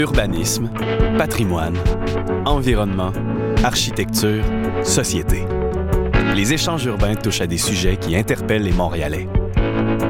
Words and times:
Urbanisme, 0.00 0.70
patrimoine, 1.18 1.76
environnement, 2.46 3.12
architecture, 3.62 4.42
société. 4.82 5.44
Les 6.34 6.54
échanges 6.54 6.86
urbains 6.86 7.16
touchent 7.16 7.42
à 7.42 7.46
des 7.46 7.58
sujets 7.58 7.98
qui 7.98 8.16
interpellent 8.16 8.62
les 8.62 8.72
Montréalais. 8.72 9.28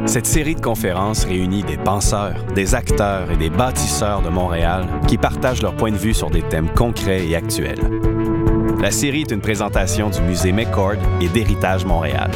Cette 0.06 0.26
série 0.26 0.54
de 0.54 0.61
conférences 0.61 1.24
réunit 1.24 1.65
des 1.65 1.76
penseurs, 1.76 2.45
des 2.54 2.76
acteurs 2.76 3.33
et 3.33 3.37
des 3.37 3.51
bâtisseurs 3.51 4.22
de 4.22 4.29
Montréal 4.29 4.87
qui 5.08 5.19
partagent 5.19 5.63
leur 5.63 5.74
point 5.74 5.91
de 5.91 5.97
vue 5.97 6.15
sur 6.15 6.31
des 6.31 6.43
thèmes 6.43 6.71
concrets 6.72 7.27
et 7.27 7.35
actuels. 7.35 7.81
La 8.81 8.93
série 8.93 9.22
est 9.22 9.33
une 9.33 9.41
présentation 9.41 10.09
du 10.09 10.21
musée 10.21 10.53
McCord 10.53 11.03
et 11.21 11.29
d'Héritage 11.29 11.85
Montréal. 11.85 12.31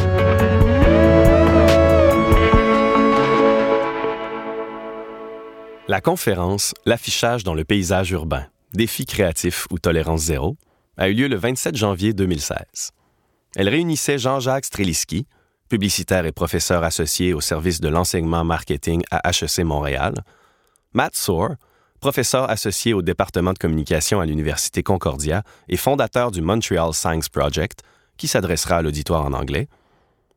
La 5.86 6.00
conférence 6.00 6.72
L'affichage 6.86 7.44
dans 7.44 7.52
le 7.52 7.62
paysage 7.62 8.10
urbain, 8.10 8.46
défi 8.72 9.04
créatif 9.04 9.66
ou 9.70 9.78
tolérance 9.78 10.22
zéro 10.22 10.56
a 10.96 11.10
eu 11.10 11.12
lieu 11.12 11.28
le 11.28 11.36
27 11.36 11.76
janvier 11.76 12.14
2016. 12.14 12.92
Elle 13.54 13.68
réunissait 13.68 14.16
Jean-Jacques 14.16 14.64
Streliski, 14.64 15.26
publicitaire 15.68 16.24
et 16.24 16.32
professeur 16.32 16.84
associé 16.84 17.34
au 17.34 17.42
service 17.42 17.82
de 17.82 17.88
l'enseignement 17.88 18.44
marketing 18.44 19.02
à 19.10 19.28
HEC 19.28 19.58
Montréal, 19.58 20.14
Matt 20.94 21.16
Soar, 21.16 21.50
professeur 22.00 22.48
associé 22.48 22.94
au 22.94 23.02
département 23.02 23.52
de 23.52 23.58
communication 23.58 24.20
à 24.20 24.24
l'Université 24.24 24.82
Concordia 24.82 25.42
et 25.68 25.76
fondateur 25.76 26.30
du 26.30 26.40
Montreal 26.40 26.94
Science 26.94 27.28
Project, 27.28 27.80
qui 28.16 28.26
s'adressera 28.26 28.78
à 28.78 28.82
l'auditoire 28.82 29.26
en 29.26 29.34
anglais, 29.34 29.68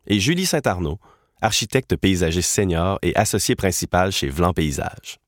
et 0.07 0.19
Julie 0.19 0.45
Saint-Arnaud, 0.45 0.99
architecte 1.41 1.95
paysagiste 1.95 2.51
senior 2.51 2.99
et 3.01 3.15
associée 3.15 3.55
principale 3.55 4.11
chez 4.11 4.27
Vlan 4.27 4.51
Paysage. 4.51 5.19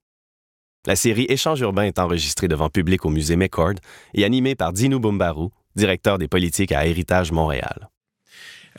La 0.88 0.96
série 0.96 1.26
Échange 1.28 1.60
urbain 1.60 1.84
est 1.84 2.00
enregistrée 2.00 2.48
devant 2.48 2.70
public 2.70 3.06
au 3.06 3.10
musée 3.10 3.36
McCord 3.36 3.76
et 4.14 4.24
animée 4.24 4.56
par 4.56 4.72
Dino 4.72 4.98
Bumbaru, 5.00 5.50
directeur 5.76 6.18
des 6.18 6.30
politiques 6.30 6.72
à 6.72 6.86
Héritage 6.86 7.34
Montréal. 7.34 7.90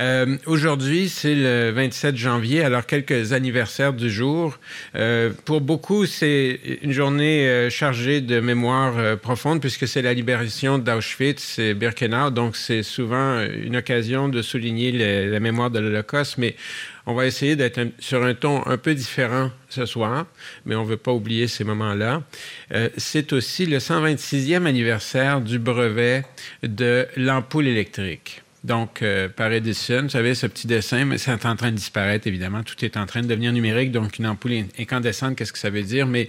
Euh, 0.01 0.39
aujourd'hui, 0.47 1.11
c'est 1.11 1.34
le 1.34 1.73
27 1.73 2.17
janvier, 2.17 2.62
alors 2.62 2.87
quelques 2.87 3.34
anniversaires 3.34 3.92
du 3.92 4.09
jour. 4.09 4.59
Euh, 4.95 5.31
pour 5.45 5.61
beaucoup, 5.61 6.07
c'est 6.07 6.59
une 6.81 6.92
journée 6.92 7.47
euh, 7.47 7.69
chargée 7.69 8.23
de 8.23 8.41
mémoire 8.41 9.19
profonde 9.19 9.61
puisque 9.61 9.87
c'est 9.87 10.01
la 10.01 10.14
libération 10.14 10.79
d'Auschwitz 10.79 11.59
et 11.59 11.75
Birkenau, 11.75 12.31
donc 12.31 12.57
c'est 12.57 12.83
souvent 12.83 13.42
une 13.42 13.77
occasion 13.77 14.31
de 14.31 14.41
souligner 14.41 14.92
la 15.29 15.41
mémoire 15.41 15.70
de 15.70 15.81
l'Holocauste, 15.81 16.39
mais 16.39 16.57
on 17.11 17.14
va 17.14 17.27
essayer 17.27 17.56
d'être 17.56 17.80
sur 17.98 18.22
un 18.22 18.34
ton 18.34 18.66
un 18.66 18.78
peu 18.78 18.94
différent 18.94 19.50
ce 19.69 19.86
soir, 19.86 20.27
mais 20.64 20.75
on 20.75 20.84
ne 20.84 20.89
veut 20.89 20.97
pas 20.97 21.12
oublier 21.12 21.48
ces 21.48 21.64
moments-là. 21.64 22.22
c'est 22.97 23.33
aussi 23.33 23.67
le 23.67 23.78
126e 23.78 24.67
anniversaire 24.67 25.41
du 25.41 25.58
brevet 25.58 26.25
de 26.62 27.06
l'ampoule 27.17 27.67
électrique. 27.67 28.42
Donc, 28.62 29.00
euh, 29.00 29.28
par 29.28 29.50
Edison, 29.52 30.02
vous 30.02 30.11
savez, 30.11 30.34
ce 30.34 30.47
petit 30.47 30.67
dessin, 30.67 31.06
mais 31.06 31.17
c'est 31.17 31.33
en 31.33 31.56
train 31.56 31.70
de 31.70 31.77
disparaître, 31.77 32.27
évidemment. 32.27 32.62
Tout 32.62 32.84
est 32.84 32.98
en 32.98 33.06
train 33.06 33.22
de 33.22 33.27
devenir 33.27 33.52
numérique. 33.52 33.91
Donc, 33.91 34.19
une 34.19 34.27
ampoule 34.27 34.64
incandescente, 34.78 35.36
qu'est-ce 35.36 35.52
que 35.52 35.58
ça 35.58 35.70
veut 35.70 35.83
dire? 35.83 36.06
Mais 36.06 36.28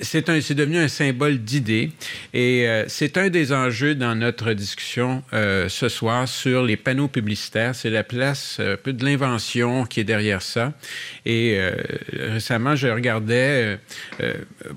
c'est 0.00 0.54
devenu 0.54 0.78
un 0.78 0.88
symbole 0.88 1.38
d'idée 1.38 1.90
et 2.32 2.68
euh, 2.68 2.84
c'est 2.88 3.18
un 3.18 3.28
des 3.28 3.52
enjeux 3.52 3.94
dans 3.94 4.14
notre 4.14 4.52
discussion 4.52 5.22
euh, 5.32 5.68
ce 5.68 5.88
soir 5.88 6.26
sur 6.26 6.62
les 6.62 6.76
panneaux 6.76 7.08
publicitaires. 7.08 7.74
C'est 7.74 7.90
la 7.90 8.04
place 8.04 8.60
un 8.60 8.76
peu 8.76 8.92
de 8.92 9.04
l'invention 9.04 9.84
qui 9.84 10.00
est 10.00 10.04
derrière 10.04 10.42
ça. 10.42 10.72
Et 11.26 11.58
récemment, 12.12 12.74
je 12.74 12.88
regardais 12.88 13.78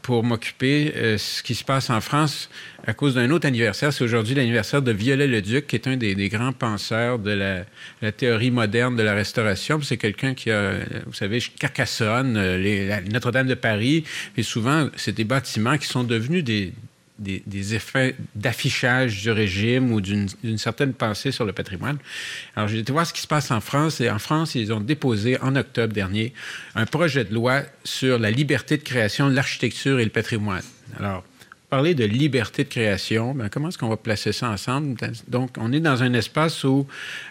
pour 0.02 0.24
m'occuper 0.24 0.94
ce 1.18 1.42
qui 1.42 1.56
se 1.56 1.64
passe 1.64 1.90
en 1.90 2.02
France 2.02 2.50
à 2.86 2.94
cause 2.94 3.16
d'un 3.16 3.30
autre 3.32 3.48
anniversaire. 3.48 3.94
C'est 3.94 4.04
aujourd'hui 4.04 4.36
l'anniversaire 4.36 4.82
de 4.82 4.92
Viollet-le-Duc, 4.92 5.68
qui 5.68 5.76
est 5.76 5.88
un 5.88 5.98
des, 5.98 6.16
grands 6.30 6.54
penseurs 6.54 7.20
de 7.20 7.32
la, 7.32 8.12
théorie 8.12 8.52
moderne 8.52 8.96
de 8.96 9.04
la 9.04 9.14
restauration. 9.14 9.82
C'est 9.82 9.98
quelqu'un 9.98 10.34
qui 10.34 10.52
a, 10.52 10.74
vous 11.06 11.14
savez, 11.14 11.40
Carcassonne, 11.60 12.34
Notre-Dame 13.12 13.48
de 13.48 13.56
Paris, 13.56 14.04
et 14.38 14.44
souvent 14.44 14.90
c'est 14.96 15.16
des 15.16 15.24
bâtiments 15.24 15.78
qui 15.78 15.88
sont 15.88 16.04
devenus 16.04 16.44
des, 16.44 16.74
des, 17.22 17.76
effets 17.76 18.16
d'affichage 18.36 19.22
du 19.22 19.32
régime 19.32 19.92
ou 19.92 20.02
d'une 20.02 20.58
certaine 20.58 20.94
pensée 20.94 21.32
sur 21.32 21.46
le 21.46 21.54
patrimoine. 21.54 21.98
Alors, 22.56 22.68
j'ai 22.68 22.80
été 22.80 22.92
voir 22.92 23.06
ce 23.06 23.14
qui 23.14 23.22
se 23.22 23.28
passe 23.28 23.52
en 23.52 23.62
France. 23.62 24.02
Et 24.02 24.10
en 24.10 24.20
France, 24.20 24.56
ils 24.56 24.74
ont 24.74 24.80
déposé 24.80 25.40
en 25.42 25.56
octobre 25.56 25.94
dernier 25.94 26.34
un 26.76 26.86
projet 26.86 27.24
de 27.24 27.34
loi 27.34 27.62
sur 27.84 28.18
la 28.18 28.32
liberté 28.32 28.78
de 28.78 28.84
création 28.84 29.30
de 29.30 29.36
l'architecture 29.36 30.00
et 30.00 30.04
le 30.04 30.10
patrimoine. 30.10 30.64
Alors, 31.00 31.24
parler 31.72 31.96
de 31.96 32.04
liberté 32.04 32.66
de 32.66 32.70
création, 32.70 33.34
ben, 33.34 33.48
comment 33.48 33.70
est-ce 33.70 33.78
qu'on 33.78 33.88
va 33.88 33.96
placer 33.96 34.34
ça 34.34 34.50
ensemble? 34.50 34.98
Donc, 35.30 35.52
on 35.58 35.72
est 35.72 35.80
dans 35.80 36.04
un 36.04 36.14
espace 36.14 36.66
où 36.66 36.86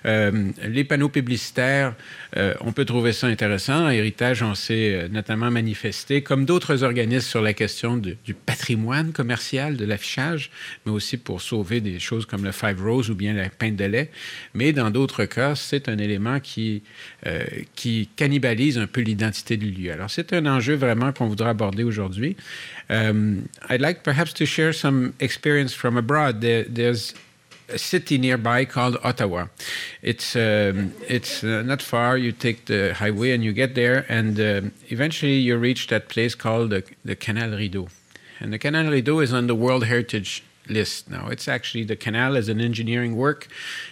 euh, 0.07 0.51
les 0.67 0.83
panneaux 0.83 1.11
publicitaires, 1.11 1.95
euh, 2.39 2.55
on 2.63 2.73
peut 2.73 2.87
trouver 2.87 3.13
ça 3.13 3.27
intéressant. 3.27 3.91
Héritage, 3.91 4.43
on 4.43 4.55
s'est 4.55 4.95
euh, 4.95 5.09
notamment 5.09 5.51
manifesté, 5.51 6.23
comme 6.23 6.47
d'autres 6.47 6.85
organismes, 6.85 7.29
sur 7.29 7.43
la 7.43 7.53
question 7.53 7.99
du 7.99 8.33
patrimoine 8.33 9.13
commercial, 9.13 9.77
de 9.77 9.85
l'affichage, 9.85 10.51
mais 10.87 10.93
aussi 10.93 11.19
pour 11.19 11.43
sauver 11.43 11.83
des 11.83 11.99
choses 11.99 12.25
comme 12.25 12.43
le 12.43 12.53
Five 12.53 12.83
Rose 12.83 13.11
ou 13.11 13.15
bien 13.15 13.35
la 13.35 13.51
peinte 13.51 13.77
de 13.77 13.85
lait. 13.85 14.11
Mais 14.55 14.73
dans 14.73 14.89
d'autres 14.91 15.27
cas, 15.27 15.55
c'est 15.55 15.87
un 15.91 15.99
élément 15.99 16.41
qui, 16.41 16.83
qui 17.75 18.09
cannibalise 18.17 18.79
un 18.79 18.87
peu 18.87 19.03
l'identité 19.03 19.59
du 19.59 19.71
lieu. 19.71 19.93
Alors, 19.93 20.09
c'est 20.09 20.33
un 20.33 20.47
enjeu 20.47 20.77
vraiment 20.77 21.13
qu'on 21.13 21.27
voudra 21.27 21.51
aborder 21.51 21.85
aujourd'hui. 21.85 22.37
Um, 22.91 23.49
I'd 23.69 23.81
like 23.81 24.03
perhaps 24.03 24.33
to 24.35 24.47
share 24.47 24.73
some 24.73 25.15
experience 25.21 25.73
from 25.73 25.97
abroad. 25.97 26.41
There, 26.41 26.65
there's 26.65 27.15
a 27.69 27.79
city 27.79 28.19
nearby 28.19 28.65
called 28.65 28.99
Ottawa. 29.05 29.47
It's 30.03 30.35
um, 30.35 30.93
it's 31.09 31.45
uh, 31.45 31.63
not 31.63 31.83
far. 31.83 32.19
You 32.19 32.33
take 32.33 32.67
the 32.67 32.95
highway 32.95 33.31
and 33.31 33.45
you 33.45 33.53
get 33.53 33.77
there, 33.77 34.05
and 34.09 34.41
uh, 34.41 34.63
eventually 34.89 35.37
you 35.37 35.57
reach 35.57 35.87
that 35.87 36.09
place 36.09 36.35
called 36.35 36.71
the, 36.71 36.83
the 37.05 37.15
Canal 37.15 37.51
Rideau. 37.51 37.89
And 38.41 38.53
the 38.53 38.59
Canal 38.59 38.91
Rideau 38.91 39.21
is 39.21 39.33
on 39.33 39.47
the 39.47 39.55
World 39.55 39.85
Heritage 39.85 40.43
list 40.69 41.11
now. 41.11 41.29
It's 41.29 41.49
actually 41.49 41.85
the 41.85 41.97
canal 41.97 42.37
as 42.37 42.49
an 42.49 42.61
engineering 42.61 43.17
work 43.17 43.49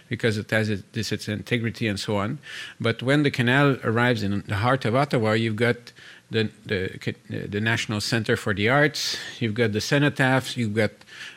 because 0.08 0.38
it 0.38 0.50
has 0.50 0.70
its 0.70 1.28
integrity 1.28 1.87
and 1.88 1.98
so 1.98 2.16
on. 2.16 2.38
But 2.81 3.03
when 3.03 3.22
the 3.25 3.31
canal 3.31 3.76
arrives 3.82 4.22
in 4.22 4.44
the 4.47 4.56
heart 4.56 4.84
of 4.84 4.94
Ottawa, 4.94 5.32
you've 5.32 5.56
got 5.56 5.92
the, 6.30 6.50
the, 6.66 7.46
the 7.48 7.60
National 7.60 8.00
Center 8.00 8.36
for 8.36 8.52
the 8.52 8.68
Arts, 8.68 9.16
you've 9.40 9.54
got 9.54 9.72
the 9.72 9.78
cenotaphs, 9.78 10.56
you've 10.56 10.74
got 10.74 10.90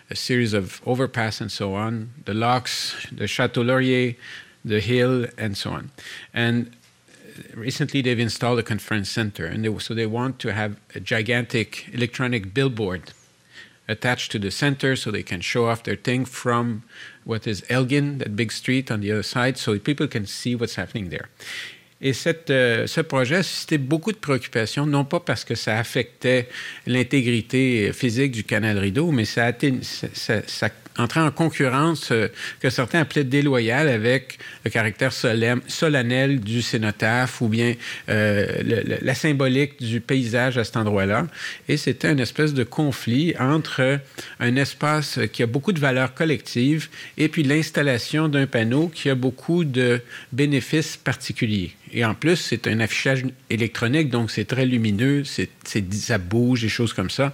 a 0.09 0.15
series 0.15 0.53
of 0.53 0.81
overpass 0.85 1.39
and 1.39 1.51
so 1.51 1.75
on, 1.75 2.11
the 2.25 2.33
locks, 2.33 3.07
the 3.11 3.27
Chateau 3.27 3.61
Laurier, 3.61 4.15
the 4.65 4.79
hill, 4.81 5.25
and 5.37 5.55
so 5.57 5.71
on. 5.71 5.91
And 6.33 6.75
recently 7.53 8.01
they've 8.01 8.19
installed 8.19 8.59
a 8.59 8.63
conference 8.63 9.09
center, 9.09 9.45
and 9.45 9.63
they, 9.63 9.79
so 9.79 9.93
they 9.93 10.05
want 10.05 10.39
to 10.39 10.53
have 10.53 10.77
a 10.93 10.99
gigantic 10.99 11.87
electronic 11.93 12.53
billboard 12.53 13.13
attached 13.87 14.31
to 14.31 14.39
the 14.39 14.51
center 14.51 14.95
so 14.95 15.11
they 15.11 15.23
can 15.23 15.41
show 15.41 15.67
off 15.67 15.83
their 15.83 15.95
thing 15.95 16.25
from 16.25 16.83
what 17.23 17.47
is 17.47 17.63
Elgin, 17.69 18.17
that 18.19 18.35
big 18.35 18.51
street 18.51 18.91
on 18.91 19.01
the 19.01 19.11
other 19.11 19.23
side, 19.23 19.57
so 19.57 19.77
people 19.79 20.07
can 20.07 20.25
see 20.25 20.55
what's 20.55 20.75
happening 20.75 21.09
there. 21.09 21.29
Et 22.01 22.13
euh, 22.49 22.87
ce 22.87 23.01
projet 23.01 23.37
a 23.37 23.43
suscité 23.43 23.77
beaucoup 23.77 24.11
de 24.11 24.17
préoccupations, 24.17 24.85
non 24.85 25.05
pas 25.05 25.19
parce 25.19 25.45
que 25.45 25.55
ça 25.55 25.77
affectait 25.77 26.49
l'intégrité 26.87 27.91
physique 27.93 28.31
du 28.31 28.43
canal 28.43 28.77
rideau, 28.79 29.11
mais 29.11 29.25
ça, 29.25 29.45
a 29.45 29.49
été, 29.51 29.73
ça, 29.81 30.41
ça 30.47 30.69
entrer 30.97 31.19
en 31.19 31.31
concurrence 31.31 32.11
euh, 32.11 32.27
que 32.59 32.69
certains 32.69 33.01
appelaient 33.01 33.23
déloyale 33.23 33.87
avec 33.87 34.39
le 34.65 34.71
caractère 34.71 35.11
solennel 35.13 36.39
du 36.39 36.61
cénotaphe 36.61 37.41
ou 37.41 37.47
bien 37.47 37.73
euh, 38.09 38.97
la 39.01 39.15
symbolique 39.15 39.81
du 39.81 40.01
paysage 40.01 40.57
à 40.57 40.63
cet 40.63 40.77
endroit-là. 40.77 41.27
Et 41.67 41.77
c'était 41.77 42.11
une 42.11 42.19
espèce 42.19 42.53
de 42.53 42.63
conflit 42.63 43.33
entre 43.39 43.99
un 44.39 44.55
espace 44.55 45.19
qui 45.31 45.43
a 45.43 45.47
beaucoup 45.47 45.71
de 45.71 45.79
valeurs 45.79 46.13
collectives 46.13 46.89
et 47.17 47.29
puis 47.29 47.43
l'installation 47.43 48.27
d'un 48.27 48.47
panneau 48.47 48.87
qui 48.87 49.09
a 49.09 49.15
beaucoup 49.15 49.63
de 49.63 50.01
bénéfices 50.31 50.97
particuliers. 50.97 51.71
Et 51.93 52.05
en 52.05 52.13
plus, 52.13 52.37
c'est 52.37 52.67
un 52.67 52.79
affichage 52.79 53.23
électronique, 53.49 54.09
donc 54.09 54.31
c'est 54.31 54.45
très 54.45 54.65
lumineux, 54.65 55.23
c'est, 55.25 55.49
ça 55.91 56.17
bouge, 56.17 56.61
des 56.61 56.69
choses 56.69 56.93
comme 56.93 57.09
ça. 57.09 57.33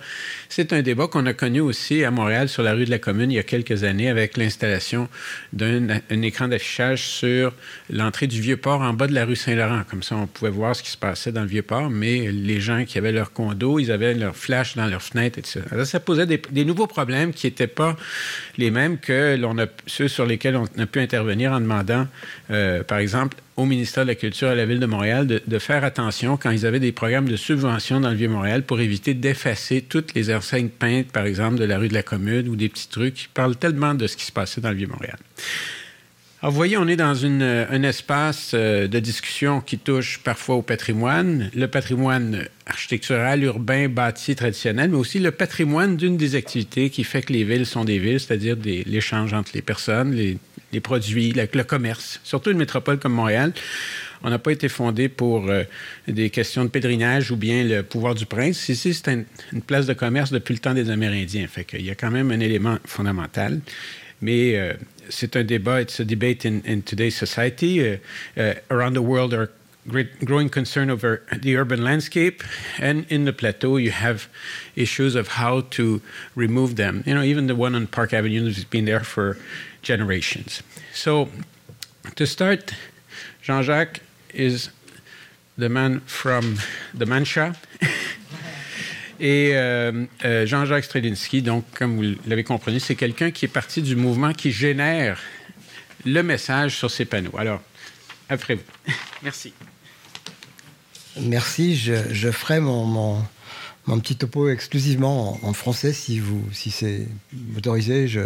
C'est 0.49 0.73
un 0.73 0.81
débat 0.81 1.07
qu'on 1.07 1.25
a 1.25 1.33
connu 1.33 1.59
aussi 1.59 2.03
à 2.03 2.11
Montréal 2.11 2.49
sur 2.49 2.63
la 2.63 2.73
rue 2.73 2.85
de 2.85 2.89
la 2.89 2.99
Commune 2.99 3.31
il 3.31 3.35
y 3.35 3.39
a 3.39 3.43
quelques 3.43 3.83
années 3.83 4.09
avec 4.09 4.35
l'installation 4.37 5.09
d'un 5.53 5.87
écran 6.09 6.47
d'affichage 6.47 7.07
sur 7.07 7.53
l'entrée 7.91 8.27
du 8.27 8.41
Vieux-Port 8.41 8.81
en 8.81 8.93
bas 8.93 9.07
de 9.07 9.13
la 9.13 9.25
rue 9.25 9.35
Saint-Laurent. 9.35 9.83
Comme 9.89 10.03
ça, 10.03 10.15
on 10.15 10.27
pouvait 10.27 10.49
voir 10.49 10.75
ce 10.75 10.81
qui 10.81 10.89
se 10.89 10.97
passait 10.97 11.31
dans 11.31 11.41
le 11.41 11.47
Vieux-Port, 11.47 11.89
mais 11.89 12.31
les 12.31 12.59
gens 12.59 12.83
qui 12.85 12.97
avaient 12.97 13.11
leur 13.11 13.33
condo, 13.33 13.79
ils 13.79 13.91
avaient 13.91 14.15
leur 14.15 14.35
flash 14.35 14.75
dans 14.75 14.87
leurs 14.87 15.03
fenêtres, 15.03 15.37
etc. 15.37 15.61
Ça 15.85 15.99
posait 15.99 16.25
des, 16.25 16.65
nouveaux 16.65 16.87
problèmes 16.87 17.31
qui 17.31 17.47
n'étaient 17.47 17.67
pas 17.67 17.95
les 18.57 18.71
mêmes 18.71 18.97
que 18.97 19.37
ceux 19.85 20.07
sur 20.07 20.25
lesquels 20.25 20.55
on 20.55 20.65
a 20.77 20.85
pu 20.85 20.99
intervenir 20.99 21.51
en 21.51 21.59
demandant, 21.59 22.07
euh, 22.49 22.83
par 22.83 22.99
exemple, 22.99 23.37
au 23.57 23.65
ministère 23.65 24.03
de 24.03 24.09
la 24.09 24.15
Culture 24.15 24.49
à 24.49 24.55
la 24.55 24.65
Ville 24.65 24.79
de 24.79 24.85
Montréal 24.85 25.27
de, 25.27 25.59
faire 25.59 25.83
attention 25.83 26.37
quand 26.37 26.51
ils 26.51 26.65
avaient 26.65 26.79
des 26.79 26.91
programmes 26.91 27.27
de 27.27 27.35
subvention 27.35 27.99
dans 27.99 28.09
le 28.09 28.15
Vieux-Montréal 28.15 28.63
pour 28.63 28.79
éviter 28.79 29.13
d'effacer 29.13 29.81
toutes 29.81 30.13
les 30.13 30.33
enseignes 30.33 30.69
peintes, 30.69 31.11
par 31.11 31.25
exemple, 31.25 31.57
de 31.57 31.65
la 31.65 31.77
rue 31.77 31.89
de 31.89 31.93
la 31.93 32.03
Commune 32.03 32.47
ou 32.47 32.55
des 32.55 32.69
petits 32.69 32.89
trucs 32.89 33.15
qui 33.15 33.27
parlent 33.33 33.55
tellement 33.55 33.95
de 33.95 34.07
ce 34.07 34.15
qui 34.15 34.25
se 34.25 34.31
passait 34.31 34.61
dans 34.61 34.69
le 34.69 34.75
Vieux-Montréal. 34.75 35.17
Alors, 36.39 36.51
vous 36.51 36.57
voyez, 36.57 36.77
on 36.77 36.87
est 36.87 36.95
dans 36.95 37.25
un 37.25 37.81
espace 37.81 38.51
euh, 38.53 38.87
de 38.87 38.99
discussion 38.99 39.59
qui 39.59 39.79
touche 39.79 40.19
parfois 40.23 40.57
au 40.57 40.61
patrimoine, 40.61 41.49
le 41.55 41.67
patrimoine 41.67 42.47
architectural, 42.67 43.41
urbain, 43.43 43.89
bâti, 43.89 44.35
traditionnel, 44.35 44.91
mais 44.91 44.97
aussi 44.97 45.17
le 45.17 45.31
patrimoine 45.31 45.97
d'une 45.97 46.15
des 46.15 46.35
activités 46.35 46.91
qui 46.91 47.03
fait 47.03 47.23
que 47.23 47.33
les 47.33 47.43
villes 47.43 47.65
sont 47.65 47.85
des 47.85 47.97
villes, 47.97 48.19
c'est-à-dire 48.19 48.55
l'échange 48.63 49.33
entre 49.33 49.49
les 49.55 49.63
personnes, 49.63 50.13
les, 50.13 50.79
produits, 50.79 51.31
le 51.31 51.63
commerce. 51.63 52.21
Surtout 52.23 52.51
une 52.51 52.59
métropole 52.59 52.99
comme 52.99 53.13
Montréal, 53.13 53.51
on 54.21 54.29
n'a 54.29 54.37
pas 54.37 54.51
été 54.51 54.69
fondé 54.69 55.09
pour 55.09 55.49
euh, 55.49 55.63
des 56.07 56.29
questions 56.29 56.63
de 56.63 56.69
pèlerinage 56.69 57.31
ou 57.31 57.35
bien 57.35 57.63
le 57.63 57.81
pouvoir 57.81 58.13
du 58.13 58.27
prince. 58.27 58.69
Ici, 58.69 58.93
c'est 58.93 59.11
une, 59.11 59.25
place 59.63 59.87
de 59.87 59.93
commerce 59.93 60.31
depuis 60.31 60.53
le 60.53 60.59
temps 60.59 60.75
des 60.75 60.91
Amérindiens. 60.91 61.47
Fait 61.47 61.63
qu'il 61.63 61.81
y 61.81 61.89
a 61.89 61.95
quand 61.95 62.11
même 62.11 62.29
un 62.29 62.39
élément 62.39 62.77
fondamental. 62.85 63.59
Mais 64.21 64.55
euh, 64.55 64.73
c'est 65.09 65.35
un 65.35 65.43
débat, 65.43 65.81
it's 65.81 65.99
a 65.99 66.05
debate 66.05 66.45
in, 66.45 66.61
in 66.65 66.81
today's 66.81 67.15
society. 67.15 67.93
Uh, 67.93 67.97
uh, 68.35 68.53
around 68.71 68.93
the 68.93 69.01
world, 69.01 69.33
are 69.33 69.49
great, 69.87 70.25
growing 70.25 70.49
concern 70.49 70.89
over 70.89 71.23
the 71.35 71.55
urban 71.55 71.83
landscape, 71.83 72.43
and 72.79 73.05
in 73.09 73.25
the 73.25 73.33
plateau, 73.33 73.77
you 73.77 73.91
have 73.91 74.27
issues 74.75 75.15
of 75.15 75.29
how 75.29 75.61
to 75.71 76.01
remove 76.35 76.75
them. 76.75 77.03
You 77.05 77.15
know, 77.15 77.23
even 77.23 77.47
the 77.47 77.55
one 77.55 77.75
on 77.75 77.87
Park 77.87 78.13
Avenue 78.13 78.45
has 78.45 78.63
been 78.63 78.85
there 78.85 79.03
for 79.03 79.37
generations. 79.81 80.61
So, 80.93 81.29
to 82.15 82.25
start, 82.25 82.73
Jean-Jacques 83.41 84.01
is 84.33 84.69
the 85.57 85.69
man 85.69 86.01
from 86.01 86.57
the 86.93 87.05
Mancha. 87.05 87.55
Et 89.19 89.51
euh, 89.53 90.05
euh, 90.25 90.45
Jean-Jacques 90.45 90.83
Strelinsky, 90.83 91.41
donc, 91.41 91.65
comme 91.75 91.97
vous 91.97 92.15
l'avez 92.27 92.43
compris, 92.43 92.79
c'est 92.79 92.95
quelqu'un 92.95 93.31
qui 93.31 93.45
est 93.45 93.49
parti 93.49 93.81
du 93.81 93.95
mouvement 93.95 94.33
qui 94.33 94.51
génère 94.51 95.19
le 96.05 96.21
message 96.21 96.75
sur 96.75 96.91
ces 96.91 97.05
panneaux. 97.05 97.35
Alors, 97.37 97.61
après 98.29 98.55
vous. 98.55 98.93
Merci. 99.23 99.53
Merci. 101.19 101.75
Je, 101.75 102.31
ferai 102.31 102.59
mon, 102.59 102.85
mon, 103.87 103.99
petit 103.99 104.15
topo 104.15 104.49
exclusivement 104.49 105.39
en, 105.41 105.53
français 105.53 105.93
si, 105.93 106.19
vous, 106.19 106.43
si 106.51 106.69
c'est 106.69 107.07
autorisé. 107.57 108.07
Je, 108.07 108.21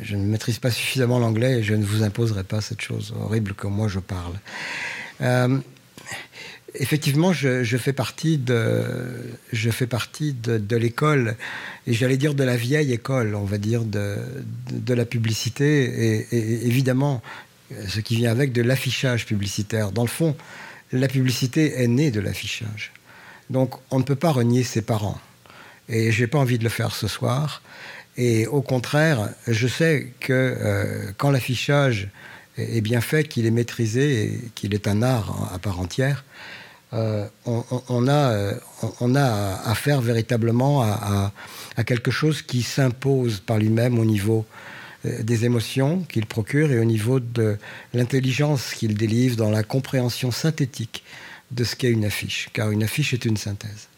je 0.00 0.16
ne 0.16 0.24
maîtrise 0.24 0.58
pas 0.58 0.70
suffisamment 0.70 1.18
l'anglais 1.18 1.60
et 1.60 1.62
je 1.62 1.74
ne 1.74 1.84
vous 1.84 2.02
imposerai 2.02 2.44
pas 2.44 2.60
cette 2.60 2.80
chose 2.80 3.14
horrible 3.18 3.54
que 3.54 3.66
moi 3.66 3.88
je 3.88 4.00
parle. 4.00 4.34
Euh, 5.20 5.58
effectivement, 6.74 7.32
je, 7.32 7.76
fais 7.76 7.92
partie 7.92 8.38
de, 8.38 8.82
je 9.52 9.70
fais 9.70 9.86
partie 9.86 10.32
de, 10.32 10.76
l'école, 10.76 11.36
et 11.86 11.92
j'allais 11.92 12.16
dire 12.16 12.34
de 12.34 12.44
la 12.44 12.56
vieille 12.56 12.92
école, 12.92 13.34
on 13.34 13.44
va 13.44 13.58
dire, 13.58 13.84
de, 13.84 14.16
de, 14.72 14.94
la 14.94 15.04
publicité, 15.04 16.24
et, 16.32 16.66
évidemment, 16.66 17.22
ce 17.88 18.00
qui 18.00 18.16
vient 18.16 18.30
avec 18.30 18.52
de 18.52 18.62
l'affichage 18.62 19.26
publicitaire. 19.26 19.92
Dans 19.92 20.02
le 20.02 20.08
fond, 20.08 20.36
la 20.92 21.08
publicité 21.08 21.82
est 21.82 21.88
née 21.88 22.10
de 22.10 22.20
l'affichage. 22.20 22.92
Donc, 23.50 23.74
on 23.90 23.98
ne 23.98 24.04
peut 24.04 24.16
pas 24.16 24.30
renier 24.30 24.62
ses 24.62 24.82
parents. 24.82 25.20
Et 25.88 26.12
je 26.12 26.22
n'ai 26.22 26.26
pas 26.26 26.38
envie 26.38 26.58
de 26.58 26.64
le 26.64 26.70
faire 26.70 26.94
ce 26.94 27.08
soir. 27.08 27.62
Et 28.16 28.46
au 28.46 28.62
contraire, 28.62 29.30
je 29.48 29.66
sais 29.66 30.12
que 30.20 30.32
euh, 30.32 31.12
quand 31.16 31.30
l'affichage 31.30 32.08
est 32.56 32.80
bien 32.80 33.00
fait, 33.00 33.24
qu'il 33.24 33.46
est 33.46 33.50
maîtrisé 33.50 34.40
qu'il 34.54 34.74
est 34.74 34.86
un 34.86 35.02
art 35.02 35.50
à 35.52 35.58
part 35.58 35.80
entière, 35.80 36.24
euh, 36.94 37.26
on, 37.44 38.06
a, 38.06 38.30
euh, 38.30 38.54
on, 39.00 39.16
a 39.16 39.60
affaire 39.64 40.00
véritablement 40.00 40.82
à, 40.82 41.32
quelque 41.84 42.12
chose 42.12 42.42
qui 42.42 42.62
s'impose 42.62 43.40
par 43.40 43.58
lui-même 43.58 43.98
au 43.98 44.04
niveau 44.04 44.46
euh, 45.04 45.22
des 45.22 45.44
émotions 45.44 46.04
qu'il 46.08 46.26
procure 46.26 46.70
et 46.70 46.78
au 46.78 46.84
niveau 46.84 47.18
de 47.18 47.58
l'intelligence 47.94 48.74
qu'il 48.74 48.94
délivre 48.94 49.34
dans 49.36 49.50
la 49.50 49.64
compréhension 49.64 50.30
synthétique 50.30 51.02
de 51.50 51.64
ce 51.64 51.74
qu'est 51.74 51.90
une 51.90 52.04
affiche, 52.04 52.48
car 52.52 52.70
une 52.70 52.84
affiche 52.84 53.12
est 53.12 53.24
une 53.24 53.36
synthèse. 53.36 53.88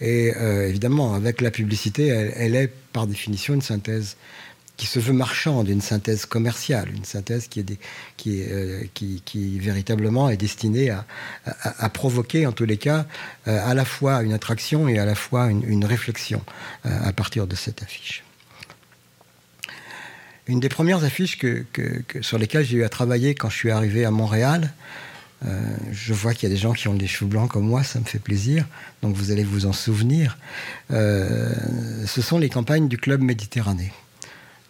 Et 0.00 0.28
évidemment, 0.68 1.14
avec 1.14 1.40
la 1.40 1.50
publicité, 1.50 2.06
elle, 2.06 2.54
est 2.54 2.72
par 2.92 3.08
définition 3.08 3.54
une 3.54 3.62
synthèse 3.62 4.16
qui 4.78 4.86
se 4.86 5.00
veut 5.00 5.12
marchande, 5.12 5.68
une 5.68 5.80
synthèse 5.80 6.24
commerciale, 6.24 6.88
une 6.94 7.04
synthèse 7.04 7.48
qui, 7.48 7.66
euh, 8.48 8.84
véritablement 9.58 10.30
est 10.30 10.36
destinée 10.36 10.90
à, 10.90 11.04
à, 11.44 11.88
provoquer, 11.90 12.46
en 12.46 12.52
tous 12.52 12.64
les 12.64 12.78
cas, 12.78 13.04
euh, 13.48 13.60
à 13.68 13.74
la 13.74 13.84
fois 13.84 14.22
une 14.22 14.32
attraction 14.32 14.88
et 14.88 14.98
à 15.00 15.04
la 15.04 15.16
fois 15.16 15.50
une, 15.50 15.84
réflexion 15.84 16.42
euh, 16.86 16.90
à 17.02 17.12
partir 17.12 17.48
de 17.48 17.56
cette 17.56 17.82
affiche. 17.82 18.22
Une 20.46 20.60
des 20.60 20.68
premières 20.68 21.02
affiches 21.02 21.38
que, 21.38 21.64
sur 22.20 22.38
lesquelles 22.38 22.64
j'ai 22.64 22.78
eu 22.78 22.84
à 22.84 22.88
travailler 22.88 23.34
quand 23.34 23.50
je 23.50 23.56
suis 23.56 23.70
arrivé 23.70 24.04
à 24.04 24.10
Montréal, 24.10 24.72
je 25.92 26.14
vois 26.14 26.34
qu'il 26.34 26.48
y 26.48 26.52
a 26.52 26.54
des 26.54 26.60
gens 26.60 26.72
qui 26.72 26.88
ont 26.88 26.94
des 26.94 27.06
cheveux 27.06 27.28
blancs 27.28 27.50
comme 27.50 27.66
moi, 27.66 27.84
ça 27.84 28.00
me 28.00 28.04
fait 28.04 28.18
plaisir, 28.18 28.66
donc 29.02 29.14
vous 29.14 29.30
allez 29.30 29.44
vous 29.44 29.66
en 29.66 29.74
souvenir. 29.74 30.38
ce 30.88 32.22
sont 32.22 32.38
les 32.38 32.48
campagnes 32.48 32.88
du 32.88 32.96
Club 32.96 33.20
Méditerranée. 33.20 33.92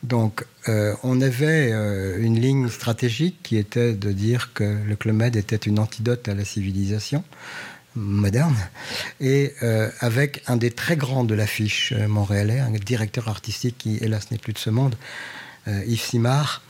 Donc, 0.02 0.44
euh, 0.68 0.94
on 1.02 1.20
avait 1.20 1.72
euh, 1.72 2.18
une 2.20 2.38
ligne 2.38 2.68
stratégique 2.68 3.38
qui 3.42 3.56
était 3.56 3.94
de 3.94 4.12
dire 4.12 4.52
que 4.52 4.78
le 5.04 5.12
Med 5.12 5.36
était 5.36 5.56
une 5.56 5.78
antidote 5.78 6.28
à 6.28 6.34
la 6.34 6.44
civilisation 6.44 7.24
moderne, 7.96 8.56
et 9.20 9.54
euh, 9.62 9.90
avec 9.98 10.42
un 10.46 10.56
des 10.56 10.70
très 10.70 10.96
grands 10.96 11.24
de 11.24 11.34
l'affiche 11.34 11.92
montréalais, 11.92 12.60
un 12.60 12.70
directeur 12.70 13.28
artistique 13.28 13.76
qui, 13.76 13.96
hélas, 14.00 14.30
n'est 14.30 14.38
plus 14.38 14.52
de 14.52 14.58
ce 14.58 14.70
monde, 14.70 14.94
Yves 15.66 16.00
Simard, 16.00 16.62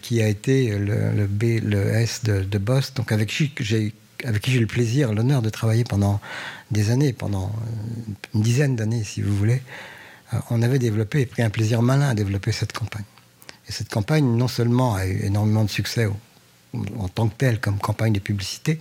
qui 0.00 0.22
a 0.22 0.28
été 0.28 0.78
le, 0.78 1.26
B, 1.26 1.60
le 1.62 1.88
S 1.88 2.22
de, 2.22 2.42
de 2.42 2.58
Boss, 2.58 2.94
donc 2.94 3.10
avec 3.12 3.28
qui 3.28 3.52
j'ai 3.58 3.92
avec 4.24 4.42
qui 4.42 4.50
j'ai 4.50 4.58
eu 4.58 4.60
le 4.60 4.66
plaisir, 4.66 5.12
l'honneur 5.12 5.42
de 5.42 5.50
travailler 5.50 5.84
pendant 5.84 6.20
des 6.70 6.90
années, 6.90 7.12
pendant 7.12 7.52
une 8.34 8.42
dizaine 8.42 8.76
d'années, 8.76 9.02
si 9.02 9.22
vous 9.22 9.34
voulez, 9.34 9.62
on 10.50 10.62
avait 10.62 10.78
développé 10.78 11.20
et 11.20 11.26
pris 11.26 11.42
un 11.42 11.50
plaisir 11.50 11.82
malin 11.82 12.10
à 12.10 12.14
développer 12.14 12.52
cette 12.52 12.72
campagne. 12.72 13.04
Et 13.68 13.72
cette 13.72 13.88
campagne, 13.88 14.24
non 14.24 14.48
seulement 14.48 14.94
a 14.94 15.06
eu 15.06 15.24
énormément 15.24 15.64
de 15.64 15.70
succès 15.70 16.08
en 16.98 17.08
tant 17.08 17.28
que 17.28 17.34
telle 17.34 17.60
comme 17.60 17.78
campagne 17.78 18.12
de 18.12 18.20
publicité, 18.20 18.80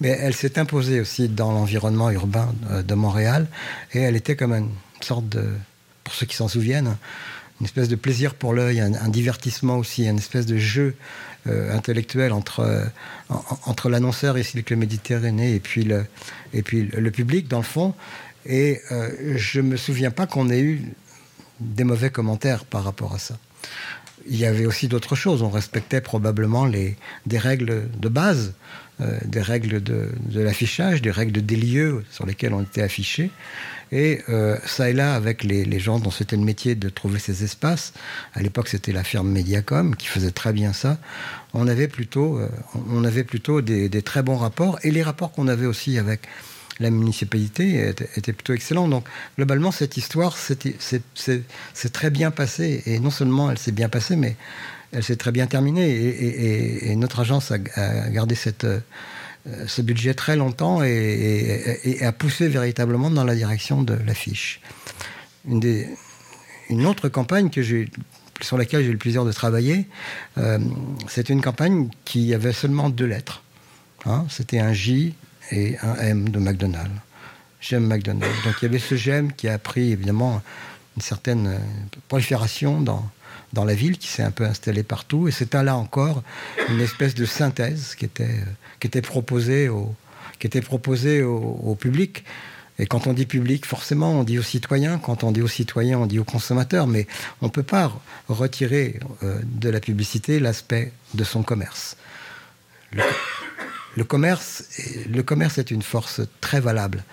mais 0.00 0.08
elle 0.08 0.34
s'est 0.34 0.58
imposée 0.58 1.00
aussi 1.00 1.28
dans 1.28 1.52
l'environnement 1.52 2.10
urbain 2.10 2.52
de, 2.86 2.94
Montréal, 2.94 3.46
et 3.92 4.00
elle 4.00 4.16
était 4.16 4.36
comme 4.36 4.52
une 4.52 4.68
sorte 5.00 5.28
de, 5.28 5.48
pour 6.04 6.14
ceux 6.14 6.26
qui 6.26 6.36
s'en 6.36 6.48
souviennent, 6.48 6.96
une 7.60 7.66
espèce 7.66 7.88
de 7.88 7.96
plaisir 7.96 8.34
pour 8.34 8.52
l'œil, 8.52 8.80
un, 8.80 9.08
divertissement 9.08 9.76
aussi, 9.76 10.06
une 10.06 10.18
espèce 10.18 10.46
de 10.46 10.56
jeu 10.56 10.96
euh, 11.46 11.74
intellectuel 11.74 12.32
entre, 12.32 12.86
entre 13.28 13.88
l'annonceur 13.88 14.38
ici 14.38 14.62
le 14.68 14.76
Méditerranée 14.76 15.54
et 15.54 15.60
puis, 15.60 15.84
le, 15.84 16.06
et 16.52 16.62
puis 16.62 16.82
le 16.86 17.10
public, 17.10 17.48
dans 17.48 17.58
le 17.58 17.64
fond. 17.64 17.94
Et 18.46 18.80
euh, 18.90 19.36
je 19.36 19.60
ne 19.60 19.68
me 19.68 19.76
souviens 19.76 20.10
pas 20.10 20.26
qu'on 20.26 20.50
ait 20.50 20.60
eu 20.60 20.82
des 21.60 21.84
mauvais 21.84 22.10
commentaires 22.10 22.64
par 22.64 22.84
rapport 22.84 23.14
à 23.14 23.18
ça. 23.18 23.38
Il 24.28 24.36
y 24.36 24.46
avait 24.46 24.66
aussi 24.66 24.88
d'autres 24.88 25.14
choses. 25.14 25.42
On 25.42 25.50
respectait 25.50 26.00
probablement 26.00 26.66
les, 26.66 26.96
des 27.26 27.38
règles 27.38 27.88
de 27.98 28.08
base, 28.08 28.54
euh, 29.00 29.18
des 29.24 29.40
règles 29.40 29.82
de, 29.82 30.10
l'affichage, 30.34 31.02
des 31.02 31.10
règles 31.10 31.44
des 31.44 31.56
lieux 31.56 32.04
sur 32.10 32.26
lesquels 32.26 32.54
on 32.54 32.62
était 32.62 32.82
affiché. 32.82 33.30
Et 33.92 34.20
euh, 34.28 34.56
ça 34.64 34.88
et 34.88 34.92
là, 34.92 35.14
avec 35.14 35.42
les, 35.42 35.80
gens 35.80 35.98
dont 35.98 36.10
c'était 36.10 36.36
le 36.36 36.44
métier 36.44 36.74
de 36.74 36.88
trouver 36.88 37.18
ces 37.18 37.44
espaces, 37.44 37.92
à 38.34 38.40
l'époque 38.40 38.68
c'était 38.68 38.92
la 38.92 39.02
firme 39.02 39.30
Mediacom 39.30 39.96
qui 39.96 40.06
faisait 40.06 40.30
très 40.30 40.52
bien 40.52 40.72
ça, 40.72 40.98
on 41.54 41.66
avait 41.66 41.88
plutôt, 41.88 42.40
on 42.88 43.02
avait 43.02 43.24
plutôt 43.24 43.62
des, 43.62 44.02
très 44.02 44.22
bons 44.22 44.36
rapports. 44.36 44.78
Et 44.84 44.92
les 44.92 45.02
rapports 45.02 45.32
qu'on 45.32 45.48
avait 45.48 45.66
aussi 45.66 45.98
avec 45.98 46.20
la 46.80 46.90
municipalité 46.90 47.92
était, 48.16 48.32
plutôt 48.32 48.54
excellent. 48.54 48.88
Donc, 48.88 49.04
globalement, 49.36 49.70
cette 49.70 49.96
histoire 49.96 50.36
c'est 50.36 51.92
très 51.92 52.10
bien 52.10 52.30
passée. 52.30 52.82
Et 52.86 52.98
non 52.98 53.10
seulement 53.10 53.50
elle 53.50 53.58
s'est 53.58 53.72
bien 53.72 53.88
passée, 53.88 54.16
mais 54.16 54.36
elle 54.92 55.04
s'est 55.04 55.16
très 55.16 55.30
bien 55.30 55.46
terminée. 55.46 55.88
Et, 56.90 56.96
notre 56.96 57.20
agence 57.20 57.52
a, 57.52 57.58
gardé 58.08 58.36
euh, 58.64 58.80
ce 59.66 59.82
budget 59.82 60.14
très 60.14 60.36
longtemps 60.36 60.82
et, 60.82 61.98
a 62.00 62.12
poussé 62.12 62.48
véritablement 62.48 63.10
dans 63.10 63.24
la 63.24 63.34
direction 63.34 63.82
de 63.82 63.94
l'affiche. 64.06 64.60
Une, 65.48 66.86
autre 66.86 67.08
campagne 67.08 67.50
que 67.50 67.62
sur 68.40 68.56
laquelle 68.56 68.82
j'ai 68.82 68.88
eu 68.88 68.92
le 68.92 68.98
plaisir 68.98 69.24
de 69.24 69.32
travailler, 69.32 69.86
euh, 70.38 70.58
c'était 71.08 71.32
une 71.32 71.42
campagne 71.42 71.88
qui 72.04 72.32
avait 72.32 72.52
seulement 72.52 72.88
deux 72.88 73.06
lettres. 73.06 73.42
Hein. 74.06 74.24
C'était 74.30 74.60
un 74.60 74.72
J 74.72 75.14
et 75.50 75.76
un 75.82 75.94
M 75.96 76.28
de 76.28 76.38
McDonald's. 76.38 76.90
J'aime 77.60 77.86
McDonald's. 77.86 78.44
Donc 78.44 78.54
il 78.60 78.64
y 78.64 78.68
avait 78.68 78.78
ce 78.78 78.94
j'aime 78.96 79.32
qui 79.32 79.48
a 79.48 79.58
pris 79.58 79.92
évidemment 79.92 80.42
une 80.96 81.02
certaine 81.02 81.60
prolifération 82.08 82.80
dans, 82.80 83.08
dans 83.52 83.64
la 83.64 83.74
ville 83.74 83.98
qui 83.98 84.08
s'est 84.08 84.22
un 84.22 84.30
peu 84.30 84.44
installée 84.44 84.82
partout. 84.82 85.28
Et 85.28 85.30
c'est 85.30 85.52
là 85.54 85.76
encore 85.76 86.22
une 86.68 86.80
espèce 86.80 87.14
de 87.14 87.24
synthèse 87.24 87.94
qui 87.94 88.04
était, 88.04 88.40
qui 88.80 88.86
était 88.86 89.02
proposée 89.02 89.68
au, 89.68 89.94
qui 90.38 90.46
était 90.46 90.62
proposée 90.62 91.22
au, 91.22 91.74
public. 91.74 92.24
Et 92.78 92.86
quand 92.86 93.06
on 93.06 93.12
dit 93.12 93.26
public, 93.26 93.66
forcément, 93.66 94.12
on 94.12 94.24
dit 94.24 94.38
aux 94.38 94.42
citoyens. 94.42 94.98
Quand 94.98 95.22
on 95.22 95.32
dit 95.32 95.42
aux 95.42 95.48
citoyens, 95.48 95.98
on 95.98 96.06
dit 96.06 96.18
aux 96.18 96.24
consommateurs. 96.24 96.86
Mais 96.86 97.06
on 97.42 97.46
ne 97.46 97.50
peut 97.50 97.62
pas 97.62 97.92
retirer 98.28 98.98
de 99.22 99.68
la 99.68 99.80
publicité 99.80 100.40
l'aspect 100.40 100.92
de 101.12 101.24
son 101.24 101.42
commerce. 101.42 101.96
Commerce, 104.04 104.64
le 105.08 105.22
commerce 105.22 105.58
est 105.58 105.70
une 105.70 105.82
force 105.82 106.20
très 106.40 106.60
valable. 106.60 107.04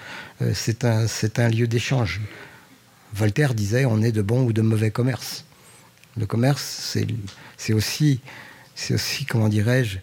c'est 0.53 0.85
un, 0.85 1.05
un 1.37 1.49
lieu 1.49 1.67
d'échange. 1.67 2.21
Voltaire 3.13 3.53
disait 3.53 3.85
on 3.85 4.01
est 4.01 4.11
de 4.11 4.21
bon 4.21 4.43
ou 4.43 4.53
de 4.53 4.61
mauvais 4.61 4.91
commerce. 4.91 5.45
Le 6.17 6.25
commerce, 6.25 6.95
c'est 7.57 7.73
aussi, 7.73 8.21
c'est 8.75 8.93
aussi, 8.93 9.25
comment 9.25 9.49
dirais-je, 9.49 9.99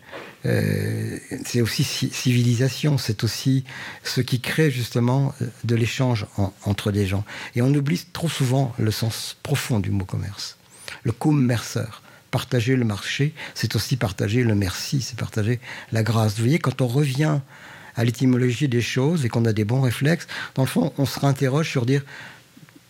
euh, 0.46 1.18
c'est 1.44 1.60
aussi 1.60 1.84
civilisation, 1.84 2.98
c'est 2.98 3.24
aussi 3.24 3.64
ce 4.04 4.20
qui 4.20 4.40
crée 4.40 4.70
justement 4.70 5.34
euh, 5.40 5.46
de 5.64 5.74
l'échange 5.74 6.26
entre 6.64 6.92
des 6.92 7.06
gens. 7.06 7.24
Et 7.56 7.62
on 7.62 7.74
oublie 7.74 8.04
trop 8.12 8.28
souvent 8.28 8.74
le 8.78 8.90
sens 8.90 9.36
profond 9.42 9.80
du 9.80 9.90
mot 9.90 10.04
commerce. 10.04 10.56
Le 11.02 11.12
commerceur, 11.12 12.02
partager 12.34 12.74
le 12.74 12.84
marché, 12.84 13.32
c'est 13.54 13.76
aussi 13.76 13.96
partager 13.96 14.42
le 14.42 14.56
merci, 14.56 15.00
c'est 15.02 15.16
partager 15.16 15.60
la 15.92 16.02
grâce. 16.02 16.34
Vous 16.34 16.42
voyez, 16.42 16.58
quand 16.58 16.80
on 16.80 16.88
revient 16.88 17.38
à 17.94 18.02
l'étymologie 18.02 18.66
des 18.66 18.82
choses 18.82 19.24
et 19.24 19.28
qu'on 19.28 19.44
a 19.44 19.52
des 19.52 19.64
bons 19.64 19.80
réflexes, 19.80 20.26
dans 20.56 20.64
le 20.64 20.68
fond, 20.68 20.92
on 20.98 21.06
se 21.06 21.20
réinterroge 21.20 21.70
sur 21.70 21.86
dire 21.86 22.02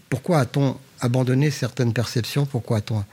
pourquoi 0.09 0.39
a-t-on 0.41 0.79
abandonner 1.01 1.51
certaines 1.51 1.93
perceptions? 1.93 2.47
Pourquoi 2.47 2.79
a-t-on 2.79 3.05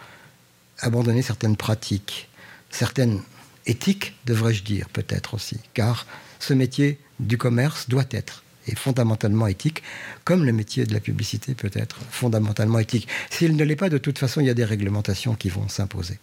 abandonné 0.79 1.21
certaines 1.21 1.57
pratiques? 1.57 2.29
Certaines 2.69 3.19
éthiques, 3.65 4.15
devrais-je 4.25 4.63
dire, 4.63 4.87
peut-être 4.87 5.33
aussi. 5.33 5.57
Car 5.73 6.05
ce 6.39 6.53
métier 6.53 6.97
du 7.19 7.37
commerce 7.37 7.89
doit 7.89 8.07
être 8.11 8.41
et 8.67 8.75
fondamentalement 8.75 9.47
éthique, 9.47 9.83
comme 10.23 10.45
le 10.45 10.51
métier 10.51 10.85
de 10.85 10.93
la 10.93 10.99
publicité 10.99 11.55
peut 11.55 11.71
être 11.73 11.97
fondamentalement 12.09 12.79
éthique. 12.79 13.07
S'il 13.29 13.55
ne 13.55 13.63
l'est 13.63 13.75
pas, 13.75 13.89
de 13.89 13.97
toute 13.97 14.19
façon, 14.19 14.41
il 14.41 14.47
y 14.47 14.49
a 14.49 14.53
des 14.53 14.65
réglementations 14.65 15.35
qui 15.35 15.49
vont 15.49 15.67
s'imposer. 15.67 16.19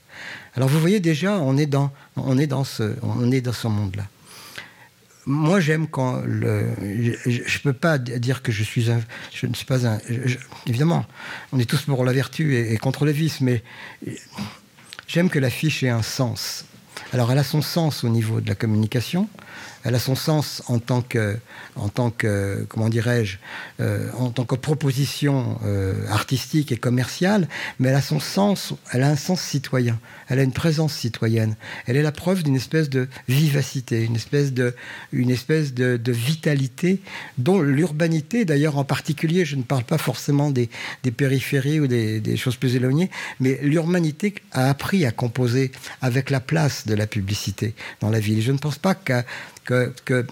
Alors 0.54 0.68
vous 0.68 0.80
voyez 0.80 1.00
déjà, 1.00 1.38
on 1.38 1.56
est 1.56 1.66
dans, 1.66 1.92
on 2.16 2.38
est 2.38 2.46
dans 2.46 2.64
ce, 2.64 2.94
est 3.32 3.52
ce 3.52 3.68
monde-là 3.68 4.04
moi, 5.28 5.60
j'aime 5.60 5.86
quand 5.88 6.22
le. 6.24 6.74
Je 7.26 7.40
ne 7.40 7.62
peux 7.62 7.74
pas 7.74 7.98
dire 7.98 8.42
que 8.42 8.50
je 8.50 8.62
suis 8.64 8.90
un. 8.90 9.02
Je 9.30 9.46
ne 9.46 9.52
suis 9.52 9.66
pas 9.66 9.86
un. 9.86 9.98
évidemment, 10.66 11.04
on 11.52 11.58
est 11.58 11.68
tous 11.68 11.82
pour 11.82 12.02
la 12.06 12.14
vertu 12.14 12.54
et, 12.54 12.72
et 12.72 12.78
contre 12.78 13.04
le 13.04 13.10
vice, 13.10 13.42
mais 13.42 13.62
j'aime 15.06 15.28
que 15.28 15.38
l'affiche 15.38 15.82
ait 15.82 15.90
un 15.90 16.00
sens. 16.00 16.64
Alors, 17.12 17.30
elle 17.30 17.38
a 17.38 17.44
son 17.44 17.60
sens 17.60 18.04
au 18.04 18.08
niveau 18.08 18.40
de 18.40 18.48
la 18.48 18.54
communication, 18.54 19.28
elle 19.88 19.94
a 19.94 19.98
son 19.98 20.14
sens 20.14 20.62
en 20.66 20.78
tant 20.78 21.00
que, 21.00 21.38
en 21.74 21.88
tant 21.88 22.10
que 22.10 22.66
comment 22.68 22.90
dirais-je, 22.90 23.38
euh, 23.80 24.10
en 24.18 24.28
tant 24.28 24.44
que 24.44 24.54
proposition 24.54 25.58
euh, 25.64 26.06
artistique 26.10 26.72
et 26.72 26.76
commerciale, 26.76 27.48
mais 27.78 27.88
elle 27.88 27.94
a 27.94 28.02
son 28.02 28.20
sens, 28.20 28.74
elle 28.92 29.02
a 29.02 29.08
un 29.08 29.16
sens 29.16 29.40
citoyen, 29.40 29.98
elle 30.28 30.40
a 30.40 30.42
une 30.42 30.52
présence 30.52 30.92
citoyenne, 30.92 31.56
elle 31.86 31.96
est 31.96 32.02
la 32.02 32.12
preuve 32.12 32.42
d'une 32.42 32.56
espèce 32.56 32.90
de 32.90 33.08
vivacité, 33.28 34.04
une 34.04 34.16
espèce 34.16 34.52
de, 34.52 34.74
une 35.12 35.30
espèce 35.30 35.72
de, 35.72 35.98
vitalité 36.08 37.00
dont 37.38 37.60
l'urbanité, 37.60 38.44
d'ailleurs 38.44 38.76
en 38.76 38.84
particulier, 38.84 39.46
je 39.46 39.56
ne 39.56 39.62
parle 39.62 39.84
pas 39.84 39.98
forcément 39.98 40.50
des, 40.50 40.68
des 41.02 41.12
périphéries 41.12 41.80
ou 41.80 41.86
des, 41.86 42.20
des 42.20 42.36
choses 42.36 42.56
plus 42.56 42.76
éloignées, 42.76 43.10
mais 43.40 43.58
l'urbanité 43.62 44.34
a 44.52 44.68
appris 44.68 45.06
à 45.06 45.12
composer 45.12 45.72
avec 46.02 46.28
la 46.28 46.40
place 46.40 46.86
de 46.86 46.94
la 46.94 47.06
publicité 47.06 47.74
dans 48.00 48.10
la 48.10 48.20
ville. 48.20 48.42
Je 48.42 48.52
ne 48.52 48.58
pense 48.58 48.78
pas 48.78 48.94
qu'à 48.94 49.24
que, 49.68 50.26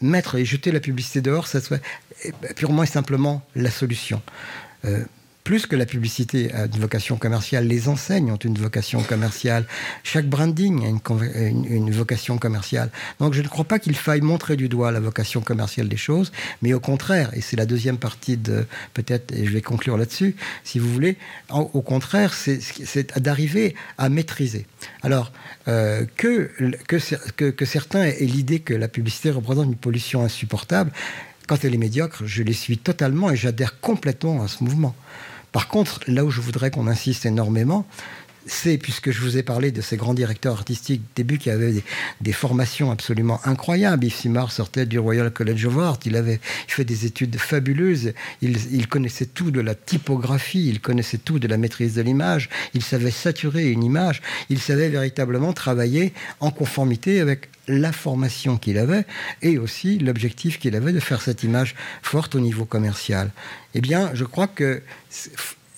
mettre 0.00 0.34
et 0.34 0.44
jeter 0.44 0.72
la 0.72 0.80
publicité 0.80 1.20
dehors, 1.20 1.46
ça 1.46 1.60
soit 1.60 1.80
purement 2.56 2.82
et 2.82 2.86
simplement 2.86 3.44
la 3.54 3.70
solution. 3.70 4.20
Euh, 4.84 5.04
plus 5.44 5.66
que 5.66 5.74
la 5.74 5.86
publicité 5.86 6.52
a 6.52 6.66
une 6.66 6.80
vocation 6.80 7.16
commerciale, 7.16 7.66
les 7.66 7.88
enseignes 7.88 8.30
ont 8.30 8.36
une 8.36 8.56
vocation 8.56 9.02
commerciale. 9.02 9.66
Chaque 10.04 10.26
branding 10.26 10.84
a 10.84 10.88
une, 11.48 11.90
vocation 11.90 12.38
commerciale. 12.38 12.90
Donc 13.18 13.34
je 13.34 13.42
ne 13.42 13.48
crois 13.48 13.64
pas 13.64 13.78
qu'il 13.78 13.96
faille 13.96 14.20
montrer 14.20 14.56
du 14.56 14.68
doigt 14.68 14.92
la 14.92 15.00
vocation 15.00 15.40
commerciale 15.40 15.88
des 15.88 15.96
choses, 15.96 16.30
mais 16.62 16.72
au 16.74 16.80
contraire, 16.80 17.30
et 17.34 17.40
c'est 17.40 17.56
la 17.56 17.66
deuxième 17.66 17.98
partie 17.98 18.36
de 18.36 18.66
peut-être, 18.94 19.34
et 19.34 19.44
je 19.44 19.50
vais 19.50 19.62
conclure 19.62 19.96
là-dessus, 19.96 20.36
si 20.62 20.78
vous 20.78 20.92
voulez, 20.92 21.16
au 21.50 21.82
contraire, 21.82 22.32
c'est 22.34 23.18
d'arriver 23.18 23.74
à 23.98 24.08
maîtriser. 24.08 24.66
Alors 25.02 25.32
euh, 25.68 26.04
que, 26.16 26.50
que, 26.86 27.50
que 27.50 27.64
certains 27.64 28.04
aient 28.04 28.24
l'idée 28.24 28.60
que 28.60 28.74
la 28.74 28.88
publicité 28.88 29.30
représente 29.30 29.66
une 29.66 29.76
pollution 29.76 30.24
insupportable, 30.24 30.92
quand 31.46 31.64
elle 31.64 31.74
est 31.74 31.78
médiocre, 31.78 32.22
je 32.24 32.42
les 32.42 32.52
suis 32.52 32.78
totalement 32.78 33.30
et 33.30 33.36
j'adhère 33.36 33.80
complètement 33.80 34.42
à 34.42 34.48
ce 34.48 34.64
mouvement. 34.64 34.94
Par 35.52 35.68
contre, 35.68 36.00
là 36.06 36.24
où 36.24 36.30
je 36.30 36.40
voudrais 36.40 36.70
qu'on 36.70 36.86
insiste 36.86 37.26
énormément, 37.26 37.86
c'est, 38.46 38.78
puisque 38.78 39.10
je 39.10 39.20
vous 39.20 39.36
ai 39.36 39.42
parlé 39.42 39.70
de 39.70 39.80
ces 39.80 39.96
grands 39.96 40.14
directeurs 40.14 40.54
artistiques 40.54 41.02
début 41.14 41.38
qui 41.38 41.50
avaient 41.50 41.82
des, 42.20 42.32
formations 42.32 42.90
absolument 42.90 43.40
incroyables. 43.44 44.04
Yves 44.04 44.14
Simard 44.14 44.52
sortait 44.52 44.86
du 44.86 44.98
Royal 44.98 45.30
College 45.30 45.66
of 45.66 45.78
Art, 45.78 45.98
il 46.06 46.16
avait 46.16 46.40
fait 46.66 46.84
des 46.84 47.06
études 47.06 47.36
fabuleuses, 47.38 48.12
il, 48.40 48.86
connaissait 48.88 49.26
tout 49.26 49.50
de 49.50 49.60
la 49.60 49.74
typographie, 49.74 50.68
il 50.68 50.80
connaissait 50.80 51.18
tout 51.18 51.38
de 51.38 51.46
la 51.46 51.56
maîtrise 51.56 51.94
de 51.94 52.02
l'image, 52.02 52.48
il 52.74 52.82
savait 52.82 53.10
saturer 53.10 53.70
une 53.70 53.84
image, 53.84 54.22
il 54.50 54.58
savait 54.58 54.88
véritablement 54.88 55.52
travailler 55.52 56.12
en 56.40 56.50
conformité 56.50 57.20
avec 57.20 57.48
la 57.68 57.92
formation 57.92 58.56
qu'il 58.56 58.78
avait 58.78 59.04
et 59.40 59.58
aussi 59.58 59.98
l'objectif 59.98 60.58
qu'il 60.58 60.74
avait 60.74 60.92
de 60.92 61.00
faire 61.00 61.22
cette 61.22 61.44
image 61.44 61.74
forte 62.02 62.34
au 62.34 62.40
niveau 62.40 62.64
commercial. 62.64 63.30
Eh 63.74 63.80
bien, 63.80 64.10
je 64.14 64.24
crois 64.24 64.48
que 64.48 64.82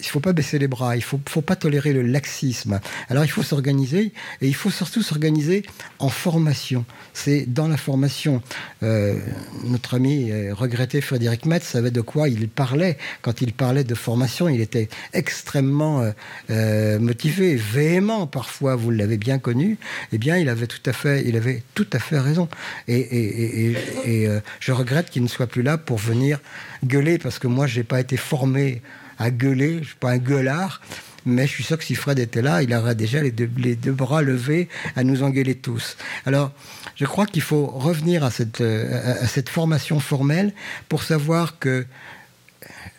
il 0.05 0.11
faut 0.11 0.21
pas 0.21 0.33
baisser 0.33 0.59
les 0.59 0.69
bras, 0.69 0.97
il 0.97 1.03
faut, 1.03 1.21
faut, 1.29 1.41
pas 1.41 1.57
tolérer 1.57 1.93
le 1.93 2.03
laxisme. 2.03 2.81
Alors 3.09 3.25
il 3.25 3.31
faut 3.31 3.43
s'organiser 3.43 4.13
et 4.41 4.49
il 4.49 4.55
faut 4.55 4.71
surtout 4.71 5.03
s'organiser 5.03 5.65
en 5.99 6.09
formation. 6.09 6.85
C'est 7.13 7.47
dans 7.47 7.69
la 7.69 7.77
formation. 7.77 8.43
Euh, 8.83 9.19
notre 9.65 9.95
ami 9.95 10.31
euh, 10.31 10.55
regretté 10.55 11.01
Frédéric 11.01 11.47
Metz 11.47 11.65
savait 11.65 11.91
de 11.91 12.01
quoi 12.01 12.29
il 12.29 12.49
parlait. 12.49 12.99
Quand 13.23 13.41
il 13.41 13.53
parlait 13.53 13.85
de 13.85 13.95
formation, 13.95 14.49
il 14.49 14.61
était 14.61 14.89
extrêmement 15.13 16.11
euh, 16.51 16.99
motivé, 16.99 17.55
véhément 17.57 18.27
parfois, 18.27 18.77
vous 18.77 18.91
l'avez 18.91 19.17
bien 19.17 19.39
connu. 19.39 19.79
Eh 20.13 20.19
bien, 20.19 20.37
il 20.37 20.49
avait 20.49 20.67
tout 20.67 20.83
à 20.87 20.93
fait, 20.93 21.25
il 21.27 21.37
avait 21.37 21.63
tout 21.75 21.87
à 21.93 21.99
fait 21.99 22.19
raison. 22.19 22.49
Et, 22.89 23.73
et, 24.07 24.29
je 24.61 24.73
regrette 24.73 25.11
qu'il 25.11 25.23
ne 25.23 25.29
soit 25.29 25.47
plus 25.47 25.63
là 25.63 25.79
pour 25.79 25.99
venir 25.99 26.41
gueuler 26.85 27.19
parce 27.19 27.39
que 27.39 27.47
moi, 27.47 27.67
je 27.67 27.79
n'ai 27.79 27.85
pas 27.85 28.01
été 28.01 28.17
formé 28.17 28.83
à 29.19 29.31
gueuler. 29.31 29.79
Je 29.83 29.89
suis 29.89 29.97
pas 29.97 30.11
un 30.11 30.19
gueulard, 30.19 30.81
mais 31.27 31.47
je 31.47 31.53
suis 31.53 31.65
sûr 31.65 31.79
que 31.79 31.85
si 31.85 31.95
Fred 31.95 32.19
était 32.19 32.43
là, 32.43 32.63
il 32.63 32.75
aurait 32.75 32.95
déjà 32.95 33.23
les 33.23 33.31
deux, 33.31 33.93
bras 33.93 34.23
levés 34.23 34.69
à 34.97 35.05
nous 35.05 35.23
engueuler 35.23 35.55
tous. 35.55 35.97
Alors, 36.27 36.53
je 36.97 37.07
crois 37.07 37.27
qu'il 37.27 37.43
faut 37.43 37.67
revenir 37.67 38.25
à 38.25 38.31
cette, 38.31 38.61
euh, 38.61 39.23
à 39.23 39.27
cette 39.27 39.49
formation 39.49 40.01
formelle 40.01 40.53
pour 40.89 41.03
savoir 41.03 41.59
que 41.59 41.87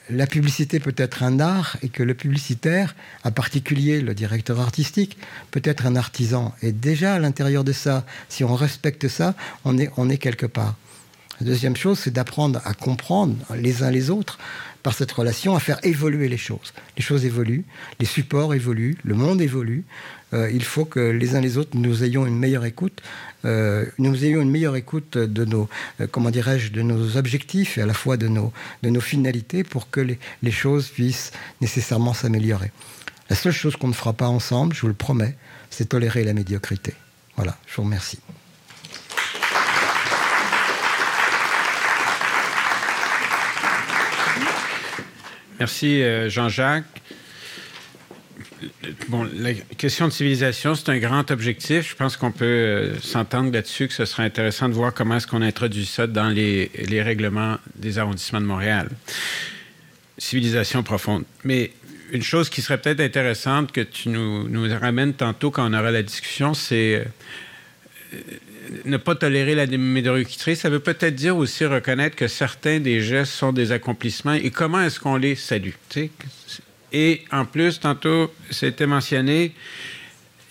la 0.09 0.27
publicité 0.27 0.79
peut 0.79 0.93
être 0.97 1.23
un 1.23 1.39
art 1.39 1.77
et 1.81 1.89
que 1.89 2.03
le 2.03 2.13
publicitaire, 2.13 2.95
en 3.23 3.31
particulier 3.31 4.01
le 4.01 4.13
directeur 4.13 4.59
artistique, 4.59 5.17
peut 5.51 5.61
être 5.63 5.85
un 5.85 5.95
artisan. 5.95 6.53
Et 6.61 6.71
déjà 6.71 7.15
à 7.15 7.19
l'intérieur 7.19 7.63
de 7.63 7.71
ça, 7.71 8.05
si 8.29 8.43
on 8.43 8.55
respecte 8.55 9.07
ça, 9.07 9.33
on 9.63 9.77
est, 9.77 9.89
on 9.97 10.09
est 10.09 10.17
quelque 10.17 10.45
part. 10.45 10.75
La 11.41 11.47
deuxième 11.47 11.75
chose, 11.75 11.99
c'est 11.99 12.13
d'apprendre 12.13 12.61
à 12.65 12.73
comprendre 12.73 13.35
les 13.55 13.83
uns 13.83 13.91
les 13.91 14.09
autres 14.09 14.37
par 14.85 14.93
cette 14.93 15.11
relation 15.11 15.55
à 15.55 15.59
faire 15.59 15.79
évoluer 15.81 16.29
les 16.29 16.37
choses. 16.37 16.71
Les 16.95 17.01
choses 17.01 17.25
évoluent, 17.25 17.65
les 17.99 18.05
supports 18.05 18.53
évoluent, 18.53 18.99
le 19.03 19.15
monde 19.15 19.41
évolue. 19.41 19.83
Euh, 20.35 20.47
il 20.53 20.63
faut 20.63 20.85
que 20.85 20.99
les 20.99 21.33
uns 21.33 21.41
les 21.41 21.57
autres 21.57 21.71
nous 21.73 22.03
ayons 22.03 22.27
une 22.27 22.37
meilleure 22.37 22.65
écoute, 22.65 23.01
euh, 23.45 23.85
nous 23.97 24.23
ayons 24.23 24.41
une 24.41 24.51
meilleure 24.51 24.75
écoute 24.75 25.17
de 25.17 25.43
nos, 25.43 25.67
euh, 26.01 26.05
comment 26.11 26.29
dirais-je, 26.29 26.71
de 26.71 26.83
nos 26.83 27.17
objectifs 27.17 27.79
et 27.79 27.81
à 27.81 27.87
la 27.87 27.95
fois 27.95 28.15
de 28.15 28.27
nos, 28.27 28.53
de 28.83 28.91
nos 28.91 29.01
finalités 29.01 29.63
pour 29.63 29.89
que 29.89 30.01
les, 30.01 30.19
les 30.43 30.51
choses 30.51 30.89
puissent 30.89 31.31
nécessairement 31.61 32.13
s'améliorer. 32.13 32.71
La 33.31 33.35
seule 33.35 33.53
chose 33.53 33.75
qu'on 33.77 33.87
ne 33.87 33.93
fera 33.93 34.13
pas 34.13 34.27
ensemble, 34.27 34.75
je 34.75 34.81
vous 34.81 34.87
le 34.87 34.93
promets, 34.93 35.35
c'est 35.71 35.89
tolérer 35.89 36.23
la 36.23 36.33
médiocrité. 36.33 36.93
Voilà, 37.37 37.57
je 37.65 37.75
vous 37.77 37.85
remercie. 37.85 38.19
Merci, 45.59 46.01
euh, 46.01 46.29
Jean-Jacques. 46.29 46.83
Bon, 49.07 49.27
la 49.37 49.53
question 49.53 50.07
de 50.07 50.11
civilisation, 50.11 50.75
c'est 50.75 50.89
un 50.89 50.97
grand 50.97 51.31
objectif. 51.31 51.91
Je 51.91 51.95
pense 51.95 52.17
qu'on 52.17 52.31
peut 52.31 52.45
euh, 52.45 52.99
s'entendre 52.99 53.51
là-dessus, 53.53 53.87
que 53.87 53.93
ce 53.93 54.05
serait 54.05 54.23
intéressant 54.23 54.67
de 54.67 54.73
voir 54.73 54.93
comment 54.93 55.17
est-ce 55.17 55.27
qu'on 55.27 55.41
introduit 55.41 55.85
ça 55.85 56.07
dans 56.07 56.29
les, 56.29 56.69
règlements 57.01 57.57
des 57.75 57.99
arrondissements 57.99 58.41
de 58.41 58.45
Montréal. 58.45 58.89
civilisation 60.17 60.83
profonde. 60.83 61.23
Mais 61.43 61.71
une 62.11 62.23
chose 62.23 62.49
qui 62.49 62.61
serait 62.61 62.79
peut-être 62.79 62.99
intéressante 62.99 63.71
que 63.71 63.81
tu 63.81 64.09
nous, 64.09 64.47
nous, 64.49 64.67
ramènes 64.77 65.13
tantôt 65.13 65.51
quand 65.51 65.69
on 65.69 65.73
aura 65.73 65.91
la 65.91 66.03
discussion, 66.03 66.53
c'est 66.53 67.05
euh, 68.13 68.17
ne 68.85 68.97
pas 68.97 69.15
tolérer 69.15 69.55
la 69.55 69.65
médiocrité. 69.67 70.55
Ça 70.55 70.69
veut 70.69 70.79
peut-être 70.79 71.15
dire 71.15 71.35
aussi 71.37 71.65
reconnaître 71.65 72.15
que 72.15 72.27
certains 72.27 72.79
des 72.79 73.01
gestes 73.01 73.33
sont 73.33 73.53
des 73.53 73.71
accomplissements 73.71 74.33
et 74.33 74.51
comment 74.51 74.81
est-ce 74.81 74.99
qu'on 74.99 75.17
les 75.17 75.35
salue. 75.35 75.71
Et 76.91 77.23
en 77.31 77.45
plus, 77.45 77.79
tantôt, 77.79 78.33
c'était 78.49 78.87
mentionné, 78.87 79.53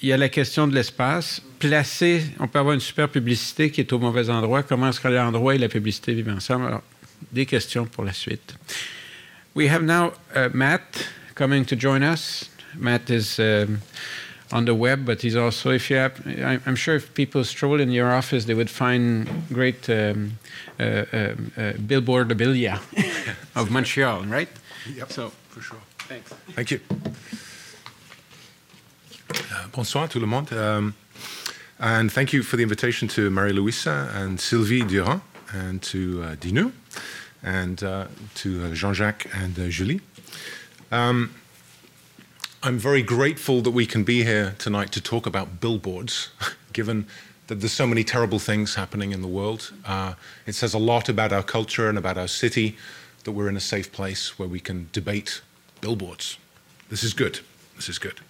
il 0.03 0.09
y 0.09 0.13
a 0.13 0.17
la 0.17 0.29
question 0.29 0.67
de 0.67 0.75
l'espace. 0.75 1.43
Placer, 1.59 2.23
on 2.39 2.49
peut 2.49 2.59
avoir 2.59 2.75
une 2.75 2.81
super 2.81 3.09
publicité 3.09 3.71
qui 3.71 3.81
est 3.81 3.93
au 3.93 3.99
mauvais 3.99 4.29
endroit. 4.29 4.63
Comment 4.63 4.91
est-ce 4.91 5.01
que 5.01 5.09
l'endroit 5.09 5.55
et 5.55 5.59
la 5.59 5.69
publicité 5.69 6.13
vivent 6.13 6.29
ensemble? 6.29 6.67
Alors, 6.67 6.83
des 7.33 7.47
questions 7.47 7.87
pour 7.87 8.05
la 8.05 8.13
suite. 8.13 8.55
We 9.55 9.71
have 9.71 9.83
now 9.83 10.13
uh, 10.35 10.51
Matt 10.53 11.09
coming 11.35 11.65
to 11.65 11.77
join 11.79 12.03
us. 12.03 12.51
Matt 12.77 13.09
is 13.09 13.39
um, 13.39 13.79
on 14.53 14.65
the 14.65 14.75
web, 14.75 15.05
but 15.05 15.23
he's 15.23 15.37
also, 15.37 15.71
if 15.71 15.91
you 15.91 15.97
have, 15.97 16.21
I'm 16.67 16.77
sure 16.77 16.97
if 16.97 17.15
people 17.15 17.45
stroll 17.45 17.81
in 17.81 17.91
your 17.91 18.13
office, 18.13 18.45
they 18.45 18.55
would 18.55 18.71
find 18.71 19.29
great 19.53 19.89
um, 19.89 20.39
uh, 20.79 20.83
uh, 20.83 20.87
uh 20.87 21.73
billboardabilia 21.79 22.79
of 23.57 23.71
Montreal, 23.71 24.25
right? 24.25 24.49
Yep, 24.95 25.13
so, 25.13 25.33
for 25.49 25.61
sure. 25.61 25.79
Thanks. 26.09 26.31
Thank 26.53 26.71
you. 26.71 26.81
Uh, 29.31 29.67
bonsoir 29.73 30.09
tout 30.09 30.21
le 30.21 30.27
monde. 30.27 30.53
Um, 30.53 30.95
and 31.81 32.13
thank 32.13 32.33
you 32.33 32.43
for 32.43 32.57
the 32.57 32.63
invitation 32.63 33.09
to 33.09 33.31
Marie-Louisa 33.31 34.11
and 34.15 34.39
Sylvie 34.39 34.83
Durand 34.83 35.23
and 35.53 35.83
to 35.83 36.23
uh, 36.23 36.37
Dinu 36.37 36.73
and 37.43 37.83
uh, 37.83 38.07
to 38.37 38.65
uh, 38.65 38.75
Jean-Jacques 38.75 39.27
and 39.35 39.59
uh, 39.59 39.69
Julie. 39.69 40.01
Um, 40.93 41.35
I'm 42.65 42.79
very 42.79 43.03
grateful 43.03 43.61
that 43.61 43.73
we 43.73 43.85
can 43.85 44.05
be 44.05 44.25
here 44.25 44.55
tonight 44.59 44.91
to 44.93 45.01
talk 45.03 45.27
about 45.27 45.61
billboards, 45.61 46.31
given 46.73 47.07
that 47.49 47.57
there's 47.57 47.75
so 47.75 47.87
many 47.87 48.03
terrible 48.05 48.39
things 48.39 48.75
happening 48.75 49.13
in 49.13 49.21
the 49.21 49.29
world. 49.29 49.71
Uh, 49.85 50.15
it 50.47 50.55
says 50.55 50.73
a 50.73 50.79
lot 50.79 51.11
about 51.11 51.31
our 51.31 51.43
culture 51.43 51.91
and 51.91 51.99
about 51.99 52.17
our 52.17 52.27
city 52.27 52.79
that 53.25 53.33
we're 53.33 53.51
in 53.51 53.57
a 53.59 53.61
safe 53.61 53.93
place 53.93 54.39
where 54.39 54.49
we 54.49 54.61
can 54.61 54.89
debate 54.93 55.43
billboards. 55.83 56.39
This 56.89 57.05
is 57.05 57.13
good. 57.13 57.41
This 57.77 57.91
is 57.91 57.99
good. 57.99 58.21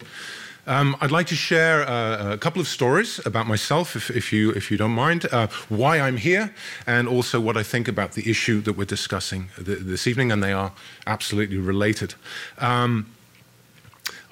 Um, 0.66 0.96
I'd 1.00 1.12
like 1.12 1.28
to 1.28 1.36
share 1.36 1.88
uh, 1.88 2.32
a 2.32 2.38
couple 2.38 2.60
of 2.60 2.66
stories 2.66 3.24
about 3.24 3.46
myself, 3.46 3.94
if, 3.94 4.10
if 4.10 4.32
you, 4.32 4.50
if 4.50 4.68
you 4.68 4.76
don't 4.76 4.96
mind, 4.96 5.26
uh, 5.30 5.46
why 5.68 6.00
I'm 6.00 6.16
here, 6.16 6.52
and 6.88 7.06
also 7.06 7.38
what 7.38 7.56
I 7.56 7.62
think 7.62 7.86
about 7.86 8.14
the 8.14 8.28
issue 8.28 8.60
that 8.62 8.72
we're 8.72 8.84
discussing 8.84 9.50
th- 9.64 9.78
this 9.82 10.08
evening, 10.08 10.32
and 10.32 10.42
they 10.42 10.52
are 10.52 10.72
absolutely 11.06 11.58
related. 11.58 12.16
Um, 12.58 13.14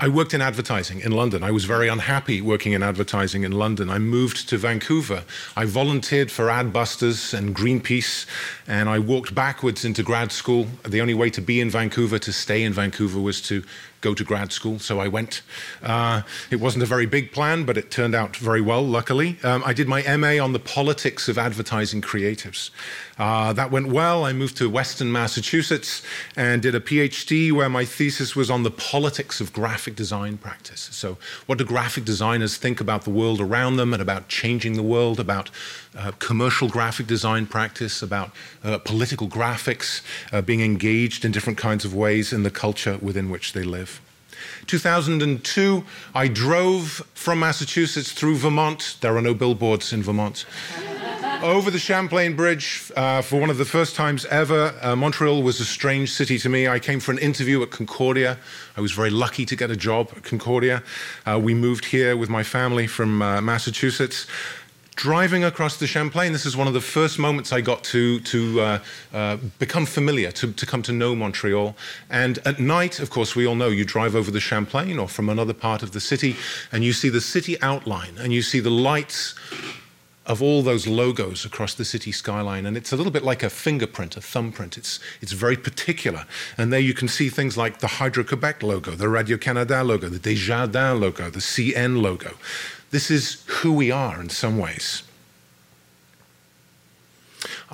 I 0.03 0.09
worked 0.09 0.35
in 0.35 0.43
advertising 0.43 0.99
in 0.99 1.13
London. 1.13 1.45
I 1.45 1.53
was 1.53 1.65
very 1.65 1.87
unhappy 1.87 2.41
working 2.41 2.73
in 2.73 2.83
advertising 2.83 3.45
in 3.45 3.53
London. 3.53 3.89
I 3.89 4.01
moved 4.01 4.49
to 4.49 4.59
Vancouver. 4.59 5.23
I 5.57 5.65
volunteered 5.65 6.29
for 6.29 6.47
Adbusters 6.47 7.33
and 7.33 7.55
Greenpeace, 7.55 8.27
and 8.67 8.89
I 8.89 8.99
walked 8.99 9.33
backwards 9.33 9.85
into 9.85 10.03
grad 10.03 10.33
school. 10.33 10.67
The 10.85 11.01
only 11.01 11.15
way 11.15 11.31
to 11.31 11.41
be 11.41 11.61
in 11.61 11.71
Vancouver, 11.71 12.19
to 12.19 12.33
stay 12.33 12.65
in 12.65 12.73
Vancouver, 12.73 13.21
was 13.21 13.41
to 13.43 13.63
go 14.03 14.13
to 14.13 14.25
grad 14.25 14.53
school, 14.53 14.79
so 14.79 15.01
I 15.01 15.09
went. 15.09 15.41
Uh, 15.83 16.23
it 16.51 16.57
wasn't 16.57 16.83
a 16.83 16.87
very 16.87 17.07
big 17.07 17.33
plan, 17.33 17.65
but 17.65 17.79
it 17.79 17.91
turned 17.91 18.15
out 18.15 18.37
very 18.37 18.61
well, 18.61 18.87
luckily. 18.87 19.39
Um, 19.43 19.63
I 19.65 19.73
did 19.73 19.89
my 19.89 20.03
MA 20.17 20.43
on 20.45 20.53
the 20.53 20.59
politics 20.59 21.29
of 21.29 21.39
advertising 21.39 22.03
creatives. 22.03 22.71
Uh, 23.19 23.53
that 23.53 23.71
went 23.71 23.87
well. 23.87 24.25
I 24.25 24.33
moved 24.33 24.57
to 24.59 24.69
Western 24.69 25.13
Massachusetts 25.13 26.03
and 26.37 26.61
did 26.61 26.75
a 26.75 26.81
PhD 26.81 27.53
where 27.53 27.69
my 27.69 27.85
thesis 27.85 28.35
was 28.35 28.51
on 28.51 28.65
the 28.65 28.71
politics 28.71 29.41
of 29.41 29.53
graphic 29.53 29.95
design 29.95 30.37
practice. 30.37 30.89
So, 30.93 31.17
what 31.47 31.59
do 31.59 31.65
graphic 31.65 32.05
designers 32.05 32.57
think 32.57 32.81
about 32.81 33.03
the 33.03 33.11
world 33.11 33.41
around 33.41 33.77
them 33.77 33.93
and 33.93 34.03
about 34.03 34.29
changing 34.29 34.75
the 34.75 34.83
world, 34.83 35.21
about 35.21 35.51
uh, 35.97 36.13
commercial 36.19 36.69
graphic 36.69 37.07
design 37.07 37.47
practice, 37.47 38.03
about 38.03 38.31
uh, 38.65 38.79
political 38.79 39.29
graphics, 39.29 40.03
uh, 40.33 40.41
being 40.41 40.61
engaged 40.61 41.25
in 41.25 41.33
different 41.33 41.59
kinds 41.59 41.85
of 41.85 41.95
ways 41.95 42.33
in 42.33 42.43
the 42.43 42.51
culture 42.51 42.99
within 43.01 43.31
which 43.31 43.53
they 43.53 43.63
live. 43.63 44.01
2002, 44.67 45.85
I 46.15 46.29
drove 46.29 47.07
from 47.15 47.41
Massachusetts 47.41 48.13
through 48.13 48.37
Vermont. 48.37 48.97
There 49.01 49.17
are 49.17 49.23
no 49.23 49.35
billboards 49.35 49.93
in 49.93 50.03
Vermont. 50.03 50.47
Over 51.43 51.73
the 51.73 51.79
Champlain 51.79 52.37
Bridge 52.37 52.93
uh, 52.95 53.21
for 53.21 53.41
one 53.41 53.51
of 53.51 53.59
the 53.59 53.65
first 53.65 53.97
times 53.97 54.25
ever. 54.27 54.73
Uh, 54.81 54.95
Montreal 54.95 55.43
was 55.43 55.59
a 55.59 55.65
strange 55.65 56.13
city 56.13 56.39
to 56.39 56.49
me. 56.49 56.69
I 56.69 56.79
came 56.79 57.01
for 57.01 57.11
an 57.11 57.19
interview 57.19 57.61
at 57.63 57.73
Concordia. 57.73 58.39
I 58.77 58.81
was 58.81 58.93
very 58.93 59.11
lucky 59.11 59.45
to 59.47 59.57
get 59.57 59.69
a 59.69 59.75
job 59.75 60.13
at 60.17 60.23
Concordia. 60.23 60.85
Uh, 61.27 61.41
we 61.43 61.53
moved 61.53 61.87
here 61.87 62.17
with 62.17 62.29
my 62.29 62.45
family 62.45 62.87
from 62.87 63.19
Massachusetts 63.19 64.29
driving 64.95 65.45
across 65.45 65.79
the 65.79 65.87
Champlain, 65.87 66.33
this 66.33 66.47
is 66.47 66.57
one 66.57 66.67
of 66.67 66.75
the 66.75 66.81
first 66.81 67.19
moments 67.19 67.53
I 67.53 67.61
got 67.61 67.83
to, 67.85 68.21
to 68.21 68.61
uh, 68.61 68.79
uh, 69.13 69.37
become 69.59 69.87
familiar, 69.87 70.31
to, 70.33 70.53
to 70.53 70.67
come 70.67 70.83
to 70.83 70.93
know 70.93 71.15
Montreal. 71.15 71.75
And 72.11 72.39
at 72.45 72.61
night, 72.61 73.01
of 73.01 73.11
course, 73.11 73.35
we 73.35 73.47
all 73.47 73.55
know 73.55 73.69
you 73.69 73.85
drive 73.85 74.15
over 74.15 74.31
the 74.31 74.41
Champlain 74.41 74.99
or 74.99 75.09
from 75.09 75.29
another 75.29 75.55
part 75.55 75.83
of 75.83 75.93
the 75.93 76.01
city, 76.01 76.37
and 76.71 76.85
you 76.85 76.93
see 76.93 77.09
the 77.09 77.21
city 77.21 77.61
outline, 77.63 78.19
and 78.19 78.33
you 78.33 78.43
see 78.43 78.61
the 78.61 78.71
lights 78.71 79.35
of 80.25 80.41
all 80.41 80.63
those 80.63 80.87
logos 80.87 81.45
across 81.45 81.75
the 81.75 81.85
city 81.85 82.13
skyline. 82.13 82.65
And 82.65 82.77
it's 82.77 82.93
a 82.93 82.97
little 82.97 83.11
bit 83.11 83.25
like 83.25 83.43
a 83.43 83.51
fingerprint, 83.51 84.17
a 84.17 84.21
thumbprint. 84.21 84.79
It's, 84.79 85.01
it's 85.21 85.33
very 85.33 85.57
particular. 85.57 86.27
And 86.57 86.73
there 86.73 86.81
you 86.81 86.95
can 86.95 87.09
see 87.09 87.29
things 87.29 87.57
like 87.57 87.81
the 87.81 87.89
Hydro 87.89 88.23
Quebec 88.23 88.63
logo, 88.63 88.93
the 88.93 89.09
Radio 89.09 89.37
Canada 89.37 89.83
logo, 89.83 90.09
the 90.09 90.21
Desjardins 90.21 91.01
logo, 91.01 91.29
the 91.29 91.41
CN 91.41 92.01
logo. 92.01 92.35
This 92.93 93.11
is 93.11 93.43
who 93.47 93.73
we 93.73 93.91
are 93.91 94.21
in 94.21 94.29
some 94.29 94.59
ways. 94.59 95.03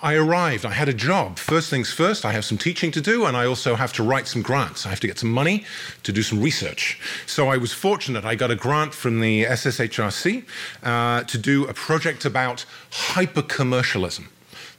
I 0.01 0.15
arrived, 0.15 0.65
I 0.65 0.71
had 0.71 0.89
a 0.89 0.95
job. 0.95 1.39
First 1.39 1.71
things 1.71 1.93
first, 1.93 2.25
I 2.25 2.31
have 2.31 2.45
some 2.45 2.57
teaching 2.57 2.93
to 2.93 3.01
do, 3.01 3.27
and 3.27 3.37
I 3.37 3.45
also 3.45 3.75
have 3.75 3.93
to 3.95 4.05
write 4.05 4.29
some 4.29 4.43
grants. 4.43 4.87
I 4.87 4.91
have 4.91 5.01
to 5.01 5.09
get 5.09 5.19
some 5.19 5.33
money 5.33 5.65
to 6.05 6.13
do 6.13 6.23
some 6.23 6.41
research. 6.41 7.01
So 7.27 7.49
I 7.49 7.57
was 7.57 7.73
fortunate, 7.73 8.25
I 8.25 8.37
got 8.37 8.53
a 8.53 8.55
grant 8.55 8.95
from 8.95 9.21
the 9.21 9.45
SSHRC 9.45 10.45
uh, 10.85 11.25
to 11.25 11.37
do 11.37 11.67
a 11.67 11.75
project 11.75 12.25
about 12.25 12.65
hyper 12.93 13.43
commercialism. 13.43 14.29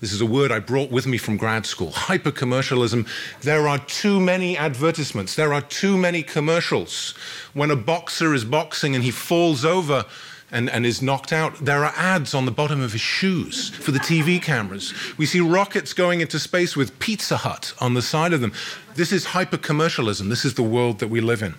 This 0.01 0.13
is 0.13 0.21
a 0.21 0.25
word 0.25 0.51
I 0.51 0.59
brought 0.59 0.91
with 0.91 1.05
me 1.05 1.17
from 1.17 1.35
grad 1.35 1.65
school. 1.65 1.91
Hyper 1.91 2.31
commercialism. 2.31 3.05
There 3.41 3.67
are 3.67 3.79
too 3.79 4.19
many 4.19 4.57
advertisements. 4.57 5.35
There 5.35 5.53
are 5.53 5.62
too 5.62 5.97
many 5.97 6.23
commercials. 6.23 7.13
When 7.53 7.69
a 7.69 7.75
boxer 7.75 8.33
is 8.33 8.45
boxing 8.45 8.95
and 8.95 9.03
he 9.03 9.12
falls 9.12 9.65
over, 9.65 10.05
and, 10.51 10.69
and, 10.69 10.83
is 10.83 11.01
knocked 11.01 11.31
out, 11.31 11.63
there 11.63 11.85
are 11.85 11.93
ads 11.95 12.33
on 12.33 12.45
the 12.45 12.51
bottom 12.51 12.81
of 12.81 12.91
his 12.91 13.01
shoes 13.01 13.69
for 13.69 13.91
the 13.91 13.99
TV 13.99 14.41
cameras. 14.41 14.93
We 15.15 15.27
see 15.27 15.39
rockets 15.41 15.93
going 15.93 16.21
into 16.21 16.39
space 16.39 16.75
with 16.75 16.97
Pizza 16.97 17.38
Hut 17.38 17.73
on 17.79 17.93
the 17.93 18.01
side 18.01 18.33
of 18.33 18.41
them. 18.41 18.53
This 18.95 19.12
is 19.12 19.25
hyper 19.25 19.57
commercialism. 19.57 20.29
This 20.29 20.45
is 20.45 20.55
the 20.55 20.63
world 20.63 20.99
that 20.99 21.09
we 21.09 21.21
live 21.21 21.43
in. 21.43 21.53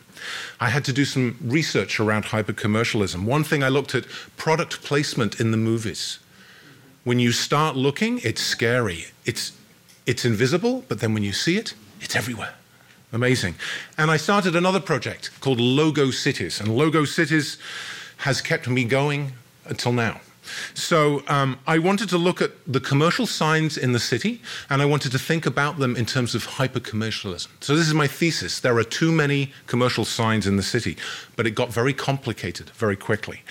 I 0.58 0.70
had 0.70 0.84
to 0.86 0.92
do 0.92 1.04
some 1.04 1.38
research 1.40 2.00
around 2.00 2.26
hyper 2.26 2.52
commercialism. 2.52 3.26
One 3.26 3.44
thing 3.44 3.62
I 3.62 3.68
looked 3.68 3.94
at 3.94 4.08
product 4.36 4.82
placement 4.82 5.38
in 5.38 5.52
the 5.52 5.56
movies. 5.56 6.18
When 7.04 7.18
you 7.18 7.32
start 7.32 7.76
looking, 7.76 8.20
it's 8.22 8.42
scary. 8.42 9.06
It's, 9.24 9.52
it's 10.06 10.24
invisible, 10.24 10.84
but 10.88 11.00
then 11.00 11.14
when 11.14 11.22
you 11.22 11.32
see 11.32 11.56
it, 11.56 11.74
it's 12.00 12.14
everywhere. 12.14 12.54
Amazing. 13.12 13.54
And 13.98 14.10
I 14.10 14.16
started 14.16 14.54
another 14.54 14.80
project 14.80 15.30
called 15.40 15.60
Logo 15.60 16.10
Cities. 16.10 16.60
And 16.60 16.76
Logo 16.76 17.04
Cities 17.04 17.58
has 18.18 18.40
kept 18.40 18.68
me 18.68 18.84
going 18.84 19.32
until 19.66 19.92
now. 19.92 20.20
So 20.74 21.22
um, 21.28 21.58
I 21.66 21.78
wanted 21.78 22.08
to 22.10 22.18
look 22.18 22.42
at 22.42 22.52
the 22.66 22.80
commercial 22.80 23.26
signs 23.26 23.76
in 23.76 23.92
the 23.92 23.98
city, 23.98 24.42
and 24.68 24.82
I 24.82 24.84
wanted 24.84 25.12
to 25.12 25.18
think 25.18 25.46
about 25.46 25.78
them 25.78 25.96
in 25.96 26.06
terms 26.06 26.34
of 26.34 26.44
hyper 26.44 26.80
commercialism. 26.80 27.52
So 27.60 27.76
this 27.76 27.86
is 27.86 27.94
my 27.94 28.06
thesis. 28.06 28.60
There 28.60 28.76
are 28.76 28.84
too 28.84 29.12
many 29.12 29.52
commercial 29.66 30.04
signs 30.04 30.46
in 30.46 30.56
the 30.56 30.62
city, 30.62 30.96
but 31.36 31.46
it 31.46 31.52
got 31.52 31.72
very 31.72 31.92
complicated 31.92 32.70
very 32.70 32.96
quickly. 32.96 33.42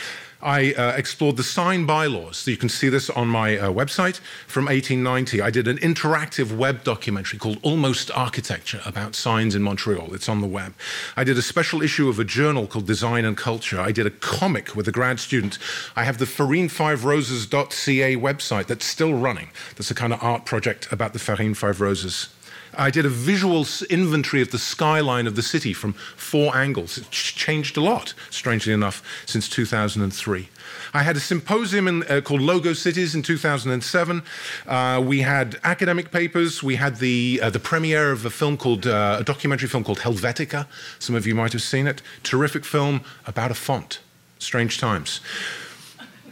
I 0.41 0.73
uh, 0.73 0.93
explored 0.95 1.35
the 1.37 1.43
sign 1.43 1.85
bylaws. 1.85 2.37
So 2.37 2.51
you 2.51 2.57
can 2.57 2.69
see 2.69 2.87
this 2.87 3.09
on 3.09 3.27
my 3.27 3.57
uh, 3.57 3.71
website 3.71 4.19
from 4.47 4.65
1890. 4.65 5.41
I 5.41 5.49
did 5.49 5.67
an 5.67 5.77
interactive 5.77 6.55
web 6.55 6.83
documentary 6.83 7.39
called 7.39 7.59
Almost 7.61 8.09
Architecture 8.11 8.81
about 8.85 9.15
signs 9.15 9.53
in 9.53 9.63
Montreal. 9.63 10.13
It's 10.13 10.29
on 10.29 10.39
the 10.41 10.47
web. 10.47 10.73
I 11.17 11.23
did 11.23 11.37
a 11.37 11.41
special 11.41 11.81
issue 11.81 12.07
of 12.07 12.19
a 12.19 12.23
journal 12.23 12.67
called 12.67 12.87
Design 12.87 13.25
and 13.25 13.35
Culture. 13.35 13.81
I 13.81 13.91
did 13.91 14.05
a 14.05 14.11
comic 14.11 14.75
with 14.75 14.87
a 14.87 14.91
grad 14.91 15.19
student. 15.19 15.57
I 15.95 16.03
have 16.05 16.19
the 16.19 16.25
Farine5Roses.ca 16.25 18.15
website 18.15 18.67
that's 18.67 18.85
still 18.85 19.13
running. 19.13 19.49
That's 19.75 19.91
a 19.91 19.95
kind 19.95 20.13
of 20.13 20.23
art 20.23 20.45
project 20.45 20.91
about 20.91 21.13
the 21.13 21.19
Farine 21.19 21.53
5 21.53 21.81
Roses 21.81 22.29
I 22.77 22.89
did 22.89 23.05
a 23.05 23.09
visual 23.09 23.65
inventory 23.89 24.41
of 24.41 24.51
the 24.51 24.59
skyline 24.59 25.27
of 25.27 25.35
the 25.35 25.41
city 25.41 25.73
from 25.73 25.93
four 25.93 26.55
angles. 26.55 26.97
It's 26.97 27.09
changed 27.09 27.77
a 27.77 27.81
lot, 27.81 28.13
strangely 28.29 28.73
enough, 28.73 29.03
since 29.25 29.49
2003. 29.49 30.49
I 30.93 31.03
had 31.03 31.15
a 31.15 31.19
symposium 31.19 31.87
in, 31.87 32.03
uh, 32.03 32.21
called 32.21 32.41
Logo 32.41 32.73
Cities 32.73 33.15
in 33.15 33.21
2007. 33.21 34.23
Uh, 34.67 35.03
we 35.05 35.21
had 35.21 35.59
academic 35.63 36.11
papers. 36.11 36.63
We 36.63 36.75
had 36.75 36.97
the 36.97 37.39
uh, 37.41 37.49
the 37.49 37.59
premiere 37.59 38.11
of 38.11 38.25
a 38.25 38.29
film 38.29 38.57
called 38.57 38.87
uh, 38.87 39.17
a 39.19 39.23
documentary 39.23 39.67
film 39.67 39.83
called 39.83 39.99
Helvetica. 39.99 40.67
Some 40.99 41.15
of 41.15 41.25
you 41.27 41.35
might 41.35 41.53
have 41.53 41.61
seen 41.61 41.87
it. 41.87 42.01
Terrific 42.23 42.65
film 42.65 43.01
about 43.25 43.51
a 43.51 43.55
font. 43.55 43.99
Strange 44.39 44.79
times 44.79 45.21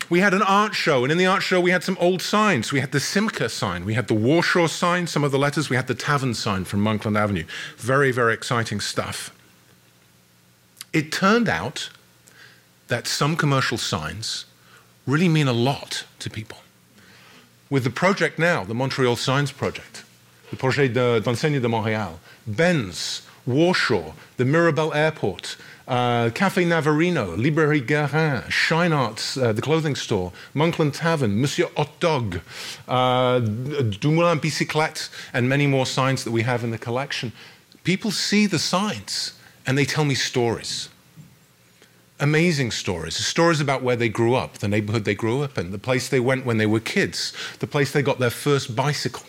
we 0.10 0.20
had 0.20 0.34
an 0.34 0.42
art 0.42 0.74
show, 0.74 1.04
and 1.04 1.12
in 1.12 1.18
the 1.18 1.26
art 1.26 1.44
show, 1.44 1.60
we 1.60 1.72
had 1.72 1.84
some 1.84 1.98
old 2.00 2.22
signs. 2.22 2.72
We 2.72 2.80
had 2.80 2.92
the 2.92 3.00
Simca 3.00 3.50
sign, 3.50 3.86
we 3.86 3.94
had 3.94 4.08
the 4.08 4.14
Warsaw 4.14 4.68
sign, 4.68 5.08
some 5.08 5.24
of 5.24 5.32
the 5.32 5.40
letters, 5.40 5.70
we 5.70 5.76
had 5.76 5.88
the 5.88 5.96
Tavern 5.96 6.34
sign 6.34 6.66
from 6.66 6.82
Monkland 6.82 7.18
Avenue. 7.18 7.46
Very, 7.78 8.12
very 8.12 8.34
exciting 8.34 8.80
stuff. 8.80 9.34
It 10.94 11.12
turned 11.12 11.50
out 11.50 11.90
that 12.88 13.08
some 13.08 13.36
commercial 13.36 13.78
signs 13.78 14.46
really 15.06 15.30
mean 15.30 15.48
a 15.48 15.54
lot 15.54 16.06
to 16.20 16.30
people. 16.30 16.60
With 17.70 17.84
the 17.84 17.90
project 17.90 18.40
now, 18.40 18.64
the 18.64 18.74
Montreal 18.74 19.18
Signs 19.18 19.52
Project, 19.52 20.04
the 20.50 20.56
Projet 20.56 20.94
d'Enseigne 20.94 21.62
de 21.62 21.68
Montréal, 21.68 22.14
Benz, 22.46 23.24
Warsaw, 23.46 24.14
the 24.38 24.46
Mirabel 24.46 24.94
Airport, 24.94 25.58
uh, 25.88 26.30
Cafe 26.32 26.66
Navarino, 26.66 27.36
Librairie 27.38 27.82
Guérin, 27.82 28.50
Shine 28.50 28.92
Arts, 28.92 29.38
uh, 29.38 29.54
the 29.54 29.62
clothing 29.62 29.96
store, 29.96 30.34
Monkland 30.54 30.94
Tavern, 30.94 31.40
Monsieur 31.40 31.70
Hot 31.78 32.00
Dog, 32.00 32.42
uh, 32.88 33.40
Dumoulin 33.40 34.40
Bicyclette, 34.40 35.10
and 35.34 35.48
many 35.48 35.66
more 35.66 35.86
signs 35.86 36.24
that 36.24 36.32
we 36.32 36.42
have 36.42 36.64
in 36.64 36.72
the 36.72 36.78
collection. 36.78 37.32
People 37.84 38.12
see 38.12 38.46
the 38.46 38.60
signs 38.60 39.34
and 39.66 39.78
they 39.78 39.86
tell 39.86 40.04
me 40.04 40.16
stories. 40.16 40.90
Amazing 42.20 42.72
stories. 42.72 43.16
Stories 43.16 43.62
about 43.62 43.84
where 43.84 43.96
they 43.96 44.10
grew 44.10 44.34
up, 44.34 44.58
the 44.58 44.68
neighborhood 44.68 45.06
they 45.06 45.16
grew 45.16 45.44
up 45.44 45.58
in, 45.58 45.72
the 45.72 45.78
place 45.78 46.10
they 46.10 46.20
went 46.20 46.46
when 46.46 46.58
they 46.58 46.66
were 46.66 46.80
kids, 46.80 47.32
the 47.60 47.68
place 47.68 47.92
they 47.92 48.02
got 48.02 48.20
their 48.20 48.32
first 48.32 48.76
bicycle 48.76 49.24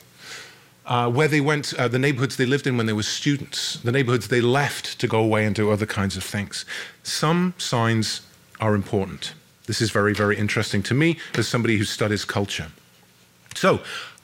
uh, 0.89 1.11
where 1.11 1.29
they 1.29 1.41
went, 1.41 1.75
uh, 1.75 1.87
the 1.87 1.99
neighborhoods 1.99 2.37
they 2.37 2.47
lived 2.47 2.67
in 2.67 2.77
when 2.77 2.87
they 2.87 2.93
were 2.95 3.03
students, 3.03 3.75
the 3.81 3.93
neighborhoods 3.93 4.29
they 4.29 4.41
left 4.41 4.99
to 4.99 5.07
go 5.07 5.21
away 5.21 5.45
and 5.45 5.55
do 5.55 5.71
other 5.71 5.87
kinds 5.87 6.17
of 6.17 6.25
things. 6.25 6.65
Some 7.03 7.55
signs 7.59 8.23
are 8.59 8.75
important. 8.75 9.35
This 9.67 9.83
is 9.83 9.91
very, 9.91 10.15
very 10.15 10.37
interesting 10.39 10.83
to 10.85 10.95
me 10.95 11.19
as 11.35 11.47
somebody 11.47 11.77
who 11.77 11.85
studies 11.85 12.25
culture. 12.25 12.69
So, 13.55 13.81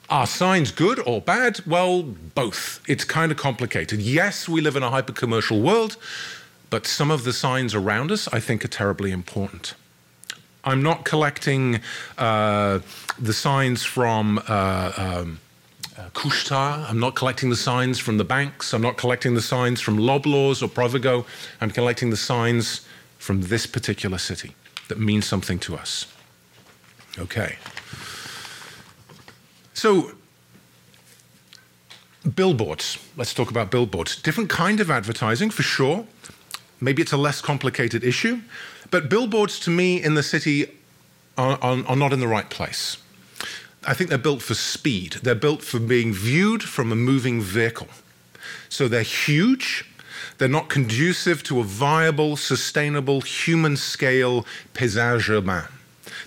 are 0.09 0.27
signs 0.27 0.70
good 0.70 1.00
or 1.07 1.20
bad? 1.20 1.61
Well, 1.66 2.03
both. 2.03 2.81
It's 2.88 3.05
kind 3.05 3.31
of 3.31 3.38
complicated. 3.38 4.00
Yes, 4.00 4.48
we 4.48 4.61
live 4.61 4.77
in 4.77 4.83
a 4.83 4.90
hyper 4.90 5.12
commercial 5.12 5.61
world, 5.61 5.96
but 6.70 6.87
some 6.87 7.11
of 7.11 7.24
the 7.24 7.33
signs 7.33 7.74
around 7.74 8.11
us 8.11 8.27
I 8.33 8.40
think 8.40 8.64
are 8.64 8.68
terribly 8.68 9.11
important. 9.11 9.74
I'm 10.64 10.83
not 10.83 11.05
collecting 11.05 11.81
uh, 12.16 12.81
the 13.18 13.35
signs 13.35 13.83
from 13.83 14.42
uh, 14.48 14.92
um, 14.96 15.40
uh, 15.97 16.87
I'm 16.89 16.99
not 16.99 17.15
collecting 17.15 17.51
the 17.51 17.57
signs 17.57 17.99
from 17.99 18.19
the 18.19 18.25
banks. 18.25 18.73
I'm 18.73 18.83
not 18.83 18.97
collecting 18.97 19.35
the 19.35 19.43
signs 19.43 19.81
from 19.81 19.99
Loblaws 19.99 20.63
or 20.63 20.69
Provigo. 20.69 21.25
I'm 21.61 21.71
collecting 21.71 22.11
the 22.11 22.17
signs 22.17 22.87
from 23.19 23.43
this 23.43 23.67
particular 23.67 24.19
city 24.19 24.55
that 24.89 24.99
means 24.99 25.25
something 25.27 25.59
to 25.61 25.77
us. 25.77 26.07
Okay. 27.19 27.57
So, 29.73 30.13
billboards. 32.35 32.99
Let's 33.17 33.35
talk 33.35 33.51
about 33.51 33.71
billboards. 33.71 34.21
Different 34.21 34.51
kind 34.51 34.81
of 34.81 34.91
advertising, 34.91 35.51
for 35.51 35.63
sure. 35.63 36.07
Maybe 36.81 37.03
it's 37.03 37.13
a 37.13 37.17
less 37.17 37.41
complicated 37.41 38.03
issue. 38.03 38.41
But 38.91 39.09
billboards, 39.09 39.61
to 39.61 39.71
me, 39.71 40.03
in 40.03 40.15
the 40.15 40.23
city 40.23 40.67
are, 41.39 41.59
are, 41.63 41.85
are 41.87 41.97
not 41.97 42.13
in 42.13 42.21
the 42.21 42.29
right 42.29 42.49
place. 42.51 42.97
I 43.87 43.94
think 43.94 44.11
they're 44.11 44.18
built 44.18 44.42
for 44.42 44.55
speed. 44.55 45.18
They're 45.23 45.35
built 45.35 45.62
for 45.62 45.79
being 45.79 46.12
viewed 46.12 46.62
from 46.62 46.92
a 46.92 46.97
moving 46.97 47.40
vehicle. 47.40 47.88
So 48.68 48.88
they're 48.88 49.03
huge. 49.03 49.85
They're 50.38 50.49
not 50.49 50.68
conducive 50.68 51.42
to 51.44 51.61
a 51.61 51.64
viable, 51.64 52.37
sustainable, 52.37 53.20
human 53.20 53.77
scale 53.77 54.47
paysage 54.75 55.29
urbain. 55.29 55.68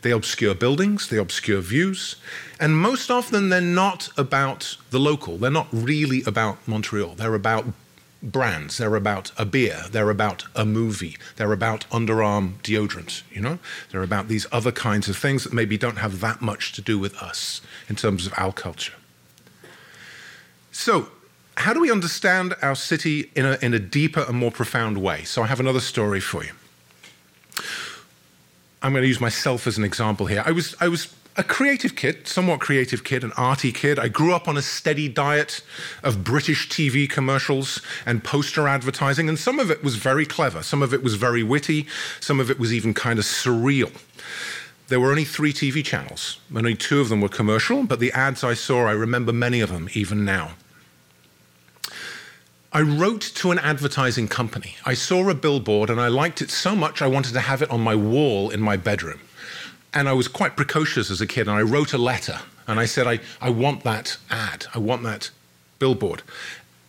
They 0.01 0.11
obscure 0.11 0.55
buildings, 0.55 1.09
they 1.09 1.17
obscure 1.17 1.61
views, 1.61 2.15
and 2.59 2.77
most 2.77 3.09
often 3.09 3.49
they're 3.49 3.61
not 3.61 4.09
about 4.17 4.77
the 4.91 4.99
local. 4.99 5.37
They're 5.37 5.51
not 5.51 5.67
really 5.71 6.23
about 6.25 6.65
Montreal. 6.67 7.15
They're 7.15 7.33
about 7.33 7.65
brands. 8.21 8.77
They're 8.77 8.95
about 8.95 9.31
a 9.37 9.45
beer. 9.45 9.83
They're 9.91 10.09
about 10.09 10.45
a 10.55 10.65
movie. 10.65 11.17
They're 11.35 11.53
about 11.53 11.85
underarm 11.89 12.61
deodorant, 12.61 13.23
you 13.31 13.41
know? 13.41 13.59
They're 13.91 14.03
about 14.03 14.27
these 14.27 14.45
other 14.51 14.71
kinds 14.71 15.07
of 15.07 15.17
things 15.17 15.43
that 15.43 15.53
maybe 15.53 15.77
don't 15.77 15.97
have 15.97 16.19
that 16.21 16.41
much 16.41 16.73
to 16.73 16.81
do 16.81 16.97
with 16.97 17.15
us 17.21 17.61
in 17.89 17.95
terms 17.95 18.25
of 18.25 18.33
our 18.37 18.51
culture. 18.51 18.93
So, 20.71 21.09
how 21.57 21.73
do 21.73 21.79
we 21.79 21.91
understand 21.91 22.55
our 22.61 22.75
city 22.75 23.31
in 23.35 23.45
a, 23.45 23.57
in 23.63 23.73
a 23.73 23.79
deeper 23.79 24.23
and 24.27 24.37
more 24.37 24.51
profound 24.51 24.99
way? 24.99 25.23
So, 25.23 25.41
I 25.41 25.47
have 25.47 25.59
another 25.59 25.79
story 25.79 26.19
for 26.19 26.43
you. 26.43 26.51
I'm 28.81 28.91
going 28.93 29.01
to 29.01 29.07
use 29.07 29.19
myself 29.19 29.65
as 29.65 29.77
an 29.77 29.83
example 29.83 30.27
here. 30.27 30.43
I 30.45 30.51
was, 30.51 30.75
I 30.79 30.87
was 30.87 31.13
a 31.37 31.43
creative 31.43 31.95
kid, 31.95 32.27
somewhat 32.27 32.59
creative 32.59 33.03
kid, 33.03 33.23
an 33.23 33.31
arty 33.37 33.71
kid. 33.71 33.99
I 33.99 34.07
grew 34.07 34.33
up 34.33 34.47
on 34.47 34.57
a 34.57 34.61
steady 34.61 35.07
diet 35.07 35.61
of 36.01 36.23
British 36.23 36.67
TV 36.67 37.07
commercials 37.07 37.79
and 38.07 38.23
poster 38.23 38.67
advertising, 38.67 39.29
and 39.29 39.37
some 39.37 39.59
of 39.59 39.69
it 39.69 39.83
was 39.83 39.95
very 39.95 40.25
clever, 40.25 40.63
some 40.63 40.81
of 40.81 40.95
it 40.95 41.03
was 41.03 41.13
very 41.13 41.43
witty, 41.43 41.85
some 42.19 42.39
of 42.39 42.49
it 42.49 42.59
was 42.59 42.73
even 42.73 42.95
kind 42.95 43.19
of 43.19 43.25
surreal. 43.25 43.91
There 44.87 44.99
were 44.99 45.11
only 45.11 45.25
three 45.25 45.53
TV 45.53 45.85
channels, 45.85 46.39
only 46.55 46.73
two 46.73 47.01
of 47.01 47.09
them 47.09 47.21
were 47.21 47.29
commercial, 47.29 47.83
but 47.83 47.99
the 47.99 48.11
ads 48.13 48.43
I 48.43 48.55
saw, 48.55 48.85
I 48.87 48.93
remember 48.93 49.31
many 49.31 49.59
of 49.61 49.69
them 49.69 49.89
even 49.93 50.25
now. 50.25 50.53
I 52.73 52.81
wrote 52.81 53.21
to 53.21 53.51
an 53.51 53.59
advertising 53.59 54.27
company. 54.27 54.75
I 54.85 54.93
saw 54.93 55.29
a 55.29 55.35
billboard 55.35 55.89
and 55.89 56.01
I 56.01 56.07
liked 56.07 56.41
it 56.41 56.49
so 56.49 56.75
much 56.75 57.01
I 57.01 57.07
wanted 57.07 57.33
to 57.33 57.41
have 57.41 57.61
it 57.61 57.69
on 57.69 57.81
my 57.81 57.95
wall 57.95 58.49
in 58.49 58.61
my 58.61 58.75
bedroom. 58.75 59.19
And 59.93 60.07
I 60.07 60.13
was 60.13 60.27
quite 60.27 60.55
precocious 60.55 61.09
as 61.09 61.21
a 61.21 61.27
kid, 61.27 61.47
and 61.47 61.57
I 61.57 61.61
wrote 61.61 61.93
a 61.93 61.97
letter 61.97 62.39
and 62.67 62.79
I 62.79 62.85
said, 62.85 63.07
I, 63.07 63.19
I 63.41 63.49
want 63.49 63.83
that 63.83 64.17
ad, 64.29 64.65
I 64.75 64.79
want 64.79 65.03
that 65.03 65.31
billboard. 65.79 66.21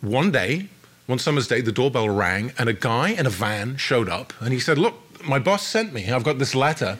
One 0.01 0.31
day, 0.31 0.69
one 1.07 1.19
summer's 1.19 1.47
day, 1.47 1.61
the 1.61 1.73
doorbell 1.73 2.09
rang, 2.09 2.53
and 2.59 2.69
a 2.69 2.73
guy 2.73 3.11
in 3.11 3.27
a 3.27 3.31
van 3.31 3.77
showed 3.77 4.09
up, 4.09 4.33
and 4.41 4.53
he 4.53 4.59
said, 4.59 4.77
Look, 4.77 4.95
my 5.25 5.39
boss 5.39 5.67
sent 5.67 5.93
me, 5.93 6.11
I've 6.11 6.25
got 6.25 6.39
this 6.39 6.55
letter. 6.55 6.99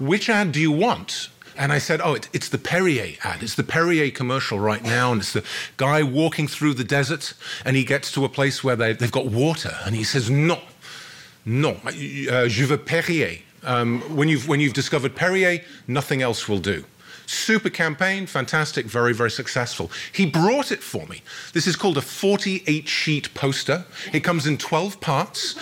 Which 0.00 0.28
ad 0.28 0.52
do 0.52 0.60
you 0.60 0.72
want? 0.72 1.28
And 1.56 1.72
I 1.72 1.78
said, 1.78 2.00
Oh, 2.02 2.14
it, 2.14 2.28
it's 2.32 2.48
the 2.48 2.58
Perrier 2.58 3.16
ad. 3.24 3.42
It's 3.42 3.56
the 3.56 3.64
Perrier 3.64 4.10
commercial 4.10 4.58
right 4.58 4.82
now. 4.82 5.12
And 5.12 5.20
it's 5.20 5.32
the 5.32 5.44
guy 5.76 6.02
walking 6.02 6.46
through 6.46 6.74
the 6.74 6.84
desert, 6.84 7.34
and 7.64 7.76
he 7.76 7.84
gets 7.84 8.12
to 8.12 8.24
a 8.24 8.28
place 8.28 8.64
where 8.64 8.76
they, 8.76 8.92
they've 8.92 9.12
got 9.12 9.26
water. 9.26 9.76
And 9.84 9.94
he 9.94 10.04
says, 10.04 10.30
No, 10.30 10.60
no, 11.44 11.80
uh, 11.84 12.48
je 12.48 12.64
veux 12.64 12.78
Perrier. 12.78 13.40
Um, 13.64 14.00
when, 14.16 14.28
you've, 14.28 14.48
when 14.48 14.60
you've 14.60 14.74
discovered 14.74 15.14
Perrier, 15.14 15.60
nothing 15.86 16.22
else 16.22 16.48
will 16.48 16.58
do. 16.58 16.84
Super 17.26 17.68
campaign, 17.68 18.26
fantastic, 18.26 18.86
very, 18.86 19.12
very 19.12 19.30
successful. 19.30 19.90
He 20.12 20.24
brought 20.24 20.72
it 20.72 20.82
for 20.82 21.06
me. 21.06 21.22
This 21.52 21.66
is 21.66 21.76
called 21.76 21.98
a 21.98 22.00
48 22.00 22.88
sheet 22.88 23.34
poster. 23.34 23.84
It 24.14 24.20
comes 24.20 24.46
in 24.46 24.56
12 24.56 25.00
parts. 25.00 25.54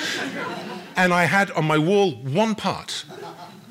and 0.96 1.12
I 1.12 1.24
had 1.24 1.50
on 1.52 1.64
my 1.64 1.76
wall 1.76 2.12
one 2.12 2.54
part. 2.54 3.04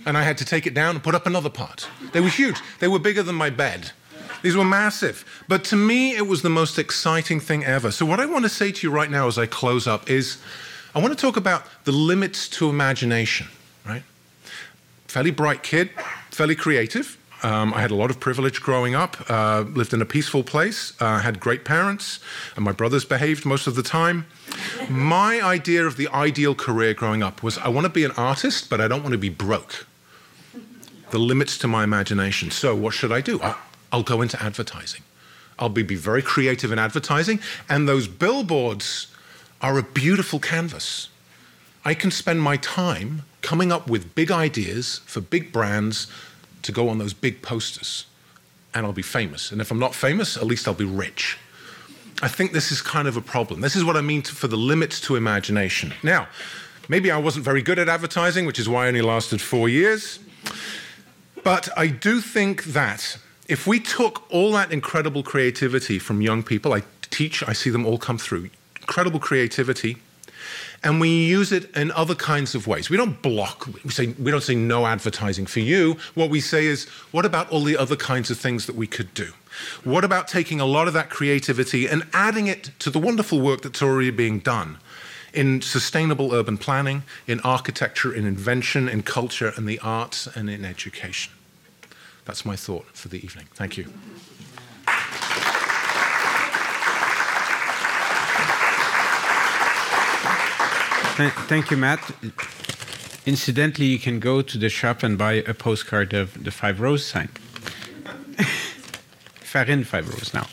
And 0.05 0.17
I 0.17 0.23
had 0.23 0.37
to 0.39 0.45
take 0.45 0.67
it 0.67 0.73
down 0.73 0.95
and 0.95 1.03
put 1.03 1.15
up 1.15 1.25
another 1.25 1.49
part. 1.49 1.87
They 2.11 2.19
were 2.19 2.27
huge, 2.27 2.59
they 2.79 2.89
were 2.89 2.99
bigger 2.99 3.23
than 3.23 3.35
my 3.35 3.49
bed. 3.49 3.91
These 4.41 4.57
were 4.57 4.65
massive. 4.65 5.25
But 5.47 5.63
to 5.65 5.75
me, 5.75 6.15
it 6.15 6.27
was 6.27 6.41
the 6.41 6.49
most 6.49 6.77
exciting 6.77 7.39
thing 7.39 7.63
ever. 7.63 7.91
So, 7.91 8.05
what 8.05 8.19
I 8.19 8.25
want 8.25 8.43
to 8.43 8.49
say 8.49 8.71
to 8.71 8.87
you 8.87 8.93
right 8.93 9.09
now 9.09 9.27
as 9.27 9.39
I 9.39 9.47
close 9.47 9.87
up 9.87 10.07
is 10.07 10.37
I 10.93 10.99
want 10.99 11.17
to 11.17 11.19
talk 11.19 11.35
about 11.35 11.63
the 11.85 11.91
limits 11.91 12.47
to 12.49 12.69
imagination? 12.69 13.47
Fairly 15.07 15.31
bright 15.31 15.63
kid, 15.63 15.89
fairly 16.31 16.55
creative. 16.55 17.17
Um, 17.43 17.73
I 17.73 17.81
had 17.81 17.91
a 17.91 17.95
lot 17.95 18.09
of 18.09 18.19
privilege 18.19 18.61
growing 18.61 18.95
up, 18.95 19.17
uh, 19.29 19.65
lived 19.67 19.93
in 19.93 20.01
a 20.01 20.05
peaceful 20.05 20.43
place, 20.43 20.93
uh, 20.99 21.19
had 21.19 21.39
great 21.39 21.63
parents, 21.63 22.19
and 22.55 22.65
my 22.65 22.71
brothers 22.71 23.05
behaved 23.05 23.45
most 23.45 23.67
of 23.67 23.75
the 23.75 23.83
time. 23.83 24.25
My 24.89 25.41
idea 25.41 25.85
of 25.85 25.95
the 25.97 26.07
ideal 26.07 26.55
career 26.55 26.93
growing 26.93 27.21
up 27.21 27.43
was 27.43 27.57
I 27.59 27.67
want 27.67 27.85
to 27.85 27.89
be 27.89 28.03
an 28.03 28.11
artist, 28.11 28.69
but 28.69 28.81
I 28.81 28.87
don't 28.87 29.03
want 29.03 29.11
to 29.11 29.19
be 29.19 29.29
broke. 29.29 29.85
The 31.11 31.19
limits 31.19 31.57
to 31.59 31.67
my 31.67 31.83
imagination. 31.83 32.49
So, 32.49 32.75
what 32.75 32.93
should 32.93 33.11
I 33.11 33.21
do? 33.21 33.39
I, 33.41 33.55
I'll 33.91 34.03
go 34.03 34.21
into 34.21 34.41
advertising. 34.41 35.03
I'll 35.59 35.69
be, 35.69 35.83
be 35.83 35.95
very 35.95 36.21
creative 36.21 36.71
in 36.71 36.79
advertising, 36.79 37.39
and 37.69 37.87
those 37.87 38.07
billboards 38.07 39.07
are 39.61 39.77
a 39.77 39.83
beautiful 39.83 40.39
canvas. 40.39 41.09
I 41.83 41.93
can 41.93 42.11
spend 42.11 42.41
my 42.41 42.57
time 42.57 43.21
coming 43.45 43.71
up 43.71 43.87
with 43.87 44.15
big 44.15 44.31
ideas 44.31 45.01
for 45.05 45.21
big 45.21 45.53
brands 45.53 46.07
to 46.63 46.71
go 46.71 46.89
on 46.89 46.97
those 46.97 47.13
big 47.13 47.43
posters. 47.43 48.07
And 48.73 48.85
I'll 48.85 48.91
be 48.91 49.03
famous. 49.03 49.51
And 49.51 49.61
if 49.61 49.69
I'm 49.69 49.77
not 49.77 49.93
famous, 49.93 50.35
at 50.35 50.45
least 50.45 50.67
I'll 50.67 50.73
be 50.73 50.83
rich. 50.83 51.37
I 52.23 52.27
think 52.27 52.53
this 52.53 52.71
is 52.71 52.81
kind 52.81 53.07
of 53.07 53.15
a 53.15 53.21
problem. 53.21 53.61
This 53.61 53.75
is 53.75 53.83
what 53.85 53.95
I 53.95 54.01
mean 54.01 54.23
to, 54.23 54.33
for 54.33 54.47
the 54.47 54.57
limits 54.57 54.99
to 55.01 55.15
imagination. 55.15 55.93
Now, 56.01 56.27
maybe 56.89 57.11
I 57.11 57.19
wasn't 57.19 57.45
very 57.45 57.61
good 57.61 57.77
at 57.77 57.87
advertising, 57.87 58.47
which 58.47 58.57
is 58.57 58.67
why 58.67 58.85
I 58.85 58.87
only 58.87 59.03
lasted 59.03 59.39
four 59.41 59.69
years. 59.69 60.17
But 61.43 61.69
I 61.77 61.85
do 61.85 62.21
think 62.21 62.63
that 62.63 63.19
if 63.47 63.67
we 63.67 63.79
took 63.79 64.23
all 64.31 64.51
that 64.53 64.71
incredible 64.71 65.21
creativity 65.21 65.99
from 65.99 66.19
young 66.19 66.41
people, 66.41 66.73
I 66.73 66.81
teach, 67.11 67.47
I 67.47 67.53
see 67.53 67.69
them 67.69 67.85
all 67.85 67.99
come 67.99 68.17
through, 68.17 68.49
incredible 68.81 69.19
creativity, 69.19 69.97
and 70.85 71.01
we 71.01 71.09
use 71.09 71.51
it 71.51 71.75
in 71.75 71.91
other 71.91 72.13
kinds 72.13 72.53
of 72.53 72.67
ways. 72.67 72.91
We 72.91 72.95
don't 72.95 73.19
block, 73.23 73.67
we, 73.83 73.89
say, 73.89 74.07
we 74.19 74.29
don't 74.29 74.43
say 74.43 74.53
no 74.53 74.85
advertising 74.85 75.47
for 75.47 75.59
you. 75.59 75.97
What 76.13 76.29
we 76.29 76.39
say 76.39 76.67
is, 76.67 76.85
what 77.11 77.25
about 77.25 77.49
all 77.49 77.63
the 77.63 77.75
other 77.75 77.95
kinds 77.95 78.29
of 78.29 78.37
things 78.37 78.67
that 78.67 78.75
we 78.75 78.85
could 78.85 79.11
do? 79.15 79.33
What 79.83 80.03
about 80.03 80.27
taking 80.27 80.61
a 80.61 80.65
lot 80.65 80.87
of 80.87 80.93
that 80.93 81.09
creativity 81.09 81.87
and 81.87 82.05
adding 82.13 82.45
it 82.45 82.69
to 82.79 82.91
the 82.91 82.99
wonderful 82.99 83.41
work 83.41 83.63
that's 83.63 83.81
already 83.81 84.11
being 84.11 84.39
done 84.39 84.77
in 85.33 85.61
sustainable 85.61 86.33
urban 86.33 86.57
planning, 86.57 87.01
in 87.25 87.39
architecture, 87.41 88.13
in 88.13 88.25
invention, 88.25 88.87
in 88.87 89.01
culture, 89.01 89.53
and 89.57 89.67
the 89.67 89.79
arts, 89.79 90.27
and 90.27 90.51
in 90.51 90.63
education? 90.63 91.33
That's 92.25 92.45
my 92.45 92.55
thought 92.55 92.85
for 92.93 93.07
the 93.07 93.17
evening. 93.17 93.47
Thank 93.55 93.77
you. 93.77 93.87
Thank 101.15 101.71
you, 101.71 101.77
Matt. 101.77 102.11
Incidentally, 103.25 103.85
you 103.85 103.99
can 103.99 104.19
go 104.19 104.41
to 104.41 104.57
the 104.57 104.67
shop 104.67 105.01
and 105.01 105.17
buy 105.17 105.35
a 105.47 105.53
postcard 105.53 106.13
of 106.13 106.43
the 106.43 106.51
Five 106.51 106.81
Rose 106.81 107.05
sign. 107.05 107.27
Farin 109.39 109.85
Five 109.85 110.09
Rose 110.09 110.33
now. 110.33 110.45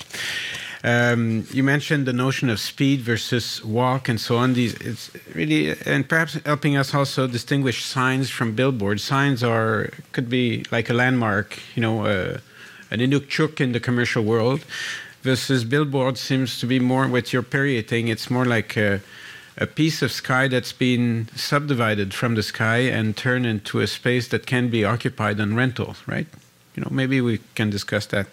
Um, 0.84 1.48
you 1.50 1.64
mentioned 1.64 2.06
the 2.06 2.12
notion 2.12 2.48
of 2.48 2.60
speed 2.60 3.00
versus 3.00 3.64
walk 3.64 4.08
and 4.08 4.20
so 4.20 4.36
on. 4.36 4.54
These 4.54 4.74
it's 4.74 5.10
really 5.34 5.74
and 5.84 6.08
perhaps 6.08 6.34
helping 6.46 6.76
us 6.76 6.94
also 6.94 7.26
distinguish 7.26 7.84
signs 7.84 8.30
from 8.30 8.54
billboards. 8.54 9.02
Signs 9.02 9.42
are 9.42 9.90
could 10.12 10.28
be 10.30 10.64
like 10.70 10.88
a 10.88 10.94
landmark, 10.94 11.58
you 11.74 11.82
know, 11.82 12.06
uh, 12.06 12.38
an 12.92 13.00
Inukchuk 13.00 13.60
in 13.60 13.72
the 13.72 13.80
commercial 13.80 14.22
world, 14.22 14.64
versus 15.22 15.64
billboard 15.64 16.18
seems 16.18 16.60
to 16.60 16.66
be 16.66 16.78
more 16.78 17.08
what 17.08 17.32
you're 17.32 17.42
periating. 17.42 18.06
It's 18.06 18.30
more 18.30 18.44
like 18.44 18.76
a, 18.76 19.00
a 19.56 19.66
piece 19.66 20.02
of 20.02 20.10
sky 20.10 20.48
that's 20.48 20.72
been 20.72 21.28
subdivided 21.34 22.14
from 22.14 22.34
the 22.34 22.42
sky 22.42 22.78
and 22.78 23.16
turned 23.16 23.46
into 23.46 23.80
a 23.80 23.86
space 23.86 24.28
that 24.28 24.46
can 24.46 24.68
be 24.68 24.84
occupied 24.84 25.40
on 25.40 25.54
rental, 25.54 25.96
right? 26.06 26.26
you 26.74 26.82
know, 26.82 26.88
maybe 26.90 27.20
we 27.20 27.40
can 27.54 27.70
discuss 27.70 28.06
that. 28.06 28.26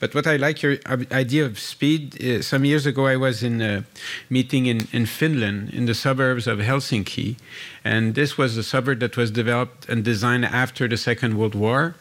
But 0.00 0.14
what 0.14 0.26
I 0.26 0.36
like 0.36 0.62
your 0.62 0.78
idea 1.12 1.44
of 1.44 1.58
speed. 1.58 2.20
Uh, 2.22 2.42
some 2.42 2.64
years 2.64 2.86
ago, 2.86 3.06
I 3.06 3.16
was 3.16 3.42
in 3.42 3.60
a 3.60 3.84
meeting 4.28 4.66
in, 4.66 4.88
in 4.92 5.06
Finland, 5.06 5.70
in 5.70 5.86
the 5.86 5.94
suburbs 5.94 6.46
of 6.46 6.58
Helsinki, 6.58 7.36
and 7.84 8.14
this 8.14 8.36
was 8.36 8.56
a 8.56 8.62
suburb 8.62 8.98
that 9.00 9.16
was 9.16 9.30
developed 9.30 9.88
and 9.88 10.04
designed 10.04 10.44
after 10.44 10.88
the 10.88 10.96
Second 10.96 11.38
World 11.38 11.54
War 11.54 11.94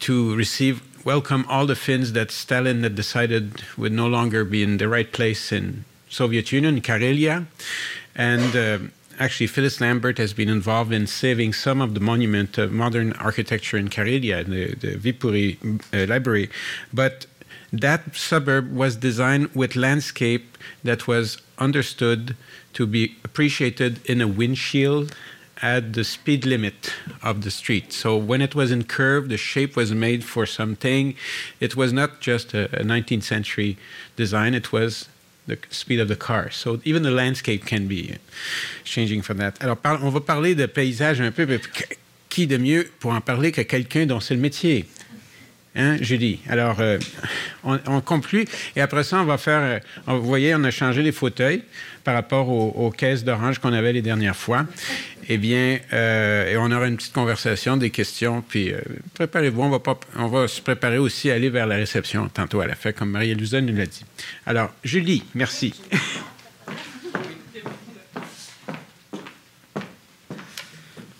to 0.00 0.34
receive 0.34 0.82
welcome 1.04 1.44
all 1.48 1.66
the 1.66 1.74
Finns 1.74 2.12
that 2.12 2.30
Stalin 2.30 2.82
had 2.82 2.94
decided 2.94 3.62
would 3.76 3.92
no 3.92 4.06
longer 4.06 4.44
be 4.44 4.62
in 4.62 4.78
the 4.78 4.88
right 4.88 5.10
place 5.10 5.52
in 5.52 5.84
Soviet 6.10 6.52
Union, 6.52 6.80
Karelia, 6.80 7.46
and. 8.14 8.54
Uh, 8.54 8.78
actually, 9.18 9.46
Phyllis 9.46 9.82
Lambert 9.82 10.16
has 10.16 10.32
been 10.32 10.48
involved 10.48 10.94
in 10.94 11.06
saving 11.06 11.52
some 11.52 11.82
of 11.82 11.92
the 11.92 12.00
monument 12.00 12.56
of 12.56 12.72
modern 12.72 13.12
architecture 13.14 13.76
in 13.76 13.88
Karelia, 13.88 14.46
the, 14.46 14.74
the 14.74 14.96
Viipuri 14.96 15.58
uh, 15.92 16.10
Library. 16.10 16.48
But 16.90 17.26
that 17.72 18.16
suburb 18.16 18.74
was 18.74 18.96
designed 18.96 19.54
with 19.54 19.76
landscape 19.76 20.58
that 20.82 21.06
was 21.06 21.38
understood 21.58 22.34
to 22.72 22.86
be 22.86 23.16
appreciated 23.24 24.00
in 24.08 24.20
a 24.20 24.26
windshield 24.26 25.14
at 25.62 25.92
the 25.92 26.04
speed 26.04 26.46
limit 26.46 26.94
of 27.22 27.42
the 27.42 27.50
street. 27.50 27.92
So 27.92 28.16
when 28.16 28.40
it 28.40 28.54
was 28.54 28.70
in 28.70 28.84
curve, 28.84 29.28
the 29.28 29.36
shape 29.36 29.76
was 29.76 29.92
made 29.92 30.24
for 30.24 30.46
something. 30.46 31.14
It 31.60 31.76
was 31.76 31.92
not 31.92 32.20
just 32.20 32.54
a, 32.54 32.64
a 32.80 32.82
19th 32.82 33.24
century 33.24 33.76
design, 34.16 34.54
it 34.54 34.72
was 34.72 35.09
the 35.50 35.58
speed 35.70 36.00
of 36.00 36.08
the 36.08 36.16
car. 36.16 36.50
So 36.50 36.80
even 36.84 37.02
the 37.02 37.10
landscape 37.10 37.64
can 37.66 37.86
be 37.86 38.18
changing 38.84 39.22
from 39.22 39.38
that. 39.38 39.54
Alors, 39.60 39.78
on 40.02 40.10
va 40.10 40.20
parler 40.20 40.54
de 40.54 40.66
paysage 40.66 41.20
un 41.20 41.32
peu. 41.32 41.46
Qui 42.28 42.46
de 42.46 42.58
mieux 42.58 42.88
pour 43.00 43.12
en 43.12 43.20
parler 43.20 43.50
que 43.50 43.62
quelqu'un 43.62 44.06
dont 44.06 44.20
c'est 44.20 44.34
le 44.34 44.40
métier? 44.40 44.86
Hein, 45.74 45.96
Julie? 46.00 46.38
Alors, 46.48 46.80
euh, 46.80 46.98
on, 47.64 47.78
on, 47.86 48.00
conclut 48.00 48.46
et 48.76 48.80
après 48.80 49.02
ça, 49.02 49.20
on 49.20 49.24
va 49.24 49.36
faire. 49.36 49.82
Euh, 50.08 50.14
vous 50.14 50.22
voyez, 50.26 50.54
on 50.54 50.62
a 50.62 50.70
changé 50.70 51.02
les 51.02 51.12
fauteuils 51.12 51.62
par 52.04 52.14
rapport 52.14 52.48
aux, 52.48 52.90
caisses 52.90 53.24
d'orange 53.24 53.58
qu'on 53.58 53.72
avait 53.72 53.92
les 53.92 54.02
dernières 54.02 54.36
fois. 54.36 54.66
Eh 55.28 55.38
bien, 55.38 55.78
euh, 55.92 56.50
et 56.50 56.56
on 56.56 56.72
aura 56.72 56.88
une 56.88 56.96
petite 56.96 57.12
conversation, 57.12 57.76
des 57.76 57.90
questions, 57.90 58.42
puis 58.46 58.72
euh, 58.72 58.80
préparez-vous. 59.14 59.62
On 59.62 59.70
va, 59.70 59.80
on 60.16 60.26
va 60.26 60.48
se 60.48 60.60
préparer 60.60 60.98
aussi 60.98 61.30
à 61.30 61.34
aller 61.34 61.50
vers 61.50 61.66
la 61.66 61.76
réception 61.76 62.28
tantôt 62.28 62.60
à 62.60 62.66
la 62.66 62.74
fin, 62.74 62.92
comme 62.92 63.10
Marie-Louise 63.10 63.54
nous 63.54 63.76
l'a 63.76 63.86
dit. 63.86 64.04
Alors, 64.46 64.70
Julie, 64.82 65.22
merci. 65.34 65.74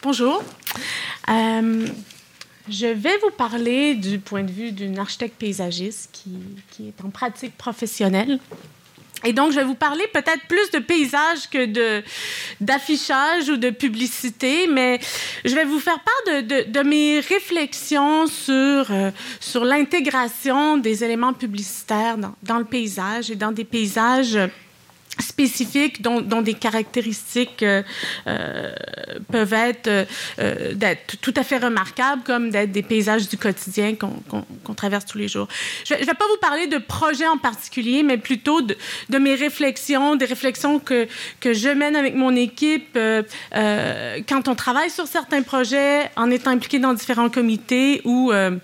Bonjour. 0.02 0.42
Euh, 1.28 1.86
je 2.68 2.86
vais 2.86 3.18
vous 3.18 3.30
parler 3.36 3.94
du 3.94 4.18
point 4.18 4.42
de 4.42 4.50
vue 4.50 4.72
d'une 4.72 4.98
architecte 4.98 5.36
paysagiste 5.36 6.08
qui, 6.12 6.38
qui, 6.70 6.88
est 6.88 7.04
en 7.04 7.10
pratique 7.10 7.56
professionnelle. 7.56 8.38
Et 9.24 9.32
donc, 9.32 9.52
je 9.52 9.56
vais 9.56 9.64
vous 9.64 9.74
parler 9.74 10.06
peut-être 10.12 10.46
plus 10.48 10.70
de 10.70 10.78
paysage 10.78 11.48
que 11.50 11.66
de, 11.66 12.02
d'affichage 12.60 13.48
ou 13.48 13.56
de 13.56 13.70
publicité, 13.70 14.66
mais 14.66 14.98
je 15.44 15.54
vais 15.54 15.64
vous 15.64 15.80
faire 15.80 16.00
part 16.00 16.42
de, 16.42 16.82
mes 16.82 17.20
réflexions 17.20 18.26
sur, 18.26 18.52
euh, 18.90 19.10
sur 19.38 19.64
l'intégration 19.64 20.78
des 20.78 21.04
éléments 21.04 21.34
publicitaires 21.34 22.16
dans, 22.42 22.58
le 22.58 22.64
paysage 22.64 23.30
et 23.30 23.36
dans 23.36 23.52
des 23.52 23.64
paysages 23.64 24.38
spécifiques 25.20 26.02
dont, 26.02 26.20
dont, 26.20 26.42
des 26.42 26.54
caractéristiques 26.54 27.62
euh, 27.62 27.82
euh, 28.26 28.72
peuvent 29.30 29.52
être 29.52 29.88
euh, 30.38 30.74
d'être 30.74 31.16
tout 31.20 31.34
à 31.36 31.42
fait 31.42 31.58
remarquables, 31.58 32.22
comme 32.24 32.50
d'être 32.50 32.72
des 32.72 32.82
paysages 32.82 33.28
du 33.28 33.36
quotidien 33.36 33.94
qu'on 33.94 34.22
qu 34.66 34.74
traverse 34.74 35.04
tous 35.04 35.18
les 35.18 35.28
jours. 35.28 35.48
Je 35.84 35.94
ne 35.94 35.98
vais 35.98 36.14
pas 36.14 36.26
vous 36.28 36.40
parler 36.40 36.66
de 36.66 36.78
projets 36.78 37.26
en 37.26 37.38
particulier, 37.38 38.02
mais 38.02 38.18
plutôt 38.18 38.62
de, 38.62 38.76
de 39.08 39.18
mes 39.18 39.34
réflexions, 39.34 40.16
des 40.16 40.24
réflexions 40.24 40.78
que, 40.78 41.06
que 41.40 41.52
je 41.52 41.68
mène 41.68 41.96
avec 41.96 42.14
mon 42.14 42.34
équipe 42.34 42.96
euh, 42.96 43.22
euh, 43.54 44.20
quand 44.28 44.48
on 44.48 44.54
travaille 44.54 44.90
sur 44.90 45.06
certains 45.06 45.42
projets, 45.42 46.10
en 46.16 46.30
étant 46.30 46.50
impliqué 46.50 46.78
dans 46.78 46.94
différents 46.94 47.28
comités 47.28 48.00
ou 48.04 48.32
euh, 48.32 48.56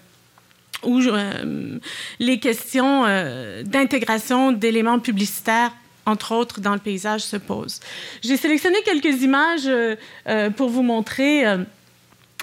où 0.84 1.00
euh, 1.00 1.78
les 2.18 2.38
questions 2.38 3.04
euh, 3.06 3.62
d'intégration 3.62 4.52
d'éléments 4.52 4.98
publicitaires 4.98 5.72
entre 6.06 6.32
autres, 6.32 6.60
dans 6.60 6.72
le 6.72 6.78
paysage 6.78 7.22
se 7.22 7.36
posent. 7.36 7.80
J'ai 8.22 8.36
sélectionné 8.36 8.76
quelques 8.84 9.22
images 9.22 9.66
euh, 9.66 9.96
euh, 10.28 10.50
pour 10.50 10.70
vous 10.70 10.82
montrer 10.82 11.46
euh, 11.46 11.58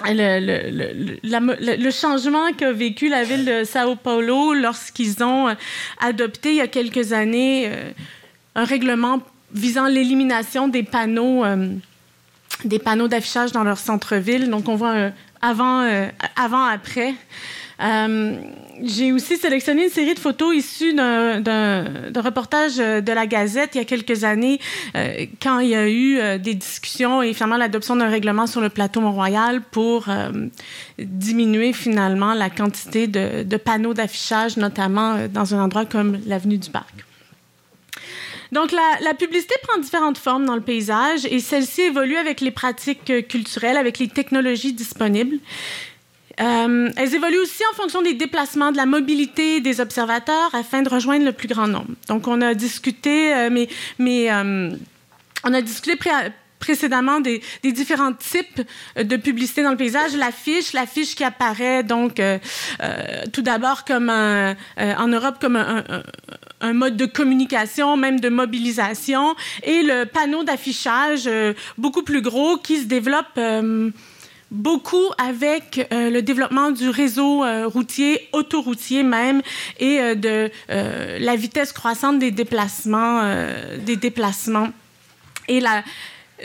le, 0.06 1.90
changement 1.90 2.52
qu'a 2.52 2.72
vécu 2.72 3.08
la 3.08 3.24
ville 3.24 3.44
de 3.44 3.64
Sao 3.64 3.96
Paulo 3.96 4.52
lorsqu'ils 4.52 5.22
ont 5.24 5.54
adopté 6.00 6.50
il 6.50 6.56
y 6.56 6.60
a 6.60 6.68
quelques 6.68 7.12
années 7.12 7.70
un 8.56 8.64
règlement 8.64 9.20
visant 9.52 9.86
l'élimination 9.86 10.66
des 10.66 10.82
panneaux 10.82 11.44
des 12.64 12.80
panneaux 12.80 13.06
d'affichage 13.06 13.52
dans 13.52 13.62
leur 13.62 13.78
centre-ville. 13.78 14.50
Donc, 14.50 14.68
on 14.68 14.74
voit 14.74 15.10
avant, 15.40 15.88
avant 16.34 16.64
après. 16.64 17.14
Euh, 17.80 18.36
j'ai 18.82 19.12
aussi 19.12 19.36
sélectionné 19.36 19.84
une 19.84 19.90
série 19.90 20.14
de 20.14 20.18
photos 20.18 20.54
issues 20.54 20.94
d'un 20.94 21.42
reportage 22.16 22.76
de 22.76 23.12
la 23.12 23.26
Gazette 23.26 23.70
il 23.74 23.78
y 23.78 23.80
a 23.80 23.84
quelques 23.84 24.24
années, 24.24 24.60
euh, 24.96 25.26
quand 25.42 25.60
il 25.60 25.68
y 25.68 25.74
a 25.74 25.88
eu 25.88 26.18
euh, 26.18 26.38
des 26.38 26.54
discussions 26.54 27.22
et 27.22 27.32
finalement 27.32 27.56
l'adoption 27.56 27.96
d'un 27.96 28.08
règlement 28.08 28.46
sur 28.46 28.60
le 28.60 28.68
plateau 28.68 29.00
Mont-Royal 29.00 29.62
pour 29.62 30.08
euh, 30.08 30.30
diminuer 30.98 31.72
finalement 31.72 32.34
la 32.34 32.50
quantité 32.50 33.06
de, 33.06 33.56
panneaux 33.56 33.94
d'affichage, 33.94 34.56
notamment 34.56 35.14
euh, 35.14 35.28
dans 35.28 35.54
un 35.54 35.62
endroit 35.62 35.84
comme 35.84 36.18
l'avenue 36.26 36.58
du 36.58 36.70
Parc. 36.70 36.94
Donc, 38.52 38.70
la, 38.70 39.14
publicité 39.14 39.54
prend 39.66 39.80
différentes 39.80 40.18
formes 40.18 40.44
dans 40.44 40.54
le 40.54 40.60
paysage 40.60 41.24
et 41.24 41.40
celle-ci 41.40 41.82
évolue 41.82 42.16
avec 42.16 42.40
les 42.40 42.52
pratiques 42.52 43.26
culturelles, 43.26 43.76
avec 43.76 43.98
les 43.98 44.06
technologies 44.06 44.72
disponibles. 44.72 45.38
Euh, 46.40 46.90
elles 46.96 47.14
évoluent 47.14 47.40
aussi 47.40 47.62
en 47.72 47.76
fonction 47.76 48.02
des 48.02 48.14
déplacements, 48.14 48.72
de 48.72 48.76
la 48.76 48.86
mobilité 48.86 49.60
des 49.60 49.80
observateurs 49.80 50.54
afin 50.54 50.82
de 50.82 50.88
rejoindre 50.88 51.24
le 51.24 51.32
plus 51.32 51.48
grand 51.48 51.68
nombre. 51.68 51.90
Donc, 52.08 52.26
on 52.26 52.40
a 52.40 52.54
discuté, 52.54 53.34
euh, 53.34 53.48
mais, 53.50 53.68
mais 53.98 54.32
euh, 54.32 54.70
on 55.44 55.54
a 55.54 55.60
discuté 55.60 55.96
pré 55.96 56.10
précédemment 56.60 57.20
des, 57.20 57.42
différents 57.62 58.14
types 58.14 58.62
de 58.96 59.16
publicité 59.16 59.62
dans 59.62 59.72
le 59.72 59.76
paysage. 59.76 60.16
L'affiche, 60.16 60.72
l'affiche 60.72 61.14
qui 61.14 61.22
apparaît 61.22 61.82
donc 61.82 62.22
tout 63.34 63.42
d'abord 63.42 63.84
comme 63.84 64.08
un, 64.08 64.56
en 64.78 65.08
Europe 65.08 65.34
comme 65.42 65.56
un, 65.56 65.84
un, 66.62 66.72
mode 66.72 66.96
de 66.96 67.04
communication, 67.04 67.98
même 67.98 68.18
de 68.18 68.30
mobilisation, 68.30 69.36
et 69.62 69.82
le 69.82 70.04
panneau 70.06 70.42
d'affichage 70.42 71.28
beaucoup 71.76 72.02
plus 72.02 72.22
gros 72.22 72.56
qui 72.56 72.78
se 72.78 72.86
développe 72.86 73.38
beaucoup 74.54 75.10
avec 75.18 75.86
euh, 75.92 76.10
le 76.10 76.22
développement 76.22 76.70
du 76.70 76.88
réseau 76.88 77.44
euh, 77.44 77.66
routier, 77.66 78.28
autoroutier 78.32 79.02
même, 79.02 79.42
et 79.80 80.00
euh, 80.00 80.14
de 80.14 80.50
la 80.68 81.36
vitesse 81.36 81.72
croissante 81.72 82.18
des 82.18 82.30
déplacements, 82.30 83.22
des 83.84 83.96
déplacements 83.96 84.68
et 85.48 85.60
la, 85.60 85.82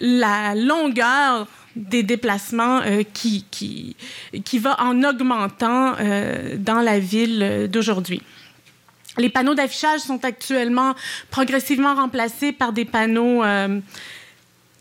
la 0.02 0.56
longueur 0.56 1.48
des 1.76 2.04
déplacements 2.04 2.82
qui, 3.14 3.46
qui, 3.52 3.96
qui 4.44 4.60
va 4.60 4.82
en 4.82 5.04
augmentant 5.04 5.96
dans 6.58 6.82
la 6.82 7.00
ville 7.00 7.68
d'aujourd'hui. 7.72 8.22
Les 9.18 9.30
panneaux 9.30 9.54
d'affichage 9.54 10.02
sont 10.02 10.24
actuellement 10.26 10.96
progressivement 11.30 11.96
remplacés 11.96 12.52
par 12.52 12.74
des 12.74 12.86
panneaux 12.86 13.44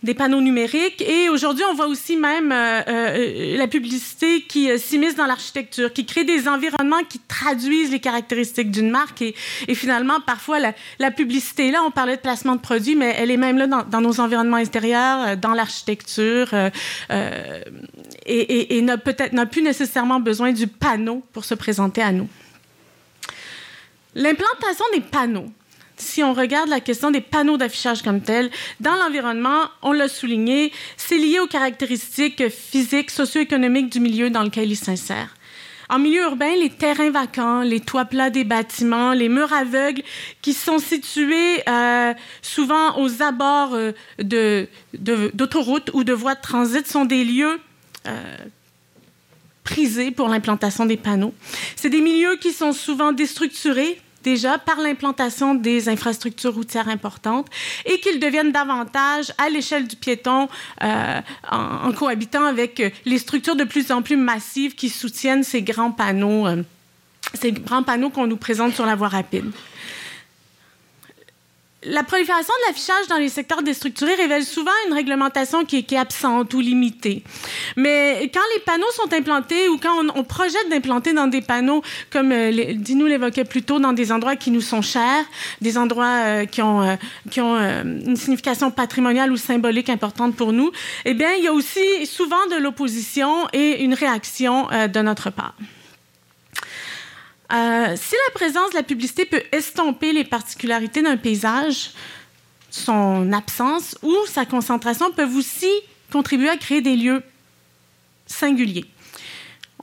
des 0.03 0.15
panneaux 0.15 0.41
numériques. 0.41 1.03
Et 1.03 1.29
aujourd'hui, 1.29 1.65
on 1.71 1.75
voit 1.75 1.89
aussi 1.89 2.17
même 2.17 2.53
euh, 2.53 2.81
euh, 2.87 3.57
la 3.57 3.67
publicité 3.67 4.43
qui 4.43 4.71
euh, 4.71 4.79
s'immisce 4.79 5.17
dans 5.17 5.27
l'architecture, 5.27 5.93
qui 5.93 6.07
crée 6.07 6.25
des 6.25 6.47
environnements 6.47 7.03
qui 7.09 7.19
traduisent 7.21 7.91
les 7.91 7.99
caractéristiques 7.99 8.71
d'une 8.71 8.91
marque. 8.91 9.23
Et, 9.23 9.35
et 9.67 9.75
finalement, 9.75 10.21
parfois, 10.21 10.61
la, 10.61 10.73
la, 10.99 11.11
publicité, 11.11 11.71
là, 11.71 11.83
on 11.85 11.91
parlait 11.91 12.17
de 12.17 12.21
placement 12.21 12.55
de 12.55 12.61
produits, 12.61 12.95
mais 12.95 13.15
elle 13.19 13.31
est 13.31 13.37
même 13.37 13.59
là 13.59 13.67
dans, 13.67 13.83
dans 13.83 14.01
nos 14.01 14.21
environnements 14.21 14.59
extérieurs, 14.59 15.37
dans 15.37 15.55
l'architecture, 15.55 16.55
et, 16.55 16.71
et, 18.27 18.77
et 18.77 18.83
n'a 18.83 18.99
peut-être 18.99 19.33
n'a 19.33 19.47
plus 19.47 19.63
nécessairement 19.63 20.21
besoin 20.21 20.53
du 20.53 20.67
panneau 20.67 21.25
pour 21.33 21.45
se 21.45 21.55
présenter 21.55 22.03
à 22.03 22.13
nous. 22.13 22.29
L'implantation 24.15 24.85
des 24.93 25.01
panneaux 25.01 25.51
si 25.99 26.23
on 26.23 26.33
regarde 26.33 26.69
la 26.69 26.81
question 26.81 27.11
des 27.11 27.21
panneaux 27.21 27.57
d'affichage 27.57 28.03
comme 28.03 28.21
tels, 28.21 28.51
dans 28.81 28.95
l'environnement, 28.97 29.65
on 29.83 29.93
l'a 29.93 30.09
souligné, 30.09 30.73
c'est 30.97 31.19
lié 31.19 31.41
aux 31.41 31.47
caractéristiques 31.47 32.49
physiques, 32.49 33.11
socio-économiques 33.11 33.91
du 33.91 34.01
milieu 34.01 34.31
dans 34.31 34.43
lequel 34.43 34.71
il 34.71 34.77
s'insère. 34.77 35.35
En 35.91 35.99
milieu 35.99 36.23
urbain, 36.23 36.55
les 36.61 36.69
terrains 36.69 37.11
vacants, 37.11 37.63
les 37.63 37.81
toits 37.81 38.05
plats 38.05 38.29
des 38.29 38.45
bâtiments, 38.45 39.15
les 39.15 39.31
murs 39.31 39.53
aveugles 39.55 40.03
qui 40.43 40.53
sont 40.53 40.79
situés 40.79 41.63
euh, 41.67 42.13
souvent 42.43 42.99
aux 42.99 43.23
abords 43.23 43.75
euh, 43.75 44.67
d'autoroutes 44.93 45.91
ou 45.95 46.05
de 46.05 46.13
voies 46.13 46.35
de 46.35 46.43
transit 46.43 46.87
sont 46.87 47.07
des 47.07 47.25
lieux 47.25 47.59
euh, 48.07 48.37
prisés 49.65 50.11
pour 50.11 50.29
l'implantation 50.29 50.85
des 50.85 50.99
panneaux. 50.99 51.33
C'est 51.75 51.91
des 51.91 52.03
milieux 52.03 52.37
qui 52.37 52.53
sont 52.53 52.73
souvent 52.73 53.13
déstructurés, 53.13 53.99
déjà 54.29 54.59
par 54.59 54.79
l'implantation 54.79 55.55
des 55.55 55.89
infrastructures 55.89 56.55
routières 56.55 56.89
importantes 56.89 57.47
et 57.87 57.99
qu'ils 58.01 58.21
deviennent 58.21 58.53
davantage 58.53 59.33
à 59.39 59.49
l'échelle 59.49 59.89
du 59.89 59.97
piéton 59.97 60.49
euh, 60.83 61.21
en, 61.51 61.93
cohabitant 61.93 62.45
avec 62.45 62.83
les 63.07 63.19
structures 63.19 63.57
de 63.57 63.65
plus 63.65 63.91
en 63.91 64.03
plus 64.03 64.17
massives 64.17 64.75
qui 64.75 64.91
soutiennent 64.91 65.45
ces 65.45 65.65
panneaux, 65.97 66.47
euh, 66.47 66.63
ces 67.35 67.53
grands 67.53 67.83
panneaux 67.83 68.11
qu'on 68.11 68.27
nous 68.27 68.37
présente 68.37 68.75
sur 68.75 68.85
la 68.85 68.97
voie 68.97 69.09
rapide 69.09 69.51
la 71.89 72.03
prolifération 72.03 72.53
de 72.63 72.69
l'affichage 72.69 73.07
dans 73.09 73.17
les 73.17 73.29
secteurs 73.29 73.63
déstructurés 73.63 74.15
révèle 74.15 74.45
souvent 74.45 74.73
une 74.87 74.95
réglementation 74.95 75.65
qui 75.65 75.77
est, 75.77 75.93
absente 75.99 76.53
ou 76.55 76.61
limitée. 76.61 77.25
Mais 77.77 78.31
quand 78.33 78.41
les 78.55 78.61
panneaux 78.61 78.91
sont 78.93 79.13
implantés 79.13 79.69
ou 79.69 79.79
quand 79.79 80.05
on, 80.15 80.25
projette 80.25 80.69
d'implanter 80.71 81.13
dans 81.13 81.27
des 81.27 81.41
panneaux, 81.41 81.83
comme 82.11 82.31
euh, 82.31 82.75
Dinou 82.75 83.07
l'évoquait 83.07 83.45
plus 83.45 83.63
tôt, 83.63 83.81
dans 83.81 83.93
des 83.93 84.13
endroits 84.13 84.37
qui 84.37 84.51
nous 84.51 84.61
sont 84.61 84.83
chers, 84.83 85.25
des 85.61 85.79
endroits 85.79 86.23
euh, 86.25 86.47
qui 86.47 86.63
ont, 86.63 86.83
euh, 86.83 86.97
qui 87.31 87.41
ont 87.41 87.57
une 87.57 88.17
signification 88.17 88.71
patrimoniale 88.71 89.33
ou 89.33 89.37
symbolique 89.37 89.89
importante 89.89 90.37
pour 90.37 90.53
nous, 90.53 90.71
eh 91.05 91.15
bien, 91.15 91.31
il 91.39 91.45
y 91.45 91.49
a 91.49 91.53
aussi 91.53 92.07
souvent 92.07 92.47
de 92.51 92.57
l'opposition 92.57 93.49
et 93.53 93.83
une 93.83 93.95
réaction 93.95 94.69
de 94.69 95.01
notre 95.01 95.31
part. 95.31 95.55
Euh, 97.51 97.97
si 97.97 98.15
la 98.27 98.35
présence 98.35 98.71
de 98.71 98.77
la 98.77 98.83
publicité 98.83 99.25
peut 99.25 99.43
estomper 99.53 100.13
les 100.13 100.25
particularités 100.25 101.01
d'un 101.03 101.17
paysage, 101.17 101.93
son 102.71 103.33
absence 103.33 103.97
ou 104.03 104.15
sa 104.27 104.45
concentration 104.45 105.11
peuvent 105.11 105.35
aussi 105.35 105.71
contribuer 106.13 106.51
à 106.51 106.59
créer 106.59 106.83
des 106.83 106.97
lieux 106.97 107.23
singuliers. 108.27 108.85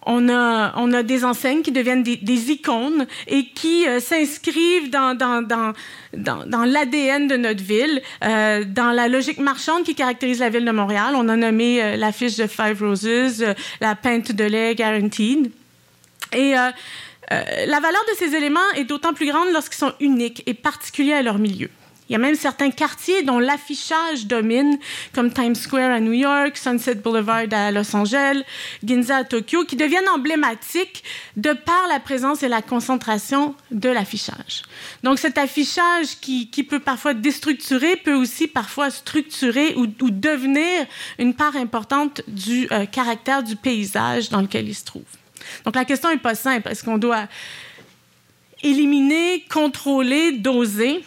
On 0.07 0.29
a, 0.29 1.01
des 1.01 1.25
enseignes 1.25 1.63
qui 1.63 1.71
deviennent 1.71 2.03
des, 2.03 2.51
icônes 2.51 3.07
et 3.25 3.47
qui 3.47 3.87
euh, 3.87 3.99
s'inscrivent 3.99 4.91
dans, 4.91 5.73
l'ADN 6.13 7.27
de 7.27 7.37
notre 7.37 7.63
ville, 7.63 8.03
euh, 8.23 8.63
dans 8.67 8.91
la 8.91 9.07
logique 9.07 9.39
marchande 9.39 9.83
qui 9.83 9.95
caractérise 9.95 10.41
la 10.41 10.49
ville 10.49 10.65
de 10.65 10.69
Montréal. 10.69 11.15
On 11.15 11.27
a 11.27 11.35
nommé 11.35 11.97
l'affiche 11.97 12.37
de 12.37 12.45
Five 12.45 12.83
Roses, 12.83 13.43
la 13.81 13.95
pinte 13.95 14.31
de 14.31 14.43
lait 14.43 14.75
guaranteed. 14.75 15.49
Et 16.33 16.53
euh, 17.31 17.65
la 17.65 17.79
valeur 17.79 18.01
de 18.11 18.17
ces 18.17 18.35
éléments 18.35 18.59
est 18.75 18.85
d'autant 18.85 19.13
plus 19.13 19.27
grande 19.27 19.51
lorsqu'ils 19.51 19.77
sont 19.77 19.93
uniques 19.99 20.43
et 20.45 20.53
particuliers 20.53 21.13
à 21.13 21.21
leur 21.21 21.39
milieu. 21.39 21.69
Il 22.07 22.13
y 22.13 22.15
a 22.15 22.19
même 22.19 22.35
certains 22.35 22.69
quartiers 22.69 23.23
dont 23.23 23.39
l'affichage 23.39 24.27
domine, 24.27 24.77
comme 25.13 25.33
Times 25.33 25.55
Square 25.55 25.91
à 25.91 25.99
New 25.99 26.13
York, 26.13 26.55
Sunset 26.55 26.95
Boulevard 26.95 27.51
à 27.51 27.71
Los 27.71 27.95
Angeles, 27.95 28.43
Ginza 28.83 29.17
à 29.17 29.23
Tokyo, 29.23 29.65
qui 29.65 29.75
deviennent 29.75 30.07
emblématiques 30.09 31.03
de 31.35 31.53
par 31.53 31.87
la 31.89 31.99
présence 31.99 32.43
et 32.43 32.47
la 32.47 32.61
concentration 32.61 33.55
de 33.71 33.89
l'affichage. 33.89 34.61
Donc 35.01 35.17
cet 35.17 35.39
affichage 35.39 36.19
qui, 36.21 36.45
peut 36.69 36.79
parfois 36.79 37.13
déstructurer 37.13 37.95
peut 37.95 38.13
aussi 38.13 38.47
parfois 38.47 38.91
structurer 38.91 39.73
ou, 39.75 39.87
devenir 39.87 40.85
une 41.17 41.33
part 41.33 41.55
importante 41.55 42.21
du 42.27 42.67
euh, 42.71 42.85
caractère 42.85 43.41
du 43.43 43.55
paysage 43.55 44.29
dans 44.29 44.41
lequel 44.41 44.67
il 44.67 44.75
se 44.75 44.85
trouve. 44.85 45.03
Donc 45.63 45.75
la 45.75 45.85
question 45.85 46.09
n'est 46.09 46.17
pas 46.17 46.35
simple. 46.35 46.69
Est-ce 46.69 46.83
qu'on 46.83 46.97
doit 46.97 47.27
éliminer, 48.63 49.45
contrôler, 49.49 50.33
doser? 50.33 51.03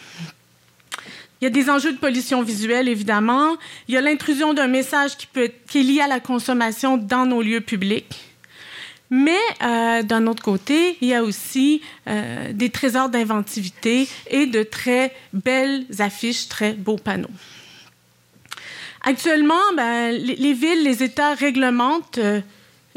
Il 1.41 1.45
y 1.45 1.47
a 1.47 1.49
des 1.49 1.69
enjeux 1.69 1.93
de 1.93 1.97
pollution 1.97 2.41
visuelle, 2.41 2.89
évidemment. 2.89 3.55
Il 3.87 3.93
y 3.93 3.97
a 3.97 4.01
l'intrusion 4.01 4.53
d'un 4.53 4.67
message 4.67 5.15
qui, 5.15 5.25
peut 5.25 5.49
qui 5.69 5.79
est 5.79 5.83
lié 5.83 6.01
à 6.01 6.07
la 6.07 6.19
consommation 6.19 6.97
dans 6.97 7.25
nos 7.25 7.41
lieux 7.41 7.61
publics. 7.61 8.29
Mais 9.09 9.39
euh, 9.63 10.03
d'un 10.03 10.27
autre 10.27 10.43
côté, 10.43 10.97
il 11.01 11.07
y 11.07 11.15
a 11.15 11.23
aussi 11.23 11.81
euh, 12.07 12.53
des 12.53 12.69
trésors 12.69 13.09
d'inventivité 13.09 14.07
et 14.29 14.45
de 14.45 14.63
très 14.63 15.15
belles 15.33 15.85
affiches, 15.99 16.47
très 16.47 16.73
beaux 16.73 16.97
panneaux. 16.97 17.29
Actuellement, 19.01 19.61
ben, 19.75 20.11
les, 20.11 20.53
villes, 20.53 20.83
les 20.83 21.03
États 21.03 21.33
réglementent 21.33 22.17
euh, 22.17 22.41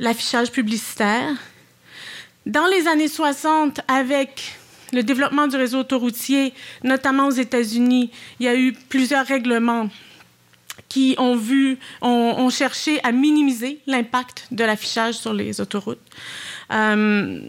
l'affichage 0.03 0.51
publicitaire. 0.51 1.37
Dans 2.45 2.67
les 2.67 2.89
années 2.89 3.09
60, 3.09 3.81
avec 3.87 4.59
le 4.93 5.05
développement 5.05 5.47
du 5.47 5.57
réseau 5.57 5.79
autoroutier, 5.79 6.53
notamment 6.83 7.29
aux 7.29 7.39
États-Unis, 7.47 8.11
il 8.41 8.47
y 8.47 8.49
a 8.49 8.57
eu 8.57 8.73
plusieurs 8.73 9.25
règlements 9.25 9.89
qui 10.89 11.15
ont 11.19 11.37
vu, 11.37 11.79
ont, 12.03 12.51
cherché 12.51 13.01
à 13.05 13.13
minimiser 13.13 13.79
l'impact 13.87 14.49
de 14.51 14.65
l'affichage 14.65 15.15
sur 15.15 15.33
les 15.33 15.61
autoroutes. 15.61 16.01
Euh, 16.73 17.41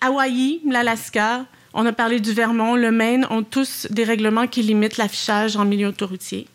Hawaï, 0.00 0.60
l'Alaska, 0.66 1.44
on 1.74 1.84
a 1.84 1.92
parlé 1.92 2.20
du 2.20 2.32
Vermont, 2.32 2.74
le 2.74 2.90
Maine 2.90 3.26
ont 3.30 3.42
tous 3.42 3.86
des 3.90 4.04
règlements 4.04 4.46
qui 4.46 4.62
limitent 4.62 4.96
l'affichage 4.96 5.56
en 5.56 5.66
milieu 5.66 5.88
autoroutier. 5.88 6.48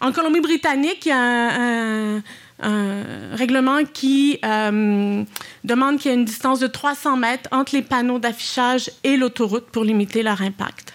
En 0.00 0.12
Colombie-Britannique, 0.12 1.04
il 1.06 1.08
y 1.08 1.12
a 1.12 1.18
un, 1.18 2.18
un 2.18 2.22
règlement 2.60 3.84
qui 3.84 4.38
euh, 4.44 5.24
demande 5.64 5.98
qu'il 5.98 6.10
y 6.10 6.14
ait 6.14 6.16
une 6.16 6.24
distance 6.24 6.60
de 6.60 6.66
300 6.66 7.16
mètres 7.16 7.48
entre 7.52 7.74
les 7.74 7.82
panneaux 7.82 8.18
d'affichage 8.18 8.90
et 9.02 9.16
l'autoroute 9.16 9.66
pour 9.66 9.84
limiter 9.84 10.22
leur 10.22 10.40
impact. 10.40 10.94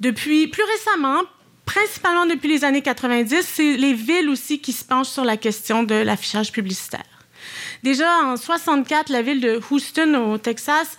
Depuis 0.00 0.48
plus 0.48 0.64
récemment, 0.64 1.22
principalement 1.64 2.26
depuis 2.26 2.48
les 2.48 2.64
années 2.64 2.82
90, 2.82 3.42
c'est 3.42 3.76
les 3.76 3.94
villes 3.94 4.28
aussi 4.28 4.60
qui 4.60 4.72
se 4.72 4.84
penchent 4.84 5.08
sur 5.08 5.24
la 5.24 5.36
question 5.36 5.82
de 5.82 5.94
l'affichage 5.94 6.52
publicitaire. 6.52 7.04
Déjà 7.82 8.08
en 8.24 8.36
64, 8.36 9.08
la 9.10 9.22
ville 9.22 9.40
de 9.40 9.60
Houston 9.70 10.14
au 10.14 10.38
Texas 10.38 10.96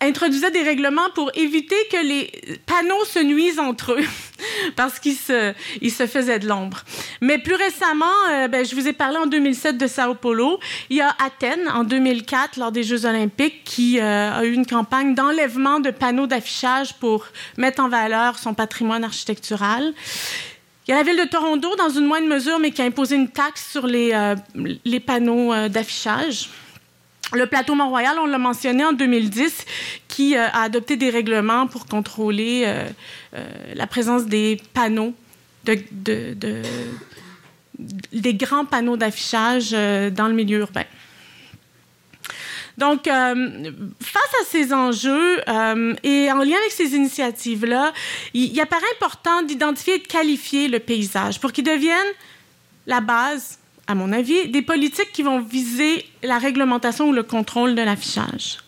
introduisait 0.00 0.50
des 0.50 0.62
règlements 0.62 1.10
pour 1.14 1.30
éviter 1.34 1.76
que 1.90 2.02
les 2.02 2.30
panneaux 2.66 3.04
se 3.04 3.18
nuisent 3.18 3.58
entre 3.58 3.92
eux 3.92 4.04
parce 4.76 4.98
qu'ils 4.98 5.16
se, 5.16 5.52
ils 5.80 5.90
faisaient 5.90 6.38
de 6.38 6.48
l'ombre. 6.48 6.82
Mais 7.20 7.38
plus 7.38 7.54
récemment, 7.54 8.06
euh, 8.30 8.48
ben, 8.48 8.64
je 8.64 8.74
vous 8.74 8.88
ai 8.88 8.92
parlé 8.92 9.18
en 9.18 9.26
2007 9.26 9.76
de 9.76 9.86
Sao 9.86 10.14
Paulo. 10.14 10.58
Il 10.88 10.96
y 10.96 11.00
a 11.00 11.14
Athènes 11.24 11.68
en 11.68 11.84
2004 11.84 12.56
lors 12.58 12.72
des 12.72 12.82
Jeux 12.82 13.04
olympiques 13.04 13.64
qui 13.64 14.00
euh, 14.00 14.32
a 14.32 14.44
eu 14.44 14.52
une 14.52 14.66
campagne 14.66 15.14
d'enlèvement 15.14 15.80
de 15.80 15.90
panneaux 15.90 16.26
d'affichage 16.26 16.94
pour 16.94 17.26
mettre 17.56 17.82
en 17.82 17.88
valeur 17.88 18.38
son 18.38 18.54
patrimoine 18.54 19.04
architectural. 19.04 19.92
Il 20.88 20.92
y 20.92 20.94
a 20.94 20.96
la 20.96 21.02
ville 21.04 21.20
de 21.20 21.28
Toronto, 21.28 21.76
dans 21.76 21.90
une 21.90 22.06
moindre 22.06 22.26
mesure, 22.26 22.58
mais 22.58 22.72
qui 22.72 22.82
a 22.82 22.84
imposé 22.84 23.14
une 23.14 23.28
taxe 23.28 23.70
sur 23.70 23.86
les, 23.86 24.12
euh, 24.12 24.34
panneaux 25.06 25.68
d'affichage. 25.68 26.48
Le 27.32 27.46
plateau 27.46 27.74
Mont-Royal, 27.74 28.18
on 28.18 28.26
l'a 28.26 28.38
mentionné 28.38 28.84
en 28.84 28.92
2010, 28.92 29.64
qui 30.08 30.36
euh, 30.36 30.48
a 30.48 30.62
adopté 30.62 30.96
des 30.96 31.10
règlements 31.10 31.66
pour 31.66 31.86
contrôler 31.86 32.66
la 33.74 33.86
présence 33.86 34.26
des 34.26 34.60
panneaux, 34.74 35.14
de, 35.64 35.78
de, 35.92 36.34
de, 36.34 36.62
des 38.12 38.34
grands 38.34 38.64
panneaux 38.64 38.96
d'affichage 38.96 39.70
dans 39.70 40.28
le 40.28 40.34
milieu 40.34 40.58
urbain. 40.58 40.84
Donc, 42.80 43.06
euh, 43.08 43.70
face 44.00 44.34
à 44.40 44.44
ces 44.46 44.72
enjeux 44.72 45.40
euh, 45.46 45.94
et 46.02 46.32
en 46.32 46.38
lien 46.38 46.56
avec 46.56 46.72
ces 46.72 46.94
initiatives-là, 46.94 47.92
il, 48.32 48.58
apparaît 48.58 48.82
important 48.96 49.42
d'identifier 49.42 49.96
et 49.96 49.98
de 49.98 50.06
qualifier 50.06 50.66
le 50.66 50.78
paysage 50.78 51.38
pour 51.40 51.52
qu'il 51.52 51.64
devienne 51.64 52.08
la 52.86 53.02
base, 53.02 53.58
à 53.90 53.94
mon 53.96 54.12
avis, 54.12 54.48
des 54.48 54.62
politiques 54.62 55.10
qui 55.12 55.22
vont 55.22 55.40
viser 55.40 56.04
la 56.22 56.38
réglementation 56.38 57.08
ou 57.08 57.12
le 57.12 57.24
contrôle 57.24 57.74
de 57.74 57.82
l'affichage. 57.82 58.58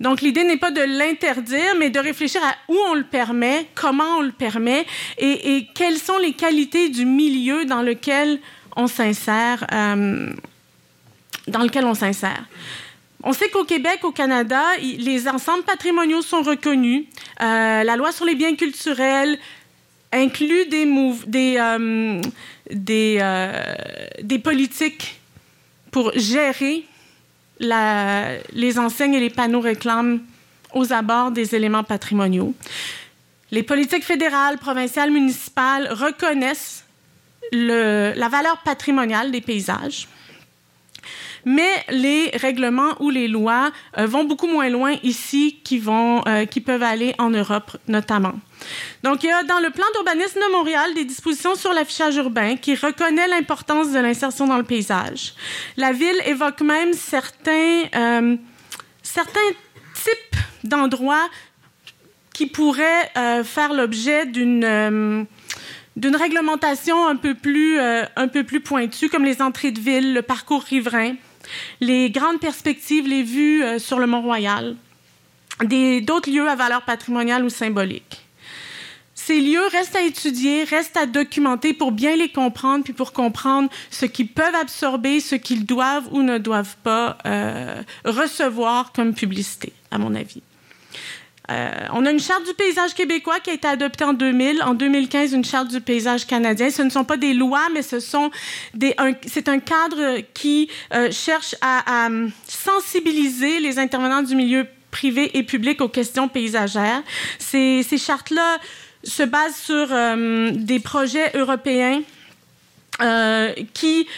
Donc, 0.00 0.22
l'idée 0.22 0.44
n'est 0.44 0.56
pas 0.56 0.70
de 0.70 0.80
l'interdire, 0.80 1.74
mais 1.78 1.90
de 1.90 1.98
réfléchir 1.98 2.40
à 2.42 2.54
où 2.72 2.76
on 2.88 2.94
le 2.94 3.04
permet, 3.04 3.66
comment 3.74 4.18
on 4.18 4.22
le 4.22 4.32
permet 4.32 4.86
et, 5.18 5.66
quelles 5.74 5.98
sont 5.98 6.18
les 6.18 6.32
qualités 6.32 6.88
du 6.88 7.04
milieu 7.04 7.66
dans 7.66 7.82
lequel 7.82 8.38
on 8.76 8.86
s'insère. 8.86 9.66
Euh, 9.72 10.30
dans 11.46 11.62
lequel 11.62 11.84
on 11.84 11.94
s'insère. 11.94 12.44
On 13.24 13.32
sait 13.32 13.48
qu'au 13.48 13.64
Québec, 13.64 14.00
au 14.04 14.12
Canada, 14.12 14.62
les 14.80 15.28
ensembles 15.28 15.64
patrimoniaux 15.64 16.22
sont 16.22 16.42
reconnus. 16.42 17.04
Euh, 17.42 17.82
la 17.82 17.96
loi 17.96 18.12
sur 18.12 18.24
les 18.24 18.34
biens 18.34 18.54
culturels 18.54 19.38
inclut 20.12 20.66
des, 20.66 20.86
des, 21.26 21.56
euh, 21.58 22.20
des, 22.70 23.18
euh, 23.20 23.62
des, 24.22 24.38
politiques 24.38 25.20
pour 25.90 26.12
gérer 26.14 26.84
les 27.60 28.78
enseignes 28.78 29.14
et 29.14 29.20
les 29.20 29.30
panneaux 29.30 29.60
réclames 29.60 30.20
aux 30.74 30.92
abords 30.92 31.30
des 31.30 31.54
éléments 31.54 31.84
patrimoniaux. 31.84 32.54
Les 33.50 33.62
politiques 33.62 34.04
fédérales, 34.04 34.58
provinciales, 34.58 35.10
municipales 35.10 35.88
reconnaissent 35.90 36.84
la 37.52 38.28
valeur 38.28 38.58
patrimoniale 38.58 39.30
des 39.30 39.40
paysages 39.40 40.06
mais 41.44 41.70
les 41.90 42.30
règlements 42.34 42.94
ou 43.00 43.10
les 43.10 43.28
lois 43.28 43.70
euh, 43.98 44.06
vont 44.06 44.24
beaucoup 44.24 44.46
moins 44.46 44.68
loin 44.68 44.94
ici 45.02 45.60
qui, 45.64 45.78
vont, 45.78 46.22
euh, 46.26 46.46
peuvent 46.64 46.82
aller 46.82 47.14
en 47.18 47.30
Europe 47.30 47.76
notamment. 47.86 48.34
Donc, 49.02 49.22
il 49.22 49.28
y 49.28 49.32
a 49.32 49.42
dans 49.44 49.60
le 49.60 49.70
plan 49.70 49.84
d'urbanisme 49.94 50.40
de 50.40 50.52
Montréal 50.52 50.94
des 50.94 51.04
dispositions 51.04 51.54
sur 51.54 51.72
l'affichage 51.72 52.16
urbain 52.16 52.56
qui 52.56 52.74
reconnaît 52.74 53.28
l'importance 53.28 53.92
de 53.92 53.98
l'insertion 53.98 54.46
dans 54.46 54.58
le 54.58 54.64
paysage. 54.64 55.34
La 55.76 55.92
ville 55.92 56.20
évoque 56.26 56.60
même 56.62 56.92
certains, 56.92 57.84
euh, 57.94 58.36
certains 59.02 59.40
types 59.94 60.40
d'endroits 60.64 61.28
qui 62.34 62.46
pourraient 62.46 63.10
euh, 63.16 63.44
faire 63.44 63.72
l'objet 63.72 64.26
d'une 64.26 65.26
d'une 65.96 66.14
réglementation 66.14 67.08
un 67.08 67.16
peu 67.16 67.34
plus 67.34 67.80
un 67.80 68.28
peu 68.28 68.44
plus 68.44 68.60
pointue, 68.60 69.08
comme 69.08 69.24
les 69.24 69.42
entrées 69.42 69.72
de 69.72 69.80
ville, 69.80 70.14
le 70.14 70.22
parcours 70.22 70.62
riverain 70.62 71.14
les 71.80 72.10
grandes 72.10 72.40
perspectives, 72.40 73.06
les 73.06 73.22
vues 73.22 73.62
euh, 73.62 73.78
sur 73.78 73.98
le 73.98 74.06
Mont-Royal, 74.06 74.76
d'autres 76.02 76.30
lieux 76.30 76.48
à 76.48 76.54
valeur 76.54 76.82
patrimoniale 76.82 77.44
ou 77.44 77.50
symbolique. 77.50 78.24
Ces 79.14 79.40
lieux 79.40 79.66
restent 79.72 79.96
à 79.96 80.02
étudier, 80.02 80.64
restent 80.64 80.96
à 80.96 81.04
documenter 81.04 81.74
pour 81.74 81.92
bien 81.92 82.16
les 82.16 82.30
comprendre, 82.30 82.84
puis 82.84 82.94
pour 82.94 83.12
comprendre 83.12 83.68
ce 83.90 84.06
qu'ils 84.06 84.28
peuvent 84.28 84.54
absorber, 84.54 85.20
ce 85.20 85.34
qu'ils 85.34 85.66
doivent 85.66 86.08
ou 86.12 86.22
ne 86.22 86.38
doivent 86.38 86.76
pas 86.82 87.18
euh, 87.26 87.82
recevoir 88.04 88.92
comme 88.92 89.14
publicité, 89.14 89.72
à 89.90 89.98
mon 89.98 90.14
avis. 90.14 90.40
Euh, 91.50 91.70
on 91.92 92.04
a 92.04 92.10
une 92.10 92.20
charte 92.20 92.46
du 92.46 92.52
paysage 92.52 92.94
québécois 92.94 93.40
qui 93.40 93.50
a 93.50 93.52
été 93.54 93.66
adoptée 93.66 94.04
en 94.04 94.12
2000. 94.12 94.62
En 94.62 94.74
2015, 94.74 95.32
une 95.32 95.44
charte 95.44 95.68
du 95.68 95.80
paysage 95.80 96.26
canadien. 96.26 96.70
Ce 96.70 96.82
ne 96.82 96.90
sont 96.90 97.04
pas 97.04 97.16
des 97.16 97.32
lois, 97.32 97.68
mais 97.72 97.82
ce 97.82 98.00
sont 98.00 98.30
des. 98.74 98.94
C'est 99.26 99.48
un 99.48 99.58
cadre 99.58 100.20
qui 100.34 100.68
euh, 100.94 101.10
cherche 101.10 101.54
à, 101.60 102.08
sensibiliser 102.46 103.60
les 103.60 103.78
intervenants 103.78 104.22
du 104.22 104.34
milieu 104.34 104.66
privé 104.90 105.36
et 105.36 105.42
public 105.42 105.80
aux 105.80 105.88
questions 105.88 106.28
paysagères. 106.28 107.02
Ces, 107.38 107.82
chartes-là 107.98 108.58
se 109.04 109.22
basent 109.22 109.56
sur 109.56 109.88
euh, 109.90 110.50
des 110.54 110.80
projets 110.80 111.30
européens 111.34 112.02
qui, 113.74 114.08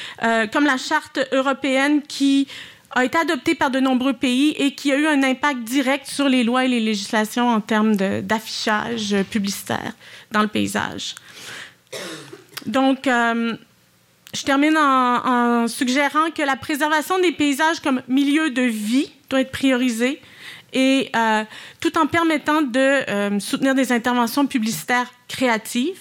comme 0.53 0.65
la 0.65 0.79
charte 0.79 1.19
européenne 1.33 2.01
qui 2.01 2.49
a 2.93 3.05
été 3.05 3.19
adopté 3.19 3.55
par 3.55 3.71
de 3.71 3.79
nombreux 3.79 4.15
pays 4.15 4.51
et 4.59 4.75
qui 4.75 4.91
a 4.93 4.97
eu 4.97 5.07
un 5.07 5.23
impact 5.23 5.61
direct 5.61 6.07
sur 6.07 6.29
les 6.29 6.43
lois 6.43 6.65
et 6.65 6.69
les 6.69 6.81
législations 6.81 7.49
en 7.49 7.61
termes 7.61 7.95
d'affichage 7.97 9.15
publicitaire 9.31 9.93
dans 10.33 10.43
le 10.43 10.49
paysage. 10.49 11.15
Donc, 12.67 13.07
euh, 13.07 13.55
je 14.35 14.43
termine 14.43 14.77
en, 14.77 15.67
suggérant 15.69 16.31
que 16.35 16.43
la 16.43 16.57
préservation 16.57 17.19
des 17.21 17.33
paysages 17.33 17.81
comme 17.81 18.03
milieu 18.09 18.51
de 18.51 18.63
vie 18.63 19.13
doit 19.29 19.41
être 19.41 19.53
priorisée 19.53 20.21
et 20.73 21.11
euh, 21.17 21.45
tout 21.81 21.97
en 21.99 22.07
permettant 22.07 22.63
de 22.63 22.79
euh, 22.79 23.41
soutenir 23.41 23.75
des 23.75 23.93
interventions 23.93 24.47
publicitaires 24.47 25.13
créatives 25.29 25.99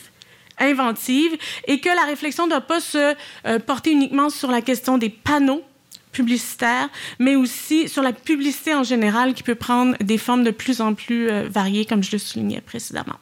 inventives 0.59 1.37
et 1.67 1.79
que 1.79 1.89
la 1.89 2.03
réflexion 2.03 2.45
ne 2.45 2.49
doit 2.51 2.61
pas 2.61 2.81
se 2.81 3.15
porter 3.59 3.91
uniquement 3.91 4.29
sur 4.29 4.51
la 4.51 4.61
question 4.61 4.97
des 4.97 5.07
panneaux 5.07 5.63
publicitaire, 6.11 6.89
mais 7.19 7.35
aussi 7.35 7.87
sur 7.87 8.01
la 8.01 8.13
publicité 8.13 8.73
en 8.73 8.83
général 8.83 9.33
qui 9.33 9.43
peut 9.43 9.55
prendre 9.55 9.95
des 10.01 10.17
formes 10.17 10.43
de 10.43 10.51
plus 10.51 10.81
en 10.81 10.93
plus 10.93 11.29
euh, 11.29 11.47
variées, 11.49 11.85
comme 11.85 12.03
je 12.03 12.11
le 12.11 12.17
soulignais 12.17 12.61
précédemment. 12.61 13.15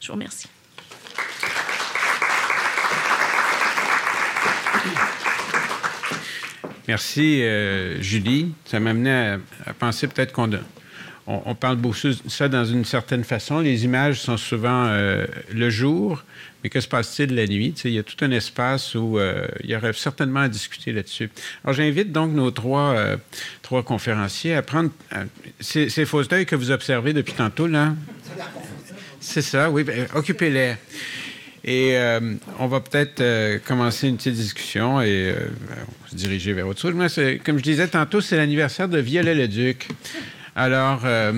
Je 0.00 0.08
vous 0.08 0.14
remercie. 0.14 0.48
Merci, 6.88 7.42
euh, 7.42 8.00
Julie. 8.00 8.52
Ça 8.64 8.80
m'a 8.80 8.90
amené 8.90 9.10
à, 9.12 9.38
à 9.66 9.72
penser 9.74 10.08
peut-être 10.08 10.32
qu'on 10.32 10.50
on, 11.44 11.54
parle 11.54 11.76
beaucoup 11.76 11.96
de 12.04 12.14
ça 12.28 12.48
dans 12.48 12.64
une 12.64 12.84
certaine 12.84 13.24
façon. 13.24 13.60
Les 13.60 13.84
images 13.84 14.20
sont 14.20 14.36
souvent 14.36 14.86
euh, 14.86 15.26
le 15.52 15.70
jour, 15.70 16.24
mais 16.62 16.70
que 16.70 16.80
se 16.80 16.88
passe-t-il 16.88 17.34
la 17.34 17.46
nuit? 17.46 17.74
il 17.84 17.92
y 17.92 17.98
a 17.98 18.02
tout 18.02 18.22
un 18.24 18.30
espace 18.30 18.94
où 18.94 19.18
euh, 19.18 19.46
il 19.62 19.70
y 19.70 19.76
aurait 19.76 19.92
certainement 19.92 20.40
à 20.40 20.48
discuter 20.48 20.92
là-dessus. 20.92 21.30
Alors, 21.64 21.74
j'invite 21.74 22.12
donc 22.12 22.32
nos 22.32 22.50
trois, 22.50 22.94
euh, 22.94 23.16
trois 23.62 23.82
conférenciers 23.82 24.54
à 24.54 24.62
prendre 24.62 24.90
ces, 25.60 25.88
ces 25.88 26.04
fausses 26.04 26.28
que 26.28 26.56
vous 26.56 26.70
observez 26.70 27.12
depuis 27.12 27.34
tantôt, 27.34 27.66
là. 27.66 27.94
C'est 29.20 29.42
ça, 29.42 29.70
oui. 29.70 29.84
Ben, 29.84 30.06
Occupez-les. 30.14 30.74
Et 31.62 31.94
on 32.58 32.68
va 32.68 32.80
peut-être 32.80 33.22
commencer 33.66 34.08
une 34.08 34.16
petite 34.16 34.34
discussion 34.34 35.00
et 35.02 35.34
euh, 35.36 35.48
se 36.10 36.16
diriger 36.16 36.52
vers 36.52 36.66
autre 36.66 36.80
chose. 36.80 36.94
Comme 37.44 37.58
je 37.58 37.62
disais 37.62 37.86
tantôt, 37.86 38.20
c'est 38.20 38.36
l'anniversaire 38.36 38.88
de 38.88 38.98
Viollet-le-Duc. 38.98 39.88
Alors, 40.56 41.02
euh, 41.04 41.32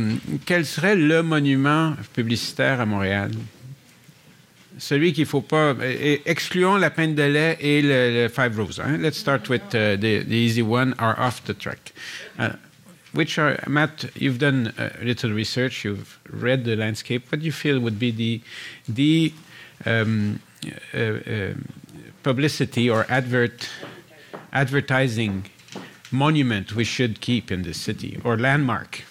quel 0.47 0.65
serait 0.65 0.97
le 0.97 1.23
monument 1.23 1.95
publicitaire 2.15 2.81
à 2.81 2.87
Montréal? 2.87 3.33
Celui 4.79 5.13
qu'il 5.13 5.25
ne 5.25 5.29
faut 5.29 5.43
pas. 5.43 5.77
Excluons 6.25 6.77
la 6.77 6.91
peine 6.91 7.15
de 7.15 7.23
lait 7.23 7.59
et 7.61 7.83
le, 7.83 8.29
Five 8.29 8.59
Roses. 8.59 8.81
Hein? 8.81 8.99
Let's 8.99 9.19
start 9.19 9.49
with 9.49 9.63
uh, 9.75 9.97
the, 9.97 10.25
easy 10.31 10.63
one, 10.63 10.95
are 10.99 11.15
off 11.21 11.45
the 11.45 11.55
track. 11.57 11.93
Uh, 12.39 12.51
which 13.13 13.39
are, 13.39 13.63
Matt, 13.67 14.07
you've 14.17 14.39
done 14.39 14.73
a 14.79 15.05
little 15.05 15.31
research, 15.31 15.85
you've 15.85 16.19
read 16.31 16.65
the 16.65 16.75
landscape. 16.75 17.31
What 17.31 17.41
do 17.41 17.47
you 17.47 17.53
feel 17.53 17.79
would 17.81 17.99
be 17.99 18.11
the, 18.11 18.41
the 18.89 19.33
um, 19.85 20.41
uh, 20.95 20.99
uh, 20.99 21.55
publicity 22.23 22.89
or 22.89 23.05
advert, 23.11 23.69
advertising 24.53 25.45
monument 26.13 26.75
we 26.75 26.85
should 26.85 27.21
keep 27.21 27.51
in 27.51 27.63
the 27.63 27.73
city 27.75 28.21
or 28.25 28.37
landmark? 28.39 29.03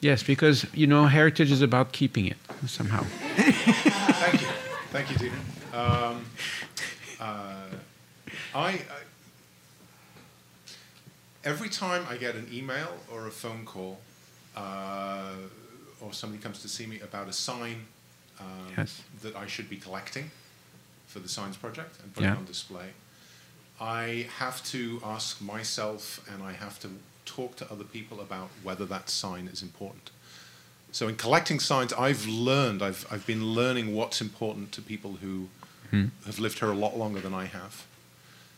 Yes, 0.00 0.22
because 0.22 0.66
you 0.74 0.86
know 0.86 1.06
heritage 1.06 1.50
is 1.50 1.62
about 1.62 1.92
keeping 1.92 2.26
it 2.26 2.36
somehow. 2.66 3.02
Thank 3.36 4.40
you, 4.40 4.48
thank 4.90 5.10
you, 5.10 5.16
Tina. 5.18 5.34
Um, 5.72 6.24
uh, 7.20 7.54
I, 8.54 8.68
I 8.68 8.80
every 11.44 11.68
time 11.68 12.04
I 12.10 12.16
get 12.16 12.34
an 12.34 12.48
email 12.52 12.88
or 13.12 13.26
a 13.26 13.30
phone 13.30 13.64
call, 13.64 13.98
uh, 14.56 15.32
or 16.00 16.12
somebody 16.12 16.42
comes 16.42 16.60
to 16.62 16.68
see 16.68 16.86
me 16.86 17.00
about 17.00 17.28
a 17.28 17.32
sign 17.32 17.86
um, 18.40 18.46
Yes. 18.76 19.02
that 19.22 19.34
I 19.36 19.46
should 19.46 19.68
be 19.70 19.76
collecting 19.76 20.30
for 21.06 21.20
the 21.20 21.28
Signs 21.28 21.56
Project 21.56 22.00
and 22.02 22.12
putting 22.14 22.30
Yeah. 22.30 22.36
on 22.36 22.44
display, 22.44 22.90
I 23.80 24.26
have 24.38 24.62
to 24.64 25.00
ask 25.04 25.40
myself 25.40 26.20
and 26.32 26.42
I 26.42 26.52
have 26.52 26.78
to 26.80 26.88
talk 27.24 27.56
to 27.56 27.70
other 27.70 27.84
people 27.84 28.20
about 28.20 28.48
whether 28.62 28.84
that 28.86 29.10
sign 29.10 29.48
is 29.48 29.62
important. 29.62 30.10
So 30.92 31.08
in 31.08 31.16
collecting 31.16 31.60
signs, 31.60 31.92
I've 31.92 32.26
learned, 32.26 32.82
I've, 32.82 33.06
I've 33.10 33.26
been 33.26 33.44
learning 33.54 33.94
what's 33.94 34.20
important 34.20 34.72
to 34.72 34.82
people 34.82 35.18
who 35.20 35.48
have 36.26 36.38
lived 36.38 36.58
here 36.58 36.68
a 36.70 36.74
lot 36.74 36.96
longer 36.98 37.20
than 37.20 37.32
I 37.34 37.44
have. 37.46 37.86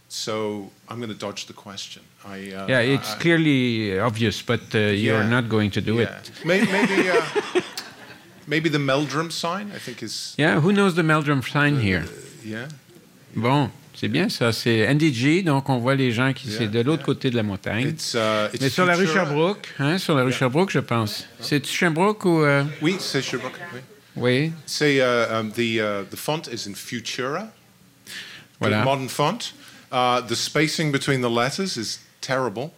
So 0.08 0.70
I'm 0.88 0.98
going 0.98 1.10
to 1.10 1.18
dodge 1.18 1.46
the 1.46 1.52
question. 1.52 2.02
I, 2.24 2.52
uh, 2.52 2.66
Yeah, 2.68 2.80
it's 2.80 3.12
I- 3.12 3.18
clearly 3.18 3.98
obvious, 3.98 4.40
but 4.42 4.60
uh, 4.74 4.78
you're 4.78 5.20
Yeah. 5.22 5.28
not 5.28 5.48
going 5.48 5.70
to 5.72 5.80
do 5.80 5.94
yeah. 5.96 6.18
it. 6.18 6.30
May- 6.44 6.64
Maybe, 6.64 7.10
uh, 7.10 7.22
maybe 8.46 8.68
the 8.70 8.78
Meldrum 8.78 9.30
sign, 9.30 9.70
I 9.74 9.78
think 9.78 10.02
is, 10.02 10.34
Yeah, 10.38 10.60
who 10.60 10.72
knows 10.72 10.94
the 10.94 11.02
Meldrum 11.02 11.42
sign 11.42 11.80
here? 11.80 12.04
yeah. 12.44 12.68
Bon, 13.36 13.70
c'est 13.98 14.08
bien 14.08 14.28
ça. 14.28 14.52
C'est 14.52 14.86
NDG, 14.94 15.42
donc 15.42 15.68
on 15.68 15.78
voit 15.78 15.96
les 15.96 16.12
gens 16.12 16.32
qui 16.32 16.48
Yeah, 16.48 16.58
c'est 16.58 16.68
de 16.68 16.80
l'autre 16.80 17.00
yeah. 17.00 17.06
côté 17.06 17.30
de 17.30 17.36
la 17.36 17.42
montagne. 17.42 17.88
It's, 17.88 18.14
uh, 18.14 18.48
it's 18.54 18.62
Mais 18.62 18.70
sur 18.70 18.86
la 18.86 18.94
rue 18.94 19.06
Sherbrooke, 19.06 19.74
hein, 19.78 19.98
sur 19.98 20.14
la 20.14 20.22
rue 20.22 20.32
Sherbrooke, 20.32 20.70
je 20.70 20.78
pense. 20.78 21.26
C'est 21.40 21.66
Sherbrooke 21.66 22.24
ou 22.24 22.42
euh, 22.42 22.62
Oui, 22.80 22.96
c'est 23.00 23.22
Sherbrooke. 23.22 23.58
Oui. 23.74 23.80
oui, 24.16 24.52
Say 24.66 24.98
uh, 25.00 25.26
um, 25.30 25.50
the 25.50 25.80
uh, 25.80 26.04
the 26.10 26.16
font 26.16 26.48
is 26.52 26.68
in 26.68 26.74
Futura, 26.74 27.48
voilà. 28.60 28.84
modern 28.84 29.08
font. 29.08 29.52
Uh, 29.90 30.20
the 30.20 30.36
spacing 30.36 30.92
between 30.92 31.20
the 31.20 31.30
letters 31.30 31.76
is 31.76 31.98
terrible. 32.20 32.70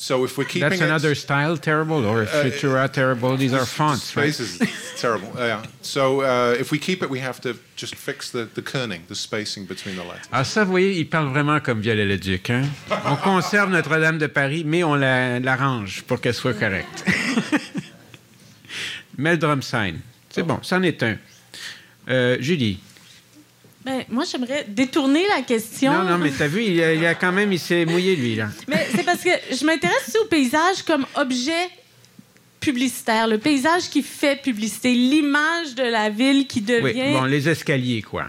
So 0.00 0.22
if 0.24 0.38
we're 0.38 0.44
keeping 0.44 0.68
That's 0.68 0.80
it, 0.80 0.84
another 0.84 1.16
style 1.16 1.56
terrible 1.56 2.06
or 2.06 2.24
Futura 2.24 2.88
terrible. 2.88 3.36
These 3.36 3.52
are 3.52 3.66
fonts, 3.66 4.14
right? 4.16 4.32
space 4.32 4.38
is 4.60 4.70
terrible. 4.96 5.32
Yeah. 5.36 5.64
So 5.82 6.20
uh, 6.22 6.54
if 6.56 6.70
we 6.70 6.78
keep 6.78 7.02
it, 7.02 7.10
we 7.10 7.18
have 7.18 7.40
to 7.40 7.56
just 7.74 7.96
fix 7.96 8.30
the 8.30 8.44
the 8.54 8.62
kerning, 8.62 9.00
the 9.08 9.16
spacing 9.16 9.66
between 9.66 9.96
the 9.96 10.04
letters. 10.04 10.28
Ah 10.30 10.44
ça, 10.44 10.62
vous 10.64 10.70
voyez, 10.70 10.96
il 11.00 11.08
parle 11.08 11.30
vraiment 11.32 11.58
comme 11.60 11.80
Viollet-le-Duc. 11.80 12.48
Hein? 12.50 12.68
On 13.06 13.16
conserve 13.24 13.70
Notre-Dame 13.70 14.18
de 14.18 14.28
Paris, 14.28 14.62
mais 14.64 14.84
on 14.84 14.94
la- 14.94 15.40
l'arrange 15.40 16.04
pour 16.06 16.20
qu'elle 16.20 16.34
soit 16.34 16.54
correcte. 16.54 17.04
Meldrum 19.18 19.62
sign. 19.62 19.98
C'est 20.30 20.44
bon, 20.44 20.60
c'en 20.62 20.80
est 20.84 21.02
un. 21.02 21.16
Euh, 22.08 22.36
Julie. 22.40 22.78
Ben, 23.88 24.04
moi, 24.10 24.24
j'aimerais 24.30 24.64
détourner 24.68 25.24
la 25.34 25.42
question. 25.42 25.92
Non, 25.92 26.04
non, 26.04 26.18
mais 26.18 26.30
t'as 26.30 26.46
vu, 26.46 26.62
il 26.64 26.82
a, 26.82 26.92
il 26.94 27.06
a 27.06 27.14
quand 27.14 27.32
même, 27.32 27.52
il 27.52 27.58
s'est 27.58 27.84
mouillé, 27.86 28.16
lui, 28.16 28.34
là. 28.36 28.48
Mais 28.68 28.86
c'est 28.94 29.02
parce 29.04 29.22
que 29.22 29.30
je 29.50 29.64
m'intéresse 29.64 30.08
aussi 30.08 30.18
au 30.18 30.26
paysage 30.26 30.82
comme 30.86 31.06
objet 31.14 31.68
publicitaire, 32.60 33.26
le 33.28 33.38
paysage 33.38 33.88
qui 33.88 34.02
fait 34.02 34.40
publicité, 34.42 34.92
l'image 34.92 35.74
de 35.74 35.84
la 35.84 36.10
ville 36.10 36.46
qui 36.46 36.58
Oui, 36.60 36.64
devient, 36.92 37.12
bon, 37.12 37.24
les 37.24 37.48
escaliers, 37.48 38.02
quoi. 38.02 38.26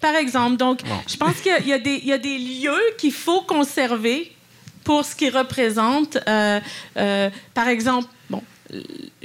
par 0.00 0.14
exemple. 0.14 0.56
Donc, 0.56 0.82
Bon. 0.84 1.00
je 1.08 1.16
pense 1.16 1.36
qu'il 1.40 1.66
y 1.66 1.72
a 2.12 2.18
des 2.18 2.38
lieux 2.38 2.80
qu'il 2.98 3.12
faut 3.12 3.40
conserver 3.42 4.30
pour 4.84 5.04
ce 5.04 5.14
qu'ils 5.16 5.36
représentent. 5.36 6.18
Euh, 6.28 6.60
euh, 6.96 7.30
par 7.54 7.68
exemple, 7.68 8.08
bon, 8.28 8.42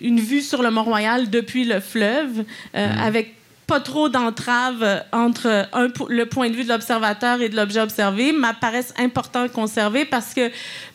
une 0.02 0.20
vue 0.20 0.42
sur 0.42 0.62
le 0.62 0.72
Mont-Royal 0.72 1.30
depuis 1.30 1.66
le 1.66 1.80
fleuve, 1.80 2.44
euh, 2.76 2.88
Mm. 2.96 3.00
avec 3.00 3.34
pas 3.68 3.80
trop 3.82 4.08
d'entraves 4.08 5.04
entre 5.12 5.68
un 5.74 5.90
po- 5.90 6.08
le 6.10 6.26
point 6.26 6.50
de 6.50 6.56
vue 6.56 6.64
de 6.64 6.70
l'observateur 6.70 7.42
et 7.42 7.50
de 7.50 7.56
l'objet 7.58 7.82
observé, 7.82 8.32
m'apparaissent 8.32 8.94
importants 8.98 9.44
à 9.44 9.50
conserver 9.50 10.06
parce 10.06 10.34
que 10.34 10.50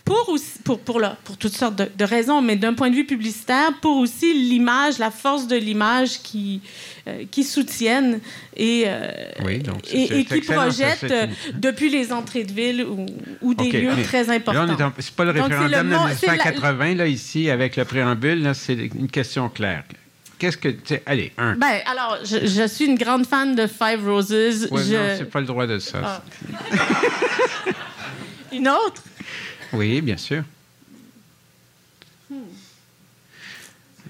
pour, 0.04 0.28
aussi, 0.30 0.58
pour, 0.64 0.80
pour, 0.80 1.00
toutes 1.38 1.54
sortes 1.54 1.76
de, 1.76 1.88
de 1.96 2.04
raisons, 2.04 2.40
mais 2.42 2.56
d'un 2.56 2.74
point 2.74 2.90
de 2.90 2.94
vue 2.96 3.04
publicitaire, 3.04 3.72
pour 3.82 3.98
aussi 3.98 4.32
l'image, 4.32 4.98
la 4.98 5.10
force 5.10 5.46
de 5.46 5.54
l'image 5.56 6.22
qui, 6.22 6.60
euh, 7.06 7.24
qui 7.30 7.44
soutiennent 7.44 8.20
et, 8.56 8.84
euh, 8.86 9.06
Oui, 9.44 9.58
donc 9.58 9.82
c'est- 9.84 9.98
et, 9.98 10.24
qui 10.24 10.40
projettent 10.40 11.04
euh, 11.10 11.26
depuis 11.54 11.90
les 11.90 12.12
entrées 12.12 12.44
de 12.44 12.52
ville 12.52 12.84
ou, 12.84 13.06
ou 13.42 13.54
des 13.54 13.70
lieux 13.70 14.02
très 14.02 14.28
importants. 14.30 14.64
Là, 14.64 14.92
c'est 14.98 15.14
pas 15.14 15.24
le 15.24 15.34
Donc, 15.34 15.42
référendum 15.48 15.70
le 15.70 15.88
de 15.90 15.94
mo- 15.94 16.08
c'est 16.18 16.26
la- 16.26 16.32
1980, 16.32 16.94
là, 16.94 17.06
ici, 17.06 17.50
avec 17.50 17.76
le 17.76 17.84
préambule, 17.84 18.42
là, 18.42 18.54
c'est 18.54 18.72
une 18.74 19.08
question 19.10 19.48
claire. 19.48 19.84
Qu'est-ce 20.42 20.56
que... 20.56 20.74
Allez, 21.06 21.30
un. 21.38 21.54
Ben, 21.54 21.78
alors, 21.86 22.18
je, 22.24 22.48
je 22.48 22.66
suis 22.66 22.86
une 22.86 22.96
grande 22.98 23.24
fan 23.24 23.54
de 23.54 23.68
Five 23.68 24.04
Roses. 24.04 24.66
Ouais, 24.72 24.82
Je- 24.82 24.92
non, 24.96 25.14
c'est 25.16 25.30
pas 25.30 25.38
le 25.38 25.46
droit 25.46 25.68
de 25.68 25.78
ça. 25.78 26.00
Ah. 26.02 26.22
Une 28.52 28.66
autre? 28.68 29.04
Oui, 29.72 30.00
bien 30.00 30.16
sûr. 30.16 30.42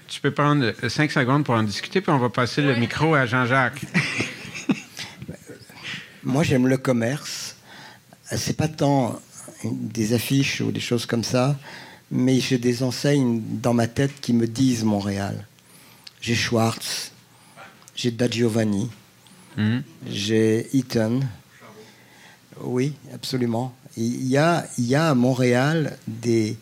Tu 0.09 0.23
peux 0.23 0.31
prendre 0.31 0.73
cinq 0.89 1.13
secondes 1.13 1.45
pour 1.45 1.55
en 1.55 1.63
discuter, 1.65 2.01
puis 2.01 2.11
on 2.11 2.19
va 2.19 2.31
passer 2.31 2.63
le 2.63 2.77
micro 2.77 3.15
à 3.15 3.27
Jean-Jacques. 3.27 3.83
Moi, 6.23 6.45
j'aime 6.45 6.67
le 6.67 6.79
commerce. 6.79 7.57
C'est 8.35 8.57
pas 8.57 8.69
tant 8.69 9.21
des 9.65 10.15
affiches 10.15 10.63
ou 10.63 10.73
des 10.73 10.81
choses 10.81 11.05
comme 11.05 11.25
ça, 11.25 11.59
mais 12.11 12.41
j'ai 12.41 12.57
des 12.57 12.83
enseignes 12.83 13.43
dans 13.61 13.75
ma 13.75 13.87
tête 13.87 14.19
qui 14.23 14.33
me 14.33 14.47
disent 14.47 14.83
Montréal. 14.83 15.47
J'ai 16.23 16.35
Schwartz, 16.37 17.11
j'ai 17.97 18.11
Da 18.13 18.29
Giovanni, 18.31 18.89
Mhm. 19.59 19.83
j'ai 20.09 20.69
Eaton. 20.75 21.21
Oui, 22.61 22.93
absolument. 23.13 23.75
Il 23.97 24.25
y 24.27 24.37
a, 24.39 24.67
il 24.79 24.87
y 24.87 24.95
a 24.95 25.11
à 25.11 25.15
Montréal 25.15 25.99
des, 26.07 26.57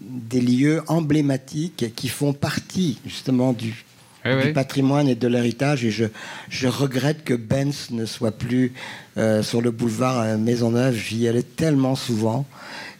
des 0.00 0.40
lieux 0.40 0.82
emblématiques 0.86 1.94
qui 1.96 2.08
font 2.08 2.32
partie 2.34 2.98
justement 3.06 3.52
du, 3.54 3.70
du 3.70 4.30
oui. 4.30 4.52
patrimoine 4.52 5.08
et 5.08 5.14
de 5.14 5.26
l'héritage. 5.28 5.84
Et 5.84 5.90
je, 5.90 6.04
je 6.50 6.68
regrette 6.68 7.24
que 7.24 7.34
Benz 7.34 7.88
ne 7.90 8.04
soit 8.06 8.32
plus 8.32 8.72
euh, 9.16 9.42
sur 9.42 9.62
le 9.62 9.70
boulevard 9.70 10.20
euh, 10.20 10.36
Maisonneuve. 10.36 10.94
J'y 10.94 11.26
allais 11.26 11.42
tellement 11.42 11.96
souvent. 11.96 12.46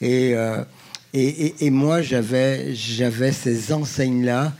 Et, 0.01 0.35
euh, 0.35 0.65
et, 1.13 1.47
et- 1.47 1.67
et 1.67 1.71
moi, 1.71 2.01
j'avais, 2.03 2.75
j'avais 2.75 3.33
ces 3.33 3.73
enseignes-là 3.73 4.53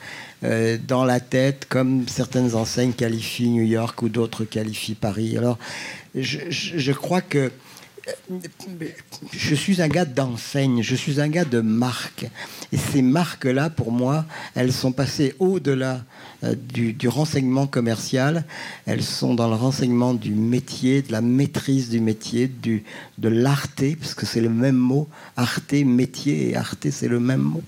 euh, 0.45 0.77
dans 0.87 1.05
la 1.05 1.19
tête, 1.19 1.67
comme 1.69 2.07
certaines 2.09 2.55
enseignes 2.55 2.93
qualifient 2.93 3.49
New 3.49 3.65
York 3.65 4.03
ou 4.03 4.11
d'autres 4.11 4.45
qualifient 4.45 4.95
Paris. 4.95 5.39
Alors, 5.39 5.59
je, 6.15 6.93
crois 6.93 7.23
que 7.23 7.51
je 9.33 9.55
suis 9.55 9.81
un 9.81 9.89
gars 9.89 10.05
d'enseigne, 10.05 10.83
je 10.83 10.95
suis 10.95 11.23
un 11.23 11.29
gars 11.29 11.47
de 11.47 11.61
marque. 11.61 12.27
Et 12.71 12.77
ces 12.77 13.01
marques-là, 13.01 13.71
pour 13.71 13.93
moi, 13.93 14.27
elles 14.55 14.75
sont 14.75 14.93
passées 14.93 15.35
au-delà 15.39 16.05
euh, 16.45 16.55
du, 16.55 17.09
renseignement 17.09 17.67
commercial. 17.67 18.45
Elles 18.85 19.03
sont 19.03 19.35
dans 19.35 19.49
le 19.49 19.57
renseignement 19.57 20.13
du 20.13 20.33
métier, 20.33 21.01
de 21.01 21.13
la 21.13 21.23
maîtrise 21.23 21.89
du 21.89 22.01
métier, 22.01 22.47
de 22.47 23.29
l'arté, 23.29 23.97
parce 23.97 24.15
que 24.15 24.27
c'est 24.27 24.43
le 24.43 24.51
même 24.51 24.77
mot. 24.77 25.09
Arté, 25.37 25.85
métier, 25.85 26.51
et 26.51 26.57
arté, 26.57 26.91
c'est 26.91 27.09
le 27.09 27.21
même 27.21 27.41
mot. 27.41 27.63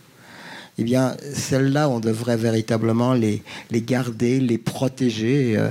Eh 0.81 0.85
bien, 0.85 1.17
celles-là, 1.35 1.89
on 1.89 1.99
devrait 1.99 2.37
véritablement 2.37 3.13
les, 3.13 3.43
les 3.73 3.83
garder, 3.83 4.39
les 4.39 4.59
protéger 4.59 5.57
euh, 5.57 5.71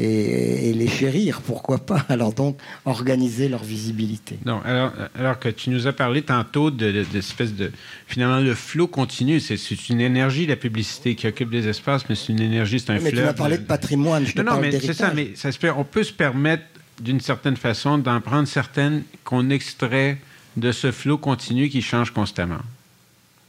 et, 0.00 0.70
et 0.70 0.72
les 0.74 0.88
chérir, 0.88 1.40
pourquoi 1.42 1.78
pas 1.78 2.04
Alors 2.08 2.32
donc, 2.32 2.58
organiser 2.84 3.48
leur 3.48 3.62
visibilité. 3.62 4.36
Non, 4.44 4.60
alors, 4.64 4.92
alors 5.16 5.38
que 5.38 5.48
tu 5.48 5.70
nous 5.70 5.86
as 5.86 5.92
parlé 5.92 6.22
tantôt 6.22 6.70
de, 6.72 6.90
de, 6.90 7.04
d'espèce 7.04 7.54
de... 7.54 7.70
Finalement, 8.08 8.40
le 8.40 8.54
flot 8.54 8.88
continu, 8.88 9.38
c'est, 9.38 9.56
une 9.88 10.00
énergie, 10.00 10.46
la 10.46 10.56
publicité, 10.56 11.14
qui 11.14 11.28
occupe 11.28 11.50
des 11.50 11.68
espaces, 11.68 12.08
mais 12.08 12.16
c'est 12.16 12.32
une 12.32 12.40
énergie, 12.40 12.80
c'est 12.80 12.90
un 12.90 12.94
Mais 12.94 13.10
tu 13.10 13.16
fleuve. 13.16 13.26
m'as 13.26 13.32
parlé 13.34 13.58
de 13.58 13.62
patrimoine, 13.62 14.26
je 14.26 14.32
te 14.32 14.38
Non, 14.38 14.44
non, 14.44 14.50
parle 14.52 14.62
mais 14.62 14.80
c'est 14.80 14.92
ça, 14.92 15.12
mais 15.14 15.30
ça 15.36 15.52
se 15.52 15.58
peut, 15.58 15.70
on 15.70 15.84
peut 15.84 16.02
se 16.02 16.12
permettre, 16.12 16.64
d'une 17.00 17.20
certaine 17.20 17.56
façon, 17.56 17.96
d'en 17.98 18.20
prendre 18.20 18.48
certaines 18.48 19.04
qu'on 19.22 19.50
extrait 19.50 20.18
de 20.56 20.72
ce 20.72 20.90
flot 20.90 21.16
continu 21.16 21.68
qui 21.68 21.80
change 21.80 22.10
constamment. 22.10 22.58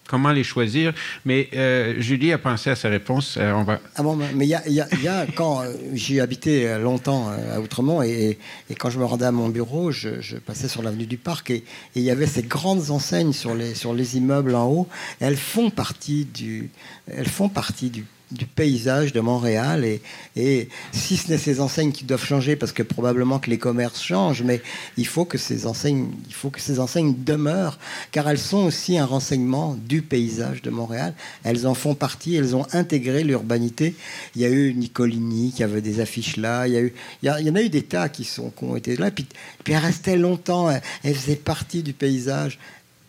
Comment 0.10 0.32
les 0.32 0.43
choisir? 0.43 0.93
Mais 1.24 1.49
euh, 1.53 1.93
Julie 1.99 2.34
a 2.34 2.39
pensé 2.39 2.72
à 2.72 2.76
sa 2.76 2.89
réponse. 2.89 3.38
Euh, 3.38 3.51
on 3.53 3.64
va... 3.64 3.80
Ah 3.95 4.01
mais 4.34 4.47
il 4.47 4.49
y 4.49 5.07
a, 5.07 5.26
quand 5.36 5.62
euh, 5.64 5.72
j'ai 5.93 6.20
habité 6.20 6.80
longtemps 6.80 7.30
à 7.30 7.60
Outremont 7.60 8.01
et, 8.01 8.39
et 8.72 8.76
quand 8.76 8.89
je 8.89 8.97
me 8.97 9.05
rendais 9.05 9.26
à 9.26 9.32
mon 9.32 9.49
bureau, 9.49 9.91
je, 9.91 10.20
je 10.20 10.38
passais 10.38 10.68
sur 10.68 10.82
l'avenue 10.82 11.05
du 11.05 11.18
Parc 11.18 11.51
et 11.51 11.64
il 11.93 12.01
y 12.01 12.10
avait 12.10 12.26
ces 12.26 12.41
grandes 12.41 12.89
enseignes 12.89 13.34
sur 13.34 13.53
les, 13.53 13.76
sur 13.76 13.93
les 13.93 14.18
immeubles 14.18 14.55
en 14.55 14.66
haut. 14.68 14.88
Elles 15.20 15.38
font 15.38 15.70
partie 15.70 16.26
du, 16.26 16.72
elles 17.07 17.30
font 17.30 17.47
partie 17.47 17.91
du, 17.91 18.03
du 18.32 18.46
paysage 18.46 19.12
de 19.12 19.20
Montréal 19.20 19.86
et, 20.36 20.70
si 20.92 21.18
ce 21.18 21.30
n'est 21.30 21.38
ces 21.38 21.60
enseignes 21.60 21.92
qui 21.92 22.04
doivent 22.04 22.24
changer 22.24 22.56
parce 22.56 22.72
que 22.72 22.84
probablement 22.84 23.40
que 23.40 23.50
les 23.50 23.58
commerces 23.58 24.02
changent, 24.02 24.44
mais 24.44 24.62
il 24.98 25.08
faut 25.08 25.26
que 25.26 25.38
ces 25.38 25.66
enseignes, 25.66 26.08
il 26.28 26.34
faut 26.34 26.50
que 26.50 26.62
ces 26.62 26.80
enseignes 26.80 27.16
demeurent 27.18 27.80
car 28.12 28.30
elles 28.30 28.40
sont 28.40 28.66
aussi 28.66 28.98
un 28.98 29.06
renseignement 29.06 29.78
du 29.88 30.02
paysage 30.02 30.62
de 30.62 30.70
Montréal. 30.70 31.14
Elles 31.44 31.66
en 31.68 31.74
font 31.74 31.96
partie, 31.96 32.36
elles 32.36 32.56
ont 32.56 32.66
intégré 32.72 33.24
l'urbanité. 33.24 33.96
Il 34.36 34.42
y 34.42 34.46
a 34.46 34.50
eu 34.50 34.74
Nicolini 34.74 35.52
qui 35.52 35.64
avait 35.64 35.82
des 35.82 36.00
affiches 36.00 36.38
là, 36.38 36.68
il 36.68 36.74
y, 36.74 36.78
a 36.78 36.82
eu, 36.82 36.94
il, 37.24 37.28
y 37.28 37.50
en 37.50 37.56
a 37.56 37.62
eu 37.62 37.70
des 37.70 37.84
tas 37.84 38.10
qui, 38.10 38.24
sont, 38.24 38.52
qui 38.52 38.64
ont 38.64 38.76
été 38.76 38.96
là, 38.96 39.12
puis, 39.12 39.26
puis 39.64 39.74
elles 39.74 39.80
restaient 39.80 40.18
longtemps, 40.18 40.70
elles 40.70 41.16
faisaient 41.16 41.36
partie 41.36 41.84
du 41.84 41.94
paysage. 41.94 42.60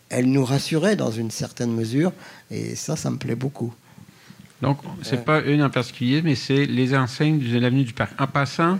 Elles 0.09 0.29
nous 0.29 0.43
rassuraient 0.43 0.97
dans 0.97 1.11
une 1.11 1.31
certaine 1.31 1.73
mesure 1.73 2.11
et 2.49 2.75
ça, 2.75 2.97
ça 2.97 3.09
me 3.09 3.17
plaît 3.17 3.35
beaucoup. 3.35 3.73
Donc, 4.61 4.79
c'est 5.01 5.17
n'est 5.17 5.23
pas 5.23 5.41
une 5.41 5.63
en 5.63 5.69
particulier, 5.69 6.21
mais 6.21 6.35
c'est 6.35 6.65
les 6.65 6.95
enseignes 6.95 7.39
de 7.39 7.59
l'avenue 7.59 7.83
du 7.83 7.93
Parc. 7.93 8.11
En 8.19 8.27
passant, 8.27 8.79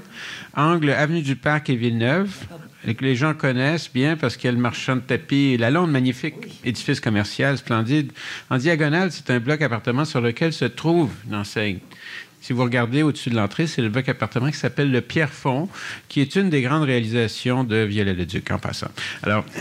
angle 0.56 0.92
avenue 0.92 1.22
du 1.22 1.36
Parc 1.36 1.70
et 1.70 1.76
Villeneuve, 1.76 2.32
et 2.86 2.96
que 2.96 3.04
les 3.04 3.16
gens 3.16 3.34
connaissent 3.34 3.92
bien 3.92 4.16
parce 4.16 4.38
qu'il 4.38 4.46
y 4.46 4.50
a 4.50 4.52
le 4.52 4.60
marchand 4.60 4.96
de 4.96 5.02
tapis 5.02 5.54
et 5.54 5.58
la 5.58 5.72
Londe, 5.72 5.92
magnifique 5.92 6.36
édifice 6.64 7.00
commercial 7.00 7.58
splendide. 7.58 8.12
En 8.50 8.58
diagonale, 8.58 9.12
c'est 9.12 9.30
un 9.30 9.40
bloc 9.40 9.62
appartement 9.62 10.06
sur 10.06 10.22
lequel 10.22 10.54
se 10.54 10.66
trouve 10.66 11.12
une 11.28 11.36
enseigne. 11.36 11.80
Si 12.42 12.54
vous 12.54 12.64
regardez 12.64 13.04
au-dessus 13.04 13.30
de 13.30 13.36
l'entrée, 13.36 13.68
c'est 13.68 13.84
le 13.84 13.90
bloc 13.90 14.10
appartement 14.10 14.50
qui 14.50 14.58
s'appelle 14.58 14.92
le 14.92 15.02
Pierrefonds, 15.02 15.70
qui 16.10 16.22
est 16.22 16.36
une 16.36 16.50
des 16.50 16.64
grandes 16.64 16.84
réalisations 16.84 17.64
de 17.64 17.78
Viollet-le-Duc, 17.78 18.50
en 18.52 18.60
passant. 18.60 18.90
Alors. 19.24 19.46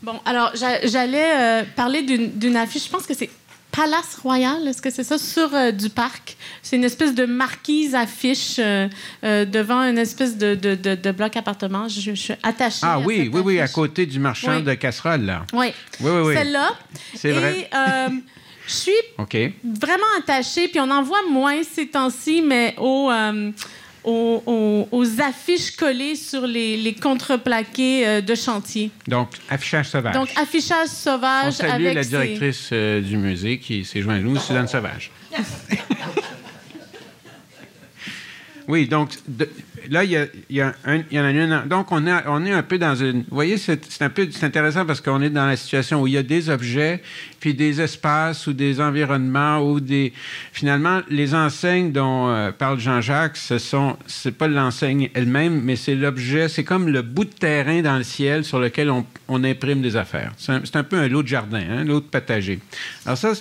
Bon, 0.00 0.20
alors, 0.24 0.52
j'allais 0.54 1.32
euh, 1.34 1.64
parler 1.76 2.02
d'une 2.02 2.56
affiche, 2.56 2.86
je 2.86 2.88
pense 2.88 3.04
que 3.04 3.12
c'est 3.12 3.28
Palace 3.70 4.16
Royal, 4.22 4.66
est-ce 4.66 4.82
que 4.82 4.90
c'est 4.90 5.04
ça, 5.04 5.18
sur 5.18 5.54
euh, 5.54 5.70
du 5.70 5.90
parc. 5.90 6.36
C'est 6.62 6.76
une 6.76 6.84
espèce 6.84 7.14
de 7.14 7.26
marquise 7.26 7.94
affiche 7.94 8.56
euh, 8.58 8.88
euh, 9.24 9.44
devant 9.44 9.82
une 9.82 9.98
espèce 9.98 10.36
de, 10.36 10.54
de, 10.54 10.74
de, 10.74 11.12
bloc 11.12 11.36
appartement. 11.36 11.86
Je, 11.88 12.12
suis 12.12 12.34
attachée. 12.42 12.80
Ah 12.82 12.98
oui, 12.98 13.30
oui, 13.32 13.40
oui, 13.44 13.60
à 13.60 13.68
côté 13.68 14.06
du 14.06 14.18
marchand 14.18 14.60
de 14.60 14.74
casseroles, 14.74 15.24
là. 15.24 15.44
Oui. 15.52 15.72
Oui, 16.00 16.10
oui, 16.10 16.20
oui. 16.20 16.34
Celle-là. 16.34 16.70
C'est 17.14 17.32
vrai. 17.32 17.70
je 18.66 18.72
suis 18.72 18.92
vraiment 19.64 20.02
attachée, 20.18 20.68
puis 20.68 20.80
on 20.80 20.90
en 20.90 21.02
voit 21.02 21.22
moins 21.30 21.62
ces 21.62 21.88
temps-ci, 21.88 22.42
mais 22.42 22.74
au 22.78 23.10
aux, 24.08 25.06
affiches 25.20 25.76
collées 25.76 26.14
sur 26.16 26.46
les, 26.46 26.94
contreplaqués 27.00 28.06
euh, 28.06 28.20
de 28.20 28.34
chantier. 28.34 28.90
Donc, 29.06 29.30
affichage 29.48 29.88
sauvage. 29.88 30.14
Donc, 30.14 30.28
affichage 30.36 30.88
sauvage. 30.88 31.46
On 31.48 31.50
salue 31.50 31.94
la 31.94 32.04
directrice 32.04 32.70
euh, 32.72 33.00
du 33.00 33.16
musée 33.16 33.58
qui 33.58 33.84
s'est 33.84 34.02
jointe 34.02 34.18
à 34.18 34.20
nous, 34.20 34.36
Suzanne 34.38 34.68
Sauvage. 34.68 35.10
oui, 38.68 38.88
donc, 38.88 39.10
là, 39.90 40.04
il 40.04 40.10
y, 40.10 40.16
a, 40.16 40.26
y, 40.50 40.62
en 40.62 40.72
a 41.24 41.30
une. 41.30 41.62
Donc, 41.66 41.92
on, 41.92 42.04
on 42.26 42.44
est 42.46 42.52
un 42.52 42.62
peu 42.62 42.78
dans 42.78 42.94
une. 42.94 43.20
Vous 43.20 43.34
voyez, 43.34 43.58
c'est 43.58 43.80
un 44.00 44.10
peu 44.10 44.28
intéressant 44.42 44.86
parce 44.86 45.00
qu'on 45.00 45.20
est 45.22 45.30
dans 45.30 45.46
la 45.46 45.56
situation 45.56 46.02
où 46.02 46.06
il 46.06 46.14
y 46.14 46.18
a 46.18 46.22
des 46.22 46.50
objets, 46.50 47.02
puis 47.40 47.54
des 47.54 47.80
espaces 47.80 48.46
ou 48.46 48.52
des 48.52 48.80
environnements 48.80 49.60
ou 49.60 49.80
des. 49.80 50.12
Finalement, 50.52 51.00
les 51.08 51.34
enseignes 51.34 51.92
dont 51.92 52.28
euh, 52.28 52.52
parle 52.52 52.78
Jean-Jacques, 52.80 53.36
ce 53.36 53.58
sont. 53.58 53.96
C'est 54.06 54.36
pas 54.36 54.48
l'enseigne 54.48 55.10
elle-même, 55.14 55.60
mais 55.62 55.76
c'est 55.76 55.94
l'objet. 55.94 56.48
C'est 56.48 56.64
comme 56.64 56.88
le 56.88 57.02
bout 57.02 57.24
de 57.24 57.30
terrain 57.30 57.82
dans 57.82 57.96
le 57.96 58.04
ciel 58.04 58.44
sur 58.44 58.58
lequel 58.58 58.90
on, 58.90 59.04
imprime 59.44 59.82
des 59.82 59.96
affaires. 59.96 60.32
C'est 60.36 60.76
un, 60.76 60.84
peu 60.84 60.96
un 60.96 61.08
lot 61.08 61.22
de 61.22 61.28
jardin, 61.28 61.62
un 61.70 61.84
lot 61.84 62.00
de 62.00 62.06
patager. 62.06 62.58
Alors, 63.04 63.16
ça, 63.16 63.32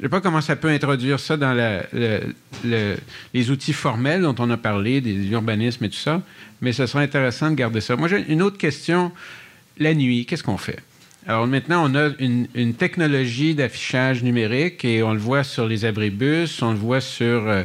je 0.00 0.06
ne 0.06 0.08
sais 0.08 0.12
pas 0.12 0.22
comment 0.22 0.40
ça 0.40 0.56
peut 0.56 0.70
introduire 0.70 1.20
ça 1.20 1.36
dans 1.36 1.52
les 3.34 3.50
outils 3.50 3.74
formels 3.74 4.22
dont 4.22 4.34
on 4.38 4.48
a 4.48 4.56
parlé, 4.56 5.02
des 5.02 5.28
urbanismes 5.28 5.84
et 5.84 5.90
tout 5.90 5.98
ça, 5.98 6.22
mais 6.62 6.72
ce 6.72 6.86
serait 6.86 7.04
intéressant 7.04 7.50
de 7.50 7.54
garder 7.54 7.82
ça. 7.82 7.96
Moi, 7.96 8.08
j'ai 8.08 8.24
une 8.32 8.40
autre 8.40 8.56
question. 8.56 9.12
La 9.76 9.92
nuit, 9.92 10.24
qu'est-ce 10.24 10.42
qu'on 10.42 10.56
fait? 10.56 10.78
Alors 11.26 11.46
maintenant, 11.46 11.84
on 11.86 11.94
a 11.94 12.08
une, 12.18 12.74
technologie 12.74 13.54
d'affichage 13.54 14.22
numérique 14.22 14.86
et 14.86 15.02
on 15.02 15.12
le 15.12 15.18
voit 15.18 15.44
sur 15.44 15.66
les 15.66 15.84
abribus, 15.84 16.62
on 16.62 16.72
le 16.72 16.78
voit 16.78 17.02
sur, 17.02 17.46
uh, 17.46 17.64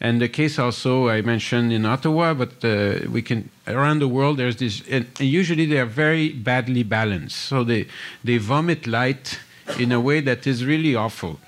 and 0.00 0.20
the 0.20 0.30
case 0.30 0.58
also 0.58 1.10
I 1.10 1.20
mentioned 1.20 1.70
in 1.70 1.84
Ottawa, 1.84 2.32
but 2.32 2.64
uh, 2.64 3.06
we 3.12 3.22
can 3.22 3.44
around 3.66 3.98
the 3.98 4.08
world 4.08 4.38
there's 4.38 4.56
this, 4.56 4.82
and, 4.90 5.04
usually 5.20 5.66
they 5.66 5.78
are 5.78 5.88
very 5.88 6.30
badly 6.30 6.82
balanced, 6.82 7.36
so 7.36 7.62
they 7.62 7.86
they 8.24 8.38
vomit 8.38 8.86
light 8.86 9.38
in 9.78 9.92
a 9.92 10.00
way 10.00 10.20
that 10.20 10.46
is 10.46 10.64
really 10.64 10.94
awful. 10.94 11.40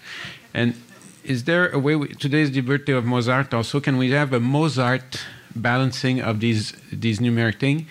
And 0.54 0.74
is 1.24 1.44
there 1.44 1.68
a 1.70 1.78
way, 1.78 1.96
we, 1.96 2.08
today's 2.08 2.50
the 2.52 2.60
birthday 2.60 2.92
of 2.92 3.04
Mozart 3.04 3.52
also, 3.52 3.80
can 3.80 3.96
we 3.96 4.10
have 4.12 4.32
a 4.32 4.40
Mozart 4.40 5.20
balancing 5.54 6.20
of 6.20 6.40
these, 6.40 6.72
these 6.92 7.18
numeric 7.18 7.58
things? 7.58 7.82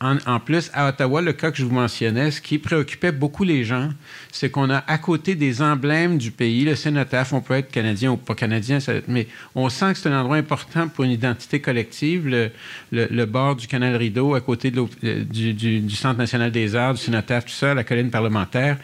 En, 0.00 0.40
plus, 0.40 0.70
à 0.74 0.88
Ottawa, 0.88 1.22
le 1.22 1.32
cas 1.32 1.50
que 1.50 1.56
je 1.56 1.64
vous 1.64 1.74
mentionnais, 1.74 2.30
ce 2.30 2.40
qui 2.40 2.58
préoccupait 2.58 3.12
beaucoup 3.12 3.44
les 3.44 3.64
gens, 3.64 3.90
c'est 4.32 4.50
qu'on 4.50 4.68
a 4.68 4.84
à 4.86 4.98
côté 4.98 5.34
des 5.34 5.62
emblèmes 5.62 6.18
du 6.18 6.30
pays, 6.30 6.64
le 6.64 6.74
cénotaphe, 6.74 7.32
on 7.32 7.40
peut 7.40 7.54
être 7.54 7.70
canadien 7.70 8.10
ou 8.12 8.16
pas 8.16 8.34
canadien, 8.34 8.78
mais 9.08 9.28
on 9.54 9.68
sent 9.70 9.92
que 9.92 9.98
c'est 10.00 10.08
un 10.10 10.20
endroit 10.20 10.36
important 10.36 10.88
pour 10.88 11.04
une 11.04 11.12
identité 11.12 11.60
collective, 11.60 12.28
le, 12.92 13.24
bord 13.24 13.56
du 13.56 13.66
canal 13.66 13.96
Rideau, 13.96 14.34
à 14.34 14.40
côté 14.40 14.70
euh, 14.76 15.24
du, 15.24 15.88
Centre 15.90 16.18
national 16.18 16.50
des 16.50 16.74
arts, 16.74 16.94
du 16.94 17.00
cénotaphe, 17.00 17.46
tout 17.46 17.52
ça, 17.52 17.72
la 17.72 17.84
colline 17.84 18.10
parlementaire. 18.10 18.76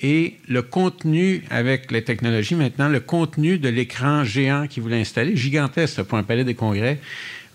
Et 0.00 0.36
le 0.48 0.60
contenu, 0.62 1.44
avec 1.48 1.90
les 1.90 2.02
technologies 2.02 2.56
maintenant, 2.56 2.88
le 2.88 3.00
contenu 3.00 3.58
de 3.58 3.68
l'écran 3.68 4.24
géant 4.24 4.66
qu'ils 4.66 4.82
voulaient 4.82 5.00
installer, 5.00 5.36
gigantesque 5.36 6.02
pour 6.02 6.18
un 6.18 6.22
palais 6.22 6.44
des 6.44 6.54
congrès, 6.54 6.98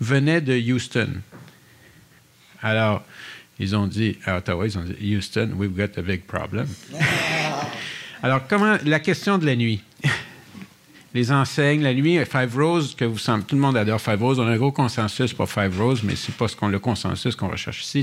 venait 0.00 0.40
de 0.40 0.54
Houston. 0.54 1.08
Alors, 2.62 3.02
ils 3.58 3.76
ont 3.76 3.86
dit 3.86 4.18
à 4.24 4.38
Ottawa, 4.38 4.66
ils 4.66 4.78
ont 4.78 4.84
dit 4.84 5.16
Houston, 5.16 5.50
we've 5.56 5.74
got 5.74 5.98
a 5.98 6.02
big 6.02 6.22
problem. 6.22 6.66
Alors, 8.22 8.46
comment 8.46 8.76
la 8.84 9.00
question 9.00 9.38
de 9.38 9.46
la 9.46 9.56
nuit 9.56 9.82
Les 11.14 11.30
enseignes, 11.30 11.82
la 11.82 11.92
nuit, 11.92 12.18
Five 12.24 12.56
Rose, 12.56 12.94
que 12.94 13.04
vous 13.04 13.18
semblez, 13.18 13.44
tout 13.44 13.54
le 13.54 13.60
monde 13.60 13.76
adore 13.76 14.00
Five 14.00 14.22
Rose. 14.22 14.38
On 14.38 14.46
a 14.46 14.52
un 14.52 14.56
gros 14.56 14.72
consensus 14.72 15.34
pour 15.34 15.50
Five 15.50 15.78
Rose, 15.78 16.02
mais 16.02 16.16
c'est 16.16 16.34
pas 16.34 16.48
ce 16.48 16.56
qu'on 16.56 16.68
le 16.68 16.78
consensus 16.78 17.36
qu'on 17.36 17.48
recherche 17.48 17.82
ici. 17.82 18.02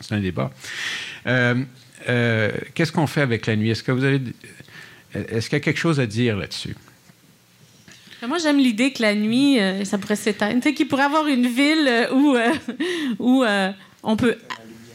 C'est 0.00 0.14
un 0.14 0.20
débat. 0.20 0.50
Euh, 1.26 1.62
euh, 2.08 2.50
qu'est-ce 2.74 2.92
qu'on 2.92 3.06
fait 3.06 3.20
avec 3.20 3.46
la 3.46 3.56
nuit? 3.56 3.70
Est-ce 3.70 3.82
que 3.82 3.92
vous 3.92 4.04
avez, 4.04 4.22
est-ce 5.14 5.50
qu'il 5.50 5.56
y 5.56 5.60
a 5.60 5.64
quelque 5.64 5.78
chose 5.78 6.00
à 6.00 6.06
dire 6.06 6.36
là-dessus? 6.38 6.74
Moi, 8.28 8.38
j'aime 8.38 8.58
l'idée 8.58 8.92
que 8.92 9.02
la 9.02 9.14
nuit, 9.14 9.58
euh, 9.60 9.84
ça 9.84 9.98
pourrait 9.98 10.16
s'éteindre. 10.16 10.56
Tu 10.56 10.68
sais, 10.68 10.74
qu'il 10.74 10.88
pourrait 10.88 11.04
avoir 11.04 11.26
une 11.26 11.46
ville 11.46 12.08
où, 12.12 12.36
où 13.18 13.44
on 14.02 14.16
peut 14.16 14.36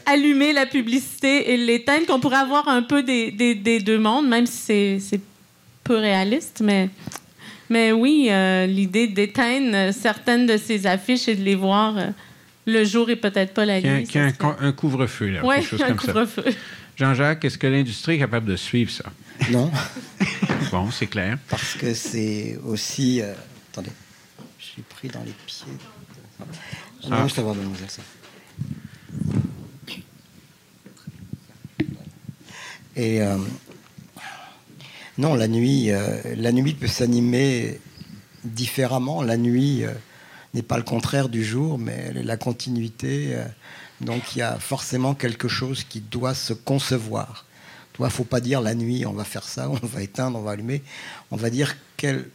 allumer 0.06 0.52
la 0.52 0.66
publicité 0.66 1.52
et 1.52 1.56
l'éteindre, 1.56 2.06
qu'on 2.06 2.20
pourrait 2.20 2.36
avoir 2.36 2.68
un 2.68 2.82
peu 2.82 3.02
des, 3.02 3.30
des, 3.32 3.80
deux 3.80 3.98
mondes, 3.98 4.28
même 4.28 4.46
si 4.46 5.00
c'est 5.00 5.20
peu 5.84 5.96
réaliste. 5.96 6.62
Mais, 6.64 6.88
mais 7.68 7.92
oui, 7.92 8.28
euh, 8.30 8.66
l'idée 8.66 9.08
d'éteindre 9.08 9.92
certaines 9.92 10.46
de 10.46 10.56
ces 10.56 10.86
affiches 10.86 11.28
et 11.28 11.34
de 11.34 11.42
les 11.42 11.56
voir 11.56 11.98
euh, 11.98 12.06
le 12.66 12.84
jour 12.84 13.10
et 13.10 13.16
peut-être 13.16 13.52
pas 13.52 13.64
la 13.64 13.80
nuit. 13.80 14.04
Qu'il 14.04 14.20
y 14.20 14.24
un, 14.24 14.72
couvre-feu, 14.72 15.28
là. 15.28 15.40
Oui, 15.44 15.56
un 15.86 15.94
couvre-feu. 15.94 16.44
Jean-Jacques, 16.96 17.44
est-ce 17.44 17.58
que 17.58 17.66
l'industrie 17.66 18.14
est 18.14 18.20
capable 18.20 18.46
de 18.46 18.56
suivre 18.56 18.90
ça? 18.90 19.04
Non. 19.50 19.70
bon, 20.70 20.90
c'est 20.90 21.06
clair. 21.06 21.38
Parce 21.48 21.74
que 21.74 21.94
c'est 21.94 22.58
aussi. 22.64 23.20
Euh, 23.20 23.34
attendez, 23.72 23.92
je 24.58 24.64
suis 24.64 24.82
pris 24.82 25.08
dans 25.08 25.22
les 25.22 25.34
pieds. 25.46 25.66
Ah. 26.40 26.44
Non, 27.08 27.28
je 27.28 27.34
t'avoir 27.34 27.54
mademoiselle, 27.54 27.90
ça. 27.90 28.02
Et 32.96 33.20
euh, 33.20 33.36
non, 35.18 35.34
la 35.34 35.48
nuit, 35.48 35.90
euh, 35.90 36.34
la 36.36 36.50
nuit 36.50 36.72
peut 36.72 36.86
s'animer 36.86 37.78
différemment. 38.44 39.22
La 39.22 39.36
nuit 39.36 39.84
euh, 39.84 39.92
n'est 40.54 40.62
pas 40.62 40.78
le 40.78 40.82
contraire 40.82 41.28
du 41.28 41.44
jour, 41.44 41.78
mais 41.78 42.12
la 42.14 42.36
continuité. 42.38 43.36
donc 44.00 44.34
il 44.34 44.38
y 44.38 44.42
a 44.42 44.58
forcément 44.58 45.14
quelque 45.14 45.48
chose 45.48 45.84
qui 45.84 46.00
doit 46.00 46.34
se 46.34 46.54
concevoir. 46.54 47.45
Il 47.98 48.04
ne 48.04 48.08
faut 48.08 48.24
pas 48.24 48.40
dire 48.40 48.60
la 48.60 48.74
nuit, 48.74 49.06
on 49.06 49.12
va 49.12 49.24
faire 49.24 49.44
ça, 49.44 49.70
on 49.82 49.86
va 49.86 50.02
éteindre, 50.02 50.38
on 50.38 50.42
va 50.42 50.52
allumer. 50.52 50.82
On 51.30 51.36
va 51.36 51.50
dire 51.50 51.76
quel, 51.96 52.26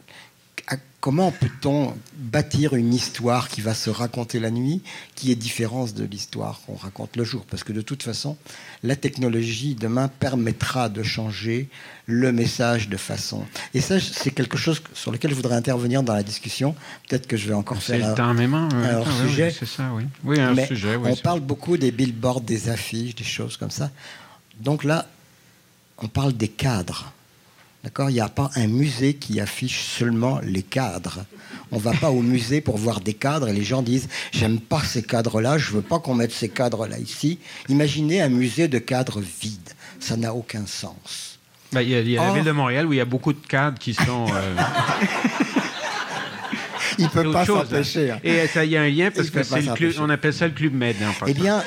comment 1.02 1.32
peut-on 1.32 1.96
bâtir 2.14 2.76
une 2.76 2.94
histoire 2.94 3.50
qui 3.50 3.60
va 3.60 3.74
se 3.74 3.90
raconter 3.90 4.40
la 4.40 4.52
nuit, 4.52 4.82
qui 5.16 5.32
est 5.32 5.36
différente 5.36 5.94
de 5.96 6.06
l'histoire 6.06 6.62
qu'on 6.66 6.76
raconte 6.76 7.18
le 7.18 7.24
jour? 7.24 7.44
Parce 7.50 7.64
que 7.64 7.74
de 7.74 7.82
toute 7.82 8.04
façon, 8.04 8.38
la 8.84 8.96
technologie 8.96 9.76
demain 9.76 10.08
permettra 10.08 10.90
de 10.90 11.02
changer 11.02 11.68
le 12.06 12.32
message 12.32 12.88
de 12.88 12.98
façon. 12.98 13.44
Et 13.74 13.82
ça, 13.82 14.00
c'est 14.00 14.32
quelque 14.32 14.58
chose 14.58 14.82
sur 14.94 15.12
lequel 15.12 15.32
je 15.32 15.36
voudrais 15.36 15.56
intervenir 15.56 16.04
dans 16.04 16.14
la 16.14 16.24
discussion. 16.24 16.76
Peut-être 17.10 17.28
que 17.28 17.36
je 17.36 17.48
vais 17.48 17.56
encore 17.56 17.82
faire 17.82 18.06
un, 18.06 18.40
un 18.40 19.04
ah 19.06 19.28
sujet. 19.28 19.52
c'est 19.52 19.66
ça, 19.66 19.92
oui. 19.94 20.04
Oui, 20.24 20.40
un 20.40 20.56
sujet. 20.66 20.96
on 20.96 21.16
parle 21.16 21.40
beaucoup 21.40 21.78
des 21.78 21.92
billboards, 21.92 22.42
des 22.42 22.70
affiches, 22.70 23.16
des 23.16 23.24
choses 23.24 23.58
comme 23.58 23.72
ça. 23.72 23.90
Donc 24.60 24.84
là, 24.84 25.08
on 26.02 26.08
parle 26.08 26.34
des 26.34 26.48
cadres. 26.48 27.12
D'accord? 27.84 28.10
Il 28.10 28.14
n'y 28.14 28.22
a 28.22 28.30
pas 28.30 28.52
un 28.56 28.68
musée 28.68 29.16
qui 29.16 29.40
affiche 29.40 29.84
seulement 29.84 30.40
les 30.44 30.62
cadres. 30.62 31.26
On 31.72 31.78
ne 31.78 31.82
va 31.82 31.94
pas 31.94 32.12
au 32.12 32.22
musée 32.22 32.62
pour 32.62 32.78
voir 32.78 33.02
des 33.02 33.14
cadres 33.14 33.50
et 33.50 33.54
les 33.54 33.64
gens 33.64 33.82
disent 33.82 34.08
J'aime 34.32 34.60
pas 34.60 34.84
ces 34.84 35.02
cadres-là, 35.02 35.58
je 35.58 35.72
ne 35.72 35.76
veux 35.78 35.82
pas 35.82 36.00
qu'on 36.00 36.14
mette 36.14 36.32
ces 36.32 36.50
cadres-là 36.50 37.00
ici. 37.00 37.40
Imaginez 37.70 38.22
un 38.22 38.30
musée 38.30 38.68
de 38.68 38.78
cadres 38.78 39.22
vides. 39.22 39.72
Ça 40.00 40.18
n'a 40.18 40.34
aucun 40.34 40.66
sens. 40.68 41.40
Ben, 41.72 41.82
il 41.82 41.90
y 41.90 41.96
a, 41.96 42.02
y 42.02 42.18
a 42.18 42.26
la 42.28 42.34
ville 42.34 42.44
de 42.44 42.52
Montréal 42.52 42.86
où 42.86 42.94
il 42.94 42.98
y 42.98 43.02
a 43.02 43.06
beaucoup 43.06 43.34
de 43.34 43.46
cadres 43.48 43.80
qui 43.80 43.94
sont. 43.94 44.28
Euh... 44.34 44.56
il 46.98 47.06
ne 47.06 47.10
peut 47.10 47.32
pas 47.32 47.46
s'empêcher. 47.46 48.12
Hein. 48.12 48.20
Et 48.24 48.46
il 48.56 48.70
y 48.70 48.78
a 48.78 48.82
un 48.82 48.90
lien 48.90 49.10
parce 49.12 49.30
que 49.30 49.42
c'est 49.44 50.00
on 50.00 50.10
appelle 50.10 50.34
ça 50.34 50.48
le 50.48 50.54
club 50.54 50.74
med. 50.74 50.96
eh 51.26 51.34
bien, 51.34 51.64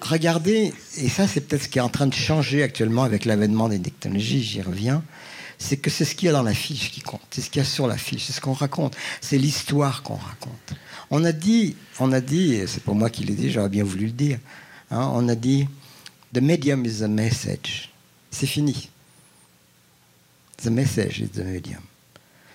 regardez, 0.00 0.72
et 0.96 1.08
ça 1.08 1.26
c'est 1.26 1.40
peut-être 1.40 1.64
ce 1.64 1.68
qui 1.68 1.78
est 1.78 1.82
en 1.82 1.88
train 1.88 2.06
de 2.06 2.14
changer 2.14 2.62
actuellement 2.62 3.04
avec 3.04 3.24
l'avènement 3.24 3.68
des 3.68 3.80
technologies, 3.80 4.42
j'y 4.42 4.62
reviens, 4.62 5.02
c'est 5.58 5.76
que 5.76 5.90
c'est 5.90 6.04
ce 6.04 6.14
qu'il 6.14 6.26
y 6.26 6.28
a 6.28 6.32
dans 6.32 6.42
la 6.42 6.54
fiche 6.54 6.90
qui 6.90 7.00
compte, 7.00 7.20
c'est 7.30 7.40
ce 7.40 7.50
qu'il 7.50 7.60
y 7.60 7.62
a 7.62 7.68
sur 7.68 7.86
la 7.86 7.96
fiche, 7.96 8.24
c'est 8.26 8.32
ce 8.32 8.40
qu'on 8.40 8.52
raconte, 8.52 8.96
c'est 9.20 9.38
l'histoire 9.38 10.02
qu'on 10.02 10.14
raconte. 10.14 10.74
On 11.10 11.24
a 11.24 11.32
dit, 11.32 11.74
on 11.98 12.12
a 12.12 12.20
dit, 12.20 12.60
c'est 12.66 12.82
pour 12.82 12.94
moi 12.94 13.10
qui 13.10 13.24
l'ai 13.24 13.34
dit, 13.34 13.50
j'aurais 13.50 13.68
bien 13.68 13.84
voulu 13.84 14.06
le 14.06 14.12
dire, 14.12 14.38
hein, 14.90 15.10
on 15.14 15.28
a 15.28 15.34
dit, 15.34 15.66
the 16.32 16.40
medium 16.40 16.84
is 16.84 16.98
the 17.00 17.08
message. 17.08 17.90
C'est 18.30 18.46
fini. 18.46 18.88
The 20.62 20.68
message 20.68 21.20
is 21.20 21.28
the 21.28 21.44
medium. 21.44 21.82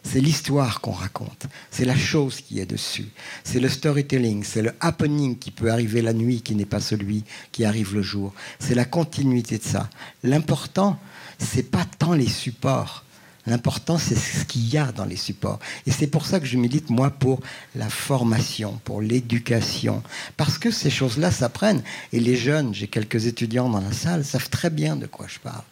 C'est 0.03 0.19
l'histoire 0.19 0.81
qu'on 0.81 0.91
raconte, 0.91 1.47
c'est 1.71 1.85
la 1.85 1.95
chose 1.95 2.41
qui 2.41 2.59
est 2.59 2.65
dessus, 2.65 3.07
c'est 3.43 3.59
le 3.59 3.69
storytelling, 3.69 4.43
c'est 4.43 4.61
le 4.61 4.73
happening 4.81 5.37
qui 5.37 5.49
peut 5.49 5.71
arriver 5.71 6.01
la 6.01 6.13
nuit 6.13 6.41
qui 6.41 6.55
n'est 6.55 6.65
pas 6.65 6.81
celui 6.81 7.23
qui 7.51 7.63
arrive 7.63 7.95
le 7.95 8.01
jour, 8.01 8.33
c'est 8.59 8.75
la 8.75 8.85
continuité 8.85 9.57
de 9.57 9.63
ça. 9.63 9.89
L'important, 10.23 10.99
c'est 11.39 11.71
pas 11.71 11.85
tant 11.97 12.13
les 12.13 12.27
supports, 12.27 13.03
L'important, 13.45 13.97
c'est 13.97 14.15
ce 14.15 14.45
qu'il 14.45 14.69
y 14.69 14.77
a 14.77 14.91
dans 14.93 15.03
les 15.03 15.17
supports. 15.17 15.59
Et 15.85 15.91
c'est 15.91 16.07
pour 16.07 16.25
ça 16.25 16.39
que 16.39 16.45
je 16.45 16.57
milite, 16.57 16.89
moi, 16.89 17.09
pour 17.09 17.41
la 17.75 17.89
formation, 17.89 18.79
pour 18.85 19.01
l'éducation. 19.01 20.01
Parce 20.37 20.57
que 20.57 20.71
ces 20.71 20.89
choses-là 20.89 21.29
s'apprennent. 21.29 21.83
Et 22.13 22.21
les 22.21 22.37
jeunes, 22.37 22.73
j'ai 22.73 22.87
quelques 22.87 23.25
étudiants 23.25 23.69
dans 23.69 23.81
la 23.81 23.91
salle, 23.91 24.23
savent 24.23 24.49
très 24.49 24.69
bien 24.69 24.95
de 24.95 25.07
quoi 25.07 25.27
je 25.27 25.39
parle 25.39 25.63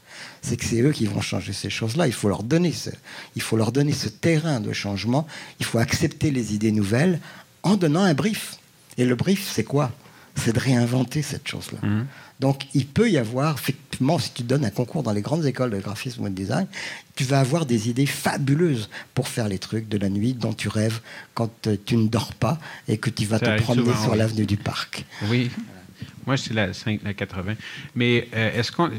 c'est 0.42 0.58
que 0.58 0.66
c'est 0.66 0.82
eux 0.82 0.92
qui 0.92 1.06
vont 1.06 1.22
changer 1.22 1.54
ces 1.54 1.70
choses-là. 1.70 2.08
Il 2.08 2.14
faut 2.14 2.30
leur 2.30 2.44
donner 2.44 2.72
ce, 2.72 2.90
il 3.36 3.42
faut 3.42 3.58
leur 3.58 3.72
donner 3.72 3.94
ce 3.94 4.10
terrain 4.10 4.60
de 4.60 4.74
changement. 4.74 5.28
Il 5.60 5.66
faut 5.66 5.80
accepter 5.80 6.32
les 6.32 6.54
idées 6.54 6.72
nouvelles 6.72 7.20
en 7.64 7.76
donnant 7.76 8.04
un 8.04 8.14
brief. 8.14 8.58
Et 8.98 9.06
le 9.06 9.16
brief, 9.16 9.50
c'est 9.52 9.64
quoi? 9.64 9.92
C'est 10.36 10.54
de 10.54 10.60
réinventer 10.60 11.22
cette 11.22 11.48
chose-là. 11.48 11.80
Mmh. 11.88 12.06
Donc, 12.40 12.66
il 12.74 12.88
peut 12.88 13.10
y 13.10 13.20
avoir, 13.20 13.56
effectivement, 13.56 14.18
si 14.18 14.32
tu 14.32 14.42
donnes 14.42 14.66
un 14.66 14.72
concours 14.72 15.04
dans 15.04 15.12
les 15.12 15.22
grandes 15.22 15.46
écoles 15.46 15.70
de 15.70 15.80
graphisme 15.80 16.24
ou 16.24 16.30
de 16.30 16.34
design, 16.34 16.66
tu 17.16 17.24
vas 17.24 17.40
avoir 17.40 17.68
des 17.68 17.90
idées 17.90 18.08
fabuleuses 18.08 18.90
pour 19.14 19.28
faire 19.28 19.48
les 19.48 19.60
trucs 19.60 19.88
de 19.88 19.98
la 20.00 20.10
nuit 20.10 20.34
dont 20.34 20.54
tu 20.54 20.68
rêves 20.68 21.02
quand 21.36 21.68
euh, 21.68 21.78
tu 21.86 21.98
ne 21.98 22.08
dors 22.08 22.34
pas 22.34 22.58
et 22.88 22.98
que 22.98 23.12
tu 23.12 23.26
vas 23.26 23.38
te 23.38 23.62
promener 23.62 23.94
sur 24.02 24.16
l'avenue 24.16 24.48
du 24.48 24.58
parc. 24.58 25.06
Oui. 25.30 25.52
Moi, 26.26 26.38
c'est 26.38 26.54
la, 26.54 26.74
5, 26.74 27.02
la 27.04 27.14
80. 27.14 27.54
Mais 27.96 28.28
euh, 28.36 28.60
est-ce 28.60 28.72
qu'on 28.72 28.90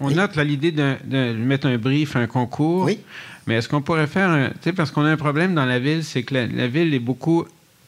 on 0.00 0.10
note 0.10 0.36
l'idée 0.36 0.72
de, 0.72 1.32
mettre 1.32 1.66
un 1.66 1.78
brief, 1.78 2.16
un 2.16 2.26
concours. 2.26 2.84
Oui. 2.84 2.98
Mais 3.46 3.54
est-ce 3.54 3.68
qu'on 3.68 3.80
pourrait 3.80 4.06
faire 4.06 4.28
un. 4.28 4.48
Tu 4.48 4.54
sais, 4.64 4.72
parce 4.72 4.90
qu'on 4.90 5.04
a 5.04 5.10
un 5.10 5.16
problème 5.16 5.54
dans 5.54 5.64
la 5.64 5.78
ville, 5.78 6.04
c'est 6.04 6.22
que 6.22 6.34
la, 6.34 6.66
ville 6.66 6.92
est 6.94 7.00
beaucoup 7.00 7.46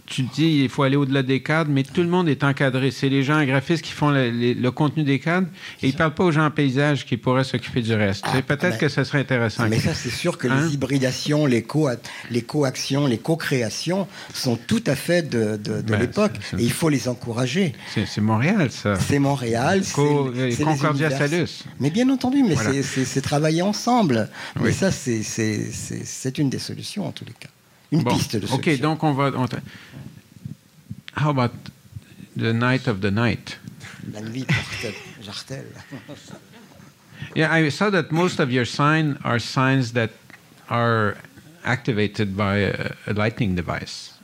tu 0.09 0.23
dis 0.23 0.63
il 0.63 0.69
faut 0.69 0.83
aller 0.83 0.97
au-delà 0.97 1.23
des 1.23 1.43
cadres, 1.43 1.71
mais 1.71 1.83
tout 1.83 2.03
le 2.03 2.09
monde 2.09 2.29
est 2.29 2.43
encadré. 2.45 2.91
C'est 2.91 3.09
les 3.09 3.23
gens 3.23 3.45
graphistes 3.45 3.83
qui 3.83 3.93
font 3.93 4.11
le, 4.11 4.69
contenu 4.71 5.03
des 5.03 5.19
cadres 5.19 5.49
et 5.83 5.89
ils 5.89 5.93
ne 5.93 5.99
parlent 5.99 6.15
pas 6.15 6.25
aux 6.25 6.33
gens 6.33 6.47
en 6.47 6.51
paysage 6.51 7.05
qui 7.05 7.17
pourraient 7.17 7.45
s'occuper 7.45 7.83
du 7.83 7.95
reste. 7.95 8.25
Ah, 8.27 8.43
Peut-être 8.43 8.79
que 8.79 8.89
ça 8.89 9.05
serait 9.05 9.21
intéressant. 9.21 9.69
Mais 9.69 9.79
ça, 9.79 9.95
c'est 9.95 10.11
sûr 10.11 10.39
que 10.39 10.49
les 10.49 10.55
hein? 10.55 10.69
hybridations, 10.73 11.47
les, 11.47 11.63
co 11.63 11.89
les 12.31 12.43
co-actions, 12.43 13.07
les 13.07 13.19
co-créations 13.19 14.07
sont 14.33 14.57
tout 14.57 14.83
à 14.87 14.95
fait 14.95 15.29
de, 15.29 15.57
ben, 15.57 16.01
l'époque 16.01 16.33
et 16.59 16.63
il 16.63 16.73
faut 16.73 16.89
les 16.89 17.09
encourager. 17.09 17.75
C'est 17.95 18.21
Montréal, 18.21 18.71
ça. 18.71 18.95
C'est 18.97 19.19
Montréal. 19.19 19.83
c'est 19.85 20.65
Concordia 20.65 21.11
Salus. 21.11 21.65
Mais 21.81 21.91
bien 21.91 22.09
entendu, 22.09 22.43
mais 22.43 22.57
c'est 22.83 23.21
travailler 23.21 23.63
ensemble. 23.63 24.29
Mais 24.61 24.73
ça, 24.73 24.91
c'est 24.91 26.39
une 26.39 26.51
des 26.51 26.59
solutions 26.59 27.07
en 27.07 27.13
tous 27.13 27.25
les 27.25 27.33
cas. 27.33 27.49
Une 27.91 28.03
bon. 28.03 28.11
piste 28.11 28.37
de 28.37 28.47
solution. 28.47 28.73
OK, 28.73 28.81
donc 28.81 29.03
on 29.03 29.13
va. 29.13 29.33
On 29.37 29.49
How 31.17 31.31
about 31.31 31.53
the 32.37 32.53
night 32.53 32.87
of 32.87 33.01
the 33.01 33.11
night? 33.11 33.59
La 34.13 34.21
nuit 34.21 34.47
Jartel. 35.21 35.65
yeah, 37.35 37.53
I 37.53 37.69
saw 37.71 37.91
that 37.91 38.13
most 38.13 38.39
of 38.39 38.51
your 38.51 38.65
signs 38.65 39.19
are 39.25 39.39
signs 39.39 39.93
that 39.93 40.11
are 40.69 41.17
activated 41.65 42.37
by 42.37 42.57
a, 42.59 42.93
a, 43.07 43.13
lightning 43.15 43.55
device. 43.55 44.15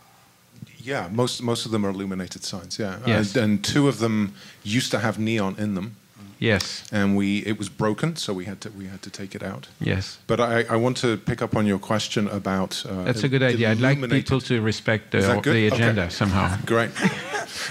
Yeah, 0.79 1.09
most 1.11 1.43
most 1.43 1.67
of 1.67 1.73
them 1.73 1.85
are 1.85 1.91
illuminated 1.91 2.45
signs. 2.45 2.79
Yeah, 2.79 2.99
yes. 3.07 3.37
Uh, 3.37 3.41
and 3.41 3.65
two 3.65 3.89
of 3.89 3.99
them 3.99 4.35
used 4.62 4.91
to 4.91 4.99
have 4.99 5.19
neon 5.19 5.57
in 5.59 5.75
them. 5.75 5.97
Yes. 6.39 6.85
And 6.93 7.16
we 7.16 7.39
it 7.47 7.59
was 7.59 7.68
broken, 7.68 8.16
so 8.16 8.32
we 8.32 8.45
had 8.45 8.61
to 8.61 8.70
we 8.70 8.87
had 8.87 9.03
to 9.03 9.11
take 9.11 9.35
it 9.35 9.43
out. 9.43 9.68
Yes. 9.80 10.18
But 10.26 10.41
I, 10.41 10.64
I 10.70 10.76
want 10.76 10.97
to 10.99 11.16
pick 11.16 11.43
up 11.43 11.57
on 11.57 11.66
your 11.66 11.78
question 11.78 12.28
about. 12.28 12.85
Uh, 12.87 13.05
That's 13.05 13.24
a 13.24 13.28
good 13.28 13.43
idea. 13.43 13.70
I'd 13.70 13.80
like 13.80 14.01
people 14.11 14.41
to 14.41 14.61
respect 14.61 15.12
the, 15.12 15.41
the 15.43 15.66
agenda 15.66 16.03
okay. 16.03 16.11
somehow. 16.11 16.57
Great. 16.66 16.91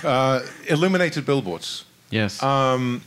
uh, 0.03 0.41
illuminated 0.67 1.25
billboards. 1.25 1.85
Yes. 2.09 2.41
Um, 2.41 3.01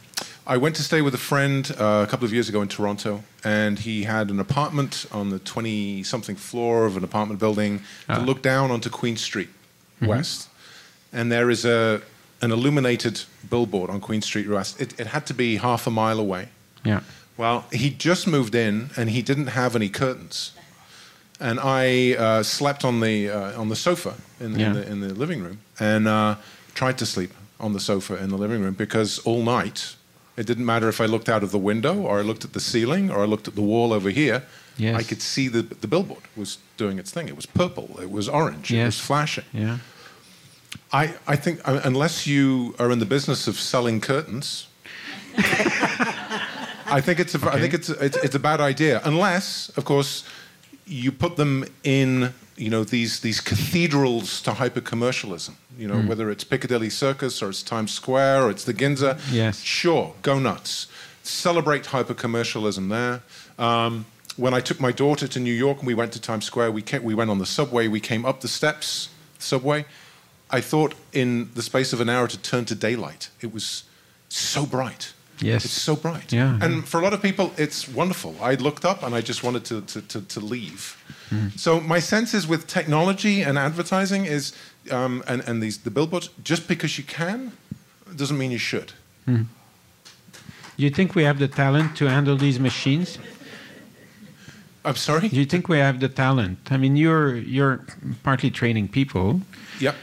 I 0.49 0.59
went 0.59 0.77
to 0.77 0.83
stay 0.83 1.03
with 1.03 1.15
a 1.15 1.19
friend 1.19 1.75
uh, 1.77 2.05
a 2.07 2.11
couple 2.11 2.25
of 2.25 2.33
years 2.33 2.49
ago 2.49 2.63
in 2.63 2.69
Toronto, 2.69 3.25
and 3.43 3.81
he 3.81 4.05
had 4.05 4.31
an 4.31 4.39
apartment 4.39 5.07
on 5.11 5.31
the 5.31 5.41
20 5.41 6.05
something 6.05 6.37
floor 6.37 6.87
of 6.87 6.97
an 6.97 7.03
apartment 7.03 7.41
building 7.41 7.83
that 8.07 8.21
ah. 8.21 8.23
looked 8.23 8.45
down 8.45 8.71
onto 8.71 8.89
Queen 8.89 9.17
Street 9.17 9.49
mm-hmm. 9.97 10.07
West. 10.07 10.49
And 11.13 11.33
there 11.33 11.51
is 11.51 11.65
a, 11.65 12.01
an 12.47 12.53
illuminated 12.53 13.23
billboard 13.51 13.91
on 13.91 14.01
Queen 14.01 14.23
Street 14.23 14.49
West. 14.49 14.81
It, 14.81 14.99
it, 15.01 15.09
had 15.09 15.27
to 15.27 15.35
be 15.35 15.57
half 15.57 15.89
a 15.89 15.91
mile 15.91 16.21
away. 16.21 16.49
Yeah. 16.85 17.01
Well, 17.37 17.67
he 17.73 17.91
just 17.91 18.29
moved 18.29 18.55
in 18.55 18.91
and 18.97 19.11
he 19.11 19.21
didn't 19.21 19.49
have 19.49 19.75
any 19.75 19.89
curtains, 19.89 20.53
and 21.41 21.59
I 21.61 22.15
uh, 22.15 22.43
slept 22.45 22.85
on 22.85 23.01
the 23.01 23.29
uh, 23.29 23.61
on 23.61 23.69
the 23.69 23.77
sofa 23.77 24.15
in, 24.41 24.59
yeah. 24.59 24.69
in, 24.69 24.73
the, 24.75 24.91
in, 24.93 25.01
the, 25.01 25.15
living 25.15 25.43
room 25.43 25.59
and 25.81 26.07
uh, 26.09 26.37
tried 26.75 26.97
to 26.99 27.07
sleep 27.07 27.33
on 27.59 27.73
the 27.73 27.81
sofa 27.81 28.17
in 28.23 28.31
the 28.31 28.39
living 28.39 28.63
room 28.63 28.75
because 28.75 29.19
all 29.27 29.43
night 29.43 29.97
it 30.37 30.47
didn't 30.47 30.65
matter 30.65 30.89
if 30.89 31.01
I 31.01 31.07
looked 31.07 31.29
out 31.29 31.43
of 31.43 31.51
the 31.51 31.59
window 31.59 31.95
or 32.01 32.21
I 32.21 32.23
looked 32.23 32.45
at 32.45 32.53
the 32.53 32.61
ceiling 32.61 33.11
or 33.11 33.19
I 33.21 33.27
looked 33.27 33.49
at 33.49 33.55
the 33.55 33.67
wall 33.73 33.93
over 33.93 34.11
here. 34.11 34.45
Yes. 34.79 34.95
I 35.01 35.03
could 35.03 35.21
see 35.21 35.49
the 35.49 35.63
the 35.63 35.89
billboard 35.89 36.25
was 36.37 36.59
doing 36.77 36.99
its 36.99 37.11
thing. 37.11 37.29
It 37.29 37.37
was 37.37 37.47
purple. 37.47 38.01
It 38.01 38.11
was 38.11 38.29
orange. 38.29 38.71
Yes. 38.71 38.81
It 38.81 38.87
was 38.87 39.01
flashing. 39.01 39.45
Yeah. 39.53 39.79
I, 40.93 41.15
I 41.27 41.37
think 41.37 41.67
uh, 41.67 41.81
unless 41.85 42.27
you 42.27 42.75
are 42.79 42.91
in 42.91 42.99
the 42.99 43.07
business 43.07 43.49
of 43.49 43.59
selling 43.59 44.01
curtains, 44.01 44.69
I 45.37 47.01
think 47.01 47.19
it's 47.19 47.35
a, 47.35 47.39
okay. 47.39 47.49
I 47.49 47.61
think 47.61 47.75
it's, 47.75 47.89
it's 47.89 48.17
it's 48.19 48.35
a 48.35 48.39
bad 48.39 48.61
idea. 48.61 49.01
Unless, 49.05 49.71
of 49.77 49.85
course, 49.85 50.25
you 50.87 51.11
put 51.11 51.37
them 51.37 51.65
in 51.83 52.33
you 52.57 52.71
know 52.71 52.85
these 52.85 53.21
these 53.21 53.41
cathedrals 53.41 54.41
to 54.43 54.53
hyper 54.53 54.81
commercialism. 54.81 55.57
You 55.77 55.89
know 55.89 55.97
mm. 55.97 56.09
whether 56.09 56.31
it's 56.31 56.45
Piccadilly 56.45 56.91
Circus 56.91 57.43
or 57.43 57.51
it's 57.51 57.63
Times 57.63 57.93
Square 57.93 58.45
or 58.45 58.51
it's 58.51 58.65
the 58.65 58.75
Ginza. 58.75 59.21
Yes, 59.31 59.61
sure, 59.61 60.15
go 60.23 60.39
nuts. 60.39 60.87
Celebrate 61.23 61.87
hyper 61.87 62.15
commercialism 62.15 62.89
there. 62.89 63.23
Um, 63.59 64.07
when 64.37 64.55
I 64.55 64.61
took 64.61 64.81
my 64.81 64.93
daughter 64.93 65.27
to 65.27 65.41
New 65.41 65.53
York 65.53 65.79
and 65.79 65.87
we 65.87 65.95
went 65.95 66.13
to 66.13 66.21
Times 66.21 66.45
Square, 66.45 66.71
we 66.71 66.83
came, 66.83 67.03
we 67.03 67.15
went 67.15 67.31
on 67.31 67.39
the 67.39 67.47
subway. 67.47 67.89
We 67.89 68.01
came 68.01 68.25
up 68.25 68.43
the 68.43 68.49
steps, 68.49 69.09
subway 69.39 69.87
I 70.51 70.61
thought 70.61 70.95
in 71.13 71.51
the 71.55 71.63
space 71.63 71.93
of 71.93 72.01
an 72.01 72.09
hour 72.09 72.29
to 72.29 72.39
turn 72.39 72.65
to 72.67 72.75
daylight. 72.75 73.31
It 73.41 73.53
was 73.53 73.85
so 74.29 74.67
bright. 74.67 75.13
Yes. 75.41 75.65
It's 75.65 75.75
so 75.75 75.97
bright. 75.97 76.33
Yeah. 76.33 76.59
And 76.63 76.87
for 76.89 77.01
a 77.01 77.03
lot 77.03 77.13
of 77.13 77.21
people, 77.21 77.53
it's 77.59 77.89
wonderful. 77.89 78.35
I 78.41 78.55
looked 78.55 78.85
up 78.85 79.03
and 79.03 79.15
I 79.15 79.21
just 79.21 79.43
wanted 79.43 79.65
to, 79.67 79.83
to, 79.83 80.01
to, 80.03 80.21
to 80.23 80.41
leave. 80.41 80.97
Mm. 81.31 81.59
So 81.59 81.81
my 81.81 82.01
sense 82.01 82.33
is 82.33 82.47
with 82.47 82.67
technology 82.67 83.43
and 83.43 83.59
advertising 83.59 84.25
is, 84.25 84.55
um, 84.91 85.23
and, 85.27 85.43
and 85.47 85.63
these, 85.63 85.79
the 85.79 85.91
billboards, 85.91 86.31
just 86.43 86.69
because 86.69 86.97
you 86.97 87.05
can 87.05 87.53
doesn't 88.15 88.39
mean 88.39 88.51
you 88.51 88.59
should. 88.59 88.93
Mm. 89.29 89.47
Do 90.77 90.83
you 90.83 90.91
think 90.91 91.15
we 91.15 91.25
have 91.25 91.39
the 91.39 91.49
talent 91.49 91.97
to 91.97 92.09
handle 92.09 92.37
these 92.37 92.59
machines? 92.59 93.19
I'm 94.85 94.97
sorry? 94.97 95.29
Do 95.29 95.37
you 95.37 95.47
think 95.47 95.69
we 95.69 95.79
have 95.79 96.01
the 96.01 96.09
talent? 96.09 96.59
I 96.71 96.77
mean, 96.77 96.97
you're, 96.97 97.37
you're 97.37 97.85
partly 98.23 98.51
training 98.51 98.89
people. 98.89 99.43
Yep. 99.81 99.97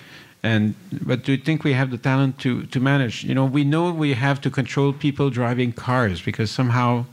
And 0.44 0.76
but 1.02 1.24
do 1.24 1.32
you 1.32 1.38
think 1.38 1.64
we 1.64 1.74
have 1.74 1.90
the 1.90 1.98
talent 1.98 2.38
to 2.40 2.64
to 2.66 2.80
manage? 2.80 3.24
You 3.24 3.34
know, 3.34 3.46
we 3.46 3.64
know 3.64 3.92
we 3.92 4.14
have 4.14 4.42
to 4.42 4.50
control 4.50 4.92
people 4.92 5.30
driving 5.30 5.72
cars 5.72 6.22
because 6.22 6.52
somehow 6.52 7.06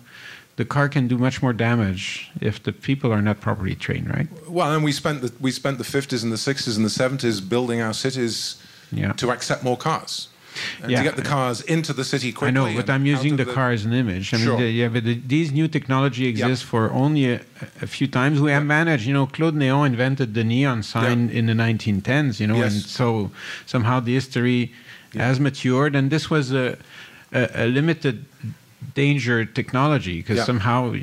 the 0.57 0.64
car 0.64 0.89
can 0.89 1.07
do 1.07 1.16
much 1.16 1.41
more 1.41 1.53
damage 1.53 2.31
if 2.41 2.62
the 2.62 2.72
people 2.72 3.12
are 3.12 3.22
not 3.22 3.41
properly 3.41 3.76
trained, 3.76 4.11
right? 4.11 4.28
Well, 4.49 4.74
and 4.74 4.83
we 4.83 4.93
spent 4.93 5.22
the 5.22 5.33
we 5.41 5.53
spent 5.53 5.78
the 5.78 5.85
50s 5.85 6.22
and 6.24 6.33
the 6.33 6.37
60s 6.37 6.76
and 6.76 6.85
the 6.85 6.89
70s 6.91 7.49
building 7.49 7.81
our 7.81 7.95
cities 7.95 8.61
yeah. 8.91 9.12
to 9.12 9.31
accept 9.31 9.62
more 9.62 9.76
cars 9.76 10.28
Uh, 10.83 10.89
yeah. 10.89 10.99
to 10.99 11.05
get 11.05 11.17
the 11.17 11.23
cars 11.23 11.61
into 11.63 11.93
the 11.93 12.05
city 12.05 12.33
quickly. 12.33 12.49
I 12.49 12.51
know, 12.51 12.77
but 12.77 12.89
I'm 12.91 13.07
using 13.07 13.37
the, 13.37 13.45
the, 13.45 13.53
car 13.53 13.71
as 13.73 13.85
an 13.85 13.93
image. 13.93 14.33
I 14.35 14.39
sure. 14.39 14.57
mean, 14.57 14.61
the, 14.61 14.71
yeah, 14.71 14.89
but 14.89 15.05
the, 15.05 15.21
these 15.27 15.53
new 15.53 15.69
technology 15.69 16.27
exists 16.27 16.65
for 16.65 16.91
only 16.93 17.33
a, 17.33 17.41
a, 17.81 17.87
few 17.87 18.07
times. 18.07 18.41
We 18.41 18.51
have 18.51 18.65
managed, 18.65 19.07
you 19.07 19.15
know, 19.15 19.27
Claude 19.27 19.55
Néon 19.55 19.87
invented 19.87 20.35
the 20.35 20.45
neon 20.45 20.83
sign 20.83 21.31
in 21.31 21.47
the 21.47 21.53
1910s, 21.53 22.41
you 22.41 22.47
know, 22.47 22.57
yes. 22.57 22.73
and 22.73 22.83
so 22.83 23.31
somehow 23.67 24.01
the 24.01 24.15
history 24.15 24.73
has 25.15 25.41
matured, 25.41 25.95
and 25.97 26.11
this 26.11 26.31
was 26.31 26.53
a, 26.53 26.79
a, 27.33 27.65
a 27.65 27.67
limited 27.67 28.25
danger 28.95 29.45
technology 29.45 30.19
because 30.19 30.45
somehow 30.45 30.95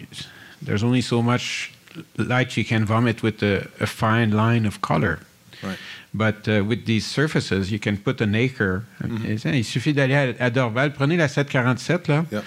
there's 0.62 0.84
only 0.84 1.02
so 1.02 1.22
much 1.22 1.74
light 2.18 2.58
you 2.58 2.66
can 2.66 2.86
vomit 2.86 3.24
with 3.24 3.42
a, 3.44 3.70
a 3.80 3.88
fine 3.88 4.32
line 4.32 4.66
of 4.66 4.82
color. 4.82 5.20
Right. 5.64 5.78
But 6.18 6.48
uh, 6.48 6.66
with 6.66 6.86
these 6.86 7.06
surfaces, 7.06 7.70
you 7.72 7.80
can 7.80 7.96
put 7.96 8.22
an 8.22 8.34
acre. 8.34 8.82
Mm 9.04 9.18
-hmm. 9.18 9.54
Il 9.54 9.64
suffit 9.64 9.94
d'aller 9.94 10.16
à, 10.16 10.46
à, 10.46 10.50
Dorval. 10.50 10.94
Prenez 10.94 11.18
la 11.18 11.28
747, 11.28 12.08
là. 12.08 12.26
Yeah. 12.32 12.44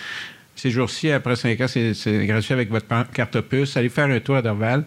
ces 0.61 0.71
jours-ci, 0.71 1.11
après 1.11 1.37
5 1.37 1.61
ans, 1.61 1.69
c'est 1.69 2.27
gratuit 2.27 2.53
avec 2.53 2.71
votre 2.71 2.87
carte 3.13 3.37
opus. 3.37 3.77
Allez 3.77 3.89
faire 3.89 4.07
un 4.07 4.21
tour 4.21 4.37
à 4.37 4.43
Dorval. 4.43 4.85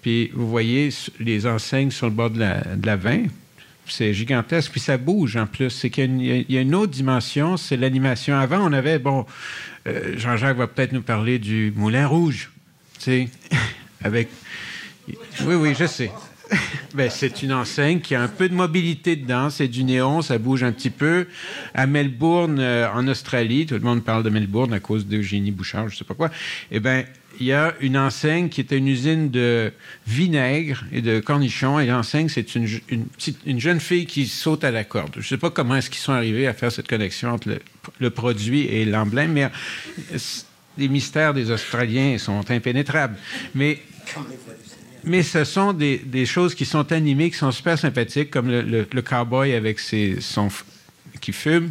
Puis 0.00 0.30
vous 0.34 0.48
voyez 0.48 0.88
les 1.20 1.46
enseignes 1.46 1.90
sur 1.90 2.06
le 2.06 2.12
bord 2.12 2.30
de 2.30 2.40
la, 2.40 2.62
de 2.76 2.90
20. 2.90 3.24
C'est 3.86 4.14
gigantesque, 4.14 4.70
puis 4.70 4.80
ça 4.80 4.96
bouge 4.96 5.36
en 5.36 5.46
plus. 5.46 5.70
C'est 5.70 5.90
qu'il 5.90 6.22
y, 6.22 6.56
a 6.56 6.60
une 6.60 6.74
autre 6.74 6.92
dimension, 6.92 7.56
c'est 7.56 7.76
l'animation. 7.76 8.36
Avant, 8.36 8.66
on 8.66 8.72
avait, 8.72 8.98
bon, 8.98 9.26
euh, 9.86 10.14
Jean-Jacques 10.16 10.56
va 10.56 10.66
peut-être 10.66 10.92
nous 10.92 11.02
parler 11.02 11.38
du 11.38 11.72
Moulin 11.76 12.06
Rouge, 12.06 12.50
tu 12.98 13.04
sais, 13.04 13.28
avec... 14.04 14.28
Oui, 15.44 15.54
oui, 15.56 15.74
je 15.78 15.86
sais. 15.86 16.10
ben, 16.94 17.10
c'est 17.10 17.42
une 17.42 17.52
enseigne 17.52 18.00
qui 18.00 18.14
a 18.14 18.22
un 18.22 18.28
peu 18.28 18.48
de 18.48 18.54
mobilité 18.54 19.16
dedans. 19.16 19.50
C'est 19.50 19.68
du 19.68 19.84
néon, 19.84 20.22
ça 20.22 20.38
bouge 20.38 20.62
un 20.62 20.72
petit 20.72 20.90
peu. 20.90 21.26
À 21.74 21.86
Melbourne, 21.86 22.58
euh, 22.58 22.88
en 22.92 23.06
Australie, 23.08 23.66
tout 23.66 23.74
le 23.74 23.80
monde 23.80 24.04
parle 24.04 24.22
de 24.22 24.30
Melbourne 24.30 24.72
à 24.72 24.80
cause 24.80 25.06
d'Eugénie 25.06 25.50
Bouchard, 25.50 25.88
je 25.88 25.94
ne 25.94 25.98
sais 25.98 26.04
pas 26.04 26.14
quoi. 26.14 26.30
Eh 26.70 26.80
bien, 26.80 27.04
il 27.40 27.46
y 27.46 27.52
a 27.52 27.74
une 27.80 27.96
enseigne 27.96 28.48
qui 28.48 28.60
était 28.60 28.76
une 28.76 28.88
usine 28.88 29.30
de 29.30 29.72
vinaigre 30.06 30.84
et 30.92 31.00
de 31.00 31.20
cornichons. 31.20 31.80
Et 31.80 31.86
l'enseigne, 31.86 32.28
c'est 32.28 32.54
une, 32.54 32.68
une, 33.46 33.60
jeune 33.60 33.80
fille 33.80 34.06
qui 34.06 34.26
saute 34.26 34.64
à 34.64 34.70
la 34.70 34.84
corde. 34.84 35.12
Je 35.14 35.20
ne 35.20 35.24
sais 35.24 35.38
pas 35.38 35.50
comment 35.50 35.76
est-ce 35.76 35.88
qu'ils 35.88 36.02
sont 36.02 36.12
arrivés 36.12 36.46
à 36.46 36.52
faire 36.52 36.70
cette 36.70 36.88
connexion 36.88 37.30
entre 37.30 37.48
le, 37.48 37.60
le 38.00 38.10
produit 38.10 38.66
et 38.66 38.84
l'emblème, 38.84 39.32
mais 39.32 39.44
euh, 39.44 40.18
les 40.76 40.88
mystères 40.88 41.32
des 41.32 41.50
Australiens 41.50 42.18
sont 42.18 42.50
impénétrables. 42.50 43.16
Mais 43.54 43.80
mais 45.04 45.22
ce 45.22 45.44
sont 45.44 45.72
des, 45.72 46.26
choses 46.26 46.54
qui 46.54 46.64
sont 46.64 46.92
animées, 46.92 47.30
qui 47.30 47.36
sont 47.36 47.52
super 47.52 47.78
sympathiques, 47.78 48.30
comme 48.30 48.48
le, 48.48 48.86
le, 48.90 49.02
cowboy 49.02 49.54
avec 49.54 49.80
son, 49.80 50.48
qui 51.20 51.32
fume. 51.32 51.70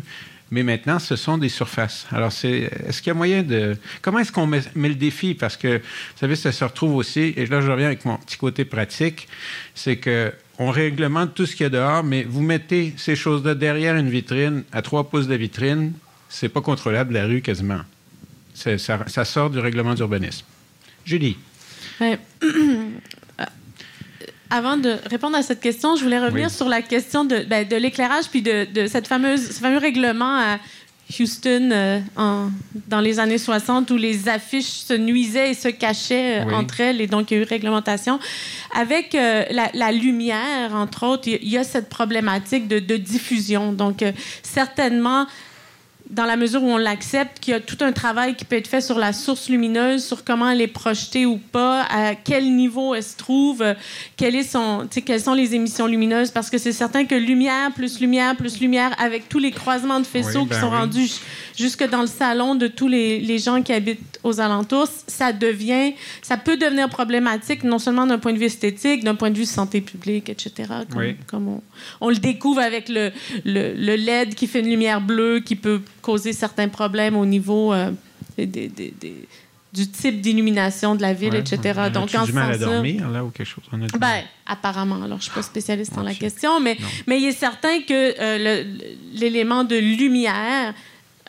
Mais 0.51 0.63
maintenant, 0.63 0.99
ce 0.99 1.15
sont 1.15 1.37
des 1.37 1.47
surfaces. 1.47 2.05
Alors, 2.11 2.31
c'est, 2.31 2.69
est-ce 2.85 3.01
qu'il 3.01 3.07
y 3.07 3.11
a 3.11 3.13
moyen 3.13 3.41
de... 3.41 3.77
Comment 4.01 4.19
est-ce 4.19 4.33
qu'on 4.33 4.47
met, 4.47 4.61
le 4.75 4.95
défi? 4.95 5.33
Parce 5.33 5.55
que, 5.55 5.77
vous 5.77 6.19
savez, 6.19 6.35
ça 6.35 6.51
se 6.51 6.63
retrouve 6.65 6.95
aussi, 6.95 7.33
et 7.37 7.45
là, 7.45 7.61
je 7.61 7.71
reviens 7.71 7.87
avec 7.87 8.03
mon 8.03 8.17
petit 8.17 8.37
côté 8.37 8.65
pratique, 8.65 9.29
c'est 9.73 9.95
que 9.95 10.33
on 10.59 10.69
réglemente 10.69 11.33
tout 11.33 11.45
ce 11.45 11.55
qu'il 11.55 11.63
y 11.63 11.67
a 11.67 11.69
dehors, 11.69 12.03
mais 12.03 12.23
vous 12.23 12.41
mettez 12.41 12.93
ces 12.97 13.15
choses-là 13.15 13.55
derrière 13.55 13.95
une 13.95 14.09
vitrine, 14.09 14.63
à 14.73 14.81
trois 14.81 15.09
pouces 15.09 15.27
de 15.27 15.35
vitrine, 15.35 15.93
c'est 16.29 16.49
pas 16.49 16.61
contrôlable 16.61 17.13
la 17.13 17.25
rue 17.25 17.41
quasiment. 17.41 17.81
Ça, 18.53 18.77
ça, 18.77 19.25
sort 19.25 19.49
du 19.49 19.57
règlement 19.57 19.95
d'urbanisme. 19.95 20.45
Julie. 21.05 21.37
avant 24.51 24.75
de 24.75 24.97
répondre 25.09 25.37
à 25.37 25.41
cette 25.41 25.61
question, 25.61 25.95
je 25.95 26.03
voulais 26.03 26.19
revenir 26.19 26.51
sur 26.51 26.67
la 26.67 26.81
question 26.81 27.23
de, 27.23 27.39
ben, 27.49 27.67
de 27.67 27.75
l'éclairage 27.77 28.25
puis 28.29 28.41
de, 28.41 28.67
de, 28.71 28.85
cette 28.85 29.07
fameuse, 29.07 29.47
ce 29.47 29.59
fameux 29.59 29.77
règlement 29.77 30.37
à 30.37 30.59
Houston 31.19 31.69
euh, 31.71 31.99
en, 32.17 32.49
dans 32.87 32.99
les 32.99 33.19
années 33.19 33.37
60 33.37 33.89
où 33.91 33.97
les 33.97 34.27
affiches 34.27 34.65
se 34.65 34.93
nuisaient 34.93 35.51
et 35.51 35.53
se 35.53 35.69
cachaient 35.69 36.41
euh, 36.41 36.53
entre 36.53 36.81
elles 36.81 37.01
et 37.01 37.07
donc 37.07 37.31
il 37.31 37.37
y 37.37 37.39
a 37.39 37.43
eu 37.43 37.45
réglementation. 37.45 38.19
Avec 38.75 39.15
euh, 39.15 39.45
la, 39.51 39.69
la, 39.73 39.91
lumière, 39.93 40.75
entre 40.75 41.05
autres, 41.07 41.27
il 41.27 41.47
y, 41.47 41.57
a 41.57 41.63
cette 41.63 41.89
problématique 41.89 42.67
de, 42.67 42.79
de 42.79 42.97
diffusion. 42.97 43.71
Donc 43.71 44.03
certainement 44.43 45.27
dans 46.11 46.25
la 46.25 46.35
mesure 46.35 46.61
où 46.61 46.67
on 46.67 46.77
l'accepte, 46.77 47.39
qu'il 47.39 47.53
y 47.53 47.55
a 47.55 47.61
tout 47.61 47.77
un 47.79 47.93
travail 47.93 48.35
qui 48.35 48.43
peut 48.43 48.57
être 48.57 48.67
fait 48.67 48.81
sur 48.81 48.99
la 48.99 49.13
source 49.13 49.49
lumineuse, 49.49 50.03
sur 50.03 50.25
comment 50.25 50.49
elle 50.49 50.61
est 50.61 50.67
projetée 50.67 51.25
ou 51.25 51.37
pas, 51.37 51.83
à 51.83 52.15
quel 52.15 52.53
niveau 52.53 52.93
elle 52.93 53.03
se 53.03 53.15
trouve, 53.15 53.61
euh, 53.61 53.73
quelle 54.17 54.35
est 54.35 54.43
son, 54.43 54.87
quelles 55.05 55.21
sont 55.21 55.33
les 55.33 55.55
émissions 55.55 55.87
lumineuses, 55.87 56.29
parce 56.29 56.49
que 56.49 56.57
c'est 56.57 56.73
certain 56.73 57.05
que 57.05 57.15
lumière 57.15 57.71
plus 57.71 58.01
lumière 58.01 58.35
plus 58.35 58.59
lumière, 58.59 58.93
avec 58.99 59.29
tous 59.29 59.39
les 59.39 59.51
croisements 59.51 60.01
de 60.01 60.05
faisceaux 60.05 60.43
qui 60.43 60.49
ben 60.49 60.59
sont 60.59 60.69
rendus 60.69 61.11
jusque 61.57 61.87
dans 61.89 62.01
le 62.01 62.07
salon 62.07 62.55
de 62.55 62.67
tous 62.67 62.87
les, 62.87 63.19
les, 63.19 63.39
gens 63.39 63.61
qui 63.61 63.71
habitent 63.71 64.19
aux 64.23 64.39
alentours, 64.41 64.87
ça 65.07 65.31
devient, 65.31 65.93
ça 66.21 66.37
peut 66.37 66.57
devenir 66.57 66.89
problématique, 66.89 67.63
non 67.63 67.79
seulement 67.79 68.05
d'un 68.05 68.19
point 68.19 68.33
de 68.33 68.37
vue 68.37 68.45
esthétique, 68.45 69.03
d'un 69.03 69.15
point 69.15 69.31
de 69.31 69.37
vue 69.37 69.45
santé 69.45 69.79
publique, 69.79 70.29
etc. 70.29 70.69
Comme, 70.91 71.13
comme 71.27 71.47
on, 71.47 71.61
on, 72.01 72.09
le 72.09 72.17
découvre 72.17 72.59
avec 72.59 72.89
le, 72.89 73.11
le, 73.45 73.73
le 73.73 73.95
LED 73.95 74.35
qui 74.35 74.47
fait 74.47 74.59
une 74.59 74.69
lumière 74.69 75.01
bleue 75.01 75.39
qui 75.39 75.55
peut 75.55 75.81
causer 76.01 76.33
certains 76.33 76.67
problèmes 76.67 77.15
au 77.15 77.25
niveau 77.25 77.73
euh, 77.73 77.91
du 78.37 79.89
type 79.89 80.21
d'illumination 80.21 80.95
de 80.95 81.01
la 81.01 81.13
ville, 81.13 81.35
etc. 81.35 81.89
Donc, 81.93 82.13
en 82.13 82.25
du 82.25 82.33
mal 82.33 82.51
à 82.51 82.57
dormir, 82.57 83.09
là, 83.09 83.23
ou 83.23 83.29
quelque 83.29 83.47
chose? 83.47 83.63
ben, 83.71 84.21
apparemment. 84.45 84.95
Alors, 84.95 85.09
je 85.09 85.13
ne 85.13 85.21
suis 85.21 85.31
pas 85.31 85.41
spécialiste 85.41 85.95
dans 85.95 86.03
la 86.03 86.13
question, 86.13 86.59
mais, 86.59 86.77
mais 87.07 87.21
il 87.21 87.27
est 87.27 87.31
certain 87.31 87.81
que 87.81 87.93
euh, 88.19 88.63
l'élément 89.13 89.63
de 89.63 89.77
lumière 89.77 90.73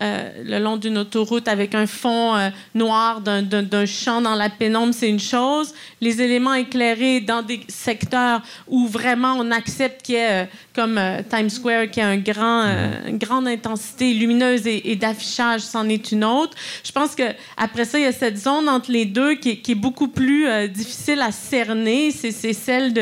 euh, 0.01 0.31
le 0.45 0.59
long 0.59 0.79
d'une 0.79 0.99
autoroute 0.99 1.47
avec 1.49 1.75
un 1.75 1.87
fond 1.87 2.35
euh, 2.35 2.49
noir 2.75 3.21
d'un 3.21 3.87
champ 3.87 4.23
dans 4.23 4.35
la 4.35 4.49
pénombre, 4.49 4.95
c'est 4.95 5.09
une 5.09 5.21
chose. 5.21 5.75
Les 6.01 6.23
éléments 6.23 6.55
éclairés 6.55 7.21
dans 7.21 7.43
des 7.43 7.61
secteurs 7.69 8.41
où 8.67 8.87
vraiment 8.87 9.35
on 9.39 9.51
accepte 9.51 10.03
qu'il 10.03 10.15
y 10.15 10.19
ait, 10.19 10.45
euh, 10.45 10.47
comme 10.75 11.01
Times 11.29 11.51
Square, 11.51 11.91
qui 11.91 12.01
a 12.01 12.09
un 12.09 12.23
une 13.07 13.19
grande 13.19 13.47
intensité 13.47 14.15
lumineuse 14.15 14.67
et, 14.67 14.97
d'affichage, 14.97 15.61
c'en 15.61 15.89
est 15.89 16.11
une 16.11 16.25
autre. 16.25 16.57
Je 16.83 16.93
pense 16.93 17.15
que 17.15 17.25
après 17.57 17.85
ça, 17.85 17.99
il 17.99 18.05
y 18.05 18.07
a 18.07 18.13
cette 18.13 18.39
zone 18.39 18.69
entre 18.69 18.91
les 18.91 19.05
deux 19.05 19.35
qui, 19.35 19.51
est 19.51 19.75
beaucoup 19.75 20.09
plus 20.09 20.47
difficile 20.69 21.21
à 21.21 21.33
cerner. 21.33 22.11
C'est 22.11 22.53
celle 22.53 22.93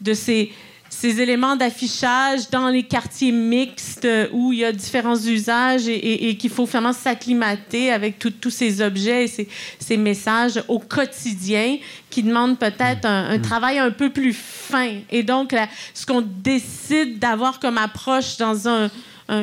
de 0.00 0.14
ces 0.14 0.52
ces 1.00 1.18
éléments 1.18 1.56
d'affichage 1.56 2.50
dans 2.50 2.68
les 2.68 2.82
quartiers 2.82 3.32
mixtes 3.32 4.06
où 4.32 4.52
il 4.52 4.58
y 4.58 4.64
a 4.66 4.70
différents 4.70 5.16
usages 5.16 5.88
et, 5.88 6.36
qu'il 6.36 6.50
faut 6.50 6.66
vraiment 6.66 6.92
s'acclimater 6.92 7.90
avec 7.90 8.18
tous 8.18 8.50
ces 8.50 8.82
objets 8.82 9.24
et 9.24 9.48
ces, 9.78 9.96
messages 9.96 10.62
au 10.68 10.78
quotidien 10.78 11.78
qui 12.10 12.22
demandent 12.22 12.58
peut-être 12.58 13.06
un, 13.06 13.38
mm. 13.38 13.40
travail 13.40 13.78
un 13.78 13.90
peu 13.90 14.10
plus 14.10 14.34
fin. 14.34 14.96
Et 15.10 15.22
donc, 15.22 15.56
ce 15.94 16.04
qu'on 16.04 16.20
décide 16.20 17.18
d'avoir 17.18 17.60
comme 17.60 17.78
approche 17.78 18.36
dans 18.36 18.68
un, 18.68 18.90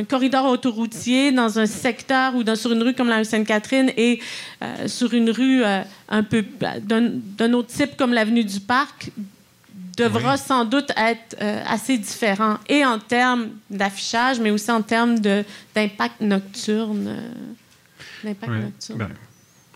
corridor 0.10 0.46
autoroutier 0.52 1.32
dans 1.32 1.58
un 1.60 1.66
secteur 1.66 2.36
ou 2.36 2.44
dans, 2.44 2.58
sur 2.58 2.74
une 2.74 2.84
rue 2.84 2.94
comme 2.94 3.08
la 3.08 3.20
rue 3.20 3.26
Sainte-Catherine 3.26 3.90
et 3.96 4.20
euh, 4.62 4.86
sur 4.86 5.14
une 5.14 5.30
rue 5.30 5.64
euh, 5.64 5.82
un 6.10 6.24
peu 6.24 6.44
d'un 6.82 7.54
autre 7.54 7.70
type 7.70 7.96
comme 7.96 8.12
l'avenue 8.12 8.44
du 8.44 8.60
Parc 8.60 9.12
devra 9.98 10.38
sans 10.38 10.66
doute 10.66 10.92
être 10.96 11.36
euh, 11.42 11.64
assez 11.68 11.98
différent, 11.98 12.58
et 12.70 12.86
en 12.86 13.00
termes 13.00 13.50
d'affichage, 13.70 14.40
mais 14.40 14.52
aussi 14.52 14.72
en 14.72 14.82
termes 14.82 15.20
d'impact 15.20 16.22
nocturne. 16.22 17.08
Euh, 17.08 18.24
nocturne. 18.24 19.00
Ben, 19.00 19.10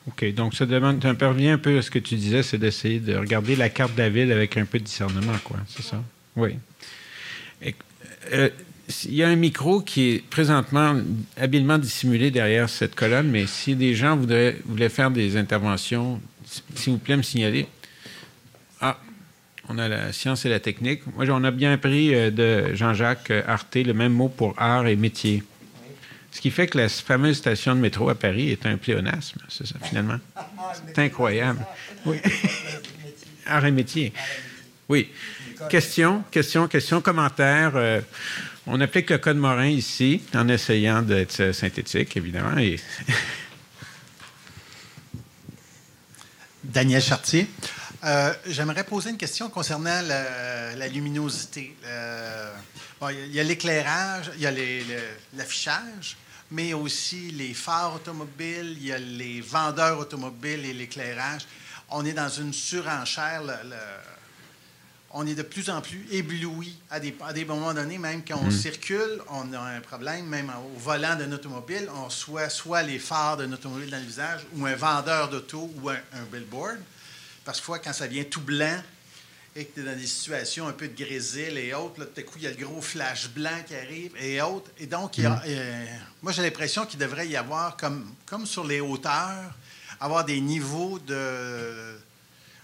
OK. 0.08 0.34
Donc, 0.34 0.56
ça 0.56 0.66
demande, 0.66 1.04
un 1.06 1.28
revient 1.28 1.50
un 1.50 1.58
peu 1.58 1.78
à 1.78 1.82
ce 1.82 1.92
que 1.92 2.00
tu 2.00 2.16
disais, 2.16 2.44
c'est 2.44 2.58
d'essayer 2.58 3.00
de 3.00 3.16
regarder 3.16 3.56
la 3.56 3.70
carte 3.70 3.94
de 3.96 4.00
la 4.00 4.10
ville 4.10 4.32
avec 4.32 4.58
un 4.58 4.66
peu 4.66 4.80
de 4.80 4.84
discernement, 4.84 5.38
quoi. 5.44 5.58
C'est 5.68 5.84
ça? 5.84 6.02
Oui. 6.36 6.58
Euh, 8.34 8.50
il 9.06 9.16
y 9.16 9.24
a 9.24 9.30
un 9.30 9.36
micro 9.36 9.82
qui 9.82 10.10
est 10.10 10.30
présentement 10.30 10.96
habilement 11.38 11.78
dissimulé 11.78 12.32
derrière 12.32 12.70
cette 12.70 12.96
colonne, 12.96 13.30
mais 13.30 13.48
si 13.48 13.76
des 13.76 13.96
gens 13.96 14.18
voudraient, 14.18 14.58
voulaient 14.66 14.90
faire 14.90 15.12
des 15.12 15.38
interventions, 15.38 16.20
s'il 16.76 16.94
vous 16.94 17.00
plaît, 17.00 17.18
me 17.18 17.22
signaler. 17.22 17.68
On 19.74 19.78
a 19.78 19.88
la 19.88 20.12
science 20.12 20.44
et 20.44 20.50
la 20.50 20.60
technique. 20.60 21.02
Moi, 21.16 21.24
on 21.30 21.46
a 21.46 21.52
bien 21.52 21.72
appris 21.72 22.14
euh, 22.14 22.30
de 22.30 22.76
Jean-Jacques 22.76 23.32
Arté 23.48 23.86
le 23.86 23.94
même 23.94 24.12
mot 24.12 24.28
pour 24.28 24.54
art 24.58 24.86
et 24.86 24.98
métier. 24.98 25.44
Ce 26.30 26.42
qui 26.42 26.52
fait 26.52 26.68
que 26.68 26.78
la 26.78 26.90
fameuse 26.90 27.38
station 27.38 27.74
de 27.74 27.80
métro 27.80 28.10
à 28.10 28.16
Paris 28.16 28.50
est 28.50 28.66
un 28.66 28.76
pléonasme, 28.76 29.40
c'est 29.48 29.66
ça, 29.66 29.76
finalement. 29.82 30.18
C'est 30.88 31.00
incroyable. 31.00 31.66
Oui. 32.06 32.18
art 33.46 33.66
et 33.66 33.72
métier. 33.72 34.12
Oui. 34.90 35.10
Question, 35.70 36.24
question, 36.32 36.68
question, 36.68 37.00
commentaire. 37.00 37.72
Euh, 37.76 38.02
on 38.68 38.82
applique 38.82 39.10
le 39.10 39.20
code 39.20 39.38
Morin 39.38 39.68
ici, 39.68 40.22
en 40.36 40.50
essayant 40.50 41.02
d'être 41.02 41.54
synthétique, 41.54 42.18
évidemment. 42.18 42.56
Daniel 46.64 47.02
Chartier. 47.02 47.48
Euh, 48.04 48.34
j'aimerais 48.48 48.84
poser 48.84 49.12
une 49.12 49.18
question 49.18 49.50
concernant 49.50 50.02
la, 50.02 50.88
luminosité. 50.88 51.76
Euh, 51.86 52.52
il 53.12 53.32
y 53.32 53.40
a 53.40 53.44
l'éclairage, 53.44 54.32
il 54.36 54.42
y 54.42 54.48
a 54.48 54.52
l'affichage, 55.36 56.18
mais 56.50 56.74
aussi 56.74 57.32
les 57.32 57.54
phares 57.54 57.96
automobiles, 57.96 58.76
il 58.80 58.88
y 58.88 58.92
a 58.92 58.98
les 58.98 59.42
vendeurs 59.42 60.00
automobiles 60.00 60.66
et 60.66 60.74
l'éclairage. 60.74 61.44
On 61.90 62.04
est 62.04 62.14
dans 62.14 62.30
une 62.30 62.54
surenchère. 62.54 63.44
on 65.12 65.28
est 65.28 65.36
de 65.36 65.44
plus 65.44 65.70
en 65.70 65.82
plus 65.82 66.08
ébloui 66.10 66.76
à 66.90 67.00
des, 67.00 67.16
à 67.24 67.34
des 67.34 67.46
moments 67.46 67.74
donnés, 67.74 68.00
même 68.00 68.24
quand 68.28 68.40
on 68.42 68.48
mm. 68.48 68.52
circule, 68.52 69.22
on 69.30 69.54
a 69.54 69.60
un 69.60 69.82
problème, 69.82 70.26
même 70.26 70.52
au 70.74 70.80
volant 70.80 71.16
d'un 71.16 71.32
automobile, 71.34 71.88
on 71.94 72.06
reçoit 72.06 72.50
soit 72.50 72.82
les 72.82 72.98
phares 72.98 73.38
d'un 73.38 73.52
automobile 73.52 73.92
dans 73.92 74.00
le 74.00 74.06
visage, 74.06 74.42
ou 74.56 74.66
un 74.66 74.76
vendeur 74.76 75.30
d'auto, 75.30 75.70
ou 75.84 75.90
un 75.90 76.26
billboard. 76.32 76.80
Parfois, 77.46 77.80
quand 77.80 77.94
ça 77.94 78.08
vient 78.08 78.24
tout 78.24 78.42
blanc, 78.42 78.82
et 79.56 79.66
que 79.66 79.74
tu 79.76 79.82
es 79.82 79.84
dans 79.84 79.98
des 80.00 80.08
situations 80.08 80.68
un 80.68 80.72
peu 80.72 80.88
de 80.88 80.96
grésil 80.98 81.58
et 81.58 81.74
autres, 81.74 82.00
là, 82.00 82.06
tout 82.06 82.20
à 82.22 82.24
coup, 82.24 82.34
il 82.38 82.44
y 82.44 82.48
a 82.48 82.52
le 82.52 82.56
gros 82.56 82.82
flash 82.82 83.30
blanc 83.30 83.64
qui 83.68 83.76
arrive 83.76 84.12
et 84.18 84.42
autres. 84.42 84.72
Et 84.80 84.86
donc, 84.86 85.18
il 85.18 85.24
y 85.26 85.28
a, 85.28 85.32
Mm. 85.32 85.42
euh, 85.48 85.86
moi, 86.22 86.32
j'ai 86.32 86.42
l'impression 86.42 86.86
qu'il 86.86 87.00
devrait 87.00 87.28
y 87.28 87.36
avoir, 87.36 87.76
comme, 87.76 88.14
comme 88.26 88.46
sur 88.46 88.66
les 88.66 88.80
hauteurs, 88.80 89.52
avoir 90.00 90.24
des 90.24 90.40
niveaux 90.40 91.00
de. 91.00 91.98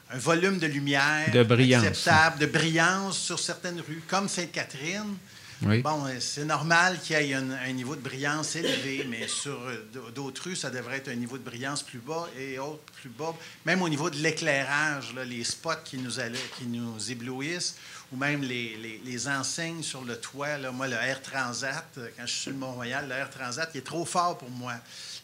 un 0.09 0.17
volume 0.17 0.57
de 0.59 0.67
lumière 0.67 1.29
De 1.33 1.43
brillance. 1.43 1.83
acceptable, 1.83 2.39
de 2.39 2.45
brillance 2.45 3.17
sur 3.19 3.37
certaines 3.39 3.81
rues, 3.81 4.01
comme 4.07 4.29
Sainte-Catherine. 4.29 5.17
Oui. 5.63 5.81
Bon, 5.81 6.05
euh, 6.05 6.19
c'est 6.19 6.45
normal 6.45 6.99
qu'il 7.01 7.19
y 7.19 7.31
ait 7.31 7.33
un, 7.33 7.49
un 7.49 7.71
niveau 7.71 7.95
de 7.95 8.01
brillance 8.01 8.55
élevé, 8.55 9.05
mais 9.09 9.27
sur 9.27 9.59
euh, 9.59 10.11
d'autres 10.13 10.43
rues, 10.43 10.55
ça 10.55 10.69
devrait 10.69 10.97
être 10.97 11.07
un 11.09 11.15
niveau 11.15 11.37
de 11.37 11.43
brillance 11.43 11.81
plus 11.81 11.97
bas 11.99 12.27
et 12.37 12.59
autres 12.59 12.83
plus 13.01 13.09
bas. 13.09 13.33
Même 13.65 13.81
au 13.81 13.89
niveau 13.89 14.09
de 14.11 14.17
l'éclairage, 14.17 15.13
les 15.25 15.43
spots 15.43 15.81
qui 15.83 15.97
nous, 15.97 16.11
qui 16.59 16.65
nous 16.67 17.11
éblouissent, 17.11 17.75
ou 18.11 18.17
même 18.17 18.41
les, 18.43 18.77
les- 18.77 19.01
les 19.03 19.27
enseignes 19.27 19.81
sur 19.81 20.03
le 20.03 20.15
toit. 20.19 20.57
Là, 20.59 20.71
moi, 20.71 20.87
le 20.87 20.95
Air 20.95 21.21
Transat, 21.23 21.85
euh, 21.97 22.07
quand 22.15 22.25
je 22.27 22.31
suis 22.31 22.41
sur 22.43 22.51
le 22.51 22.57
Mont-Royal, 22.57 23.07
le 23.07 23.15
Air 23.15 23.29
Transat, 23.31 23.69
il 23.73 23.79
est 23.79 23.81
trop 23.81 24.05
fort 24.05 24.37
pour 24.37 24.51
moi. 24.51 24.73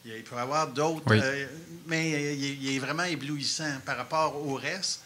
Il, 0.06 0.24
peut 0.24 0.36
y 0.36 0.40
avoir 0.40 0.68
d'autres, 0.68 1.04
Oui. 1.08 1.20
euh, 1.22 1.46
mais 1.86 2.36
il 2.36 2.76
est 2.76 2.80
vraiment 2.80 3.04
éblouissant 3.04 3.80
par 3.86 3.98
rapport 3.98 4.36
au 4.46 4.56
reste. 4.56 5.02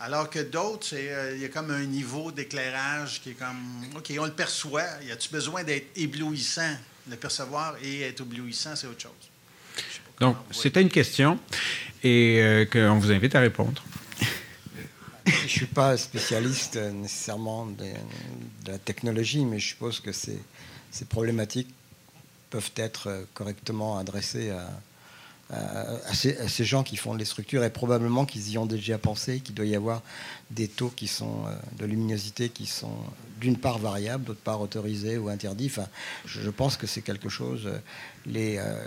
Alors 0.00 0.30
que 0.30 0.38
d'autres, 0.38 0.88
euh, 0.94 1.32
il 1.34 1.42
y 1.42 1.44
a 1.44 1.48
comme 1.48 1.70
un 1.70 1.84
niveau 1.84 2.32
d'éclairage 2.32 3.20
qui 3.20 3.30
est 3.30 3.34
comme, 3.34 3.84
OK, 3.94 4.10
on 4.18 4.24
le 4.24 4.32
perçoit. 4.32 4.86
Y 5.06 5.12
a-tu 5.12 5.28
besoin 5.28 5.62
d'être 5.62 5.88
éblouissant? 5.96 6.74
Le 7.08 7.16
percevoir 7.16 7.76
et 7.82 8.02
être 8.02 8.22
éblouissant, 8.22 8.76
c'est 8.76 8.86
autre 8.86 9.00
chose. 9.00 9.12
Donc, 10.20 10.36
c'était 10.50 10.82
une 10.82 10.90
question 10.90 11.38
et 12.02 12.40
euh, 12.40 12.64
qu'on 12.66 12.98
vous 12.98 13.10
invite 13.10 13.34
à 13.34 13.40
répondre. 13.40 13.82
Je 15.26 15.42
ne 15.42 15.48
suis 15.48 15.66
pas 15.66 15.96
spécialiste 15.96 16.76
euh, 16.76 16.90
nécessairement 16.92 17.66
de, 17.66 17.84
de 18.64 18.72
la 18.72 18.78
technologie, 18.78 19.44
mais 19.44 19.58
je 19.58 19.68
suppose 19.68 20.00
que 20.00 20.12
ces, 20.12 20.38
ces 20.90 21.04
problématiques 21.04 21.68
peuvent 22.50 22.72
être 22.76 23.08
euh, 23.08 23.24
correctement 23.34 23.98
adressées 23.98 24.50
à, 24.50 24.68
à- 25.52 25.96
à 26.08 26.14
ces, 26.14 26.64
gens 26.64 26.82
qui 26.82 26.96
font 26.96 27.14
les 27.14 27.24
structures 27.24 27.64
et 27.64 27.70
probablement 27.70 28.24
qu'ils 28.24 28.50
y 28.50 28.58
ont 28.58 28.66
déjà 28.66 28.98
pensé, 28.98 29.40
qu'il 29.40 29.54
doit 29.54 29.66
y 29.66 29.74
avoir 29.74 30.02
des 30.50 30.68
taux 30.68 30.92
qui 30.94 31.08
sont 31.08 31.44
euh, 31.46 31.54
de 31.78 31.86
luminosité 31.86 32.48
qui 32.48 32.66
sont 32.66 32.94
d'une 33.40 33.56
part 33.56 33.78
variables, 33.78 34.24
d'autre 34.24 34.40
part 34.40 34.60
autorisés 34.60 35.18
ou 35.18 35.28
interdits. 35.28 35.72
Je, 36.26 36.40
je 36.40 36.50
pense 36.50 36.76
que 36.76 36.86
c'est 36.86 37.02
quelque 37.02 37.28
chose. 37.28 37.68
Euh, 38.28 38.86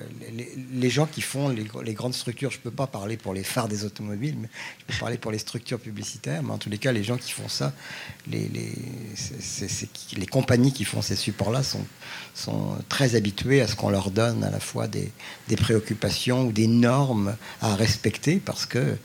Les, 0.71 0.89
gens 0.89 1.05
qui 1.05 1.21
font 1.21 1.49
les, 1.49 1.63
gr- 1.63 1.83
les 1.83 1.93
grandes 1.93 2.13
structures, 2.13 2.51
je 2.51 2.57
ne 2.57 2.63
peux 2.63 2.71
pas 2.71 2.87
parler 2.87 3.17
pour 3.17 3.33
les 3.33 3.43
phares 3.43 3.67
des 3.67 3.83
automobiles, 3.85 4.35
mais 4.39 4.49
je 4.79 4.93
peux 4.93 4.99
parler 4.99 5.17
pour 5.17 5.31
les 5.31 5.39
structures 5.39 5.79
publicitaires. 5.79 6.43
Mais 6.43 6.51
en 6.51 6.57
tous 6.57 6.69
les 6.69 6.77
cas, 6.77 6.91
les 6.91 7.03
gens 7.03 7.17
qui 7.17 7.31
font 7.31 7.49
ça, 7.49 7.73
les, 8.27 8.51
compagnies 10.31 10.71
qui 10.71 10.85
font 10.85 11.01
ces 11.01 11.15
supports-là 11.15 11.61
sont, 11.63 12.77
très 12.89 13.15
habituées 13.15 13.61
à 13.61 13.67
ce 13.67 13.75
qu'on 13.75 13.89
leur 13.89 14.11
donne 14.11 14.43
à 14.43 14.49
la 14.49 14.59
fois 14.59 14.87
des, 14.87 15.11
des 15.47 15.55
préoccupations 15.55 16.47
ou 16.47 16.51
des 16.51 16.67
normes 16.67 17.35
à 17.61 17.75
respecter 17.75 18.41
parce 18.43 18.65
que 18.65 18.97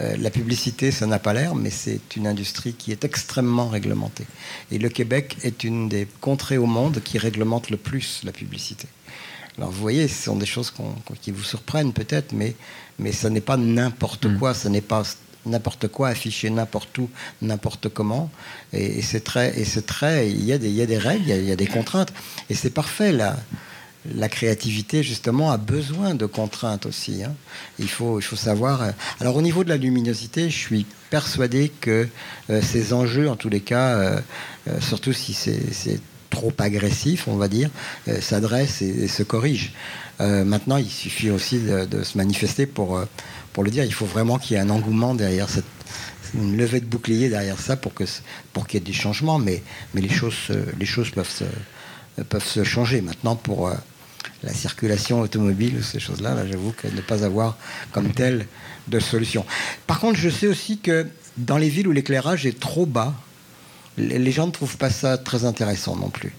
euh, 0.00 0.16
la 0.16 0.30
publicité, 0.30 0.90
ça 0.90 1.06
n'a 1.06 1.18
pas 1.18 1.32
l'air, 1.32 1.54
mais 1.54 1.70
c'est 1.70 2.16
une 2.16 2.26
industrie 2.26 2.72
qui 2.74 2.90
est 2.90 3.04
extrêmement 3.04 3.68
réglementée. 3.68 4.26
Et 4.72 4.78
le 4.78 4.88
Québec 4.88 5.36
est 5.42 5.62
une 5.62 5.88
des 5.88 6.08
contrées 6.20 6.58
au 6.58 6.66
monde 6.66 7.00
qui 7.02 7.18
réglemente 7.18 7.70
le 7.70 7.76
plus 7.76 8.22
la 8.24 8.32
publicité. 8.32 8.88
Alors 9.58 9.70
vous 9.70 9.80
voyez, 9.80 10.08
ce 10.08 10.24
sont 10.24 10.36
des 10.36 10.46
choses 10.46 10.72
qui 11.22 11.30
vous 11.30 11.44
surprennent 11.44 11.92
peut-être, 11.92 12.32
mais, 12.32 12.56
mais 12.98 13.12
ça 13.12 13.30
n'est 13.30 13.40
pas 13.40 13.56
n'importe 13.56 14.26
Mm. 14.26 14.38
quoi, 14.38 14.52
ce 14.54 14.68
n'est 14.68 14.80
pas 14.80 15.02
n'importe 15.46 15.88
quoi 15.88 16.08
affiché 16.08 16.48
n'importe 16.50 16.96
où, 16.98 17.08
n'importe 17.42 17.88
comment. 17.88 18.30
Et, 18.72 18.98
et 18.98 19.02
c'est 19.02 19.20
très, 19.22 19.58
et 19.58 19.64
c'est 19.64 19.86
très, 19.86 20.28
il 20.30 20.44
y 20.44 20.52
a 20.52 20.58
des, 20.58 20.68
il 20.68 20.74
y 20.74 20.82
a 20.82 20.86
des 20.86 20.98
règles, 20.98 21.22
il 21.24 21.28
y 21.28 21.32
a, 21.32 21.36
il 21.36 21.44
y 21.44 21.52
a 21.52 21.56
des 21.56 21.66
contraintes, 21.66 22.12
et 22.50 22.54
c'est 22.54 22.70
parfait 22.70 23.12
là. 23.12 23.36
La 24.14 24.28
créativité, 24.28 25.02
justement, 25.02 25.50
a 25.50 25.56
besoin 25.56 26.14
de 26.14 26.26
contraintes 26.26 26.84
aussi. 26.84 27.24
hein. 27.24 27.32
Il, 27.78 27.88
faut, 27.88 28.20
il 28.20 28.22
faut 28.22 28.36
savoir. 28.36 28.82
euh, 28.82 28.90
Alors, 29.18 29.34
au 29.36 29.40
niveau 29.40 29.64
de 29.64 29.70
la 29.70 29.78
luminosité, 29.78 30.50
je 30.50 30.58
suis 30.58 30.84
persuadé 31.08 31.72
que 31.80 32.06
euh, 32.50 32.60
ces 32.60 32.92
enjeux, 32.92 33.30
en 33.30 33.36
tous 33.36 33.48
les 33.48 33.60
cas, 33.62 33.94
euh, 33.96 34.20
euh, 34.68 34.78
surtout 34.82 35.14
si 35.14 35.32
c'est 35.32 36.00
trop 36.34 36.52
agressif, 36.58 37.28
on 37.28 37.36
va 37.36 37.48
dire, 37.48 37.70
euh, 38.08 38.20
s'adressent 38.20 38.82
et, 38.82 39.08
se 39.08 39.22
corrigent. 39.22 39.72
Euh, 40.20 40.44
maintenant, 40.44 40.76
il 40.76 40.90
suffit 40.90 41.30
aussi 41.30 41.58
de, 41.60 42.02
se 42.02 42.18
manifester 42.18 42.66
pour, 42.66 42.96
euh, 42.96 43.04
pour 43.52 43.64
le 43.64 43.70
dire. 43.70 43.84
Il 43.84 43.94
faut 43.94 44.06
vraiment 44.06 44.38
qu'il 44.38 44.56
y 44.56 44.56
ait 44.58 44.62
un 44.62 44.70
engouement 44.70 45.14
derrière 45.14 45.48
cette 45.48 45.64
une 46.34 46.56
levée 46.56 46.80
de 46.80 46.86
bouclier 46.86 47.28
derrière 47.28 47.60
ça 47.60 47.76
pour 47.76 47.94
que 47.94 48.02
pour 48.52 48.66
qu'il 48.66 48.80
y 48.80 48.82
ait 48.82 48.86
des 48.86 48.92
changements, 48.92 49.38
mais 49.38 49.62
mais 49.92 50.00
les 50.00 50.08
choses 50.08 50.34
se- 50.48 50.76
les 50.80 50.86
choses 50.86 51.10
peuvent 51.10 51.30
se 51.30 51.44
peuvent 52.24 52.44
se 52.44 52.64
changer. 52.64 53.02
Maintenant, 53.02 53.36
pour 53.36 53.70
la 54.42 54.52
circulation 54.52 55.20
automobile 55.20 55.84
ces 55.84 56.00
choses-là, 56.00 56.34
là, 56.34 56.44
j'avoue 56.50 56.72
que 56.72 56.88
ne 56.88 57.00
pas 57.02 57.22
avoir 57.22 57.56
comme 57.92 58.12
telle 58.12 58.46
de 58.88 58.98
solution. 58.98 59.46
Par 59.86 60.00
contre, 60.00 60.18
je 60.18 60.28
sais 60.28 60.48
aussi 60.48 60.78
que 60.78 61.06
dans 61.36 61.56
les 61.56 61.68
villes 61.68 61.86
où 61.86 61.92
l'éclairage 61.92 62.46
est 62.46 62.58
trop 62.58 62.86
bas, 62.86 63.14
les 63.96 64.32
gens 64.32 64.46
ne 64.46 64.52
trouvent 64.52 64.76
pas 64.76 64.90
ça 64.90 65.18
très 65.18 65.44
intéressant 65.44 65.96
non 65.96 66.10
plus. 66.10 66.32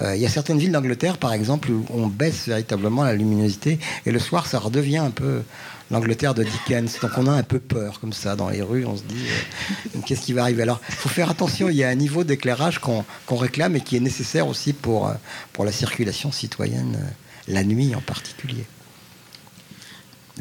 Euh, 0.00 0.16
Il 0.16 0.22
y 0.22 0.26
a 0.26 0.28
certaines 0.28 0.58
villes 0.58 0.72
d'Angleterre, 0.72 1.18
par 1.18 1.32
exemple, 1.32 1.70
où 1.70 1.84
on 1.90 2.06
baisse 2.06 2.46
véritablement 2.46 3.04
la 3.04 3.14
luminosité, 3.14 3.78
et 4.06 4.12
le 4.12 4.18
soir, 4.18 4.46
ça 4.46 4.58
redevient 4.58 4.98
un 4.98 5.10
peu 5.10 5.42
l'Angleterre 5.90 6.34
de 6.34 6.44
Dickens. 6.44 6.98
Donc 7.02 7.10
on 7.16 7.26
a 7.26 7.32
un 7.32 7.42
peu 7.42 7.58
peur 7.58 8.00
comme 8.00 8.12
ça 8.12 8.36
dans 8.36 8.48
les 8.48 8.62
rues, 8.62 8.86
on 8.86 8.96
se 8.96 9.02
dit, 9.02 9.26
euh, 9.96 9.98
qu'est-ce 10.06 10.22
qui 10.22 10.32
va 10.32 10.42
arriver? 10.42 10.62
Alors, 10.62 10.80
il 10.88 10.94
faut 10.94 11.08
faire 11.08 11.30
attention, 11.30 11.68
il 11.68 11.76
y 11.76 11.84
a 11.84 11.88
un 11.88 11.94
niveau 11.94 12.24
d'éclairage 12.24 12.78
qu'on 12.78 13.04
réclame 13.28 13.76
et 13.76 13.80
qui 13.80 13.96
est 13.96 14.00
nécessaire 14.00 14.46
aussi 14.46 14.72
pour, 14.72 15.08
euh, 15.08 15.14
pour 15.52 15.64
la 15.64 15.72
circulation 15.72 16.32
citoyenne, 16.32 16.98
la 17.48 17.64
nuit 17.64 17.94
en 17.94 18.00
particulier. 18.00 18.64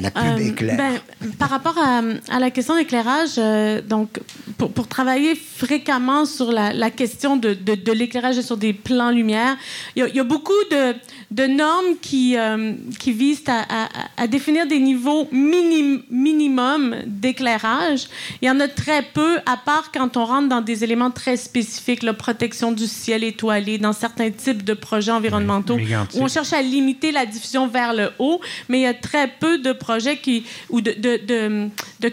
La 0.01 0.11
pub 0.11 0.23
Euh, 0.23 0.77
ben, 0.77 0.99
par 1.37 1.49
rapport 1.49 1.77
à, 1.77 2.01
à 2.29 2.39
la 2.39 2.49
question 2.51 2.75
d'éclairage, 2.75 3.31
euh, 3.37 3.81
donc 3.81 4.19
pour, 4.57 4.71
pour 4.71 4.87
travailler 4.87 5.35
fréquemment 5.35 6.25
sur 6.25 6.51
la, 6.51 6.71
la 6.73 6.89
question 6.89 7.35
de, 7.37 7.53
de, 7.53 7.75
de 7.75 7.91
l'éclairage 7.91 8.37
et 8.37 8.41
sur 8.43 8.57
des 8.57 8.73
plans 8.73 9.11
lumière, 9.11 9.57
il 9.95 9.99
y 9.99 10.03
a, 10.03 10.07
il 10.07 10.15
y 10.15 10.19
a 10.19 10.23
beaucoup 10.23 10.61
de, 10.71 10.93
de 11.31 11.45
normes 11.47 11.97
qui, 12.01 12.37
euh, 12.37 12.73
qui 12.99 13.11
visent 13.11 13.43
à, 13.47 13.61
à- 13.85 13.89
à 14.17 14.27
définir 14.27 14.67
des 14.67 14.79
niveaux 14.79 15.27
minim, 15.31 16.01
minimum 16.09 16.95
d'éclairage. 17.05 18.07
Il 18.41 18.47
y 18.47 18.51
en 18.51 18.59
a 18.59 18.67
très 18.67 19.01
peu, 19.01 19.37
à 19.45 19.57
part 19.57 19.91
quand 19.91 20.15
on 20.17 20.25
rentre 20.25 20.49
dans 20.49 20.61
des 20.61 20.83
éléments 20.83 21.11
très 21.11 21.37
spécifiques, 21.37 22.03
la 22.03 22.13
protection 22.13 22.71
du 22.71 22.87
ciel 22.87 23.23
étoilé, 23.23 23.77
dans 23.77 23.93
certains 23.93 24.31
types 24.31 24.63
de 24.63 24.73
projets 24.73 25.11
environnementaux, 25.11 25.77
où 26.15 26.23
on 26.23 26.27
cherche 26.27 26.53
à 26.53 26.61
limiter 26.61 27.11
la 27.11 27.25
diffusion 27.25 27.67
vers 27.67 27.93
le 27.93 28.09
haut, 28.19 28.39
mais 28.69 28.79
il 28.79 28.83
y 28.83 28.85
a 28.85 28.93
très 28.93 29.27
peu 29.27 29.57
de 29.57 29.71
projets 29.73 29.88
qui, 30.21 30.45
ou 30.69 30.81
de, 30.81 30.91
de, 30.93 31.69
de, 31.99 32.09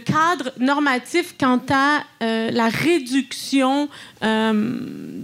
quant 1.38 1.60
à 1.70 2.02
euh, 2.22 2.50
la 2.50 2.68
réduction 2.68 3.88
euh, 4.22 4.52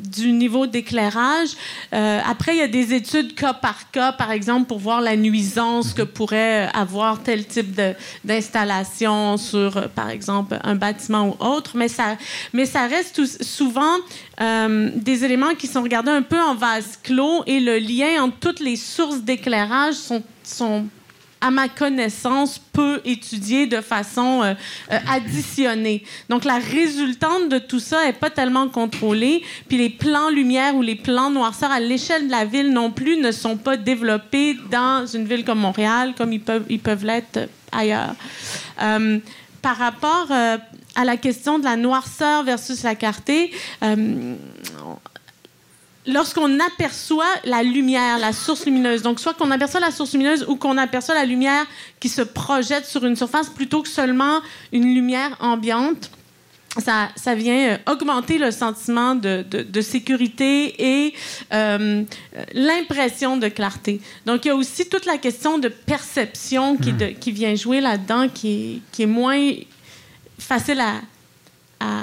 du 0.09 0.33
niveau 0.33 0.67
d'éclairage. 0.67 1.51
Euh, 1.95 2.21
après, 2.27 2.55
il 2.55 2.59
y 2.59 2.63
a 2.63 2.69
des 2.69 2.93
études 2.95 3.35
cas 3.35 3.55
par 3.55 3.91
cas, 3.91 4.13
par 4.13 4.31
exemple, 4.31 4.67
pour 4.67 4.79
voir 4.79 5.01
la 5.01 5.17
nuisance 5.17 5.95
que 5.95 6.03
pourrait 6.03 6.69
avoir 6.75 7.23
tel 7.23 7.47
type 7.47 7.81
d'installation 8.25 9.37
sur, 9.37 9.89
par 9.91 10.11
exemple, 10.11 10.59
un 10.63 10.75
bâtiment 10.75 11.29
ou 11.29 11.45
autre, 11.45 11.73
mais 11.77 11.89
ça, 11.89 12.17
mais 12.53 12.67
ça 12.67 12.87
reste 12.87 13.25
souvent 13.43 13.97
des 14.41 15.25
éléments 15.25 15.55
qui 15.57 15.69
sont 15.69 15.83
regardés 15.83 16.11
un 16.11 16.23
peu 16.23 16.41
en 16.41 16.57
vase 16.57 16.99
clos 17.03 17.45
et 17.47 17.61
le 17.61 17.79
lien 17.79 18.23
entre 18.23 18.39
toutes 18.39 18.61
les 18.61 18.77
sources 18.77 19.21
d'éclairage 19.21 19.95
sont 20.43 20.89
à 21.43 21.51
ma 21.51 21.69
connaissance, 21.69 22.59
peu 22.73 23.01
étudié 23.05 23.67
de 23.67 23.81
façon 23.81 24.43
euh, 24.43 24.55
euh, 24.93 24.99
additionnée. 25.11 26.05
Donc, 26.29 26.45
la 26.45 26.59
résultante 26.59 27.49
de 27.49 27.59
tout 27.59 27.81
ça 27.81 28.05
n'est 28.05 28.13
pas 28.13 28.31
tellement 28.31 28.69
contrôlée. 28.69 29.43
Puis, 29.69 29.77
les 29.77 29.91
plans 29.91 30.31
lumière 30.31 30.77
ou 30.77 30.83
les 30.83 30.95
plans 30.95 31.31
noirceur 31.31 31.71
à 31.71 31.81
l'échelle 31.81 32.29
de 32.29 32.31
la 32.31 32.45
ville 32.45 32.73
non 32.73 32.91
plus 32.91 33.17
ne 33.17 33.33
sont 33.33 33.57
pas 33.57 33.77
développés 33.77 34.57
dans 34.71 35.05
une 35.05 35.27
ville 35.27 35.45
comme 35.45 35.59
Montréal, 35.59 36.15
comme 36.17 36.33
ils 36.33 36.41
peuvent, 36.41 37.05
l'être 37.05 37.49
ailleurs. 37.73 38.15
Euh, 38.81 39.19
par 39.61 39.77
rapport 39.77 40.29
à 40.95 41.05
la 41.05 41.17
question 41.17 41.59
de 41.59 41.65
la 41.65 41.77
noirceur 41.77 42.45
versus 42.45 42.83
la 42.83 42.95
clarté, 42.95 43.51
euh, 43.83 44.35
lorsqu'on 46.07 46.59
aperçoit 46.61 47.33
la 47.45 47.63
lumière, 47.63 48.19
la 48.19 48.33
source 48.33 48.65
lumineuse, 48.67 49.03
donc 49.03 49.21
soit 49.21 49.35
qu'on 49.35 49.51
aperçoit 49.51 49.81
la 49.81 49.91
source 49.93 50.13
lumineuse 50.13 50.45
ou 50.49 50.57
qu'on 50.57 50.77
aperçoit 50.79 51.15
la 51.15 51.25
lumière 51.25 51.65
qui 52.01 52.09
se 52.09 52.23
projette 52.23 52.87
sur 52.87 53.05
une 53.05 53.15
surface 53.17 53.49
plutôt 53.49 53.83
que 53.83 53.89
seulement 53.89 54.41
une 54.73 54.95
lumière 54.95 55.37
ambiante, 55.41 56.11
ça, 56.79 57.11
ça 57.17 57.35
vient 57.35 57.73
euh, 57.73 57.93
augmenter 57.93 58.39
le 58.39 58.51
sentiment 58.51 59.15
de, 59.15 59.45
de- 59.49 59.63
de 59.63 59.81
sécurité 59.83 60.75
et 61.07 61.15
euh, 61.53 62.03
l'impression 62.55 63.37
de 63.37 63.49
clarté. 63.49 64.01
Donc, 64.25 64.47
il 64.47 64.49
y 64.49 64.51
a 64.51 64.57
aussi 64.57 64.89
toute 64.89 65.05
la 65.05 65.19
question 65.19 65.59
de 65.59 65.69
perception 65.69 66.79
qui, 66.79 66.93
de- 66.95 67.07
qui 67.09 67.31
vient 67.31 67.55
jouer 67.57 67.81
là-dedans, 67.83 68.27
qui 68.33 68.49
est, 68.49 68.81
qui 68.91 69.03
est 69.03 69.07
moins 69.07 69.53
facile 70.39 70.81
à, 70.81 70.95
à 71.79 72.03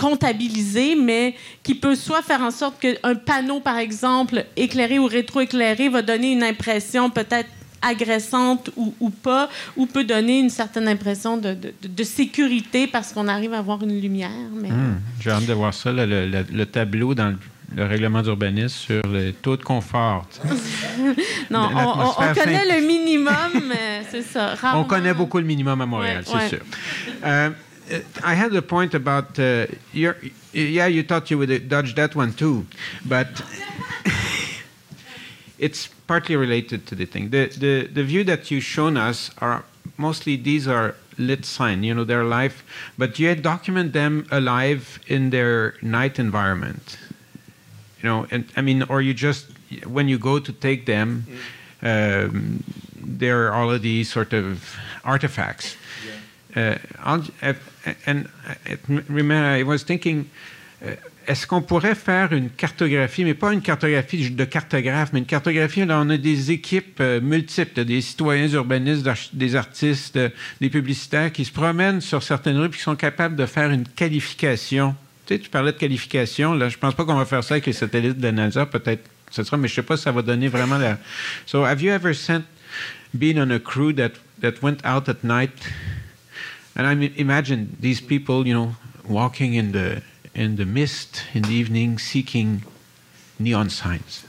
comptabilisé, 0.00 0.96
mais 0.96 1.34
qui 1.62 1.74
peut 1.74 1.94
soit 1.94 2.22
faire 2.22 2.40
en 2.40 2.50
sorte 2.50 2.80
qu'un 2.80 3.14
panneau, 3.14 3.60
par 3.60 3.76
exemple, 3.76 4.46
éclairé 4.56 4.98
ou 4.98 5.06
rétroéclairé, 5.06 5.90
va 5.90 6.00
donner 6.00 6.32
une 6.32 6.42
impression 6.42 7.10
peut-être 7.10 7.50
agressante 7.82 8.70
ou, 8.76 8.94
ou, 8.98 9.10
pas, 9.10 9.50
ou 9.76 9.84
peut 9.84 10.04
donner 10.04 10.38
une 10.38 10.50
certaine 10.50 10.88
impression 10.88 11.36
de, 11.36 11.52
de, 11.54 11.72
de 11.82 12.04
sécurité 12.04 12.86
parce 12.86 13.12
qu'on 13.12 13.28
arrive 13.28 13.52
à 13.52 13.58
avoir 13.58 13.82
une 13.82 14.00
lumière. 14.00 14.30
Mais... 14.54 14.70
Mmh, 14.70 15.00
J'ai 15.20 15.30
hâte 15.30 15.46
de 15.46 15.52
voir 15.52 15.74
ça, 15.74 15.92
le, 15.92 16.06
le, 16.06 16.44
le 16.50 16.66
tableau 16.66 17.14
dans 17.14 17.28
le 17.28 17.36
le 17.76 17.84
règlement 17.84 18.20
d'urbanisme 18.20 18.74
sur 18.76 19.02
le 19.06 19.32
taux 19.32 19.56
de 19.56 19.62
confort. 19.62 20.26
non, 21.50 21.68
on, 21.72 22.08
on, 22.08 22.34
connaît 22.34 22.80
le 22.80 22.84
minimum, 22.84 23.72
c'est 24.10 24.22
ça. 24.22 24.56
Rarement... 24.56 24.80
On 24.80 24.84
connaît 24.84 25.14
beaucoup 25.14 25.38
le 25.38 25.44
minimum 25.44 25.80
à 25.80 25.86
Montréal, 25.86 26.18
ouais, 26.18 26.24
c'est 26.26 26.34
ouais. 26.34 26.48
sûr. 26.48 26.60
Uh, 27.24 27.54
I 28.22 28.34
had 28.34 28.54
a 28.54 28.62
point 28.62 28.94
about 28.94 29.38
uh, 29.38 29.66
your, 29.92 30.16
yeah, 30.52 30.86
you 30.86 31.02
thought 31.02 31.30
you 31.30 31.38
would 31.38 31.68
dodge 31.68 31.94
that 31.94 32.14
one 32.14 32.32
too, 32.32 32.66
but 33.04 33.42
it's 35.58 35.88
partly 36.06 36.36
related 36.36 36.86
to 36.86 36.94
the 36.94 37.06
thing. 37.06 37.30
The, 37.30 37.46
the, 37.48 37.86
the 37.86 38.04
view 38.04 38.24
that 38.24 38.50
you've 38.50 38.64
shown 38.64 38.96
us 38.96 39.30
are 39.38 39.64
mostly 39.96 40.36
these 40.36 40.66
are 40.68 40.94
lit 41.18 41.44
sign, 41.44 41.82
you 41.82 41.94
know, 41.94 42.04
they're 42.04 42.22
alive, 42.22 42.62
but 42.96 43.18
you 43.18 43.34
document 43.34 43.92
them 43.92 44.26
alive 44.30 45.00
in 45.06 45.30
their 45.30 45.74
night 45.82 46.18
environment. 46.18 46.98
You 48.02 48.08
know 48.08 48.26
and 48.30 48.46
i 48.56 48.62
mean 48.62 48.82
or 48.84 49.02
you 49.02 49.12
just 49.12 49.46
when 49.86 50.08
you 50.08 50.18
go 50.18 50.38
to 50.38 50.52
take 50.52 50.86
them 50.86 51.26
um, 51.82 52.64
there 52.96 53.46
are 53.46 53.54
already 53.54 54.04
sort 54.04 54.32
of 54.32 54.76
artifacts 55.04 55.76
yeah. 56.56 56.78
uh, 57.42 57.52
and 58.06 58.28
remember 59.08 59.34
i 59.34 59.62
was 59.62 59.82
thinking 59.82 60.28
uh, 60.84 60.94
est-ce 61.30 61.46
qu'on 61.46 61.62
pourrait 61.62 61.94
faire 61.94 62.32
une 62.32 62.50
cartographie, 62.50 63.24
mais 63.24 63.34
pas 63.34 63.52
une 63.52 63.62
cartographie 63.62 64.30
de 64.30 64.44
cartographe, 64.44 65.10
mais 65.12 65.20
une 65.20 65.26
cartographie, 65.26 65.84
là, 65.84 66.00
on 66.00 66.10
a 66.10 66.16
des 66.16 66.50
équipes 66.50 66.98
euh, 67.00 67.20
multiples, 67.20 67.84
des 67.84 68.00
citoyens 68.00 68.48
urbanistes, 68.48 69.06
des 69.32 69.54
artistes, 69.54 70.16
euh, 70.16 70.28
des 70.60 70.70
publicitaires 70.70 71.30
qui 71.30 71.44
se 71.44 71.52
promènent 71.52 72.00
sur 72.00 72.22
certaines 72.22 72.58
rues 72.58 72.66
et 72.66 72.70
qui 72.70 72.80
sont 72.80 72.96
capables 72.96 73.36
de 73.36 73.46
faire 73.46 73.70
une 73.70 73.86
qualification 73.86 74.96
Tu, 75.26 75.34
sais, 75.34 75.40
tu 75.40 75.50
parlais 75.50 75.72
de 75.72 75.78
qualification. 75.78 76.54
Là, 76.54 76.68
je 76.68 76.78
pense 76.78 76.94
pas 76.94 77.04
qu'on 77.04 77.14
va 77.14 77.26
faire 77.26 77.44
ça 77.44 77.54
avec 77.54 77.66
les 77.66 77.74
satellites 77.74 78.18
de 78.18 78.30
NASA. 78.30 78.66
Peut-être 78.66 79.08
ce 79.30 79.44
sera, 79.44 79.56
mais 79.56 79.68
je 79.68 79.74
sais 79.74 79.82
pas 79.82 79.96
si 79.96 80.02
ça 80.02 80.12
va 80.12 80.22
donner 80.22 80.48
vraiment 80.48 80.78
la. 80.78 80.98
So, 81.46 81.64
have 81.64 81.80
you 81.80 81.92
ever 81.92 82.12
been 83.14 83.38
on 83.38 83.50
a 83.50 83.60
crew 83.60 83.92
that 83.94 84.12
went 84.62 84.78
out 84.84 85.08
at 85.08 85.22
night? 85.22 85.52
And 86.76 86.86
I 86.86 86.92
imagine 87.16 87.76
these 87.80 88.00
people, 88.00 88.46
you 88.46 88.54
know, 88.54 88.76
walking 89.08 89.54
in 89.54 89.72
the 89.72 90.02
in 90.34 90.56
the 90.56 90.64
mist 90.64 91.24
in 91.34 91.42
the 91.42 91.52
evening, 91.52 91.98
seeking 91.98 92.62
neon 93.38 93.70
signs. 93.70 94.24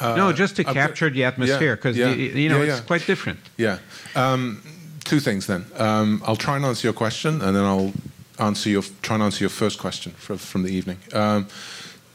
uh, 0.00 0.16
no, 0.16 0.32
just 0.32 0.56
to 0.56 0.64
capture 0.64 1.10
the 1.10 1.24
atmosphere, 1.24 1.76
because 1.76 1.96
yeah, 1.96 2.08
yeah, 2.08 2.32
you 2.32 2.48
know 2.48 2.62
yeah, 2.62 2.78
it's 2.78 2.86
quite 2.86 3.06
different. 3.06 3.38
Yeah. 3.56 3.78
Um, 4.14 4.62
two 5.04 5.20
things 5.20 5.46
then. 5.46 5.66
Um, 5.76 6.22
I'll 6.26 6.36
try 6.36 6.56
and 6.56 6.64
answer 6.64 6.86
your 6.86 6.94
question, 6.94 7.42
and 7.42 7.54
then 7.54 7.64
I'll 7.64 7.92
answer 8.38 8.70
your 8.70 8.82
try 9.02 9.14
and 9.14 9.22
answer 9.22 9.44
your 9.44 9.50
first 9.50 9.78
question 9.78 10.12
for, 10.12 10.36
from 10.36 10.62
the 10.62 10.70
evening. 10.70 10.98
Um, 11.12 11.46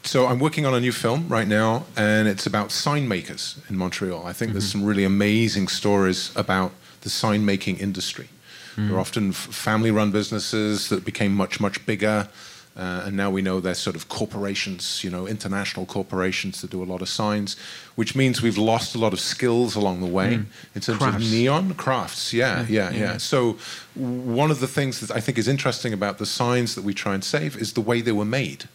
so 0.02 0.26
I'm 0.26 0.38
working 0.38 0.64
on 0.66 0.74
a 0.74 0.80
new 0.80 0.92
film 0.92 1.28
right 1.28 1.46
now, 1.46 1.84
and 1.96 2.26
it's 2.26 2.46
about 2.46 2.72
sign 2.72 3.06
makers 3.06 3.60
in 3.68 3.76
Montreal. 3.76 4.26
I 4.26 4.32
think 4.32 4.50
mm-hmm. 4.50 4.58
there's 4.58 4.70
some 4.70 4.84
really 4.84 5.04
amazing 5.04 5.68
stories 5.68 6.32
about 6.34 6.72
the 7.00 7.10
sign 7.10 7.44
making 7.44 7.78
industry. 7.78 8.28
Mm-hmm. 8.72 8.88
They're 8.88 9.00
often 9.00 9.32
family-run 9.32 10.10
businesses 10.10 10.88
that 10.88 11.04
became 11.04 11.34
much 11.34 11.60
much 11.60 11.84
bigger. 11.86 12.28
Uh, 12.76 13.02
and 13.06 13.16
now 13.16 13.28
we 13.28 13.42
know 13.42 13.60
they're 13.60 13.74
sort 13.74 13.96
of 13.96 14.08
corporations, 14.08 15.02
you 15.02 15.10
know, 15.10 15.26
international 15.26 15.84
corporations 15.84 16.60
that 16.60 16.70
do 16.70 16.82
a 16.82 16.84
lot 16.84 17.02
of 17.02 17.08
signs, 17.08 17.56
which 17.96 18.14
means 18.14 18.42
we've 18.42 18.56
lost 18.56 18.94
a 18.94 18.98
lot 18.98 19.12
of 19.12 19.18
skills 19.18 19.74
along 19.74 20.00
the 20.00 20.06
way 20.06 20.36
mm. 20.36 20.46
in 20.74 20.80
terms 20.80 20.98
crafts. 20.98 21.26
of 21.26 21.32
neon 21.32 21.74
crafts. 21.74 22.32
Yeah, 22.32 22.64
yeah, 22.68 22.90
yeah, 22.90 22.98
yeah, 22.98 23.16
So 23.18 23.58
one 23.94 24.52
of 24.52 24.60
the 24.60 24.68
things 24.68 25.00
that 25.00 25.10
I 25.10 25.20
think 25.20 25.36
is 25.36 25.48
interesting 25.48 25.92
about 25.92 26.18
the 26.18 26.24
signs 26.24 26.74
that 26.76 26.84
we 26.84 26.94
try 26.94 27.12
and 27.12 27.24
save 27.24 27.56
is 27.56 27.72
the 27.72 27.82
way 27.82 28.00
they 28.00 28.12
were 28.12 28.24
made, 28.24 28.68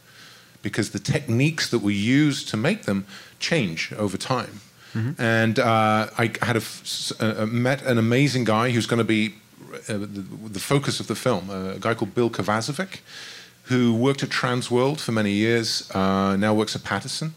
because 0.62 0.92
the 0.92 1.00
techniques 1.00 1.70
that 1.70 1.80
we 1.80 1.96
use 1.96 2.44
to 2.52 2.58
make 2.58 2.84
them 2.84 3.06
change 3.40 3.94
over 3.94 4.18
time. 4.18 4.60
Mm-hmm. 4.96 5.22
And 5.22 5.60
uh, 5.60 6.10
I 6.18 6.32
had 6.42 6.56
a, 6.58 6.64
uh, 7.20 7.46
met 7.46 7.84
an 7.84 7.98
amazing 7.98 8.46
guy 8.46 8.72
who's 8.72 8.88
going 8.88 9.00
to 9.00 9.04
be 9.04 9.36
uh, 9.90 9.94
the, 9.94 10.08
the, 10.08 10.60
focus 10.60 11.00
of 11.02 11.08
the 11.08 11.16
film, 11.16 11.50
a 11.50 11.78
guy 11.80 11.94
called 11.94 12.16
Bill 12.16 12.30
Kovacevic 12.30 13.00
who 13.66 13.94
worked 13.94 14.22
at 14.22 14.30
Transworld 14.30 15.00
for 15.00 15.12
many 15.12 15.32
years, 15.32 15.90
uh, 15.92 16.36
now 16.36 16.54
works 16.54 16.76
at 16.76 16.84
Patterson. 16.84 17.34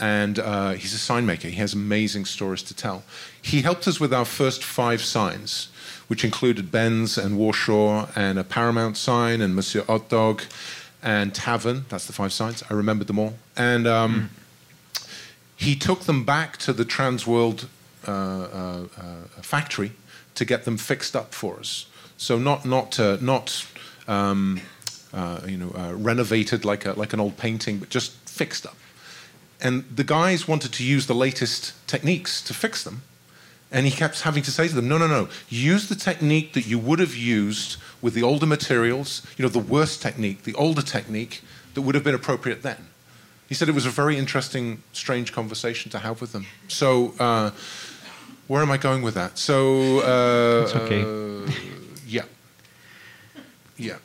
And 0.00 0.38
uh, 0.38 0.72
he's 0.72 0.94
a 0.94 0.98
sign 0.98 1.26
maker. 1.26 1.48
He 1.48 1.56
has 1.56 1.74
amazing 1.74 2.24
stories 2.24 2.62
to 2.64 2.74
tell. 2.74 3.02
He 3.40 3.62
helped 3.62 3.88
us 3.88 3.98
with 3.98 4.14
our 4.14 4.24
first 4.24 4.62
five 4.62 5.02
signs, 5.02 5.68
which 6.06 6.24
included 6.24 6.70
Ben's 6.70 7.18
and 7.18 7.36
Warshaw 7.36 8.08
and 8.16 8.38
a 8.38 8.44
Paramount 8.44 8.96
sign 8.96 9.40
and 9.40 9.56
Monsieur 9.56 9.82
Hot 9.84 10.08
Dog 10.08 10.42
and 11.02 11.34
Tavern. 11.34 11.84
That's 11.88 12.06
the 12.06 12.12
five 12.12 12.32
signs. 12.32 12.62
I 12.70 12.74
remembered 12.74 13.08
them 13.08 13.18
all. 13.18 13.34
And 13.56 13.88
um, 13.88 14.14
mm. 14.14 14.28
He 15.58 15.76
took 15.76 16.00
them 16.04 16.24
back 16.24 16.56
to 16.58 16.72
the 16.72 16.84
Transworld 16.84 17.66
uh, 18.06 18.10
uh, 18.10 18.86
uh, 18.96 19.42
factory 19.42 19.92
to 20.34 20.44
get 20.44 20.64
them 20.64 20.78
fixed 20.78 21.14
up 21.14 21.34
for 21.34 21.58
us. 21.58 21.86
So 22.16 22.38
not 22.38 22.64
not 22.64 22.98
uh, 22.98 23.18
not 23.20 23.66
um, 24.08 24.60
uh, 25.12 25.40
you 25.46 25.56
know, 25.56 25.70
renovated 25.94 26.64
like, 26.64 26.84
a, 26.86 26.92
like 26.92 27.12
an 27.12 27.20
old 27.20 27.36
painting, 27.36 27.78
but 27.78 27.88
just 27.88 28.12
fixed 28.28 28.66
up. 28.66 28.76
And 29.60 29.84
the 29.94 30.04
guys 30.04 30.46
wanted 30.46 30.72
to 30.74 30.84
use 30.84 31.06
the 31.06 31.14
latest 31.14 31.74
techniques 31.86 32.42
to 32.42 32.54
fix 32.54 32.84
them. 32.84 33.02
And 33.70 33.84
he 33.84 33.92
kept 33.92 34.22
having 34.22 34.42
to 34.44 34.50
say 34.50 34.68
to 34.68 34.74
them, 34.74 34.88
no, 34.88 34.96
no, 34.96 35.06
no, 35.06 35.28
use 35.48 35.88
the 35.88 35.94
technique 35.94 36.54
that 36.54 36.66
you 36.66 36.78
would 36.78 37.00
have 37.00 37.14
used 37.14 37.76
with 38.00 38.14
the 38.14 38.22
older 38.22 38.46
materials, 38.46 39.26
you 39.36 39.42
know, 39.42 39.48
the 39.48 39.58
worst 39.58 40.00
technique, 40.00 40.44
the 40.44 40.54
older 40.54 40.80
technique 40.80 41.42
that 41.74 41.82
would 41.82 41.94
have 41.94 42.04
been 42.04 42.14
appropriate 42.14 42.62
then. 42.62 42.87
He 43.48 43.54
said 43.54 43.68
it 43.68 43.74
was 43.74 43.86
a 43.86 43.90
very 43.90 44.16
interesting, 44.18 44.82
strange 44.92 45.32
conversation 45.32 45.90
to 45.92 45.98
have 45.98 46.20
with 46.20 46.32
them. 46.32 46.46
So, 46.68 47.14
uh, 47.18 47.50
where 48.46 48.62
am 48.62 48.70
I 48.70 48.76
going 48.76 49.02
with 49.02 49.14
that? 49.14 49.38
So, 49.38 50.00
uh, 50.00 50.64
it's 50.64 50.74
okay. 50.74 51.02
Uh, 51.02 51.50
yeah. 52.06 52.24
Yeah. 53.78 53.96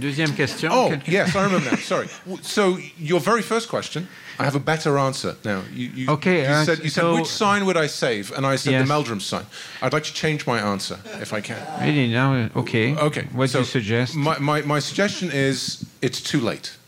Deuxième 0.00 0.34
question. 0.34 0.70
Oh, 0.72 0.98
yes, 1.06 1.36
I 1.36 1.44
remember 1.44 1.68
that. 1.68 1.80
Sorry. 1.80 2.08
So, 2.40 2.78
your 2.96 3.20
very 3.20 3.42
first 3.42 3.68
question, 3.68 4.08
I 4.38 4.44
have 4.44 4.54
a 4.54 4.60
better 4.60 4.98
answer 4.98 5.36
now. 5.44 5.62
You, 5.70 5.88
you, 5.88 6.08
okay. 6.12 6.42
You, 6.42 6.48
uh, 6.48 6.64
said, 6.64 6.78
you 6.78 6.88
so, 6.88 7.12
said, 7.12 7.20
which 7.20 7.30
sign 7.30 7.66
would 7.66 7.76
I 7.76 7.88
save? 7.88 8.32
And 8.32 8.46
I 8.46 8.56
said 8.56 8.72
yes. 8.72 8.82
the 8.82 8.88
Meldrum 8.88 9.20
sign. 9.20 9.44
I'd 9.82 9.92
like 9.92 10.04
to 10.04 10.14
change 10.14 10.46
my 10.46 10.58
answer, 10.58 10.98
if 11.20 11.34
I 11.34 11.42
can. 11.42 11.60
Really? 11.82 12.10
Now, 12.10 12.48
okay. 12.56 12.96
Okay. 12.96 13.28
What 13.32 13.50
so 13.50 13.58
do 13.58 13.64
you 13.64 13.66
suggest? 13.66 14.14
My, 14.14 14.38
my, 14.38 14.62
my 14.62 14.78
suggestion 14.78 15.30
is 15.30 15.84
it's 16.00 16.22
too 16.22 16.40
late. 16.40 16.78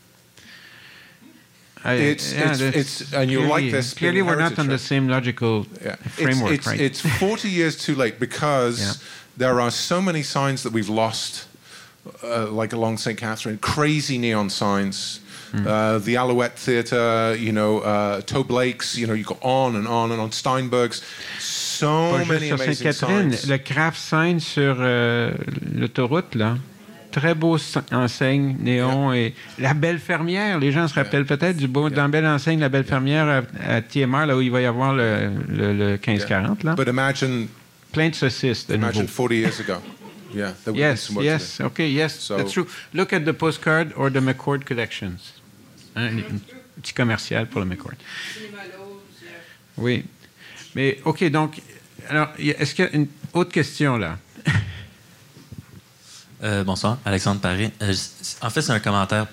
I, 1.85 1.93
it's, 1.93 2.33
yeah, 2.33 2.51
it's, 2.51 2.61
it's, 2.61 3.13
and 3.13 3.29
you 3.29 3.41
like 3.41 3.71
this. 3.71 3.93
Clearly, 3.93 4.21
we're 4.23 4.35
not 4.35 4.57
on 4.57 4.67
the 4.67 4.79
same 4.79 5.07
logical 5.07 5.67
yeah. 5.83 5.95
framework, 5.95 6.51
it's, 6.51 6.59
it's, 6.59 6.67
right? 6.67 6.81
It's 6.81 7.19
40 7.19 7.49
years 7.49 7.77
too 7.77 7.95
late 7.95 8.19
because 8.19 8.79
yeah. 8.79 8.93
there 9.37 9.61
are 9.61 9.69
so 9.69 10.01
many 10.01 10.23
signs 10.23 10.63
that 10.63 10.73
we've 10.73 10.89
lost 10.89 11.47
uh, 12.23 12.47
like 12.47 12.73
along 12.73 12.97
St. 12.97 13.17
Catherine, 13.17 13.57
crazy 13.59 14.17
neon 14.17 14.49
signs. 14.49 15.19
Mm. 15.51 15.67
Uh, 15.67 15.99
the 15.99 16.17
Alouette 16.17 16.57
Theatre, 16.57 17.35
you 17.39 17.51
know, 17.51 17.79
uh, 17.79 18.21
Toe 18.21 18.43
Blake's, 18.43 18.97
you 18.97 19.07
know, 19.07 19.13
you 19.13 19.23
go 19.23 19.37
on 19.41 19.75
and 19.75 19.87
on 19.87 20.11
and 20.11 20.19
on. 20.19 20.31
Steinberg's, 20.31 21.01
so 21.39 21.87
Pas 21.87 22.27
many 22.27 22.49
amazing 22.49 22.91
Sainte-Catherine, 22.91 23.31
signs. 23.31 23.49
le 23.49 23.57
craft 23.59 23.97
sign 23.97 24.39
sur 24.39 24.75
euh, 24.79 25.31
l'autoroute, 25.71 26.35
là. 26.35 26.57
Très 27.15 27.33
beau 27.33 27.57
enseigne 27.93 28.57
néon 28.59 29.13
yeah. 29.13 29.27
et 29.27 29.33
la 29.57 29.73
belle 29.73 29.99
fermière. 29.99 30.59
Les 30.59 30.73
gens 30.73 30.85
se 30.89 30.95
rappellent 30.95 31.25
yeah. 31.25 31.37
peut-être 31.37 31.55
du 31.55 31.69
beau, 31.69 31.87
yeah. 31.87 31.95
dans 31.95 32.09
belle 32.09 32.25
enseigne 32.25 32.59
la 32.59 32.67
belle 32.67 32.83
fermière 32.83 33.25
à, 33.25 33.75
à 33.75 33.81
TMR, 33.81 34.25
là 34.25 34.35
où 34.35 34.41
il 34.41 34.51
va 34.51 34.59
y 34.59 34.65
avoir 34.65 34.93
le, 34.93 35.29
le, 35.47 35.71
le 35.71 35.91
1540 35.91 36.63
là. 36.63 36.75
But 36.75 36.89
imagine, 36.89 37.47
plein 37.93 38.09
de 38.09 38.15
saucisses 38.15 38.67
de 38.67 38.75
imagine 38.75 39.03
nouveau. 39.03 39.29
40 39.29 39.31
years 39.31 39.61
ago. 39.61 39.75
Yeah. 40.33 40.55
Yes, 40.73 41.09
yes, 41.21 41.61
okay, 41.61 41.89
yes, 41.89 42.19
so, 42.19 42.35
that's 42.35 42.51
true. 42.51 42.67
Look 42.93 43.13
at 43.13 43.21
the 43.21 43.31
postcard 43.31 43.93
or 43.95 44.11
the 44.11 44.19
McCord 44.19 44.65
collections. 44.65 45.35
Hein, 45.95 46.17
un 46.17 46.81
petit 46.81 46.93
commercial 46.93 47.47
pour 47.47 47.61
le 47.61 47.65
McCord. 47.65 47.95
Oui. 49.77 50.03
Mais, 50.75 50.99
OK, 51.05 51.23
donc, 51.29 51.61
alors, 52.09 52.27
est-ce 52.37 52.75
qu'il 52.75 52.83
y 52.83 52.87
a 52.89 52.91
une 52.93 53.07
autre 53.31 53.53
question 53.53 53.97
là? 53.97 54.17
Euh, 56.43 56.63
bonsoir, 56.63 56.97
Alexandre 57.05 57.41
Paris. 57.41 57.71
Euh, 57.81 57.93
en 58.41 58.49
fait, 58.49 58.61
c'est 58.61 58.71
un 58.71 58.79
commentaire 58.79 59.27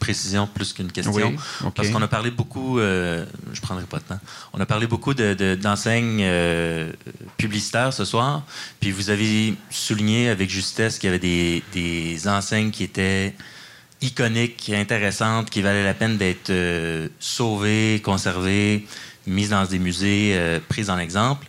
précision 0.00 0.48
plus 0.48 0.72
qu'une 0.72 0.90
question. 0.90 1.36
Parce 1.76 1.90
qu'on 1.90 2.02
a 2.02 2.08
parlé 2.08 2.32
beaucoup, 2.32 2.80
euh, 2.80 3.24
je 3.52 3.60
prendrai 3.60 3.84
pas 3.84 3.98
de 3.98 4.04
temps, 4.04 4.18
on 4.52 4.60
a 4.60 4.66
parlé 4.66 4.88
beaucoup 4.88 5.14
d'enseignes 5.14 6.22
euh, 6.22 6.90
publicitaires 7.36 7.92
ce 7.92 8.04
soir, 8.04 8.42
puis 8.80 8.90
vous 8.90 9.10
avez 9.10 9.54
souligné 9.70 10.30
avec 10.30 10.50
justesse 10.50 10.98
qu'il 10.98 11.08
y 11.08 11.10
avait 11.10 11.20
des, 11.20 11.62
des, 11.72 12.26
enseignes 12.26 12.72
qui 12.72 12.82
étaient 12.82 13.34
iconiques, 14.00 14.72
intéressantes, 14.74 15.50
qui 15.50 15.60
valaient 15.60 15.84
la 15.84 15.94
peine 15.94 16.16
d'être 16.16 16.50
euh, 16.50 17.08
sauvées, 17.20 18.00
conservées, 18.02 18.86
mises 19.26 19.50
dans 19.50 19.64
des 19.64 19.78
musées, 19.78 20.58
prises 20.68 20.88
en 20.88 20.98
exemple. 20.98 21.46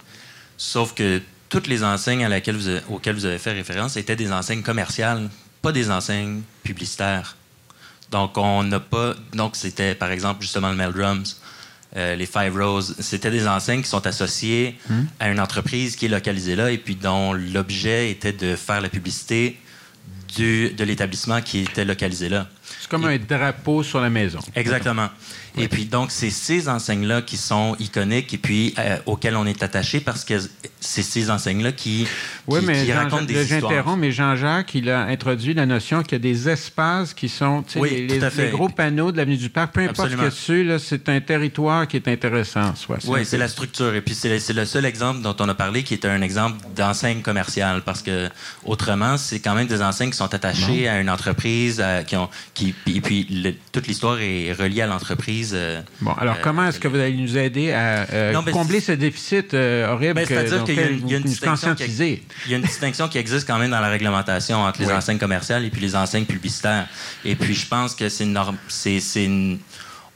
Sauf 0.57 0.93
que 0.93 1.22
toutes 1.52 1.68
les 1.68 1.84
enseignes 1.84 2.23
à 2.26 2.30
laquelle 2.30 2.56
vous 2.56 2.69
auxquelles 2.90 3.15
vous 3.15 3.26
avez 3.26 3.38
fait 3.38 3.52
référence 3.52 3.98
étaient 3.98 4.15
des 4.15 4.32
enseignes 4.32 4.64
commerciales, 4.64 5.30
pas 5.61 5.73
des 5.73 5.91
enseignes 5.91 6.41
publicitaires. 6.64 7.36
Donc, 8.10 8.38
on 8.38 8.64
n'a 8.64 8.80
pas. 8.80 9.14
Donc, 9.34 9.56
c'était 9.56 9.94
par 9.94 10.11
exemple 10.11 10.41
justement 10.41 10.69
le 10.69 10.76
Meldrums, 10.76 11.26
euh, 11.98 12.15
les 12.15 12.26
Five 12.26 12.56
Roses. 12.56 12.95
C'était 12.99 13.32
des 13.32 13.48
enseignes 13.48 13.82
qui 13.82 13.90
sont 13.90 14.07
associées 14.07 14.78
hmm. 14.90 15.03
à 15.19 15.30
une 15.30 15.41
entreprise 15.41 15.98
qui 15.98 16.06
est 16.06 16.10
localisée 16.10 16.56
là 16.56 16.72
et 16.72 16.78
puis 16.78 16.95
dont 16.95 17.34
l'objet 17.34 18.10
était 18.10 18.34
de 18.34 18.56
faire 18.56 18.80
la 18.80 18.90
publicité 18.90 19.60
du, 20.36 20.69
de 20.69 20.84
l'établissement 20.86 21.41
qui 21.41 21.60
était 21.60 21.86
localisé 21.86 22.30
là. 22.30 22.48
C'est 22.80 22.90
comme 22.90 23.03
un 23.06 23.18
drapeau 23.18 23.84
sur 23.84 23.99
la 23.99 24.10
maison. 24.10 24.40
Exactement. 24.56 25.10
Et 25.57 25.68
puis, 25.68 25.86
donc, 25.86 26.11
c'est 26.11 26.30
ces 26.30 26.69
enseignes-là 26.69 27.22
qui 27.22 27.38
sont 27.38 27.76
iconiques 27.80 28.34
et 28.34 28.38
puis 28.38 28.73
euh, 28.80 28.98
auxquelles 29.06 29.36
on 29.36 29.45
est 29.45 29.64
attaché 29.64 29.99
parce 29.99 30.23
que 30.23 30.36
c'est 30.80 31.02
ces 31.02 31.30
enseignes-là 31.30 31.73
qui, 31.73 32.07
oui, 32.48 32.60
mais 32.64 32.91
racontent 32.94 33.23
des 33.23 33.41
histoires. 33.41 33.61
J'interromps, 33.61 33.99
mais 33.99 34.11
Jean-Jacques, 34.11 34.73
il 34.76 34.90
a 34.90 35.02
introduit 35.02 35.53
la 35.53 35.65
notion 35.65 36.03
qu'il 36.03 36.14
y 36.14 36.15
a 36.15 36.19
des 36.19 36.49
espaces 36.49 37.14
qui 37.14 37.28
sont 37.28 37.64
les, 37.76 38.07
les, 38.07 38.49
gros 38.49 38.69
panneaux 38.69 39.11
de 39.11 39.18
l'avenue 39.18 39.38
du 39.38 39.49
Parc, 39.49 39.73
peu 39.73 39.82
importe 39.82 39.99
Absolument. 39.99 40.30
ce 40.32 40.52
que 40.52 40.78
c'est, 40.78 40.80
c'est 40.80 41.10
un 41.10 41.19
territoire 41.19 41.88
qui 41.88 41.98
est 41.98 42.07
intéressant. 42.07 42.73
Soit, 42.76 42.99
oui, 43.07 43.26
c'est 43.26 43.38
la 43.38 43.48
structure. 43.48 43.94
Et 43.94 44.02
puis, 44.02 44.15
c'est 44.15 44.53
le 44.53 44.65
seul 44.65 44.86
exemple 44.86 45.22
dont 45.22 45.36
on 45.40 45.49
a 45.49 45.56
parlé 45.56 45.84
qui 45.84 45.94
est 45.94 46.06
un 46.06 46.22
exemple 46.22 46.57
d'enseigne 46.76 47.22
commerciale 47.22 47.82
parce 47.84 48.02
que 48.02 48.30
autrement, 48.65 49.18
c'est 49.18 49.40
quand 49.40 49.56
même 49.56 49.68
des 49.68 49.82
enseignes 49.82 50.11
qui 50.11 50.18
sont 50.18 50.34
attachées 50.34 50.88
à 50.88 50.99
une 50.99 51.10
entreprise, 51.10 51.84
qui 52.07 52.15
ont, 52.15 52.30
qui, 52.53 52.73
et 52.88 53.02
puis 53.02 53.57
toute 53.72 53.88
l'histoire 53.88 54.19
est 54.19 54.53
reliée 54.53 54.82
à 54.82 54.88
l'entreprise 54.88 55.40
euh, 55.53 55.81
bon, 56.01 56.11
alors 56.13 56.35
euh, 56.35 56.39
comment 56.41 56.68
est-ce 56.68 56.80
que 56.80 56.88
vous 56.88 56.97
allez 56.97 57.15
nous 57.15 57.38
aider 57.38 57.72
à 57.72 58.07
euh, 58.11 58.41
combler 58.51 58.80
ce 58.80 58.91
déficit 58.91 59.53
horrible 59.53 60.15
ben, 60.15 60.26
C'est-à-dire 60.26 60.63
qu'il 60.63 60.76
y, 60.76 61.13
a 61.13 61.18
une 61.18 61.23
distinction 61.23 61.76
qui, 61.76 61.84
il 62.45 62.51
y 62.51 62.53
a 62.53 62.57
une 62.57 62.63
distinction 62.63 63.07
qui 63.07 63.18
existe 63.18 63.47
quand 63.47 63.57
même 63.57 63.72
dans 63.72 63.80
la 63.80 63.89
réglementation 63.89 64.63
entre 64.63 64.81
les 64.81 64.91
enseignes 64.91 65.18
commerciales 65.18 65.65
et 65.65 65.69
puis 65.69 65.81
les 65.81 65.95
enseignes 65.95 66.26
publicitaires. 66.26 66.88
Et 67.26 67.35
puis 67.35 67.53
je 67.53 67.68
pense 67.68 67.95
que 67.95 68.09
c'est 68.09 68.23
une, 68.23 68.39
c'est, 68.68 69.26
une, 69.26 69.59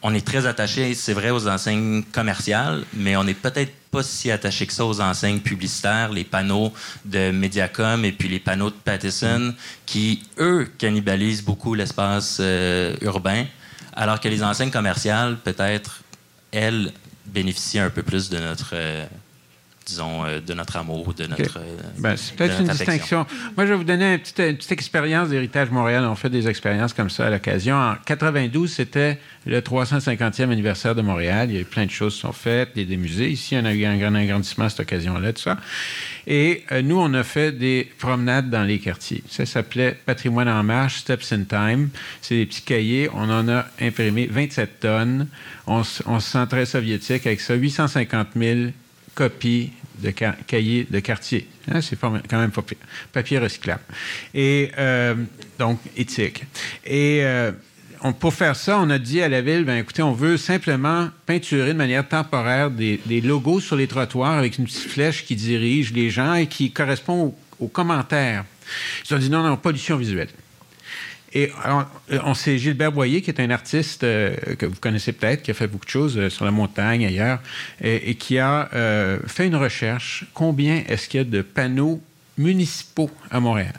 on 0.01 0.13
est 0.13 0.25
très 0.25 0.45
attaché, 0.45 0.93
c'est 0.93 1.13
vrai, 1.13 1.29
aux 1.29 1.47
enseignes 1.47 2.03
commerciales, 2.11 2.83
mais 2.93 3.15
on 3.15 3.23
n'est 3.23 3.33
peut-être 3.33 3.73
pas 3.91 4.03
si 4.03 4.31
attaché 4.31 4.65
que 4.67 4.73
ça 4.73 4.85
aux 4.85 5.01
enseignes 5.01 5.39
publicitaires, 5.39 6.11
les 6.11 6.23
panneaux 6.23 6.73
de 7.05 7.31
Mediacom 7.31 8.03
et 8.05 8.11
puis 8.11 8.27
les 8.27 8.39
panneaux 8.39 8.69
de 8.69 8.75
Pattison, 8.75 9.53
qui, 9.85 10.23
eux, 10.39 10.67
cannibalisent 10.77 11.43
beaucoup 11.43 11.73
l'espace 11.73 12.41
urbain. 13.01 13.45
Alors 13.95 14.19
que 14.19 14.27
les 14.27 14.43
enseignes 14.43 14.71
commerciales, 14.71 15.37
peut-être, 15.37 16.01
elles, 16.51 16.91
bénéficient 17.25 17.79
un 17.79 17.89
peu 17.89 18.03
plus 18.03 18.29
de 18.29 18.37
notre, 18.37 18.71
euh, 18.73 19.05
disons, 19.85 20.25
euh, 20.25 20.39
de 20.41 20.53
notre 20.53 20.77
amour, 20.77 21.13
de 21.13 21.27
notre. 21.27 21.59
Euh, 21.59 21.77
ben, 21.99 22.17
c'est 22.17 22.35
peut-être 22.35 22.59
une 22.59 22.67
distinction. 22.67 23.25
Moi, 23.55 23.65
je 23.65 23.71
vais 23.71 23.77
vous 23.77 23.83
donner 23.83 24.13
une 24.13 24.19
petite, 24.19 24.71
expérience 24.71 25.29
d'Héritage 25.29 25.69
Montréal. 25.69 26.05
On 26.05 26.15
fait 26.15 26.29
des 26.29 26.47
expériences 26.47 26.93
comme 26.93 27.09
ça 27.09 27.27
à 27.27 27.29
l'occasion. 27.29 27.75
En 27.75 27.95
92, 28.05 28.71
c'était 28.71 29.19
le 29.45 29.59
350e 29.61 30.49
anniversaire 30.49 30.95
de 30.95 31.01
Montréal. 31.01 31.49
Il 31.49 31.55
y 31.55 31.57
a 31.57 31.61
eu 31.61 31.65
plein 31.65 31.85
de 31.85 31.91
choses 31.91 32.15
qui 32.15 32.21
sont 32.21 32.31
faites, 32.31 32.69
il 32.75 32.81
y 32.81 32.85
a 32.85 32.87
des 32.87 32.97
musées. 32.97 33.29
Ici, 33.29 33.55
on 33.61 33.65
a 33.65 33.73
eu 33.73 33.85
un 33.85 33.97
grand 33.97 34.15
agrandissement 34.15 34.65
à 34.65 34.69
cette 34.69 34.81
occasion-là, 34.81 35.33
tout 35.33 35.43
ça. 35.43 35.57
Et 36.25 36.63
euh, 36.71 36.81
nous, 36.81 36.99
on 36.99 37.13
a 37.13 37.23
fait 37.23 37.51
des 37.51 37.91
promenades 37.99 38.49
dans 38.49 38.63
les 38.63 38.79
quartiers. 38.79 39.23
Ça 39.29 39.45
s'appelait 39.45 39.95
Patrimoine 40.05 40.49
en 40.49 40.63
marche, 40.63 40.97
Steps 40.97 41.31
in 41.31 41.43
Time. 41.43 41.89
C'est 42.21 42.35
des 42.35 42.45
petits 42.47 42.63
cahiers. 42.63 43.09
On 43.13 43.29
en 43.29 43.47
a 43.49 43.65
imprimé 43.79 44.27
27 44.31 44.79
tonnes. 44.79 45.27
On, 45.67 45.83
on 46.07 46.19
se 46.19 46.31
sent 46.31 46.47
très 46.49 46.65
soviétique 46.65 47.27
avec 47.27 47.39
ça. 47.39 47.53
850 47.53 48.29
000 48.35 48.71
copies 49.15 49.71
de 49.99 50.11
cahiers 50.11 50.87
de 50.89 50.99
quartier. 50.99 51.47
Hein, 51.71 51.81
c'est 51.81 51.99
quand 51.99 52.11
même 52.11 52.51
pas 52.51 52.61
Papier 53.11 53.39
recyclable. 53.39 53.81
Et 54.33 54.71
euh, 54.77 55.15
donc, 55.57 55.79
éthique. 55.95 56.45
Et 56.85 57.21
euh, 57.23 57.51
pour 58.19 58.33
faire 58.33 58.55
ça, 58.55 58.79
on 58.79 58.89
a 58.89 58.99
dit 58.99 59.21
à 59.21 59.29
la 59.29 59.41
ville, 59.41 59.63
ben 59.63 59.77
écoutez, 59.77 60.03
on 60.03 60.13
veut 60.13 60.37
simplement 60.37 61.09
peinturer 61.25 61.73
de 61.73 61.77
manière 61.77 62.07
temporaire 62.07 62.69
des, 62.69 62.99
logos 63.23 63.61
sur 63.61 63.75
les 63.75 63.87
trottoirs 63.87 64.37
avec 64.37 64.57
une 64.57 64.65
petite 64.65 64.89
flèche 64.91 65.25
qui 65.25 65.35
dirige 65.35 65.93
les 65.93 66.09
gens 66.09 66.35
et 66.35 66.47
qui 66.47 66.71
correspond 66.71 67.33
aux, 67.59 67.67
commentaires. 67.67 68.45
Ils 69.09 69.15
ont 69.15 69.17
dit 69.17 69.29
non, 69.29 69.43
non, 69.43 69.57
pollution 69.57 69.97
visuelle. 69.97 70.29
Et 71.37 71.51
on 72.23 72.33
sait 72.33 72.57
Gilbert 72.57 72.91
Boyer, 72.93 73.21
qui 73.21 73.29
est 73.29 73.41
un 73.41 73.49
artiste 73.49 74.03
euh, 74.03 74.35
que 74.57 74.65
vous 74.65 74.77
connaissez 74.79 75.11
peut-être, 75.11 75.43
qui 75.43 75.51
a 75.51 75.53
fait 75.53 75.67
beaucoup 75.67 75.85
de 75.85 75.89
choses 75.89 76.17
euh, 76.17 76.29
sur 76.29 76.45
la 76.45 76.51
montagne, 76.51 77.05
ailleurs, 77.05 77.39
et, 77.81 78.15
qui 78.15 78.39
a 78.39 78.69
euh, 78.73 79.19
fait 79.27 79.45
une 79.45 79.57
recherche. 79.57 80.25
Combien 80.33 80.81
est-ce 80.87 81.09
qu'il 81.09 81.17
y 81.19 81.21
a 81.21 81.25
de 81.25 81.41
panneaux 81.41 82.01
municipaux 82.37 83.11
à 83.29 83.41
Montréal? 83.41 83.73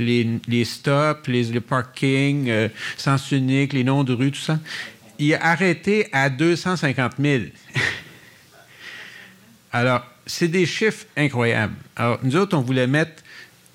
les, 0.00 0.64
stops, 0.64 1.28
les, 1.28 1.60
parkings, 1.60 2.48
euh, 2.48 2.68
sens 2.96 3.30
unique, 3.32 3.72
les 3.72 3.84
noms 3.84 4.04
de 4.04 4.12
rue, 4.12 4.32
tout 4.32 4.40
ça. 4.40 4.58
Il 5.18 5.34
a 5.34 5.44
arrêté 5.44 6.08
à 6.12 6.30
250 6.30 7.12
000. 7.20 7.44
Alors, 9.72 10.04
c'est 10.26 10.48
des 10.48 10.66
chiffres 10.66 11.06
incroyables. 11.16 11.74
Alors, 11.96 12.18
nous 12.22 12.36
autres, 12.36 12.56
on 12.56 12.62
voulait 12.62 12.86
mettre, 12.86 13.22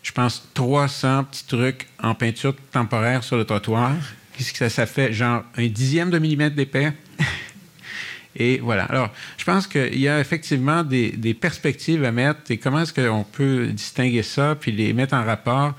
je 0.05 0.11
pense, 0.11 0.47
300 0.53 1.23
petits 1.23 1.45
trucs 1.45 1.87
en 2.01 2.13
peinture 2.13 2.55
temporaire 2.71 3.23
sur 3.23 3.37
le 3.37 3.43
trottoir. 3.43 3.91
Qu'est-ce 4.37 4.51
que 4.51 4.59
ça, 4.59 4.69
ça 4.69 4.85
fait? 4.85 5.11
Genre 5.11 5.43
un 5.57 5.65
dixième 5.65 6.11
de 6.11 6.19
millimètre 6.19 6.55
d'épais. 6.55 6.93
Et 8.35 8.59
voilà. 8.59 8.83
Alors, 8.83 9.09
je 9.37 9.43
pense 9.45 9.65
qu'il 9.65 9.97
y 9.97 10.07
a 10.07 10.19
effectivement 10.19 10.83
des, 10.83 11.09
des, 11.09 11.33
perspectives 11.33 12.03
à 12.03 12.11
mettre 12.11 12.51
et 12.51 12.57
comment 12.57 12.81
est-ce 12.81 12.93
qu'on 12.93 13.23
peut 13.23 13.67
distinguer 13.67 14.21
ça 14.23 14.55
puis 14.59 14.71
les 14.71 14.93
mettre 14.93 15.15
en 15.15 15.23
rapport 15.23 15.73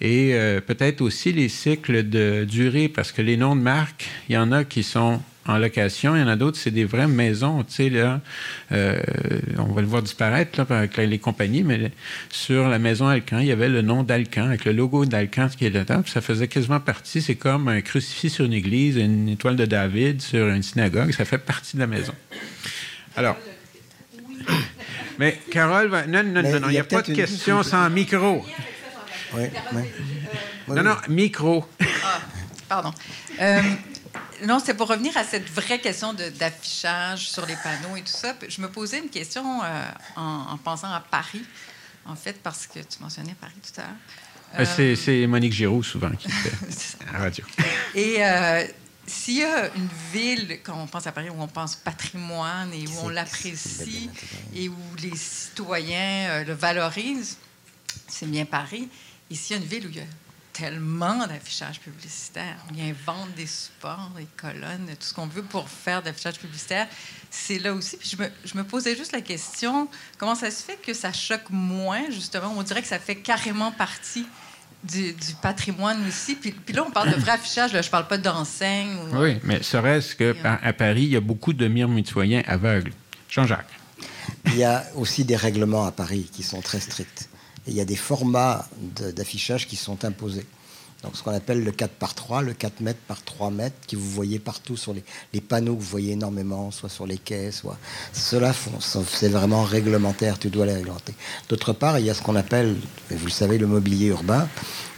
et 0.00 0.30
euh, 0.32 0.60
peut-être 0.62 1.02
aussi 1.02 1.30
les 1.30 1.50
cycles 1.50 2.08
de 2.08 2.46
durée, 2.48 2.88
parce 2.88 3.12
que 3.12 3.20
les 3.20 3.36
noms 3.36 3.54
de 3.54 3.60
marques, 3.60 4.08
il 4.28 4.34
y 4.34 4.38
en 4.38 4.50
a 4.50 4.64
qui 4.64 4.82
sont 4.82 5.20
en 5.50 5.58
location, 5.58 6.14
il 6.16 6.20
y 6.20 6.22
en 6.22 6.28
a 6.28 6.36
d'autres, 6.36 6.58
c'est 6.58 6.70
des 6.70 6.84
vraies 6.84 7.06
maisons, 7.06 7.62
tu 7.64 7.74
sais, 7.74 7.90
là, 7.90 8.20
euh, 8.72 9.00
on 9.58 9.72
va 9.72 9.80
le 9.80 9.86
voir 9.86 10.02
disparaître 10.02 10.58
là, 10.58 10.66
avec 10.76 10.96
les 10.96 11.18
compagnies, 11.18 11.62
mais 11.62 11.90
sur 12.30 12.68
la 12.68 12.78
maison 12.78 13.08
Alcan, 13.08 13.38
il 13.40 13.46
y 13.46 13.52
avait 13.52 13.68
le 13.68 13.82
nom 13.82 14.02
d'Alcan, 14.02 14.46
avec 14.46 14.64
le 14.64 14.72
logo 14.72 15.04
d'Alcan 15.04 15.48
qui 15.48 15.66
est 15.66 15.70
dedans, 15.70 16.02
puis 16.02 16.12
ça 16.12 16.20
faisait 16.20 16.48
quasiment 16.48 16.80
partie, 16.80 17.20
c'est 17.20 17.34
comme 17.34 17.68
un 17.68 17.80
crucifix 17.80 18.30
sur 18.30 18.44
une 18.44 18.52
église, 18.52 18.96
une 18.96 19.28
étoile 19.28 19.56
de 19.56 19.66
David 19.66 20.22
sur 20.22 20.48
une 20.48 20.62
synagogue, 20.62 21.12
ça 21.12 21.24
fait 21.24 21.38
partie 21.38 21.76
de 21.76 21.80
la 21.80 21.86
maison. 21.86 22.14
Alors... 23.16 23.36
Mais 25.18 25.38
Carole, 25.50 25.90
non, 26.08 26.22
non, 26.22 26.42
non, 26.42 26.68
il 26.68 26.70
n'y 26.70 26.78
a, 26.78 26.84
pas 26.84 27.02
de 27.02 27.12
question 27.12 27.62
sans 27.62 27.90
micro. 27.90 28.42
Oui, 29.34 29.42
Non, 30.66 30.82
non, 30.82 30.96
micro. 31.10 31.66
Ah, 32.02 32.20
pardon. 32.66 32.92
Euh, 33.38 33.60
non, 34.46 34.60
c'est 34.64 34.74
pour 34.74 34.88
revenir 34.88 35.16
à 35.16 35.24
cette 35.24 35.48
vraie 35.50 35.80
question 35.80 36.12
d'affichage 36.12 37.30
sur 37.30 37.46
les 37.46 37.56
panneaux 37.56 37.96
et 37.96 38.02
tout 38.02 38.12
ça. 38.12 38.34
Je 38.48 38.60
me 38.60 38.68
posais 38.68 38.98
une 38.98 39.08
question 39.08 39.62
euh, 39.62 39.84
en, 40.16 40.56
pensant 40.58 40.92
à 40.92 41.00
Paris, 41.00 41.42
en 42.06 42.16
fait, 42.16 42.40
parce 42.42 42.66
que 42.66 42.80
tu 42.80 43.00
mentionnais 43.00 43.34
Paris 43.40 43.54
tout 43.62 43.80
à 43.80 43.84
l'heure. 43.84 44.68
Euh, 44.78 44.96
c'est 44.96 45.26
Monique 45.26 45.52
Giroux, 45.52 45.82
souvent, 45.82 46.10
qui 46.10 46.30
fait 46.30 46.52
à 47.08 47.12
la 47.12 47.18
radio. 47.18 47.44
Et 47.94 48.18
s'il 49.06 49.38
y 49.38 49.44
a 49.44 49.66
une 49.74 49.88
ville, 50.12 50.60
quand 50.62 50.80
on 50.80 50.86
pense 50.86 51.06
à 51.06 51.12
Paris, 51.12 51.30
où 51.30 51.40
on 51.40 51.48
pense 51.48 51.76
patrimoine 51.76 52.72
et 52.72 52.86
où 52.86 53.04
on 53.04 53.08
l'apprécie 53.08 54.08
et 54.54 54.68
où 54.68 54.76
les 55.02 55.16
citoyens 55.16 56.44
le 56.44 56.52
valorisent, 56.52 57.38
c'est 58.06 58.30
bien 58.30 58.44
Paris. 58.44 58.88
Ici, 59.30 59.52
il 59.52 59.56
y 59.56 59.60
a 59.60 59.62
une 59.62 59.68
ville 59.68 59.86
où 59.86 59.90
il 59.90 59.96
y 59.96 60.00
a 60.00 60.04
tellement 60.60 61.26
d'affichage 61.26 61.80
publicitaire. 61.80 62.56
On 62.70 62.78
invente 62.78 63.34
des 63.34 63.46
supports, 63.46 64.10
des 64.16 64.26
colonnes, 64.36 64.86
tout 64.88 65.06
ce 65.06 65.14
qu'on 65.14 65.26
veut 65.26 65.42
pour 65.42 65.68
faire 65.68 66.02
d'affichage 66.02 66.38
publicitaire. 66.38 66.86
C'est 67.30 67.58
là 67.58 67.72
aussi. 67.72 67.96
Puis 67.96 68.10
je 68.16 68.22
me, 68.22 68.28
je 68.44 68.56
me, 68.58 68.64
posais 68.64 68.94
juste 68.94 69.12
la 69.12 69.22
question 69.22 69.88
comment 70.18 70.34
ça 70.34 70.50
se 70.50 70.62
fait 70.62 70.76
que 70.76 70.92
ça 70.92 71.12
choque 71.12 71.48
moins, 71.48 72.10
justement? 72.10 72.52
On 72.56 72.62
dirait 72.62 72.82
que 72.82 72.88
ça 72.88 72.98
fait 72.98 73.16
carrément 73.16 73.72
partie 73.72 74.26
du, 74.84 75.14
patrimoine 75.40 76.06
aussi. 76.06 76.34
Puis, 76.34 76.52
puis, 76.52 76.74
là, 76.74 76.84
on 76.86 76.90
parle 76.90 77.10
de 77.10 77.16
vrai 77.16 77.32
affichage. 77.32 77.72
Là, 77.72 77.80
je 77.80 77.90
parle 77.90 78.06
pas 78.06 78.18
d'enseigne. 78.18 78.96
Oui, 79.12 79.38
mais 79.44 79.62
serait-ce 79.62 80.14
qu'à 80.14 80.72
Paris, 80.74 81.04
il 81.04 81.10
y 81.10 81.16
a 81.16 81.20
beaucoup 81.20 81.52
de 81.52 81.68
mitoyens 81.68 82.42
aveugles? 82.46 82.92
Jean-Jacques. 83.30 83.70
Il 84.46 84.56
y 84.56 84.64
a 84.64 84.84
aussi 84.94 85.24
des 85.24 85.36
règlements 85.36 85.86
à 85.86 85.92
Paris 85.92 86.28
qui 86.32 86.42
sont 86.42 86.60
très 86.60 86.80
stricts 86.80 87.29
il 87.66 87.74
y 87.74 87.80
a 87.80 87.84
des 87.84 87.96
formats 87.96 88.66
d'affichage 89.14 89.66
qui 89.66 89.76
sont 89.76 90.04
imposés. 90.04 90.46
donc 91.02 91.16
ce 91.16 91.22
qu'on 91.22 91.34
appelle 91.34 91.62
le 91.62 91.72
4 91.72 91.92
par 91.92 92.14
3, 92.14 92.42
le 92.42 92.52
4 92.54 92.80
mètres 92.80 93.00
par 93.06 93.22
3 93.22 93.50
mètres, 93.50 93.76
que 93.88 93.96
vous 93.96 94.10
voyez 94.10 94.38
partout 94.38 94.76
sur 94.76 94.94
les, 94.94 95.40
panneaux 95.40 95.74
que 95.76 95.80
vous 95.80 95.86
voyez 95.86 96.12
énormément, 96.12 96.70
soit 96.70 96.88
sur 96.88 97.06
les 97.06 97.18
quais, 97.18 97.52
soit... 97.52 97.78
Cela, 98.12 98.52
c'est 99.08 99.28
vraiment 99.28 99.62
réglementaire, 99.62 100.38
tu 100.38 100.48
dois 100.48 100.66
les 100.66 100.74
réglementer. 100.74 101.14
D'autre 101.48 101.72
part, 101.72 101.98
il 101.98 102.06
y 102.06 102.10
a 102.10 102.14
ce 102.14 102.22
qu'on 102.22 102.36
appelle, 102.36 102.76
vous 103.10 103.26
le 103.26 103.30
savez, 103.30 103.58
le 103.58 103.66
mobilier 103.66 104.06
urbain, 104.06 104.48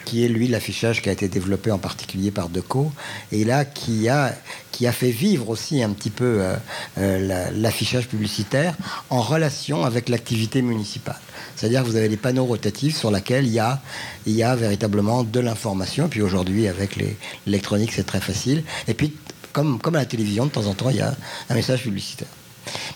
qui 0.05 0.25
est 0.25 0.29
lui 0.29 0.49
l'affichage 0.49 1.03
qui 1.03 1.09
a 1.09 1.13
été 1.13 1.29
développé 1.29 1.71
en 1.71 1.79
particulier 1.79 2.31
par 2.31 2.49
Deco, 2.49 2.93
et 3.31 3.45
là 3.45 3.65
qui 3.65 4.09
a, 4.09 4.35
qui 4.71 4.87
a 4.87 4.93
fait 4.93 5.11
vivre 5.11 5.49
aussi 5.49 5.83
un 5.83 5.91
petit 5.91 6.11
peu 6.11 6.41
euh, 6.41 6.57
euh, 6.99 7.51
l'affichage 7.55 8.09
publicitaire 8.09 8.77
en 9.11 9.23
relation 9.23 9.85
avec 9.85 10.09
l'activité 10.09 10.63
municipale. 10.63 11.21
C'est-à-dire 11.57 11.83
que 11.83 11.89
vous 11.89 11.97
avez 11.97 12.09
des 12.09 12.17
panneaux 12.17 12.45
rotatifs 12.45 12.97
sur 12.97 13.11
lesquels 13.11 13.47
il 13.47 13.53
y 13.53 13.59
a, 13.59 13.81
y 14.27 14.43
a 14.43 14.57
véritablement 14.57 15.25
de 15.25 15.41
l'information, 15.41 16.09
puis 16.09 16.23
aujourd'hui 16.23 16.69
avec 16.69 16.99
l'électronique 17.47 17.93
c'est 17.93 18.07
très 18.07 18.21
facile, 18.21 18.65
et 18.89 18.95
puis 18.95 19.13
comme, 19.53 19.79
comme 19.79 19.97
à 19.97 19.99
la 19.99 20.07
télévision, 20.07 20.47
de 20.47 20.51
temps 20.51 20.67
en 20.67 20.75
temps, 20.75 20.91
il 20.91 20.97
y 20.97 21.01
a 21.01 21.15
un 21.51 21.55
message 21.55 21.83
publicitaire. 21.83 22.29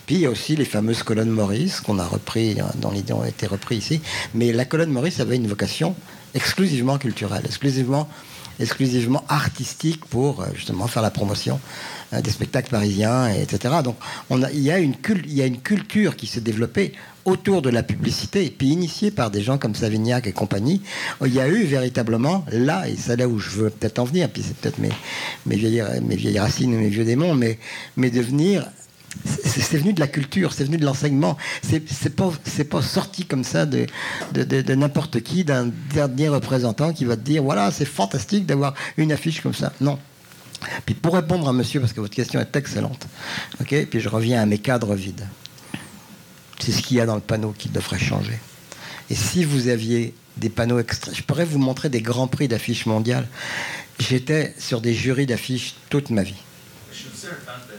Puis 0.05 0.15
il 0.15 0.21
y 0.21 0.25
a 0.25 0.29
aussi 0.29 0.55
les 0.55 0.65
fameuses 0.65 1.03
colonnes 1.03 1.29
Maurice 1.29 1.81
qu'on 1.81 1.99
a 1.99 2.05
repris, 2.05 2.59
hein, 2.59 2.71
dans 2.75 2.91
l'idée 2.91 3.13
ont 3.13 3.25
été 3.25 3.47
repris 3.47 3.77
ici. 3.77 4.01
Mais 4.33 4.51
la 4.51 4.65
colonne 4.65 4.89
Maurice 4.89 5.19
avait 5.19 5.35
une 5.35 5.47
vocation 5.47 5.95
exclusivement 6.33 6.97
culturelle, 6.97 7.43
exclusivement, 7.45 8.07
exclusivement 8.59 9.23
artistique 9.27 10.05
pour 10.05 10.41
euh, 10.41 10.47
justement 10.55 10.87
faire 10.87 11.03
la 11.03 11.11
promotion 11.11 11.59
euh, 12.13 12.21
des 12.21 12.31
spectacles 12.31 12.69
parisiens, 12.69 13.27
etc. 13.29 13.75
Donc 13.83 13.97
il, 14.53 14.59
y 14.59 14.71
a 14.71 14.79
une 14.79 14.95
il 15.25 15.33
y 15.33 15.41
a 15.41 15.45
une 15.45 15.59
culture 15.59 16.15
qui 16.15 16.27
s'est 16.27 16.41
développée 16.41 16.93
autour 17.27 17.61
de 17.61 17.69
la 17.69 17.83
publicité, 17.83 18.45
et 18.45 18.49
puis 18.49 18.67
initiée 18.67 19.11
par 19.11 19.29
des 19.29 19.41
gens 19.41 19.57
comme 19.57 19.75
Savignac 19.75 20.25
et 20.27 20.31
compagnie, 20.31 20.81
il 21.25 21.33
y 21.33 21.41
a 21.41 21.47
eu 21.49 21.65
véritablement 21.65 22.45
là, 22.53 22.87
et 22.87 22.95
c'est 22.95 23.17
là 23.17 23.27
où 23.27 23.37
je 23.37 23.49
veux 23.49 23.69
peut-être 23.69 23.99
en 23.99 24.05
venir, 24.05 24.29
puis 24.29 24.41
c'est 24.41 24.55
peut-être 24.55 24.79
mes, 24.79 24.91
vieilles, 25.55 26.39
racines 26.39 26.73
ou 26.73 26.79
mes 26.79 26.87
vieux 26.87 27.03
démons, 27.03 27.35
mais, 27.35 27.59
devenir 27.97 28.65
c'est 29.25 29.77
venu 29.77 29.93
de 29.93 29.99
la 29.99 30.07
culture, 30.07 30.53
c'est 30.53 30.63
venu 30.63 30.77
de 30.77 30.85
l'enseignement. 30.85 31.37
C'est 31.63 32.15
pas, 32.15 32.81
sorti 32.81 33.25
comme 33.25 33.43
ça 33.43 33.65
de, 33.65 33.87
de, 34.33 34.75
n'importe 34.75 35.21
qui, 35.21 35.43
d'un 35.43 35.71
dernier 35.93 36.29
représentant 36.29 36.93
qui 36.93 37.03
va 37.03 37.15
te 37.15 37.21
dire 37.21 37.41
voilà, 37.41 37.71
c'est 37.71 37.85
fantastique 37.85 38.45
d'avoir 38.45 38.73
une 38.95 39.11
affiche 39.11 39.41
comme 39.41 39.55
ça. 39.55 39.73
Non. 39.81 39.97
Puis 40.85 40.93
pour 40.93 41.15
répondre 41.15 41.47
à 41.49 41.53
monsieur, 41.53 41.79
parce 41.79 41.93
que 41.93 41.99
votre 41.99 42.13
question 42.13 42.39
est 42.39 42.55
excellente, 42.55 43.07
ok, 43.59 43.87
puis 43.89 43.99
je 43.99 44.09
reviens 44.09 44.41
à 44.41 44.45
mes 44.45 44.59
cadres 44.59 44.93
vides. 44.93 45.25
C'est 46.59 46.71
ce 46.71 46.81
qu'il 46.81 46.97
y 46.97 47.01
a 47.01 47.05
dans 47.05 47.15
le 47.15 47.21
panneau 47.21 47.53
qui 47.57 47.69
devrait 47.69 47.99
changer. 47.99 48.37
Et 49.09 49.15
si 49.15 49.43
vous 49.43 49.67
aviez 49.67 50.13
des 50.37 50.49
panneaux 50.49 50.79
extra, 50.79 51.13
je 51.13 51.21
pourrais 51.21 51.45
vous 51.45 51.59
montrer 51.59 51.89
des 51.89 52.01
grands 52.01 52.27
prix 52.27 52.47
d'affiches 52.47 52.85
mondiales. 52.85 53.27
J'étais 53.99 54.53
sur 54.59 54.81
des 54.81 54.93
jurys 54.93 55.25
d'affiches 55.25 55.75
toute 55.89 56.09
ma 56.09 56.23
vie. 56.23 56.35
Je 56.91 56.97
suis 56.97 57.07
aussi 57.07 57.27
un 57.27 57.45
fan 57.45 57.55
de 57.67 57.77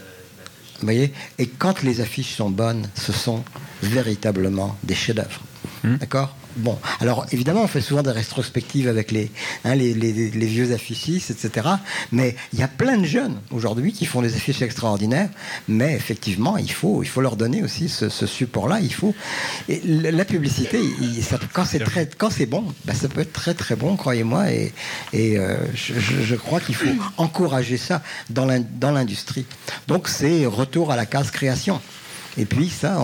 voyez? 0.86 1.12
Et 1.38 1.46
quand 1.46 1.82
les 1.82 2.00
affiches 2.00 2.34
sont 2.34 2.50
bonnes, 2.50 2.88
ce 2.94 3.12
sont 3.12 3.44
véritablement 3.82 4.76
des 4.84 4.94
chefs-d'œuvre. 4.94 5.40
Hmm. 5.82 5.96
D'accord? 5.96 6.36
Bon, 6.56 6.78
alors 7.00 7.26
évidemment, 7.30 7.62
on 7.62 7.66
fait 7.68 7.80
souvent 7.80 8.02
des 8.02 8.10
rétrospectives 8.10 8.88
avec 8.88 9.10
les, 9.10 9.30
hein, 9.64 9.74
vieux 9.76 10.72
affichistes, 10.72 11.30
etc. 11.30 11.68
Mais 12.12 12.36
il 12.52 12.58
y 12.58 12.62
a 12.62 12.68
plein 12.68 12.96
de 12.96 13.04
jeunes 13.04 13.36
aujourd'hui 13.50 13.92
qui 13.92 14.06
font 14.06 14.22
des 14.22 14.34
affiches 14.34 14.62
extraordinaires. 14.62 15.28
Mais 15.68 15.94
effectivement, 15.94 16.56
il 16.56 16.70
faut, 16.70 17.02
il 17.02 17.08
faut 17.08 17.20
leur 17.20 17.36
donner 17.36 17.62
aussi 17.62 17.88
ce, 17.88 18.08
support-là. 18.08 18.80
Il 18.80 18.92
faut. 18.92 19.14
Et 19.68 19.80
la 19.84 20.24
publicité, 20.24 20.80
quand 21.52 21.64
c'est 21.64 21.80
très, 21.80 22.08
quand 22.08 22.30
c'est 22.30 22.46
bon, 22.46 22.64
ben, 22.84 22.94
ça 22.94 23.08
peut 23.08 23.20
être 23.20 23.32
très 23.32 23.54
très 23.54 23.76
bon, 23.76 23.96
croyez-moi. 23.96 24.50
Et, 24.50 24.72
et 25.12 25.38
euh, 25.38 25.56
je, 25.74 25.94
je, 25.98 26.34
crois 26.34 26.60
qu'il 26.60 26.74
faut 26.74 26.90
encourager 27.16 27.76
ça 27.76 28.02
dans 28.30 28.46
l'industrie. 28.46 29.46
Donc 29.86 30.08
c'est 30.08 30.46
retour 30.46 30.90
à 30.90 30.96
la 30.96 31.06
case 31.06 31.30
création. 31.30 31.80
Et 32.38 32.44
puis 32.44 32.68
ça, 32.68 32.98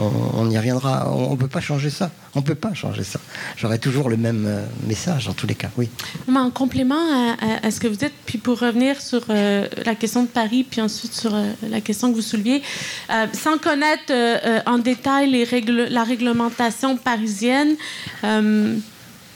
on, 0.00 0.50
y 0.50 0.56
reviendra. 0.56 1.12
On 1.12 1.32
ne 1.32 1.36
peut 1.36 1.46
pas 1.46 1.60
changer 1.60 1.90
ça. 1.90 2.10
On 2.34 2.40
peut 2.40 2.54
pas 2.54 2.72
changer 2.72 3.04
ça. 3.04 3.20
J'aurai 3.56 3.78
toujours 3.78 4.08
le 4.08 4.16
même 4.16 4.44
euh, 4.46 4.64
message 4.86 5.28
en 5.28 5.34
tous 5.34 5.46
les 5.46 5.54
cas. 5.54 5.68
Oui. 5.76 5.90
en 6.34 6.50
complément 6.50 7.36
à, 7.62 7.70
ce 7.70 7.80
que 7.80 7.88
vous 7.88 7.96
dites, 7.96 8.14
puis 8.24 8.38
pour 8.38 8.60
revenir 8.60 9.00
sur 9.00 9.24
euh, 9.28 9.66
la 9.84 9.94
question 9.94 10.22
de 10.22 10.28
Paris, 10.28 10.64
puis 10.64 10.80
ensuite 10.80 11.12
sur 11.12 11.34
euh, 11.34 11.52
la 11.68 11.80
question 11.80 12.10
que 12.10 12.16
vous 12.16 12.22
souleviez, 12.22 12.62
sans 13.32 13.58
connaître 13.58 14.12
en 14.66 14.78
détail 14.78 15.46
la 15.90 16.04
réglementation 16.04 16.96
parisienne 16.96 17.76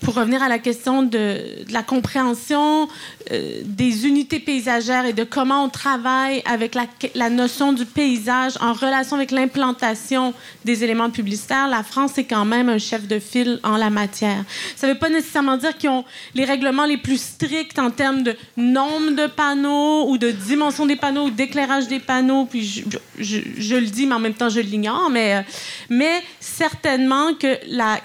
pour 0.02 0.14
revenir 0.14 0.42
à 0.42 0.48
la 0.48 0.58
question 0.58 1.02
de, 1.02 1.40
la 1.70 1.82
compréhension 1.82 2.88
euh, 3.30 3.62
des 3.64 4.06
unités 4.06 4.40
paysagères 4.40 5.06
et 5.06 5.12
de 5.12 5.24
comment 5.24 5.64
on 5.64 5.68
travaille 5.68 6.42
avec 6.44 6.76
la, 7.14 7.30
notion 7.30 7.72
du 7.72 7.86
paysage 7.86 8.54
en 8.60 8.72
relation 8.72 9.16
avec 9.16 9.30
l'implantation 9.30 10.34
des 10.64 10.84
éléments 10.84 11.10
publicitaires, 11.10 11.68
la 11.68 11.82
France 11.82 12.18
est 12.18 12.24
quand 12.24 12.44
même 12.44 12.68
un 12.68 12.78
chef 12.78 13.06
de 13.06 13.18
file 13.18 13.60
en 13.62 13.76
la 13.76 13.90
matière. 13.90 14.44
Ça 14.76 14.86
ne 14.86 14.92
veut 14.92 14.98
pas 14.98 15.08
nécessairement 15.08 15.56
dire 15.56 15.76
qu'ils 15.78 15.90
ont 15.90 16.04
les 16.34 16.44
règlements 16.44 16.84
les 16.84 16.98
plus 16.98 17.20
stricts 17.20 17.78
en 17.78 17.90
termes 17.90 18.22
de 18.22 18.36
nombre 18.56 19.12
de 19.12 19.26
panneaux 19.26 20.08
ou 20.08 20.18
de 20.18 20.30
dimension 20.30 20.86
des 20.86 20.96
panneaux 20.96 21.26
ou 21.26 21.30
d'éclairage 21.30 21.86
des 21.88 22.00
panneaux. 22.00 22.46
Puis 22.46 22.84
je, 23.18 23.38
je, 23.56 23.76
le 23.76 23.86
dis, 23.86 24.06
mais 24.06 24.14
en 24.14 24.20
même 24.20 24.34
temps 24.34 24.48
je 24.48 24.60
l'ignore. 24.60 25.10
Mais, 25.10 25.36
euh, 25.36 25.42
mais 25.88 26.22
certainement 26.40 27.34
que 27.34 27.58
la 27.68 28.00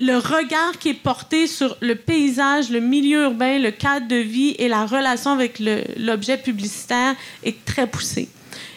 le 0.00 0.16
regard 0.16 0.78
qui 0.78 0.88
est 0.88 0.94
porté 0.94 1.46
sur 1.46 1.76
le 1.80 1.94
paysage, 1.94 2.70
le 2.70 2.80
milieu 2.80 3.24
urbain, 3.24 3.58
le 3.58 3.70
cadre 3.70 4.08
de 4.08 4.16
vie 4.16 4.54
et 4.58 4.66
la 4.66 4.86
relation 4.86 5.32
avec 5.32 5.60
l'objet 5.98 6.38
publicitaire 6.38 7.14
est 7.44 7.64
très 7.66 7.86
poussé. 7.86 8.28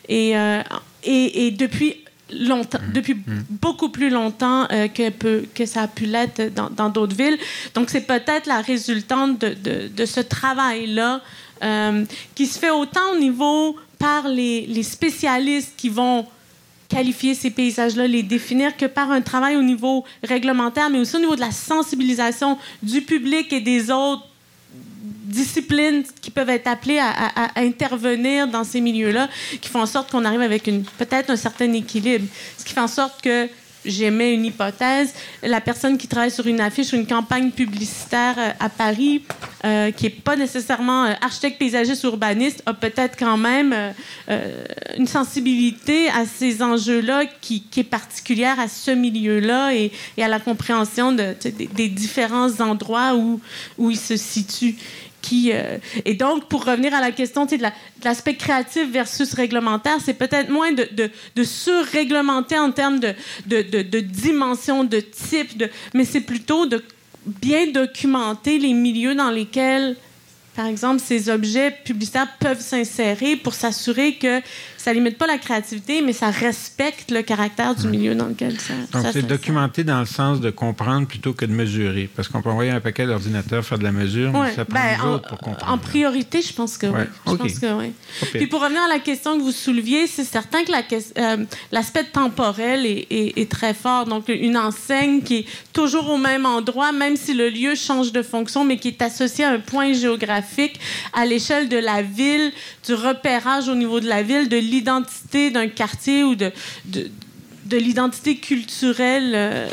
Et, 0.09 0.37
euh, 0.37 0.61
et, 1.03 1.51
depuis 1.51 1.95
longtemps, 2.29 2.79
mmh. 2.79 2.91
depuis 2.91 3.13
mmh. 3.13 3.45
beaucoup 3.49 3.87
plus 3.87 4.09
longtemps 4.09 4.67
euh, 4.71 4.89
que, 4.89 5.09
peut, 5.11 5.45
que 5.55 5.65
ça 5.65 5.83
a 5.83 5.87
pu 5.87 6.05
l'être 6.05 6.41
dans 6.53 6.89
d'autres 6.89 7.15
villes. 7.15 7.37
Donc, 7.73 7.89
c'est 7.89 8.05
peut-être 8.05 8.45
la 8.47 8.59
résultante 8.59 9.39
de, 9.39 9.53
de, 9.53 9.87
de 9.87 10.05
ce 10.05 10.19
travail-là 10.19 11.21
euh, 11.63 12.03
qui 12.35 12.47
se 12.47 12.59
fait 12.59 12.71
autant 12.71 13.13
au 13.13 13.17
niveau 13.17 13.77
par 13.97 14.27
les, 14.27 14.65
les 14.67 14.83
spécialistes 14.83 15.73
qui 15.77 15.87
vont 15.87 16.25
qualifier 16.93 17.33
ces 17.35 17.49
paysages-là, 17.49 18.07
les 18.07 18.23
définir 18.23 18.77
que 18.77 18.85
par 18.85 19.11
un 19.11 19.21
travail 19.21 19.55
au 19.55 19.63
niveau 19.63 20.03
réglementaire, 20.23 20.89
mais 20.89 20.99
aussi 20.99 21.15
au 21.15 21.19
niveau 21.19 21.35
de 21.35 21.41
la 21.41 21.51
sensibilisation 21.51 22.57
du 22.81 23.01
public 23.01 23.51
et 23.51 23.61
des 23.61 23.89
autres 23.89 24.27
disciplines 25.25 26.03
qui 26.21 26.29
peuvent 26.29 26.49
être 26.49 26.67
appelées 26.67 26.99
à, 26.99 27.51
intervenir 27.55 28.47
dans 28.47 28.63
ces 28.63 28.81
milieux-là, 28.81 29.29
qui 29.61 29.69
font 29.69 29.81
en 29.81 29.85
sorte 29.85 30.11
qu'on 30.11 30.25
arrive 30.25 30.41
avec 30.41 30.63
peut-être 30.63 31.29
un 31.31 31.35
certain 31.35 31.71
équilibre. 31.73 32.27
Ce 32.57 32.63
qui 32.63 32.73
fait 32.73 32.79
en 32.79 32.87
sorte 32.87 33.21
que 33.21 33.49
j'émets 33.85 34.34
une 34.34 34.45
hypothèse. 34.45 35.14
La 35.41 35.61
personne 35.61 35.97
qui 35.97 36.07
travaille 36.07 36.31
sur 36.31 36.47
une 36.47 36.61
affiche 36.61 36.93
ou 36.93 36.95
une 36.95 37.07
campagne 37.07 37.51
publicitaire 37.51 38.35
euh, 38.38 38.51
à 38.60 38.69
Paris, 38.69 39.23
euh, 39.65 39.91
qui 39.91 40.05
n'est 40.05 40.10
pas 40.10 40.35
nécessairement 40.35 41.05
euh, 41.05 41.14
architecte, 41.22 41.60
paysagiste, 41.60 42.03
urbaniste, 42.03 42.64
a 42.65 42.73
peut-être 42.73 43.18
quand 43.18 43.38
même 43.38 43.93
une 44.97 45.07
sensibilité 45.07 46.10
à 46.10 46.26
ces 46.26 46.61
enjeux-là 46.61 47.26
qui, 47.41 47.64
est 47.77 47.84
particulière 47.84 48.60
à 48.60 48.68
ce 48.68 48.91
milieu-là 48.91 49.73
et, 49.73 49.91
à 50.22 50.27
la 50.27 50.39
compréhension 50.39 51.11
de, 51.11 51.35
des 51.73 51.89
différents 51.89 52.60
endroits 52.60 53.15
où, 53.15 53.39
où 53.77 53.91
il 53.91 53.97
se 53.97 54.15
situe. 54.15 54.76
Euh, 55.31 55.77
et 56.05 56.13
donc, 56.13 56.47
pour 56.47 56.65
revenir 56.65 56.93
à 56.93 57.01
la 57.01 57.11
question 57.11 57.45
de 57.45 57.57
l'aspect 58.03 58.35
créatif 58.35 58.89
versus 58.91 59.33
réglementaire, 59.33 59.97
c'est 60.03 60.13
peut-être 60.13 60.49
moins 60.49 60.71
de, 60.71 60.87
de, 60.91 61.09
de 61.35 61.43
surréglementer 61.43 62.57
en 62.57 62.71
termes 62.71 62.99
de, 62.99 63.13
de, 63.45 63.99
dimension, 63.99 64.83
de 64.83 64.99
type, 64.99 65.63
mais 65.93 66.05
c'est 66.05 66.21
plutôt 66.21 66.65
de 66.65 66.83
bien 67.25 67.67
documenter 67.67 68.59
les 68.59 68.73
milieux 68.73 69.15
dans 69.15 69.31
lesquels 69.31 69.95
par 70.55 70.67
exemple, 70.67 71.01
ces 71.03 71.29
objets 71.29 71.71
publicitaires 71.71 72.27
peuvent 72.39 72.61
s'insérer 72.61 73.35
pour 73.35 73.55
s'assurer 73.55 74.17
que 74.17 74.39
ça 74.84 74.91
limite 74.91 75.18
pas 75.18 75.27
la 75.27 75.38
créativité, 75.38 76.01
mais 76.01 76.11
ça 76.11 76.30
respecte 76.30 77.10
le 77.10 77.22
caractère 77.22 77.73
du 77.73 77.88
milieu 77.88 78.15
dans 78.15 78.26
lequel 78.26 78.60
ça. 78.60 78.73
Donc, 78.91 79.05
c'est 79.14 79.26
documenter 79.26 79.85
dans 79.85 80.01
le 80.01 80.05
sens 80.05 80.41
de 80.41 80.49
comprendre 80.49 81.07
plutôt 81.07 81.31
que 81.31 81.45
de 81.45 81.53
mesurer. 81.53 82.10
Parce 82.14 82.27
qu'on 82.27 82.41
peut 82.41 82.49
envoyer 82.49 82.72
un 82.72 82.81
paquet 82.81 83.05
d'ordinateurs 83.05 83.64
faire 83.64 83.80
de 83.80 83.85
la 83.85 83.93
mesure, 83.93 84.34
mais 84.34 84.53
ça 84.53 84.65
prend 84.65 84.77
ben, 84.77 85.14
en, 85.14 85.19
pour 85.19 85.38
comprendre. 85.38 85.72
En 85.72 85.77
priorité, 85.77 86.41
je 86.41 86.51
pense 86.51 86.77
que 86.77 86.88
oui. 86.88 87.03
Je 87.26 87.34
pense 87.35 87.60
que 87.60 87.73
oui. 87.73 87.93
Puis 88.34 88.47
pour 88.47 88.61
revenir 88.61 88.81
à 88.81 88.89
la 88.89 88.99
question 88.99 89.38
que 89.38 89.43
vous 89.43 89.53
souleviez, 89.53 90.05
c'est 90.05 90.26
certain 90.26 90.65
que 90.65 90.72
euh, 91.18 91.45
l'aspect 91.72 92.03
temporel 92.03 92.85
est, 92.85 93.07
est, 93.10 93.49
très 93.49 93.73
fort. 93.73 94.03
Donc, 94.03 94.27
une 94.27 94.57
enseigne 94.57 95.22
qui 95.22 95.35
est 95.35 95.45
toujours 95.72 96.10
au 96.10 96.18
même 96.18 96.45
endroit, 96.45 96.91
même 96.91 97.15
si 97.15 97.34
le 97.34 97.47
lieu 97.47 97.76
change 97.76 98.11
de 98.11 98.22
fonction, 98.22 98.65
mais 98.65 98.76
qui 98.76 98.89
est 98.89 99.01
associé 99.01 99.45
à 99.45 99.51
un 99.51 99.60
point 99.60 99.93
géographique 99.93 100.77
à 101.14 101.26
l'échelle 101.26 101.69
de 101.69 101.77
la 101.77 102.01
ville, 102.01 102.51
du 102.85 102.93
repérage 102.93 103.69
au 103.69 103.76
niveau 103.76 104.01
de 104.01 104.10
la 104.10 104.23
ville, 104.23 104.49
de 104.49 104.57
l'identité 104.73 105.51
d'un 105.51 105.67
quartier 105.67 106.23
ou 106.23 106.35
de, 106.35 106.51
de, 106.85 107.09
de 107.65 107.77
l'identité 107.77 108.37
culturelle 108.37 109.31
euh, 109.35 109.67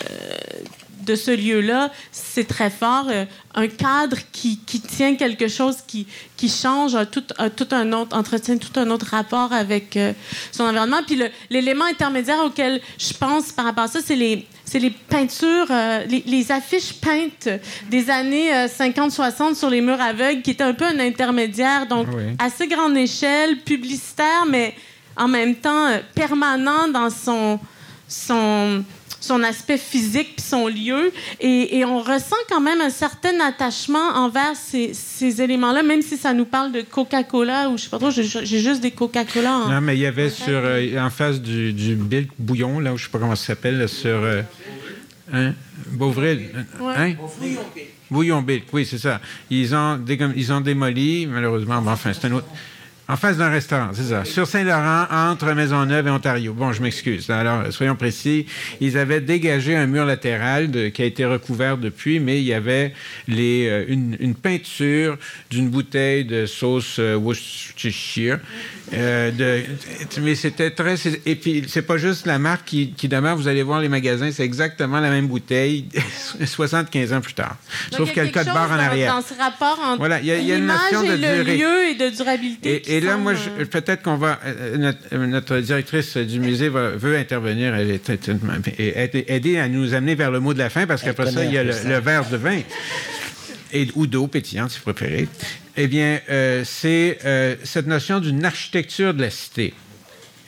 de 1.05 1.15
ce 1.15 1.31
lieu-là, 1.31 1.91
c'est 2.13 2.47
très 2.47 2.71
fort. 2.71 3.07
Euh, 3.11 3.25
un 3.55 3.67
cadre 3.67 4.17
qui, 4.33 4.61
qui, 4.61 4.81
tient 4.81 5.17
quelque 5.17 5.49
chose 5.49 5.79
qui, 5.87 6.07
qui 6.37 6.49
change, 6.49 6.97
tout, 7.11 7.25
tout, 7.57 7.69
un 7.73 7.93
autre, 7.93 8.17
entretient 8.17 8.57
tout 8.59 8.79
un 8.79 8.91
autre 8.91 9.07
rapport 9.11 9.53
avec 9.53 9.97
euh, 9.97 10.13
son 10.53 10.65
environnement. 10.65 11.01
Puis 11.07 11.21
l'élément 11.51 11.85
intermédiaire 11.85 12.45
auquel 12.45 12.81
je 12.99 13.13
pense 13.13 13.53
par 13.53 13.65
rapport 13.65 13.85
à 13.85 13.89
ça, 13.89 14.01
c'est 14.05 14.17
les, 14.17 14.47
c'est 14.65 14.79
les 14.79 14.91
peintures, 14.91 15.67
euh, 15.71 16.05
les, 16.07 16.53
affiches 16.53 16.95
peintes 16.95 17.49
des 17.91 18.11
années 18.11 18.53
50-60 18.67 19.55
sur 19.55 19.71
les 19.71 19.81
murs 19.81 20.01
aveugles, 20.01 20.43
qui 20.43 20.53
étaient 20.53 20.65
un 20.65 20.75
peu 20.75 20.85
un 20.85 20.99
intermédiaire, 21.01 21.87
donc 21.87 22.07
assez 22.39 22.67
grande 22.67 22.97
échelle, 22.97 23.59
publicitaire, 23.59 24.47
mais 24.49 24.75
en 25.21 25.29
même 25.29 25.55
temps 25.55 25.89
permanent 26.15 26.89
dans 26.89 27.11
son, 27.11 27.61
son, 28.09 28.83
son 29.21 29.43
aspect 29.43 29.77
physique 29.77 30.37
puis 30.37 30.45
son 30.45 30.67
lieu. 30.67 31.13
Et, 31.41 31.85
on 31.85 32.01
ressent 32.01 32.37
quand 32.49 32.61
même 32.61 32.81
un 32.81 32.91
certain 32.91 33.39
attachement 33.41 34.15
envers 34.15 34.57
ces, 34.57 34.95
ces 34.95 35.43
éléments-là, 35.43 35.83
même 35.83 36.03
si 36.03 36.17
ça 36.17 36.33
nous 36.33 36.47
parle 36.47 36.73
de 36.73 36.81
Coca-Cola 36.81 37.69
ou 37.69 37.77
je 37.77 37.85
sais 37.85 37.91
pas 37.91 37.99
trop, 37.99 38.11
j'ai 38.11 38.25
juste 38.45 38.81
des 38.81 38.91
Coca-Cola. 38.91 39.67
Non, 39.69 39.81
mais 39.81 39.97
il 39.97 40.01
y 40.01 40.07
avait 40.07 40.31
sur, 40.31 40.49
euh, 40.49 40.99
en 40.99 41.11
face 41.11 41.41
du, 41.41 41.73
du 41.73 41.95
Bill 41.95 42.29
Bouillon, 42.39 42.81
là, 42.81 42.93
je 42.97 43.05
sais 43.05 43.11
pas 43.11 43.19
comment 43.19 43.37
ça 43.37 43.47
s'appelle, 43.47 43.89
sur. 43.89 44.11
Euh, 44.11 44.43
hein? 45.33 45.53
Beauvril. 45.87 46.49
Hein? 46.81 47.15
Bouillon 48.11 48.43
Bill, 48.43 48.63
oui, 48.73 48.87
c'est 48.87 48.99
ça. 48.99 49.21
Ils 49.51 49.75
ont, 49.75 50.01
ils 50.35 50.53
ont 50.53 50.61
démoli, 50.61 51.27
malheureusement, 51.27 51.83
enfin, 51.87 52.13
c'est 52.13 52.27
un 52.27 52.33
autre. 52.33 52.49
En 53.11 53.17
face 53.17 53.39
d'un 53.39 53.49
restaurant, 53.49 53.89
c'est 53.93 54.05
ça. 54.05 54.25
Sur 54.25 54.47
Saint-Laurent, 54.47 55.07
entre 55.11 55.53
Maisonneuve 55.53 56.07
et 56.07 56.11
Ontario. 56.11 56.55
Bon, 56.55 56.73
je 56.73 56.81
m'excuse. 56.81 57.29
Alors, 57.29 57.73
soyons 57.73 57.97
précis. 57.97 58.47
Ils 58.81 58.97
avaient 58.97 59.21
dégagé 59.21 59.75
un 59.75 59.89
mur 59.89 60.05
latéral 60.05 60.93
qui 60.93 61.03
a 61.03 61.05
été 61.07 61.25
recouvert 61.25 61.77
depuis, 61.77 62.21
mais 62.21 62.39
il 62.39 62.45
y 62.45 62.55
avait 62.55 62.95
euh, 63.29 63.85
une, 63.89 64.37
peinture 64.37 65.19
d'une 65.51 65.71
bouteille 65.71 66.25
de 66.25 66.47
sauce 66.47 67.01
euh, 67.01 67.17
Worcestershire. 67.17 68.39
Euh, 68.93 69.31
de, 69.31 69.63
mais 70.21 70.35
c'était 70.35 70.71
très. 70.71 70.95
Et 71.25 71.37
puis, 71.37 71.65
c'est 71.69 71.83
pas 71.83 71.97
juste 71.97 72.27
la 72.27 72.39
marque 72.39 72.65
qui, 72.65 72.93
qui 72.93 73.09
demeure. 73.09 73.37
Vous 73.37 73.47
allez 73.47 73.63
voir 73.63 73.81
les 73.81 73.89
magasins, 73.89 74.31
c'est 74.33 74.45
exactement 74.45 75.01
la 75.01 75.11
même 75.11 75.29
bouteille 75.29 75.87
75 76.45 77.13
ans 77.13 77.21
plus 77.21 77.35
tard. 77.35 77.57
Sauf 77.93 78.09
qu'il 78.09 78.19
y 78.19 78.21
a 78.21 78.25
le 78.25 78.31
code 78.31 78.47
barre 78.47 78.73
en 78.73 78.79
arrière. 78.79 79.15
Dans 79.15 79.23
ce 79.23 79.35
rapport 79.35 79.79
entre 79.85 79.99
voilà, 79.99 80.21
il 80.21 80.27
y 80.27 80.53
a, 80.53 80.57
une 80.57 80.67
notion 80.67 81.03
de 81.03 81.13
le 81.13 81.43
lieu 81.43 81.89
et 81.91 81.95
de 81.95 82.15
durabilité. 82.15 82.97
Et 82.97 83.01
là, 83.01 83.17
moi, 83.17 83.35
euh, 83.35 83.65
peut-être 83.65 84.03
qu'on 84.03 84.17
va. 84.17 84.41
Euh, 84.45 84.93
notre, 85.13 85.59
directrice 85.59 86.17
du 86.17 86.41
musée 86.41 86.69
veut 86.69 87.17
intervenir 87.17 87.77
et 87.77 88.01
aider 89.29 89.59
à 89.59 89.69
nous 89.69 89.95
amener 89.95 90.15
vers 90.15 90.31
le 90.31 90.41
mot 90.41 90.55
de 90.55 90.59
la 90.59 90.71
fin, 90.71 90.87
parce 90.87 91.03
qu'après 91.03 91.31
ça, 91.31 91.45
il 91.45 91.53
y 91.53 91.59
a 91.59 91.65
le, 91.65 91.73
verre 92.01 92.29
de 92.29 92.37
vin. 92.37 92.61
Et, 93.73 93.89
ou 93.95 94.07
d'eau 94.07 94.27
pétillante, 94.27 94.71
si 94.71 94.79
vous 94.79 94.93
préférez. 94.93 95.29
Eh 95.77 95.87
bien, 95.87 96.21
c'est 96.65 97.19
cette 97.65 97.87
notion 97.87 98.21
d'une 98.21 98.45
architecture 98.45 99.15
de 99.15 99.23
la 99.23 99.31
cité. 99.31 99.73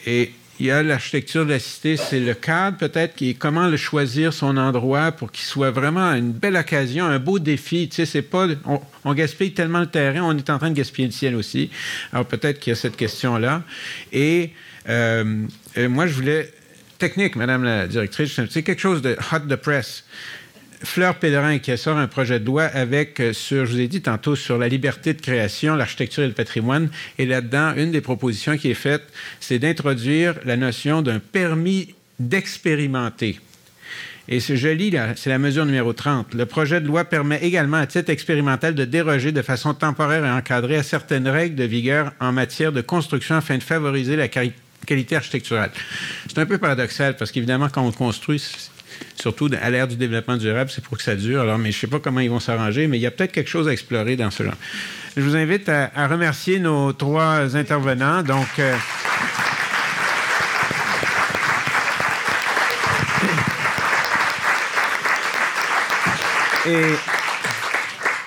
Et 0.06 0.32
il 0.62 0.66
y 0.66 0.70
a 0.70 0.82
l'architecture 0.82 1.44
de 1.44 1.50
la 1.50 1.58
cité, 1.58 1.96
c'est 1.96 2.20
le 2.20 2.34
cadre 2.34 2.76
peut-être, 2.76 3.16
qui 3.16 3.30
est 3.30 3.34
comment 3.34 3.66
le 3.66 3.76
choisir 3.76 4.32
son 4.32 4.56
endroit 4.56 5.10
pour 5.10 5.32
qu'il 5.32 5.44
soit 5.44 5.72
vraiment 5.72 6.12
une 6.12 6.30
belle 6.30 6.56
occasion, 6.56 7.04
un 7.04 7.18
beau 7.18 7.40
défi. 7.40 7.88
Tu 7.88 7.96
sais, 7.96 8.06
c'est 8.06 8.22
pas, 8.22 8.46
on, 9.04 9.14
gaspille 9.14 9.54
tellement 9.54 9.80
le 9.80 9.86
terrain, 9.86 10.22
on 10.22 10.36
est 10.36 10.50
en 10.50 10.58
train 10.58 10.70
de 10.70 10.76
gaspiller 10.76 11.08
le 11.08 11.12
ciel 11.12 11.34
aussi. 11.34 11.70
Alors 12.12 12.26
peut-être 12.26 12.60
qu'il 12.60 12.70
y 12.70 12.74
a 12.74 12.76
cette 12.76 12.96
question-là. 12.96 13.64
Et 14.12 14.50
euh, 14.88 15.46
euh, 15.78 15.88
moi, 15.88 16.06
je 16.06 16.14
voulais 16.14 16.52
technique, 16.98 17.34
Madame 17.34 17.64
la 17.64 17.88
directrice, 17.88 18.38
c'est 18.48 18.62
quelque 18.62 18.80
chose 18.80 19.02
de 19.02 19.16
hot 19.32 19.40
de 19.40 19.56
press. 19.56 20.04
Fleur 20.84 21.16
Pélerin 21.16 21.59
qui 21.59 21.76
sort 21.78 21.96
un 21.96 22.09
projet 22.09 22.40
de 22.40 22.46
loi 22.46 22.64
avec, 22.64 23.20
euh, 23.20 23.32
sur, 23.32 23.66
je 23.66 23.72
vous 23.72 23.80
ai 23.80 23.88
dit 23.88 24.02
tantôt, 24.02 24.34
sur 24.34 24.59
la 24.59 24.68
liberté 24.68 25.14
de 25.14 25.20
création, 25.20 25.76
l'architecture 25.76 26.24
et 26.24 26.26
le 26.26 26.32
patrimoine. 26.32 26.90
Et 27.18 27.26
là-dedans, 27.26 27.74
une 27.76 27.92
des 27.92 28.00
propositions 28.00 28.56
qui 28.56 28.70
est 28.70 28.74
faite, 28.74 29.02
c'est 29.40 29.59
d'introduire 29.59 30.34
la 30.44 30.56
notion 30.56 31.02
d'un 31.02 31.20
permis 31.20 31.94
d'expérimenter. 32.18 33.38
Et 34.28 34.40
ce 34.40 34.54
joli, 34.54 34.94
c'est 35.16 35.30
la 35.30 35.38
mesure 35.38 35.66
numéro 35.66 35.92
30. 35.92 36.34
Le 36.34 36.46
projet 36.46 36.80
de 36.80 36.86
loi 36.86 37.04
permet 37.04 37.42
également, 37.42 37.78
à 37.78 37.86
titre 37.86 38.10
expérimental, 38.10 38.74
de 38.74 38.84
déroger 38.84 39.32
de 39.32 39.42
façon 39.42 39.74
temporaire 39.74 40.24
et 40.24 40.30
encadrée 40.30 40.76
à 40.76 40.82
certaines 40.82 41.28
règles 41.28 41.56
de 41.56 41.64
vigueur 41.64 42.12
en 42.20 42.32
matière 42.32 42.72
de 42.72 42.80
construction 42.80 43.36
afin 43.36 43.59
de 43.59 43.62
favoriser 43.62 44.14
la 44.14 44.28
qualité 44.28 45.16
architecturale. 45.16 45.72
C'est 46.28 46.38
un 46.38 46.46
peu 46.46 46.59
paradoxal 46.59 47.16
parce 47.16 47.32
qu'évidemment, 47.32 47.68
quand 47.68 47.84
on 47.84 47.90
construit, 47.90 48.40
surtout 49.14 49.48
à 49.60 49.70
l'ère 49.70 49.88
du 49.88 49.96
développement 49.96 50.36
durable, 50.36 50.70
c'est 50.70 50.84
pour 50.84 50.96
que 50.96 51.02
ça 51.02 51.14
dure. 51.14 51.42
Alors, 51.42 51.58
mais 51.58 51.70
je 51.70 51.76
ne 51.76 51.80
sais 51.80 51.86
pas 51.86 51.98
comment 51.98 52.20
ils 52.20 52.30
vont 52.30 52.40
s'arranger, 52.40 52.86
mais 52.86 52.98
il 52.98 53.00
y 53.00 53.06
a 53.06 53.10
peut-être 53.10 53.32
quelque 53.32 53.50
chose 53.50 53.68
à 53.68 53.72
explorer 53.72 54.16
dans 54.16 54.30
ce 54.30 54.42
genre. 54.42 54.54
Je 55.16 55.22
vous 55.22 55.36
invite 55.36 55.68
à, 55.68 55.90
remercier 56.06 56.58
nos 56.58 56.92
trois 56.92 57.56
intervenants. 57.56 58.22
Donc, 58.22 58.48
euh, 58.58 58.74
et 66.66 66.94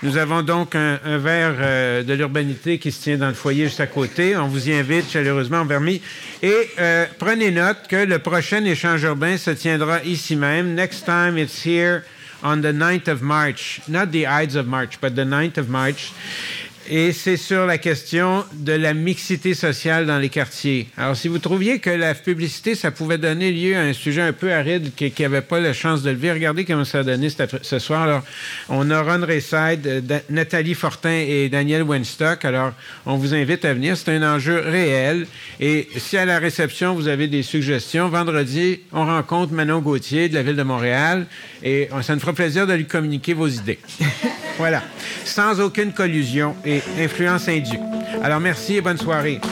nous 0.06 0.18
avons 0.18 0.44
donc 0.44 0.76
un, 0.76 1.18
verre 1.18 1.56
euh, 1.60 2.04
de 2.04 2.14
l'urbanité 2.14 2.78
qui 2.78 2.92
se 2.92 3.02
tient 3.02 3.18
dans 3.18 3.28
le 3.28 3.34
foyer 3.34 3.66
juste 3.66 3.80
à 3.80 3.88
côté. 3.88 4.38
On 4.38 4.48
vous 4.48 4.70
y 4.70 4.74
invite 4.74 5.10
chaleureusement 5.10 5.62
en 5.62 5.66
vermis. 5.66 6.00
Et 6.44 6.54
euh, 6.78 7.06
prenez 7.18 7.50
note 7.50 7.88
que 7.90 7.96
le 7.96 8.20
prochain 8.20 8.64
échange 8.66 9.02
urbain 9.02 9.38
se 9.38 9.50
tiendra 9.50 10.04
ici 10.04 10.36
même. 10.36 10.76
Next 10.76 11.06
time 11.06 11.40
it's 11.40 11.66
here 11.66 12.04
on 12.44 12.58
the 12.58 12.72
9th 12.72 13.08
of 13.08 13.24
March. 13.24 13.82
Not 13.88 14.12
the 14.12 14.28
Ides 14.28 14.56
of 14.56 14.68
March, 14.68 15.02
but 15.02 15.16
the 15.16 15.26
9th 15.26 15.58
of 15.58 15.70
March. 15.70 16.14
Et 16.88 17.14
c'est 17.14 17.38
sur 17.38 17.66
la 17.66 17.80
question 17.80 18.46
de 18.54 18.74
la 18.74 18.94
mixité 18.94 19.56
sociale 19.56 20.06
dans 20.06 20.20
les 20.20 20.30
quartiers. 20.30 20.88
Alors, 20.98 21.16
si 21.16 21.28
vous 21.28 21.40
trouviez 21.40 21.80
que 21.80 21.90
la 21.90 22.14
publicité, 22.14 22.76
ça 22.76 22.92
pouvait 22.92 23.18
donner 23.18 23.52
lieu 23.52 23.76
à 23.76 23.82
un 23.82 23.94
sujet 23.94 24.22
un 24.22 24.34
peu 24.34 24.54
aride 24.54 24.94
qui 24.96 25.12
n'avait 25.20 25.42
pas 25.42 25.60
la 25.60 25.74
chance 25.74 26.04
de 26.04 26.12
lever, 26.12 26.32
regardez 26.32 26.64
comment 26.64 26.86
ça 26.86 27.00
a 27.00 27.04
donné 27.04 27.30
ce 27.30 27.80
soir. 27.80 28.04
Alors, 28.04 28.22
on 28.70 28.92
a 28.92 29.02
Ron 29.02 29.26
Rayside, 29.26 29.88
euh, 29.88 30.20
Nathalie 30.30 30.76
Fortin 30.76 31.24
et 31.28 31.50
Daniel 31.50 31.82
Wenstock. 31.82 32.46
Alors, 32.46 32.74
on 33.08 33.18
vous 33.18 33.34
invite 33.34 33.66
à 33.66 33.74
venir. 33.74 33.98
C'est 33.98 34.16
un 34.16 34.36
enjeu 34.36 34.60
réel. 34.60 35.26
Et 35.60 35.88
si 35.98 36.18
à 36.18 36.26
la 36.26 36.38
réception, 36.38 36.94
vous 36.94 37.08
avez 37.08 37.28
des 37.28 37.42
suggestions, 37.42 38.10
vendredi, 38.10 38.82
on 38.92 39.06
rencontre 39.06 39.54
Manon 39.54 39.80
Gauthier 39.80 40.30
de 40.30 40.36
la 40.36 40.44
Ville 40.44 40.56
de 40.56 40.64
Montréal 40.64 41.26
et 41.64 41.90
ça 42.04 42.14
nous 42.14 42.22
fera 42.22 42.34
plaisir 42.34 42.68
de 42.68 42.74
lui 42.74 42.86
communiquer 42.86 43.34
vos 43.34 43.48
idées. 43.48 43.80
voilà. 44.60 44.84
Sans 45.24 45.60
aucune 45.60 45.92
collusion 45.92 46.56
influence 47.00 47.48
indue. 47.48 47.80
Alors 48.24 48.40
merci 48.40 48.78
et 48.78 48.82
bonne 48.82 48.98
soirée. 48.98 49.40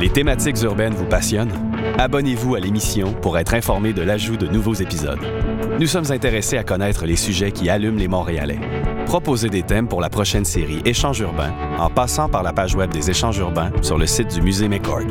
Les 0.00 0.10
thématiques 0.10 0.62
urbaines 0.62 0.94
vous 0.94 1.06
passionnent? 1.06 1.52
Abonnez-vous 1.98 2.54
à 2.54 2.60
l'émission 2.60 3.12
pour 3.12 3.38
être 3.38 3.54
informé 3.54 3.92
de 3.92 4.02
l'ajout 4.02 4.36
de 4.36 4.46
nouveaux 4.46 4.74
épisodes. 4.74 5.18
Nous 5.80 5.86
sommes 5.86 6.10
intéressés 6.12 6.56
à 6.56 6.62
connaître 6.62 7.04
les 7.04 7.16
sujets 7.16 7.50
qui 7.50 7.68
allument 7.68 7.98
les 7.98 8.08
Montréalais. 8.08 8.60
Proposez 9.06 9.48
des 9.48 9.62
thèmes 9.62 9.88
pour 9.88 10.00
la 10.00 10.08
prochaine 10.08 10.44
série 10.44 10.80
Échanges 10.84 11.20
urbains 11.20 11.52
en 11.78 11.90
passant 11.90 12.28
par 12.28 12.42
la 12.42 12.52
page 12.52 12.74
web 12.74 12.92
des 12.92 13.10
Échanges 13.10 13.38
urbains 13.38 13.72
sur 13.82 13.98
le 13.98 14.06
site 14.06 14.32
du 14.32 14.42
musée 14.42 14.68
McCord. 14.68 15.06